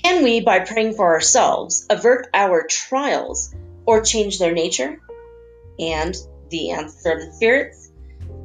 Can 0.09 0.25
we, 0.25 0.41
by 0.41 0.61
praying 0.61 0.95
for 0.95 1.13
ourselves, 1.13 1.85
avert 1.91 2.29
our 2.33 2.67
trials 2.67 3.55
or 3.85 4.01
change 4.01 4.39
their 4.39 4.55
nature? 4.55 5.03
And 5.79 6.17
the 6.49 6.71
answer 6.71 7.13
of 7.13 7.21
the 7.21 7.33
spirits 7.35 7.91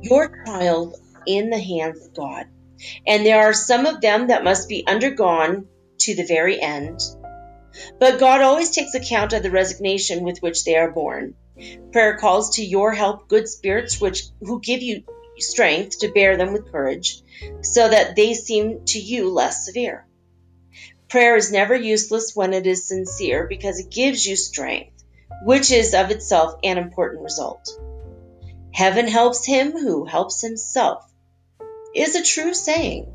your 0.02 0.28
trials 0.44 1.00
are 1.16 1.24
in 1.26 1.50
the 1.50 1.62
hands 1.62 2.06
of 2.06 2.14
God. 2.14 2.48
And 3.08 3.26
there 3.26 3.40
are 3.40 3.54
some 3.54 3.86
of 3.86 4.02
them 4.02 4.28
that 4.28 4.44
must 4.44 4.68
be 4.68 4.86
undergone 4.86 5.70
to 6.00 6.14
the 6.14 6.26
very 6.26 6.62
end. 6.62 7.00
But 7.98 8.20
God 8.20 8.42
always 8.42 8.72
takes 8.72 8.94
account 8.94 9.32
of 9.32 9.42
the 9.42 9.50
resignation 9.50 10.26
with 10.26 10.40
which 10.40 10.66
they 10.66 10.76
are 10.76 10.92
born. 10.92 11.34
Prayer 11.94 12.18
calls 12.18 12.58
to 12.58 12.62
your 12.62 12.92
help 12.92 13.30
good 13.30 13.48
spirits 13.48 14.02
which 14.02 14.24
who 14.42 14.60
give 14.60 14.82
you 14.82 15.04
strength 15.38 16.00
to 16.00 16.12
bear 16.12 16.36
them 16.36 16.52
with 16.52 16.74
courage, 16.74 17.22
so 17.62 17.88
that 17.88 18.18
they 18.18 18.34
seem 18.34 18.84
to 18.88 19.00
you 19.00 19.30
less 19.30 19.66
severe. 19.66 20.06
Prayer 21.14 21.36
is 21.36 21.52
never 21.52 21.76
useless 21.76 22.36
when 22.36 22.54
it 22.54 22.66
is 22.66 22.88
sincere 22.88 23.46
because 23.48 23.80
it 23.80 23.92
gives 23.92 24.26
you 24.26 24.36
strength, 24.36 25.04
which 25.44 25.72
is 25.72 25.94
of 25.94 26.10
itself 26.10 26.56
an 26.64 26.80
important 26.80 27.22
result. 27.22 27.70
Heaven 28.74 29.08
helps 29.08 29.46
him 29.46 29.74
who 29.74 30.06
helps 30.06 30.42
himself 30.42 31.06
is 31.94 32.16
a 32.16 32.24
true 32.24 32.56
saying. 32.56 33.14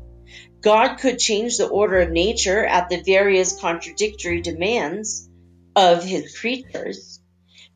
God 0.61 0.95
could 0.95 1.19
change 1.19 1.57
the 1.57 1.67
order 1.67 1.99
of 1.99 2.09
nature 2.09 2.65
at 2.65 2.87
the 2.87 3.03
various 3.03 3.59
contradictory 3.59 4.39
demands 4.39 5.29
of 5.75 6.01
his 6.01 6.39
creatures. 6.39 7.19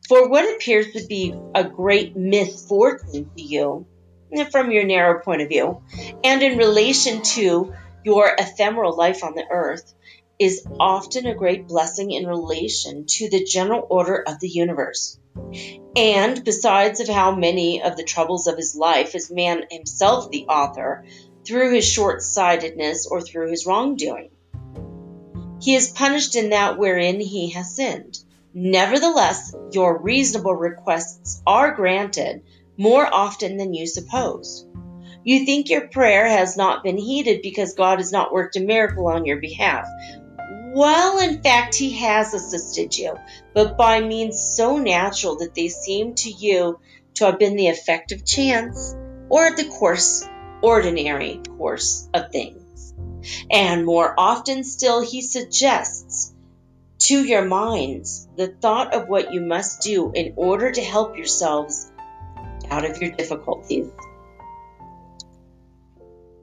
For 0.08 0.30
what 0.30 0.56
appears 0.56 0.94
to 0.94 1.06
be 1.06 1.34
a 1.54 1.64
great 1.64 2.16
misfortune 2.16 3.30
to 3.36 3.42
you, 3.42 3.86
from 4.50 4.70
your 4.70 4.84
narrow 4.84 5.20
point 5.20 5.42
of 5.42 5.50
view, 5.50 5.82
and 6.24 6.42
in 6.42 6.56
relation 6.56 7.20
to 7.20 7.74
your 8.04 8.34
ephemeral 8.38 8.96
life 8.96 9.22
on 9.22 9.34
the 9.34 9.44
earth, 9.50 9.94
is 10.38 10.66
often 10.80 11.26
a 11.26 11.34
great 11.34 11.68
blessing 11.68 12.10
in 12.10 12.26
relation 12.26 13.06
to 13.06 13.28
the 13.28 13.44
general 13.44 13.86
order 13.88 14.22
of 14.26 14.40
the 14.40 14.48
universe. 14.48 15.18
And 15.96 16.44
besides 16.44 17.00
of 17.00 17.08
how 17.08 17.34
many 17.34 17.82
of 17.82 17.96
the 17.96 18.04
troubles 18.04 18.46
of 18.46 18.56
his 18.56 18.74
life 18.74 19.14
is 19.14 19.30
man 19.30 19.64
himself 19.70 20.30
the 20.30 20.46
author, 20.46 21.04
through 21.44 21.74
his 21.74 21.86
short 21.86 22.22
sightedness 22.22 23.06
or 23.06 23.20
through 23.20 23.50
his 23.50 23.66
wrongdoing. 23.66 24.30
He 25.60 25.74
is 25.74 25.90
punished 25.90 26.36
in 26.36 26.50
that 26.50 26.78
wherein 26.78 27.20
he 27.20 27.50
has 27.50 27.76
sinned. 27.76 28.18
Nevertheless, 28.52 29.54
your 29.72 29.98
reasonable 29.98 30.54
requests 30.54 31.42
are 31.46 31.74
granted 31.74 32.42
more 32.76 33.06
often 33.12 33.56
than 33.56 33.74
you 33.74 33.86
suppose. 33.86 34.66
You 35.24 35.46
think 35.46 35.70
your 35.70 35.88
prayer 35.88 36.26
has 36.28 36.56
not 36.56 36.84
been 36.84 36.98
heeded 36.98 37.40
because 37.42 37.74
God 37.74 37.98
has 37.98 38.12
not 38.12 38.32
worked 38.32 38.56
a 38.56 38.60
miracle 38.60 39.06
on 39.06 39.24
your 39.24 39.38
behalf. 39.38 39.86
Well, 40.74 41.20
in 41.20 41.40
fact, 41.40 41.76
he 41.76 41.92
has 41.98 42.34
assisted 42.34 42.98
you, 42.98 43.16
but 43.54 43.76
by 43.76 44.00
means 44.00 44.42
so 44.42 44.76
natural 44.76 45.36
that 45.36 45.54
they 45.54 45.68
seem 45.68 46.16
to 46.16 46.28
you 46.28 46.80
to 47.14 47.26
have 47.26 47.38
been 47.38 47.54
the 47.54 47.68
effect 47.68 48.10
of 48.10 48.26
chance 48.26 48.96
or 49.28 49.54
the 49.54 49.68
course, 49.68 50.28
ordinary 50.62 51.40
course 51.58 52.08
of 52.12 52.32
things. 52.32 52.92
And 53.48 53.86
more 53.86 54.14
often 54.18 54.64
still, 54.64 55.00
he 55.00 55.22
suggests 55.22 56.34
to 57.06 57.24
your 57.24 57.44
minds 57.44 58.28
the 58.36 58.48
thought 58.48 58.94
of 58.94 59.08
what 59.08 59.32
you 59.32 59.42
must 59.42 59.80
do 59.82 60.10
in 60.12 60.32
order 60.34 60.72
to 60.72 60.82
help 60.82 61.16
yourselves 61.16 61.92
out 62.68 62.84
of 62.84 63.00
your 63.00 63.12
difficulties. 63.12 63.86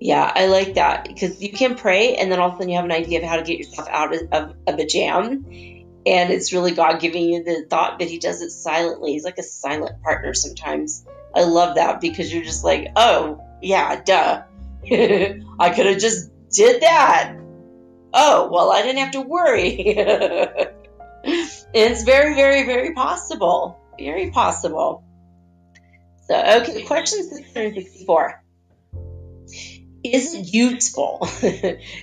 Yeah, 0.03 0.32
I 0.34 0.48
like 0.48 0.73
that 0.73 1.07
because 1.07 1.40
you 1.44 1.52
can 1.52 1.76
pray 1.76 2.15
and 2.15 2.32
then 2.32 2.40
all 2.40 2.49
of 2.49 2.56
a 2.56 2.57
sudden 2.57 2.69
you 2.69 2.76
have 2.78 2.86
an 2.86 2.91
idea 2.91 3.19
of 3.19 3.23
how 3.23 3.36
to 3.36 3.44
get 3.44 3.60
yourself 3.60 3.88
out 3.88 4.15
of, 4.15 4.56
of, 4.65 4.80
a 4.80 4.86
jam. 4.88 5.45
And 6.07 6.32
it's 6.32 6.52
really 6.52 6.72
God 6.72 6.99
giving 6.99 7.26
you 7.26 7.44
the 7.44 7.68
thought, 7.69 7.99
but 7.99 8.07
He 8.07 8.18
does 8.18 8.41
it 8.41 8.49
silently. 8.49 9.11
He's 9.11 9.23
like 9.23 9.38
a 9.38 9.44
silent 9.44 10.02
partner 10.02 10.34
sometimes. 10.34 11.06
I 11.36 11.44
love 11.44 11.76
that 11.76 12.02
because 12.02 12.34
you're 12.34 12.44
just 12.44 12.64
like, 12.64 12.88
oh, 12.95 13.45
yeah, 13.61 14.02
duh. 14.02 14.41
I 15.60 15.69
could 15.69 15.86
have 15.86 15.99
just 15.99 16.32
did 16.49 16.82
that. 16.82 17.36
Oh, 18.11 18.49
well, 18.52 18.72
I 18.72 18.82
didn't 18.82 19.02
have 19.03 19.11
to 19.11 19.22
worry. 19.22 19.76
it's 21.23 22.03
very, 22.03 22.34
very, 22.34 22.65
very 22.65 22.95
possible. 22.95 23.80
Very 23.99 24.32
possible. 24.32 25.03
So, 26.28 26.36
okay, 26.61 26.82
question 26.86 27.22
664 27.22 28.40
is 30.03 30.34
it 30.34 30.53
useful 30.53 31.19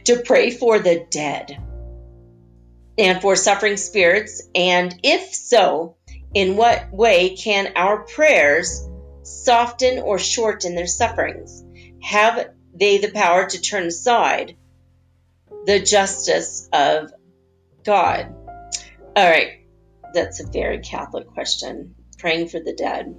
to 0.04 0.22
pray 0.24 0.50
for 0.50 0.78
the 0.78 1.06
dead 1.10 1.62
and 2.96 3.20
for 3.20 3.36
suffering 3.36 3.76
spirits? 3.76 4.42
And 4.54 4.94
if 5.02 5.34
so, 5.34 5.96
in 6.34 6.56
what 6.56 6.92
way 6.92 7.36
can 7.36 7.72
our 7.76 8.04
prayers 8.04 8.86
soften 9.22 9.98
or 9.98 10.18
shorten 10.18 10.74
their 10.74 10.86
sufferings? 10.86 11.64
Have 12.02 12.50
they 12.74 12.98
the 12.98 13.10
power 13.10 13.48
to 13.48 13.60
turn 13.60 13.86
aside 13.86 14.56
the 15.66 15.80
justice 15.80 16.68
of 16.72 17.12
God? 17.84 18.34
All 19.16 19.28
right, 19.28 19.66
that's 20.14 20.40
a 20.40 20.46
very 20.46 20.78
Catholic 20.78 21.28
question. 21.28 21.94
Praying 22.18 22.48
for 22.48 22.60
the 22.60 22.74
dead. 22.74 23.14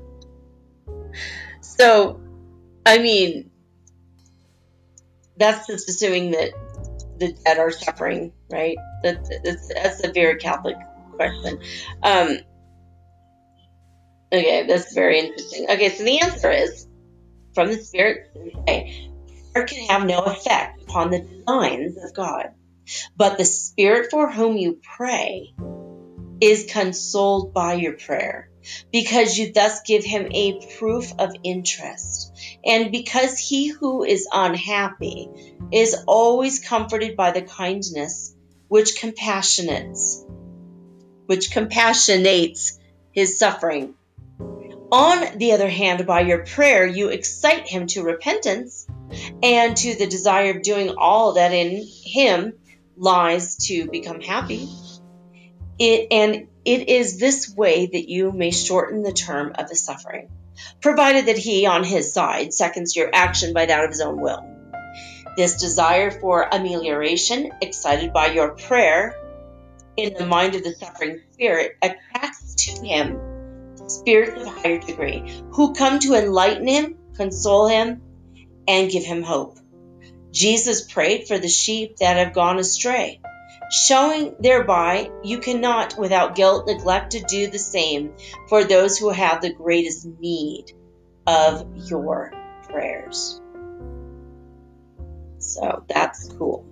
So, 1.80 2.20
I 2.84 2.98
mean, 2.98 3.50
that's 5.38 5.66
just 5.66 5.88
assuming 5.88 6.32
that 6.32 6.50
the 7.16 7.32
dead 7.42 7.58
are 7.58 7.70
suffering, 7.70 8.34
right? 8.50 8.76
That, 9.02 9.26
that's, 9.42 9.72
that's 9.72 10.04
a 10.04 10.12
very 10.12 10.36
Catholic 10.36 10.76
question. 11.14 11.58
Um, 12.02 12.36
okay, 14.30 14.66
that's 14.66 14.92
very 14.92 15.20
interesting. 15.20 15.70
Okay, 15.70 15.88
so 15.88 16.04
the 16.04 16.20
answer 16.20 16.50
is 16.50 16.86
from 17.54 17.68
the 17.68 17.78
Spirit, 17.78 18.30
prayer 18.66 19.66
can 19.66 19.88
have 19.88 20.06
no 20.06 20.20
effect 20.20 20.82
upon 20.82 21.10
the 21.10 21.20
designs 21.22 21.96
of 21.96 22.12
God, 22.12 22.50
but 23.16 23.38
the 23.38 23.46
Spirit 23.46 24.10
for 24.10 24.30
whom 24.30 24.58
you 24.58 24.78
pray 24.82 25.54
is 26.40 26.70
consoled 26.70 27.52
by 27.52 27.74
your 27.74 27.92
prayer 27.94 28.50
because 28.92 29.36
you 29.36 29.52
thus 29.52 29.82
give 29.82 30.04
him 30.04 30.28
a 30.32 30.66
proof 30.78 31.12
of 31.18 31.34
interest. 31.42 32.32
And 32.64 32.92
because 32.92 33.38
he 33.38 33.68
who 33.68 34.04
is 34.04 34.28
unhappy 34.32 35.28
is 35.72 35.96
always 36.06 36.58
comforted 36.58 37.16
by 37.16 37.30
the 37.30 37.42
kindness 37.42 38.34
which 38.68 39.00
compassionates, 39.00 40.24
which 41.26 41.50
compassionates 41.50 42.78
his 43.12 43.38
suffering. 43.38 43.94
On 44.92 45.38
the 45.38 45.52
other 45.52 45.68
hand, 45.68 46.06
by 46.06 46.20
your 46.20 46.44
prayer, 46.44 46.86
you 46.86 47.08
excite 47.08 47.68
him 47.68 47.86
to 47.88 48.02
repentance 48.02 48.86
and 49.42 49.76
to 49.76 49.94
the 49.96 50.06
desire 50.06 50.56
of 50.56 50.62
doing 50.62 50.94
all 50.96 51.34
that 51.34 51.52
in 51.52 51.86
him 52.04 52.54
lies 52.96 53.56
to 53.66 53.88
become 53.88 54.20
happy. 54.20 54.68
It, 55.80 56.08
and 56.10 56.48
it 56.66 56.90
is 56.90 57.18
this 57.18 57.54
way 57.56 57.86
that 57.86 58.10
you 58.10 58.32
may 58.32 58.50
shorten 58.50 59.02
the 59.02 59.14
term 59.14 59.54
of 59.58 59.70
his 59.70 59.82
suffering, 59.82 60.28
provided 60.82 61.24
that 61.26 61.38
he, 61.38 61.64
on 61.64 61.84
his 61.84 62.12
side, 62.12 62.52
seconds 62.52 62.94
your 62.94 63.08
action 63.10 63.54
by 63.54 63.64
that 63.64 63.82
of 63.82 63.88
his 63.88 64.02
own 64.02 64.20
will. 64.20 64.44
This 65.38 65.58
desire 65.58 66.10
for 66.10 66.46
amelioration, 66.52 67.50
excited 67.62 68.12
by 68.12 68.26
your 68.26 68.56
prayer 68.56 69.14
in 69.96 70.12
the 70.12 70.26
mind 70.26 70.54
of 70.54 70.64
the 70.64 70.74
suffering 70.74 71.22
spirit, 71.32 71.72
attracts 71.80 72.56
to 72.66 72.86
him 72.86 73.18
spirits 73.86 74.42
of 74.42 74.48
higher 74.48 74.78
degree 74.80 75.42
who 75.52 75.72
come 75.72 75.98
to 76.00 76.14
enlighten 76.14 76.68
him, 76.68 76.98
console 77.16 77.68
him, 77.68 78.02
and 78.68 78.90
give 78.90 79.04
him 79.04 79.22
hope. 79.22 79.58
Jesus 80.30 80.82
prayed 80.82 81.26
for 81.26 81.38
the 81.38 81.48
sheep 81.48 81.96
that 81.96 82.18
have 82.18 82.34
gone 82.34 82.58
astray 82.58 83.20
showing 83.70 84.34
thereby 84.40 85.10
you 85.22 85.38
cannot 85.38 85.96
without 85.96 86.34
guilt 86.34 86.66
neglect 86.66 87.12
to 87.12 87.20
do 87.20 87.48
the 87.48 87.58
same 87.58 88.12
for 88.48 88.64
those 88.64 88.98
who 88.98 89.10
have 89.10 89.40
the 89.40 89.52
greatest 89.52 90.06
need 90.20 90.72
of 91.26 91.64
your 91.88 92.32
prayers. 92.68 93.40
So 95.38 95.84
that's 95.88 96.28
cool. 96.32 96.66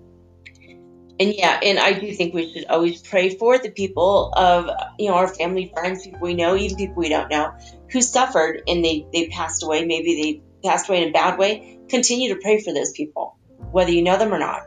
And 1.20 1.34
yeah, 1.34 1.58
and 1.62 1.78
I 1.78 1.92
do 1.92 2.12
think 2.12 2.32
we 2.32 2.52
should 2.52 2.66
always 2.66 3.02
pray 3.02 3.30
for 3.30 3.58
the 3.58 3.70
people 3.70 4.32
of 4.36 4.70
you 4.98 5.08
know 5.08 5.16
our 5.16 5.26
family, 5.26 5.70
friends, 5.74 6.04
people 6.04 6.20
we 6.20 6.34
know, 6.34 6.56
even 6.56 6.76
people 6.76 6.96
we 6.96 7.08
don't 7.08 7.28
know, 7.28 7.54
who 7.90 8.00
suffered 8.00 8.62
and 8.68 8.84
they 8.84 9.06
they 9.12 9.28
passed 9.28 9.64
away. 9.64 9.84
Maybe 9.84 10.42
they 10.62 10.68
passed 10.68 10.88
away 10.88 11.02
in 11.02 11.08
a 11.08 11.12
bad 11.12 11.38
way. 11.38 11.80
Continue 11.88 12.34
to 12.34 12.40
pray 12.40 12.60
for 12.60 12.72
those 12.72 12.92
people, 12.92 13.36
whether 13.72 13.90
you 13.90 14.02
know 14.02 14.16
them 14.16 14.32
or 14.32 14.38
not. 14.38 14.62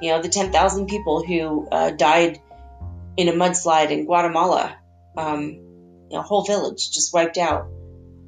You 0.00 0.12
know, 0.12 0.22
the 0.22 0.28
10,000 0.28 0.86
people 0.86 1.24
who 1.24 1.68
uh, 1.70 1.90
died 1.90 2.40
in 3.16 3.28
a 3.28 3.32
mudslide 3.32 3.90
in 3.90 4.06
Guatemala, 4.06 4.76
um, 5.16 5.42
you 6.10 6.16
know, 6.16 6.22
whole 6.22 6.44
village 6.44 6.90
just 6.90 7.12
wiped 7.12 7.38
out. 7.38 7.68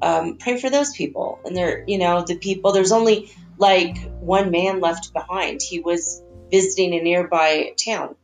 Um, 0.01 0.37
pray 0.37 0.59
for 0.59 0.69
those 0.69 0.93
people. 0.95 1.39
And 1.45 1.55
they're, 1.55 1.83
you 1.87 1.97
know, 1.97 2.23
the 2.25 2.37
people, 2.37 2.73
there's 2.73 2.91
only 2.91 3.31
like 3.57 3.97
one 4.19 4.51
man 4.51 4.81
left 4.81 5.13
behind. 5.13 5.61
He 5.61 5.79
was 5.79 6.21
visiting 6.51 6.93
a 6.93 7.01
nearby 7.01 7.73
town. 7.83 8.15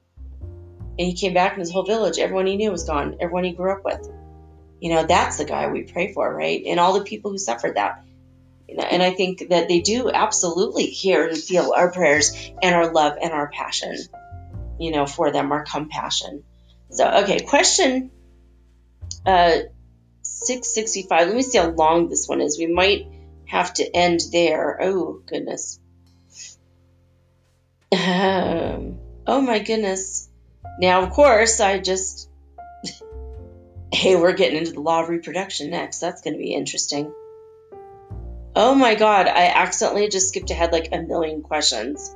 And 0.41 1.07
he 1.07 1.13
came 1.13 1.33
back 1.33 1.53
and 1.53 1.61
his 1.61 1.71
whole 1.71 1.85
village, 1.85 2.19
everyone 2.19 2.45
he 2.45 2.57
knew 2.57 2.71
was 2.71 2.83
gone, 2.83 3.17
everyone 3.21 3.45
he 3.45 3.53
grew 3.53 3.71
up 3.71 3.85
with. 3.85 4.07
you 4.79 4.93
know, 4.93 5.05
that's 5.05 5.37
the 5.37 5.45
guy 5.45 5.69
we 5.69 5.83
pray 5.83 6.13
for, 6.13 6.33
right? 6.33 6.63
And 6.65 6.79
all 6.79 6.93
the 6.93 7.03
people 7.03 7.31
who 7.31 7.37
suffered 7.37 7.75
that. 7.75 8.03
And 8.77 9.01
I 9.01 9.11
think 9.11 9.49
that 9.49 9.67
they 9.67 9.81
do 9.81 10.11
absolutely 10.11 10.85
hear 10.85 11.27
and 11.27 11.37
feel 11.37 11.73
our 11.75 11.91
prayers 11.91 12.33
and 12.61 12.75
our 12.75 12.91
love 12.91 13.17
and 13.21 13.31
our 13.31 13.49
passion, 13.49 13.97
you 14.79 14.91
know, 14.91 15.05
for 15.05 15.31
them, 15.31 15.51
our 15.51 15.63
compassion. 15.63 16.43
So, 16.91 17.07
okay, 17.23 17.41
question 17.41 18.11
uh, 19.25 19.59
665. 20.21 21.27
Let 21.27 21.35
me 21.35 21.41
see 21.41 21.57
how 21.57 21.69
long 21.69 22.09
this 22.09 22.27
one 22.27 22.41
is. 22.41 22.57
We 22.57 22.67
might 22.67 23.07
have 23.45 23.73
to 23.75 23.95
end 23.95 24.21
there. 24.31 24.79
Oh, 24.81 25.21
goodness. 25.25 25.79
Um, 27.91 28.99
oh, 29.27 29.41
my 29.41 29.59
goodness. 29.59 30.29
Now, 30.79 31.03
of 31.03 31.11
course, 31.11 31.59
I 31.59 31.79
just. 31.79 32.29
hey, 33.91 34.15
we're 34.15 34.33
getting 34.33 34.57
into 34.57 34.71
the 34.71 34.81
law 34.81 35.03
of 35.03 35.09
reproduction 35.09 35.71
next. 35.71 35.99
That's 35.99 36.21
going 36.21 36.33
to 36.33 36.39
be 36.39 36.53
interesting. 36.53 37.13
Oh 38.55 38.73
my 38.75 38.95
god, 38.95 39.27
I 39.27 39.45
accidentally 39.47 40.09
just 40.09 40.29
skipped 40.29 40.49
ahead 40.49 40.71
like 40.71 40.89
a 40.91 41.01
million 41.01 41.41
questions. 41.41 42.15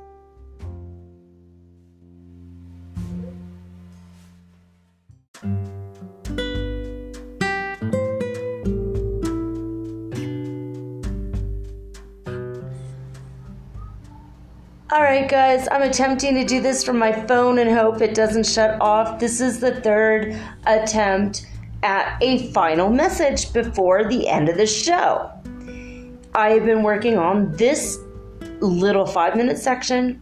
Alright, 14.92 15.28
guys, 15.28 15.66
I'm 15.72 15.82
attempting 15.82 16.34
to 16.36 16.44
do 16.44 16.60
this 16.60 16.84
from 16.84 16.98
my 16.98 17.12
phone 17.26 17.58
and 17.58 17.68
hope 17.68 18.00
it 18.00 18.14
doesn't 18.14 18.46
shut 18.46 18.80
off. 18.80 19.18
This 19.18 19.40
is 19.40 19.58
the 19.58 19.80
third 19.80 20.38
attempt 20.66 21.46
at 21.82 22.16
a 22.20 22.52
final 22.52 22.90
message 22.90 23.52
before 23.52 24.04
the 24.04 24.28
end 24.28 24.48
of 24.48 24.56
the 24.56 24.66
show. 24.66 25.33
I've 26.36 26.64
been 26.64 26.82
working 26.82 27.16
on 27.16 27.52
this 27.52 28.00
little 28.60 29.06
five 29.06 29.36
minute 29.36 29.56
section 29.56 30.20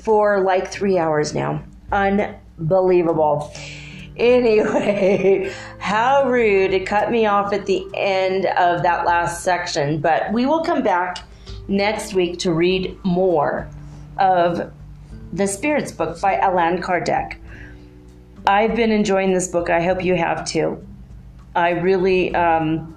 for 0.00 0.40
like 0.40 0.68
three 0.68 0.96
hours 0.96 1.34
now. 1.34 1.62
Unbelievable. 1.92 3.52
Anyway, 4.16 5.52
how 5.78 6.28
rude 6.28 6.70
to 6.70 6.80
cut 6.80 7.10
me 7.10 7.26
off 7.26 7.52
at 7.52 7.66
the 7.66 7.86
end 7.94 8.46
of 8.46 8.82
that 8.82 9.04
last 9.04 9.44
section, 9.44 10.00
but 10.00 10.32
we 10.32 10.46
will 10.46 10.64
come 10.64 10.82
back 10.82 11.18
next 11.68 12.14
week 12.14 12.38
to 12.38 12.52
read 12.52 12.96
more 13.04 13.68
of 14.18 14.72
the 15.34 15.46
Spirits 15.46 15.92
book 15.92 16.18
by 16.22 16.38
Allan 16.38 16.80
Kardec. 16.80 17.36
I've 18.46 18.74
been 18.74 18.90
enjoying 18.90 19.34
this 19.34 19.48
book. 19.48 19.68
I 19.68 19.82
hope 19.82 20.02
you 20.02 20.16
have 20.16 20.46
too. 20.46 20.82
I 21.54 21.70
really, 21.70 22.34
um, 22.34 22.96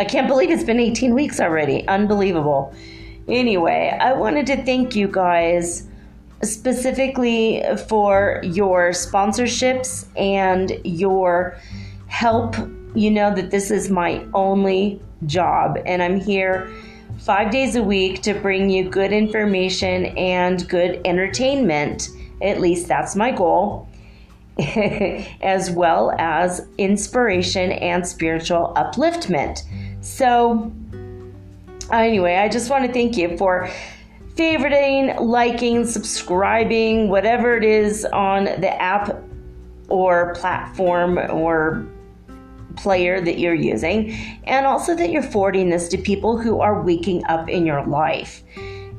I 0.00 0.04
can't 0.04 0.26
believe 0.26 0.50
it's 0.50 0.64
been 0.64 0.80
18 0.80 1.12
weeks 1.12 1.40
already. 1.40 1.86
Unbelievable. 1.86 2.74
Anyway, 3.28 3.94
I 4.00 4.14
wanted 4.14 4.46
to 4.46 4.64
thank 4.64 4.96
you 4.96 5.06
guys 5.06 5.86
specifically 6.42 7.62
for 7.86 8.40
your 8.42 8.92
sponsorships 8.92 10.06
and 10.16 10.72
your 10.84 11.58
help. 12.06 12.56
You 12.94 13.10
know 13.10 13.34
that 13.34 13.50
this 13.50 13.70
is 13.70 13.90
my 13.90 14.24
only 14.32 15.02
job, 15.26 15.78
and 15.84 16.02
I'm 16.02 16.18
here 16.18 16.72
five 17.18 17.50
days 17.50 17.76
a 17.76 17.82
week 17.82 18.22
to 18.22 18.32
bring 18.32 18.70
you 18.70 18.88
good 18.88 19.12
information 19.12 20.06
and 20.16 20.66
good 20.66 20.98
entertainment. 21.04 22.08
At 22.40 22.58
least 22.58 22.88
that's 22.88 23.14
my 23.14 23.32
goal. 23.32 23.86
as 25.40 25.70
well 25.70 26.12
as 26.18 26.66
inspiration 26.76 27.72
and 27.72 28.06
spiritual 28.06 28.72
upliftment. 28.76 29.62
So, 30.00 30.72
anyway, 31.92 32.36
I 32.36 32.48
just 32.48 32.70
want 32.70 32.86
to 32.86 32.92
thank 32.92 33.16
you 33.16 33.36
for 33.36 33.70
favoriting, 34.34 35.20
liking, 35.20 35.86
subscribing, 35.86 37.08
whatever 37.08 37.56
it 37.56 37.64
is 37.64 38.04
on 38.06 38.44
the 38.44 38.80
app 38.80 39.22
or 39.88 40.34
platform 40.34 41.18
or 41.18 41.86
player 42.76 43.20
that 43.20 43.38
you're 43.38 43.54
using, 43.54 44.12
and 44.44 44.66
also 44.66 44.94
that 44.94 45.10
you're 45.10 45.22
forwarding 45.22 45.68
this 45.68 45.88
to 45.88 45.98
people 45.98 46.38
who 46.38 46.60
are 46.60 46.80
waking 46.82 47.24
up 47.26 47.48
in 47.48 47.66
your 47.66 47.84
life. 47.84 48.42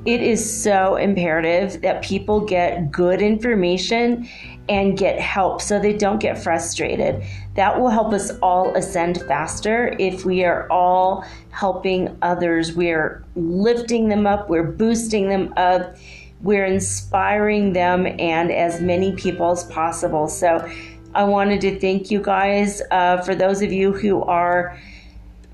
It 0.06 0.22
is 0.22 0.62
so 0.64 0.96
imperative 0.96 1.82
that 1.82 2.04
people 2.04 2.42
get 2.42 2.92
good 2.92 3.22
information 3.22 4.28
and 4.70 4.98
get 4.98 5.20
help 5.20 5.62
so 5.62 5.80
they 5.80 5.94
don't 5.94 6.20
get 6.20 6.42
frustrated. 6.42 7.24
That 7.56 7.80
will 7.80 7.90
help 7.90 8.14
us 8.14 8.32
all 8.42 8.76
ascend 8.76 9.22
faster 9.24 9.96
if 10.00 10.24
we 10.26 10.44
are 10.46 10.70
all 10.70 11.26
helping 11.50 12.18
others. 12.22 12.74
We're 12.74 13.24
lifting 13.36 14.10
them 14.10 14.26
up, 14.26 14.50
we're 14.50 14.64
boosting 14.64 15.30
them 15.30 15.54
up, 15.58 15.98
we're 16.42 16.66
inspiring 16.66 17.74
them 17.74 18.08
and 18.20 18.52
as 18.52 18.82
many 18.82 19.16
people 19.16 19.52
as 19.52 19.64
possible. 19.66 20.28
So 20.28 20.68
I 21.14 21.24
wanted 21.26 21.62
to 21.62 21.80
thank 21.80 22.10
you 22.10 22.22
guys 22.22 22.82
uh, 22.92 23.22
for 23.22 23.36
those 23.36 23.62
of 23.62 23.74
you 23.74 23.92
who 23.92 24.24
are 24.24 24.78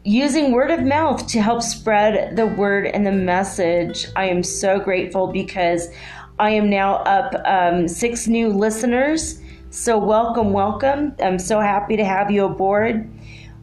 using 0.03 0.53
word 0.53 0.71
of 0.71 0.83
mouth 0.83 1.27
to 1.27 1.41
help 1.41 1.61
spread 1.61 2.35
the 2.37 2.45
word 2.45 2.85
and 2.85 3.05
the 3.05 3.11
message. 3.11 4.07
I 4.15 4.29
am 4.29 4.41
so 4.41 4.79
grateful 4.79 5.27
because 5.27 5.89
I 6.39 6.51
am 6.51 6.69
now 6.69 6.97
up 6.97 7.33
um, 7.45 7.87
six 7.87 8.27
new 8.27 8.49
listeners. 8.49 9.41
So, 9.69 9.97
welcome, 9.97 10.53
welcome. 10.53 11.15
I'm 11.19 11.39
so 11.39 11.59
happy 11.59 11.97
to 11.97 12.05
have 12.05 12.29
you 12.29 12.45
aboard. 12.45 13.09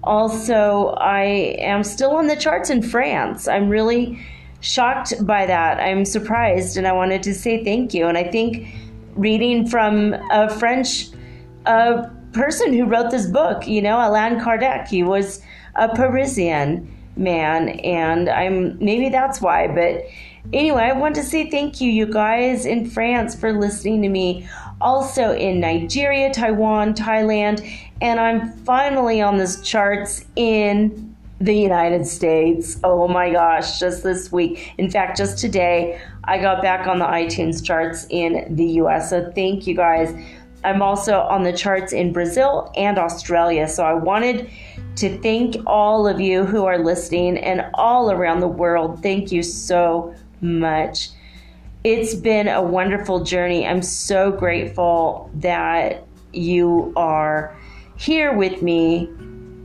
Also, 0.03 0.89
I 1.01 1.23
am 1.59 1.85
still 1.85 2.17
on 2.17 2.27
the 2.27 2.37
charts 2.37 2.71
in 2.71 2.83
France. 2.83 3.49
I'm 3.49 3.69
really 3.69 4.19
shocked 4.61 5.25
by 5.25 5.47
that. 5.47 5.79
I'm 5.81 6.05
surprised, 6.05 6.77
and 6.77 6.87
I 6.87 6.93
wanted 6.93 7.23
to 7.23 7.35
say 7.35 7.63
thank 7.65 7.95
you. 7.95 8.07
And 8.07 8.19
I 8.19 8.25
think 8.25 8.69
reading 9.15 9.67
from 9.69 10.15
a 10.31 10.51
French 10.59 11.09
uh, 11.67 12.09
person 12.33 12.73
who 12.73 12.85
wrote 12.85 13.11
this 13.11 13.27
book, 13.27 13.67
you 13.67 13.81
know, 13.81 13.99
Allan 13.99 14.41
Kardec, 14.41 14.89
he 14.89 15.03
was 15.03 15.41
a 15.77 15.89
Parisian 15.95 16.91
man, 17.17 17.69
and 17.81 18.29
I'm 18.29 18.77
maybe 18.79 19.09
that's 19.09 19.41
why. 19.41 19.69
But 19.69 20.05
anyway, 20.53 20.83
I 20.83 20.93
want 20.93 21.15
to 21.17 21.23
say 21.23 21.51
thank 21.51 21.81
you, 21.81 21.91
you 21.91 22.07
guys 22.07 22.67
in 22.67 22.89
France, 22.89 23.35
for 23.35 23.53
listening 23.53 24.03
to 24.03 24.09
me. 24.09 24.49
Also 24.81 25.33
in 25.33 25.61
Nigeria, 25.61 26.33
Taiwan, 26.33 26.95
Thailand, 26.95 27.67
and 28.01 28.21
I'm 28.21 28.53
finally 28.53 29.23
on 29.23 29.37
this 29.37 29.63
charts 29.63 30.25
in 30.37 31.15
the 31.41 31.55
United 31.55 32.07
States. 32.07 32.79
Oh 32.85 33.09
my 33.09 33.31
gosh, 33.31 33.79
just 33.79 34.03
this 34.03 34.31
week. 34.33 34.75
In 34.79 34.91
fact, 34.91 35.17
just 35.17 35.39
today, 35.39 36.01
I 36.25 36.39
got 36.39 36.63
back 36.63 36.87
on 36.87 36.99
the 36.99 37.05
iTunes 37.05 37.65
charts 37.65 38.07
in 38.11 38.55
the 38.55 38.67
US. 38.83 39.11
So 39.11 39.31
thank 39.35 39.67
you 39.67 39.75
guys. 39.75 40.15
I'm 40.65 40.81
also 40.81 41.21
on 41.21 41.43
the 41.43 41.53
charts 41.53 41.93
in 41.93 42.13
Brazil 42.13 42.73
and 42.77 42.99
Australia. 42.99 43.69
So 43.69 43.85
I 43.85 43.93
wanted 43.95 44.51
to 44.97 45.19
thank 45.21 45.57
all 45.67 46.07
of 46.07 46.21
you 46.21 46.45
who 46.45 46.65
are 46.65 46.79
listening 46.79 47.37
and 47.37 47.67
all 47.75 48.11
around 48.11 48.41
the 48.41 48.49
world. 48.49 49.03
Thank 49.03 49.31
you 49.31 49.43
so 49.43 50.15
much. 50.45 51.11
It's 51.83 52.15
been 52.15 52.49
a 52.49 52.63
wonderful 52.63 53.25
journey. 53.25 53.67
I'm 53.67 53.83
so 53.83 54.31
grateful 54.31 55.31
that 55.35 56.07
you 56.33 56.93
are 56.97 57.57
here 57.97 58.37
with 58.37 58.63
me 58.63 59.11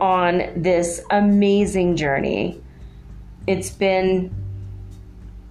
on 0.02 0.50
this 0.56 1.02
amazing 1.12 1.96
journey. 1.96 2.62
It's 3.48 3.70
been 3.70 4.34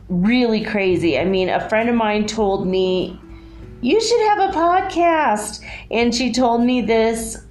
really 0.09 0.65
crazy. 0.65 1.19
I 1.19 1.25
mean, 1.25 1.49
a 1.49 1.69
friend 1.69 1.89
of 1.89 1.95
mine 1.95 2.27
told 2.27 2.67
me, 2.67 3.19
You 3.81 4.01
should 4.01 4.21
have 4.29 4.51
a 4.51 4.53
podcast. 4.53 5.65
And 5.91 6.15
she 6.15 6.33
told 6.33 6.63
me 6.63 6.81
this, 6.81 7.45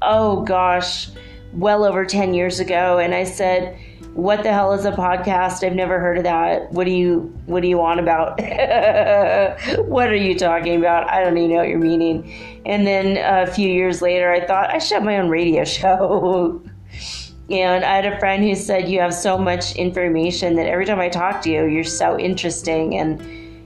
oh 0.00 0.42
gosh, 0.42 1.10
well 1.52 1.84
over 1.84 2.04
10 2.04 2.34
years 2.34 2.60
ago 2.60 2.98
and 2.98 3.14
I 3.14 3.24
said, 3.24 3.78
"What 4.14 4.42
the 4.42 4.52
hell 4.52 4.72
is 4.72 4.84
a 4.84 4.92
podcast? 4.92 5.64
I've 5.64 5.74
never 5.74 5.98
heard 5.98 6.18
of 6.18 6.24
that. 6.24 6.70
What 6.72 6.84
do 6.84 6.90
you 6.90 7.32
what 7.46 7.62
do 7.62 7.68
you 7.68 7.78
want 7.78 8.00
about? 8.00 8.40
what 9.86 10.08
are 10.08 10.16
you 10.16 10.38
talking 10.38 10.76
about? 10.76 11.10
I 11.10 11.22
don't 11.22 11.36
even 11.36 11.50
know 11.50 11.56
what 11.56 11.68
you're 11.68 11.78
meaning." 11.78 12.60
And 12.66 12.86
then 12.86 13.18
a 13.18 13.50
few 13.50 13.68
years 13.68 14.02
later, 14.02 14.30
I 14.30 14.44
thought 14.44 14.70
I 14.70 14.78
should 14.78 14.94
have 14.94 15.04
my 15.04 15.18
own 15.18 15.28
radio 15.28 15.64
show. 15.78 16.62
and 17.50 17.84
I 17.84 17.96
had 17.96 18.06
a 18.06 18.18
friend 18.18 18.44
who 18.44 18.54
said, 18.54 18.88
"You 18.88 19.00
have 19.00 19.14
so 19.14 19.38
much 19.38 19.76
information 19.76 20.56
that 20.56 20.66
every 20.66 20.86
time 20.86 21.00
I 21.00 21.08
talk 21.08 21.42
to 21.42 21.50
you, 21.50 21.64
you're 21.66 21.84
so 21.84 22.18
interesting 22.18 22.96
and 22.96 23.20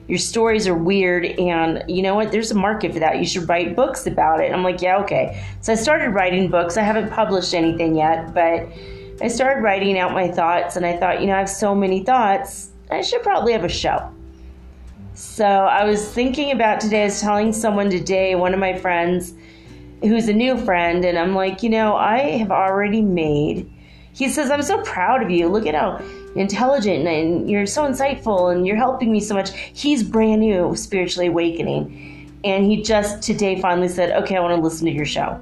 your 0.07 0.17
stories 0.17 0.67
are 0.67 0.73
weird 0.73 1.25
and 1.25 1.83
you 1.87 2.01
know 2.01 2.15
what 2.15 2.31
there's 2.31 2.51
a 2.51 2.55
market 2.55 2.93
for 2.93 2.99
that 2.99 3.19
you 3.19 3.25
should 3.25 3.47
write 3.49 3.75
books 3.75 4.07
about 4.07 4.39
it 4.39 4.45
and 4.45 4.55
i'm 4.55 4.63
like 4.63 4.81
yeah 4.81 4.97
okay 4.97 5.43
so 5.61 5.73
i 5.73 5.75
started 5.75 6.09
writing 6.11 6.49
books 6.49 6.77
i 6.77 6.81
haven't 6.81 7.09
published 7.11 7.53
anything 7.53 7.95
yet 7.95 8.33
but 8.33 8.67
i 9.21 9.27
started 9.27 9.61
writing 9.61 9.97
out 9.97 10.13
my 10.13 10.27
thoughts 10.27 10.75
and 10.75 10.85
i 10.85 10.95
thought 10.95 11.21
you 11.21 11.27
know 11.27 11.35
i 11.35 11.39
have 11.39 11.49
so 11.49 11.73
many 11.73 12.03
thoughts 12.03 12.69
i 12.91 13.01
should 13.01 13.23
probably 13.23 13.51
have 13.51 13.63
a 13.63 13.69
show 13.69 14.09
so 15.13 15.45
i 15.45 15.83
was 15.83 16.07
thinking 16.11 16.51
about 16.51 16.79
today 16.79 17.01
i 17.01 17.05
was 17.05 17.19
telling 17.21 17.51
someone 17.51 17.89
today 17.89 18.35
one 18.35 18.53
of 18.53 18.59
my 18.59 18.77
friends 18.77 19.33
who's 20.01 20.27
a 20.27 20.33
new 20.33 20.57
friend, 20.57 21.03
and 21.05 21.17
I'm 21.17 21.35
like, 21.35 21.63
you 21.63 21.69
know, 21.69 21.95
I 21.95 22.19
have 22.37 22.51
already 22.51 23.01
made. 23.01 23.71
He 24.13 24.29
says, 24.29 24.49
I'm 24.49 24.61
so 24.61 24.81
proud 24.81 25.23
of 25.23 25.29
you. 25.29 25.47
Look 25.47 25.65
at 25.65 25.75
how 25.75 26.01
intelligent 26.35 27.07
and 27.07 27.49
you're 27.49 27.65
so 27.65 27.83
insightful 27.83 28.51
and 28.51 28.65
you're 28.65 28.77
helping 28.77 29.11
me 29.11 29.19
so 29.19 29.35
much. 29.35 29.51
He's 29.73 30.03
brand 30.03 30.41
new 30.41 30.75
spiritually 30.75 31.27
awakening. 31.27 32.39
And 32.43 32.65
he 32.65 32.81
just 32.81 33.21
today 33.21 33.59
finally 33.59 33.87
said, 33.87 34.11
Okay, 34.23 34.35
I 34.35 34.39
want 34.39 34.55
to 34.55 34.61
listen 34.61 34.85
to 34.85 34.91
your 34.91 35.05
show. 35.05 35.39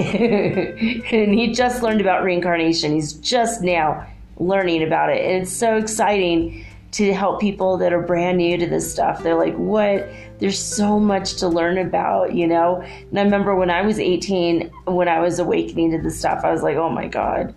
and 1.12 1.34
he 1.34 1.52
just 1.52 1.82
learned 1.82 2.00
about 2.00 2.24
reincarnation. 2.24 2.94
He's 2.94 3.12
just 3.12 3.60
now 3.60 4.06
learning 4.38 4.82
about 4.82 5.10
it. 5.10 5.22
And 5.22 5.42
it's 5.42 5.52
so 5.52 5.76
exciting 5.76 6.64
to 6.92 7.12
help 7.12 7.38
people 7.40 7.76
that 7.76 7.92
are 7.92 8.00
brand 8.00 8.38
new 8.38 8.56
to 8.56 8.66
this 8.66 8.90
stuff. 8.90 9.22
They're 9.22 9.36
like, 9.38 9.54
what? 9.56 10.08
There's 10.38 10.58
so 10.58 10.98
much 10.98 11.36
to 11.36 11.48
learn 11.48 11.76
about, 11.76 12.34
you 12.34 12.46
know? 12.46 12.80
And 13.10 13.18
I 13.18 13.22
remember 13.22 13.54
when 13.54 13.68
I 13.68 13.82
was 13.82 13.98
18, 13.98 14.70
when 14.86 15.06
I 15.06 15.20
was 15.20 15.38
awakening 15.38 15.92
to 15.92 15.98
this 15.98 16.18
stuff, 16.18 16.40
I 16.44 16.50
was 16.50 16.62
like, 16.62 16.76
oh 16.76 16.88
my 16.88 17.06
God. 17.06 17.54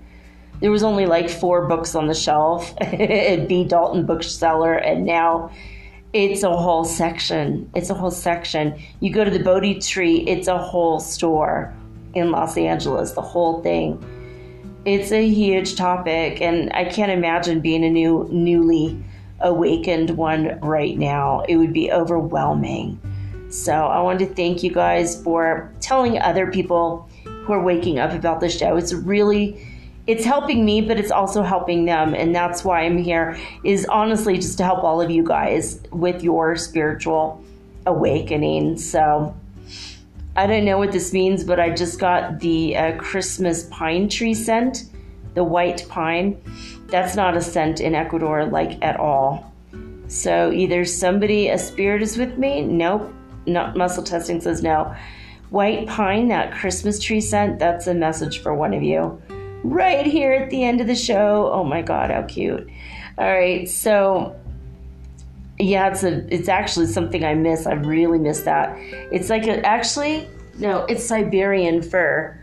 There 0.59 0.69
was 0.69 0.83
only 0.83 1.05
like 1.05 1.29
four 1.29 1.65
books 1.65 1.95
on 1.95 2.07
the 2.07 2.13
shelf 2.13 2.73
at 2.81 3.47
B. 3.47 3.63
Dalton 3.63 4.05
Bookseller, 4.05 4.75
and 4.75 5.05
now 5.05 5.49
it's 6.11 6.43
a 6.43 6.55
whole 6.55 6.83
section. 6.83 7.69
It's 7.73 7.89
a 7.89 7.93
whole 7.93 8.11
section. 8.11 8.79
You 8.99 9.13
go 9.13 9.23
to 9.23 9.31
the 9.31 9.43
Bodhi 9.43 9.79
tree, 9.79 10.19
it's 10.27 10.47
a 10.47 10.57
whole 10.57 10.99
store 10.99 11.73
in 12.13 12.31
Los 12.31 12.57
Angeles, 12.57 13.11
the 13.11 13.21
whole 13.21 13.61
thing. 13.61 14.03
It's 14.85 15.11
a 15.11 15.25
huge 15.27 15.75
topic, 15.75 16.41
and 16.41 16.71
I 16.73 16.85
can't 16.85 17.11
imagine 17.11 17.61
being 17.61 17.83
a 17.83 17.89
new, 17.89 18.27
newly 18.31 19.01
awakened 19.39 20.11
one 20.11 20.59
right 20.61 20.97
now. 20.97 21.41
It 21.47 21.57
would 21.57 21.73
be 21.73 21.91
overwhelming. 21.91 22.99
So 23.49 23.71
I 23.71 24.01
want 24.01 24.19
to 24.19 24.25
thank 24.25 24.63
you 24.63 24.71
guys 24.71 25.21
for 25.21 25.71
telling 25.79 26.19
other 26.19 26.51
people 26.51 27.07
who 27.23 27.53
are 27.53 27.61
waking 27.61 27.99
up 27.99 28.11
about 28.11 28.39
the 28.39 28.49
show. 28.49 28.77
It's 28.77 28.93
really 28.93 29.63
it's 30.05 30.25
helping 30.25 30.65
me, 30.65 30.81
but 30.81 30.99
it's 30.99 31.11
also 31.11 31.43
helping 31.43 31.85
them, 31.85 32.13
and 32.13 32.35
that's 32.35 32.65
why 32.65 32.81
I'm 32.81 32.97
here. 32.97 33.37
Is 33.63 33.85
honestly 33.85 34.35
just 34.35 34.57
to 34.57 34.65
help 34.65 34.83
all 34.83 34.99
of 35.01 35.09
you 35.09 35.23
guys 35.23 35.79
with 35.91 36.23
your 36.23 36.57
spiritual 36.57 37.41
awakening. 37.85 38.77
So 38.77 39.33
I 40.35 40.47
don't 40.47 40.65
know 40.65 40.79
what 40.79 40.91
this 40.91 41.13
means, 41.13 41.43
but 41.43 41.59
I 41.59 41.69
just 41.69 41.99
got 41.99 42.39
the 42.39 42.75
uh, 42.75 42.97
Christmas 42.97 43.67
pine 43.69 44.09
tree 44.09 44.33
scent, 44.33 44.85
the 45.35 45.43
white 45.43 45.85
pine. 45.87 46.41
That's 46.87 47.15
not 47.15 47.37
a 47.37 47.41
scent 47.41 47.79
in 47.79 47.93
Ecuador, 47.93 48.45
like 48.45 48.81
at 48.83 48.99
all. 48.99 49.53
So 50.07 50.51
either 50.51 50.85
somebody, 50.85 51.49
a 51.49 51.57
spirit 51.57 52.01
is 52.01 52.17
with 52.17 52.37
me. 52.37 52.61
Nope. 52.61 53.13
Not 53.45 53.75
muscle 53.75 54.03
testing 54.03 54.41
says 54.41 54.63
no. 54.63 54.95
White 55.49 55.87
pine, 55.87 56.29
that 56.29 56.53
Christmas 56.53 56.99
tree 56.99 57.21
scent, 57.21 57.59
that's 57.59 57.85
a 57.85 57.93
message 57.93 58.39
for 58.39 58.55
one 58.55 58.73
of 58.73 58.81
you. 58.81 59.21
Right 59.63 60.05
here 60.05 60.33
at 60.33 60.49
the 60.49 60.63
end 60.63 60.81
of 60.81 60.87
the 60.87 60.95
show. 60.95 61.51
Oh 61.53 61.63
my 61.63 61.83
God, 61.83 62.09
how 62.09 62.23
cute. 62.23 62.67
All 63.19 63.31
right, 63.31 63.69
so 63.69 64.35
yeah, 65.63 65.89
it's 65.89 66.03
a 66.03 66.25
it's 66.33 66.49
actually 66.49 66.87
something 66.87 67.23
I 67.23 67.33
miss. 67.35 67.65
I 67.65 67.73
really 67.73 68.19
miss 68.19 68.41
that. 68.41 68.75
It's 69.11 69.29
like 69.29 69.47
a, 69.47 69.65
actually 69.65 70.27
no, 70.59 70.85
it's 70.85 71.05
Siberian 71.05 71.81
fir. 71.81 72.39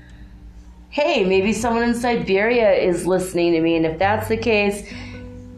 Hey, 0.88 1.24
maybe 1.24 1.52
someone 1.52 1.84
in 1.84 1.94
Siberia 1.94 2.72
is 2.72 3.06
listening 3.06 3.52
to 3.52 3.60
me, 3.60 3.76
and 3.76 3.86
if 3.86 3.98
that's 3.98 4.28
the 4.28 4.36
case, 4.36 4.92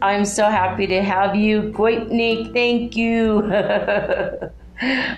I'm 0.01 0.25
so 0.25 0.49
happy 0.49 0.85
to 0.87 1.01
have 1.01 1.35
you, 1.35 1.71
Goitnik. 1.73 2.53
Thank 2.53 2.95
you. 2.95 3.39
uh, 3.51 4.49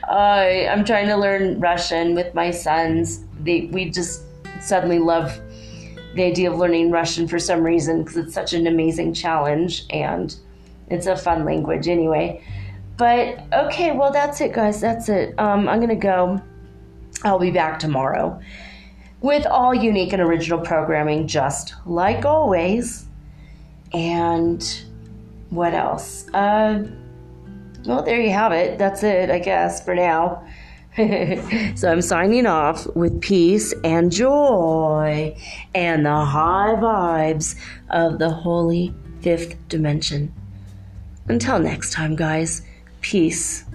I'm 0.07 0.85
trying 0.85 1.07
to 1.07 1.17
learn 1.17 1.59
Russian 1.59 2.15
with 2.15 2.33
my 2.33 2.51
sons. 2.51 3.25
They 3.41 3.69
we 3.71 3.89
just 3.89 4.21
suddenly 4.61 4.99
love 4.99 5.39
the 6.13 6.23
idea 6.23 6.49
of 6.51 6.57
learning 6.57 6.91
Russian 6.91 7.27
for 7.27 7.39
some 7.39 7.63
reason 7.63 8.03
because 8.03 8.17
it's 8.17 8.33
such 8.33 8.53
an 8.53 8.67
amazing 8.67 9.13
challenge 9.13 9.85
and 9.89 10.35
it's 10.89 11.07
a 11.07 11.15
fun 11.15 11.45
language 11.45 11.87
anyway. 11.87 12.43
But 12.97 13.43
okay, 13.51 13.91
well, 13.91 14.11
that's 14.11 14.39
it, 14.41 14.53
guys. 14.53 14.79
That's 14.79 15.09
it. 15.09 15.37
Um, 15.37 15.67
I'm 15.67 15.79
going 15.79 15.89
to 15.89 15.95
go. 15.95 16.41
I'll 17.23 17.39
be 17.39 17.51
back 17.51 17.79
tomorrow 17.79 18.39
with 19.21 19.45
all 19.47 19.73
unique 19.73 20.13
and 20.13 20.21
original 20.21 20.59
programming, 20.59 21.27
just 21.27 21.73
like 21.85 22.25
always. 22.25 23.05
And 23.93 24.63
what 25.49 25.73
else? 25.73 26.27
Uh, 26.33 26.85
well, 27.85 28.03
there 28.03 28.19
you 28.19 28.31
have 28.31 28.51
it. 28.51 28.77
That's 28.77 29.03
it, 29.03 29.29
I 29.29 29.39
guess, 29.39 29.83
for 29.83 29.95
now. 29.95 30.45
so 31.75 31.91
I'm 31.91 32.01
signing 32.01 32.45
off 32.45 32.87
with 32.95 33.19
peace 33.19 33.73
and 33.83 34.11
joy 34.11 35.35
and 35.73 36.05
the 36.05 36.25
high 36.25 36.75
vibes 36.77 37.55
of 37.89 38.19
the 38.19 38.29
holy 38.29 38.93
fifth 39.21 39.55
dimension. 39.67 40.33
Until 41.27 41.57
next 41.57 41.91
time, 41.91 42.15
guys, 42.15 42.61
peace. 43.01 43.65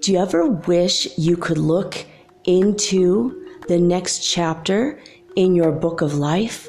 Do 0.00 0.10
you 0.10 0.18
ever 0.18 0.46
wish 0.48 1.16
you 1.16 1.36
could 1.36 1.58
look 1.58 2.04
into 2.44 3.46
the 3.68 3.78
next 3.78 4.28
chapter 4.28 5.00
in 5.36 5.54
your 5.54 5.70
book 5.70 6.00
of 6.00 6.14
life 6.14 6.68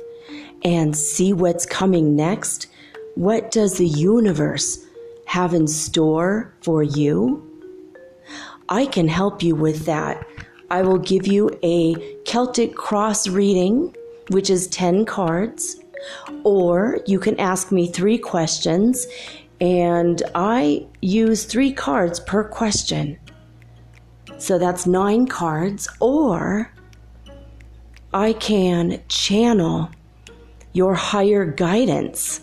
and 0.64 0.96
see 0.96 1.34
what's 1.34 1.66
coming 1.66 2.16
next? 2.16 2.68
What 3.16 3.50
does 3.50 3.80
the 3.80 3.88
universe 3.88 4.86
have 5.26 5.56
in 5.56 5.66
store 5.68 6.54
for 6.62 6.84
you? 6.84 7.50
I 8.70 8.86
can 8.86 9.08
help 9.08 9.42
you 9.42 9.56
with 9.56 9.86
that 9.86 10.28
I 10.70 10.82
will 10.82 10.98
give 10.98 11.28
you 11.28 11.50
a 11.64 11.96
Celtic 12.26 12.76
cross 12.76 13.28
reading, 13.28 13.96
which 14.30 14.50
is 14.50 14.68
10 14.68 15.06
cards, 15.06 15.78
or 16.44 17.00
you 17.06 17.20
can 17.20 17.40
ask 17.40 17.72
me 17.72 17.88
three 17.88 18.18
questions, 18.18 19.08
and 19.62 20.22
I 20.36 20.86
use 21.02 21.46
three 21.46 21.72
cards 21.72 22.20
per 22.20 22.44
question. 22.44 23.20
So 24.38 24.58
that's 24.58 24.86
nine 24.86 25.28
cards, 25.28 25.88
or 26.00 26.72
I 28.14 28.34
can 28.34 29.02
channel 29.08 29.90
your 30.74 30.96
higher 30.96 31.46
guidance, 31.46 32.42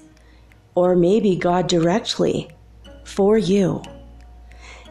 or 0.75 0.97
maybe 0.97 1.37
God 1.37 1.67
directly 1.67 2.51
for 3.05 3.37
you. 3.37 3.83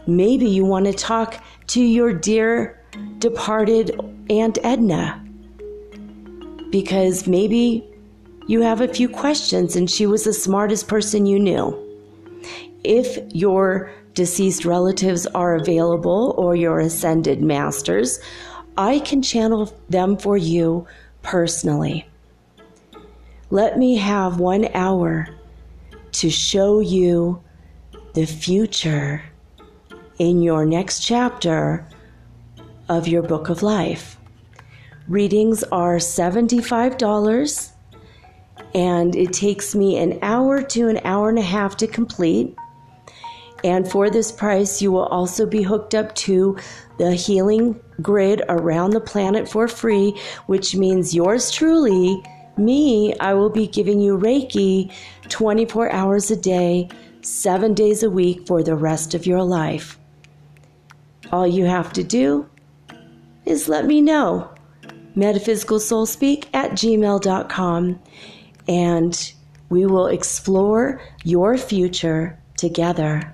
Maybe 0.05 0.47
you 0.47 0.65
want 0.65 0.85
to 0.85 0.93
talk 0.93 1.43
to 1.67 1.81
your 1.81 2.13
dear 2.13 2.78
departed 3.19 3.99
Aunt 4.29 4.57
Edna 4.63 5.25
because 6.69 7.27
maybe 7.27 7.83
you 8.47 8.61
have 8.61 8.81
a 8.81 8.87
few 8.87 9.09
questions 9.09 9.75
and 9.75 9.89
she 9.89 10.05
was 10.05 10.23
the 10.23 10.33
smartest 10.33 10.87
person 10.87 11.25
you 11.25 11.39
knew. 11.39 11.77
If 12.83 13.17
your 13.33 13.91
deceased 14.13 14.65
relatives 14.65 15.25
are 15.27 15.55
available 15.55 16.33
or 16.37 16.55
your 16.55 16.79
ascended 16.79 17.41
masters, 17.41 18.19
I 18.77 18.99
can 18.99 19.21
channel 19.21 19.73
them 19.89 20.17
for 20.17 20.37
you 20.37 20.87
personally. 21.21 22.07
Let 23.49 23.77
me 23.77 23.97
have 23.97 24.39
one 24.39 24.67
hour 24.73 25.27
to 26.13 26.29
show 26.29 26.79
you 26.79 27.41
the 28.13 28.25
future 28.25 29.23
in 30.17 30.41
your 30.41 30.65
next 30.65 31.01
chapter 31.01 31.87
of 32.89 33.07
your 33.07 33.21
book 33.21 33.49
of 33.49 33.63
life. 33.63 34.17
Readings 35.07 35.63
are 35.63 35.97
$75 35.97 37.71
and 38.75 39.15
it 39.15 39.33
takes 39.33 39.73
me 39.73 39.97
an 39.97 40.19
hour 40.21 40.61
to 40.61 40.87
an 40.87 40.99
hour 41.03 41.29
and 41.29 41.39
a 41.39 41.43
half 41.43 41.77
to 41.77 41.87
complete. 41.87 42.55
And 43.63 43.89
for 43.89 44.09
this 44.09 44.31
price, 44.31 44.81
you 44.81 44.91
will 44.91 45.05
also 45.05 45.45
be 45.45 45.63
hooked 45.63 45.95
up 45.95 46.13
to 46.15 46.57
the 46.97 47.13
healing 47.13 47.79
grid 48.01 48.41
around 48.47 48.91
the 48.91 49.01
planet 49.01 49.49
for 49.49 49.67
free, 49.67 50.19
which 50.45 50.75
means 50.75 51.15
yours 51.15 51.51
truly, 51.51 52.23
me, 52.57 53.15
I 53.19 53.33
will 53.33 53.49
be 53.49 53.67
giving 53.67 53.99
you 53.99 54.17
Reiki 54.17 54.91
24 55.29 55.91
hours 55.91 56.29
a 56.29 56.35
day, 56.35 56.89
seven 57.21 57.73
days 57.73 58.03
a 58.03 58.09
week 58.09 58.45
for 58.47 58.63
the 58.63 58.75
rest 58.75 59.13
of 59.13 59.25
your 59.25 59.43
life. 59.43 59.97
All 61.31 61.47
you 61.47 61.65
have 61.65 61.93
to 61.93 62.03
do 62.03 62.49
is 63.49 63.67
let 63.67 63.85
me 63.85 64.01
know. 64.01 64.49
MetaphysicalSoulSpeak 65.15 66.45
at 66.53 66.71
gmail.com 66.71 67.99
and 68.67 69.33
we 69.69 69.85
will 69.85 70.07
explore 70.07 71.01
your 71.23 71.57
future 71.57 72.41
together. 72.57 73.33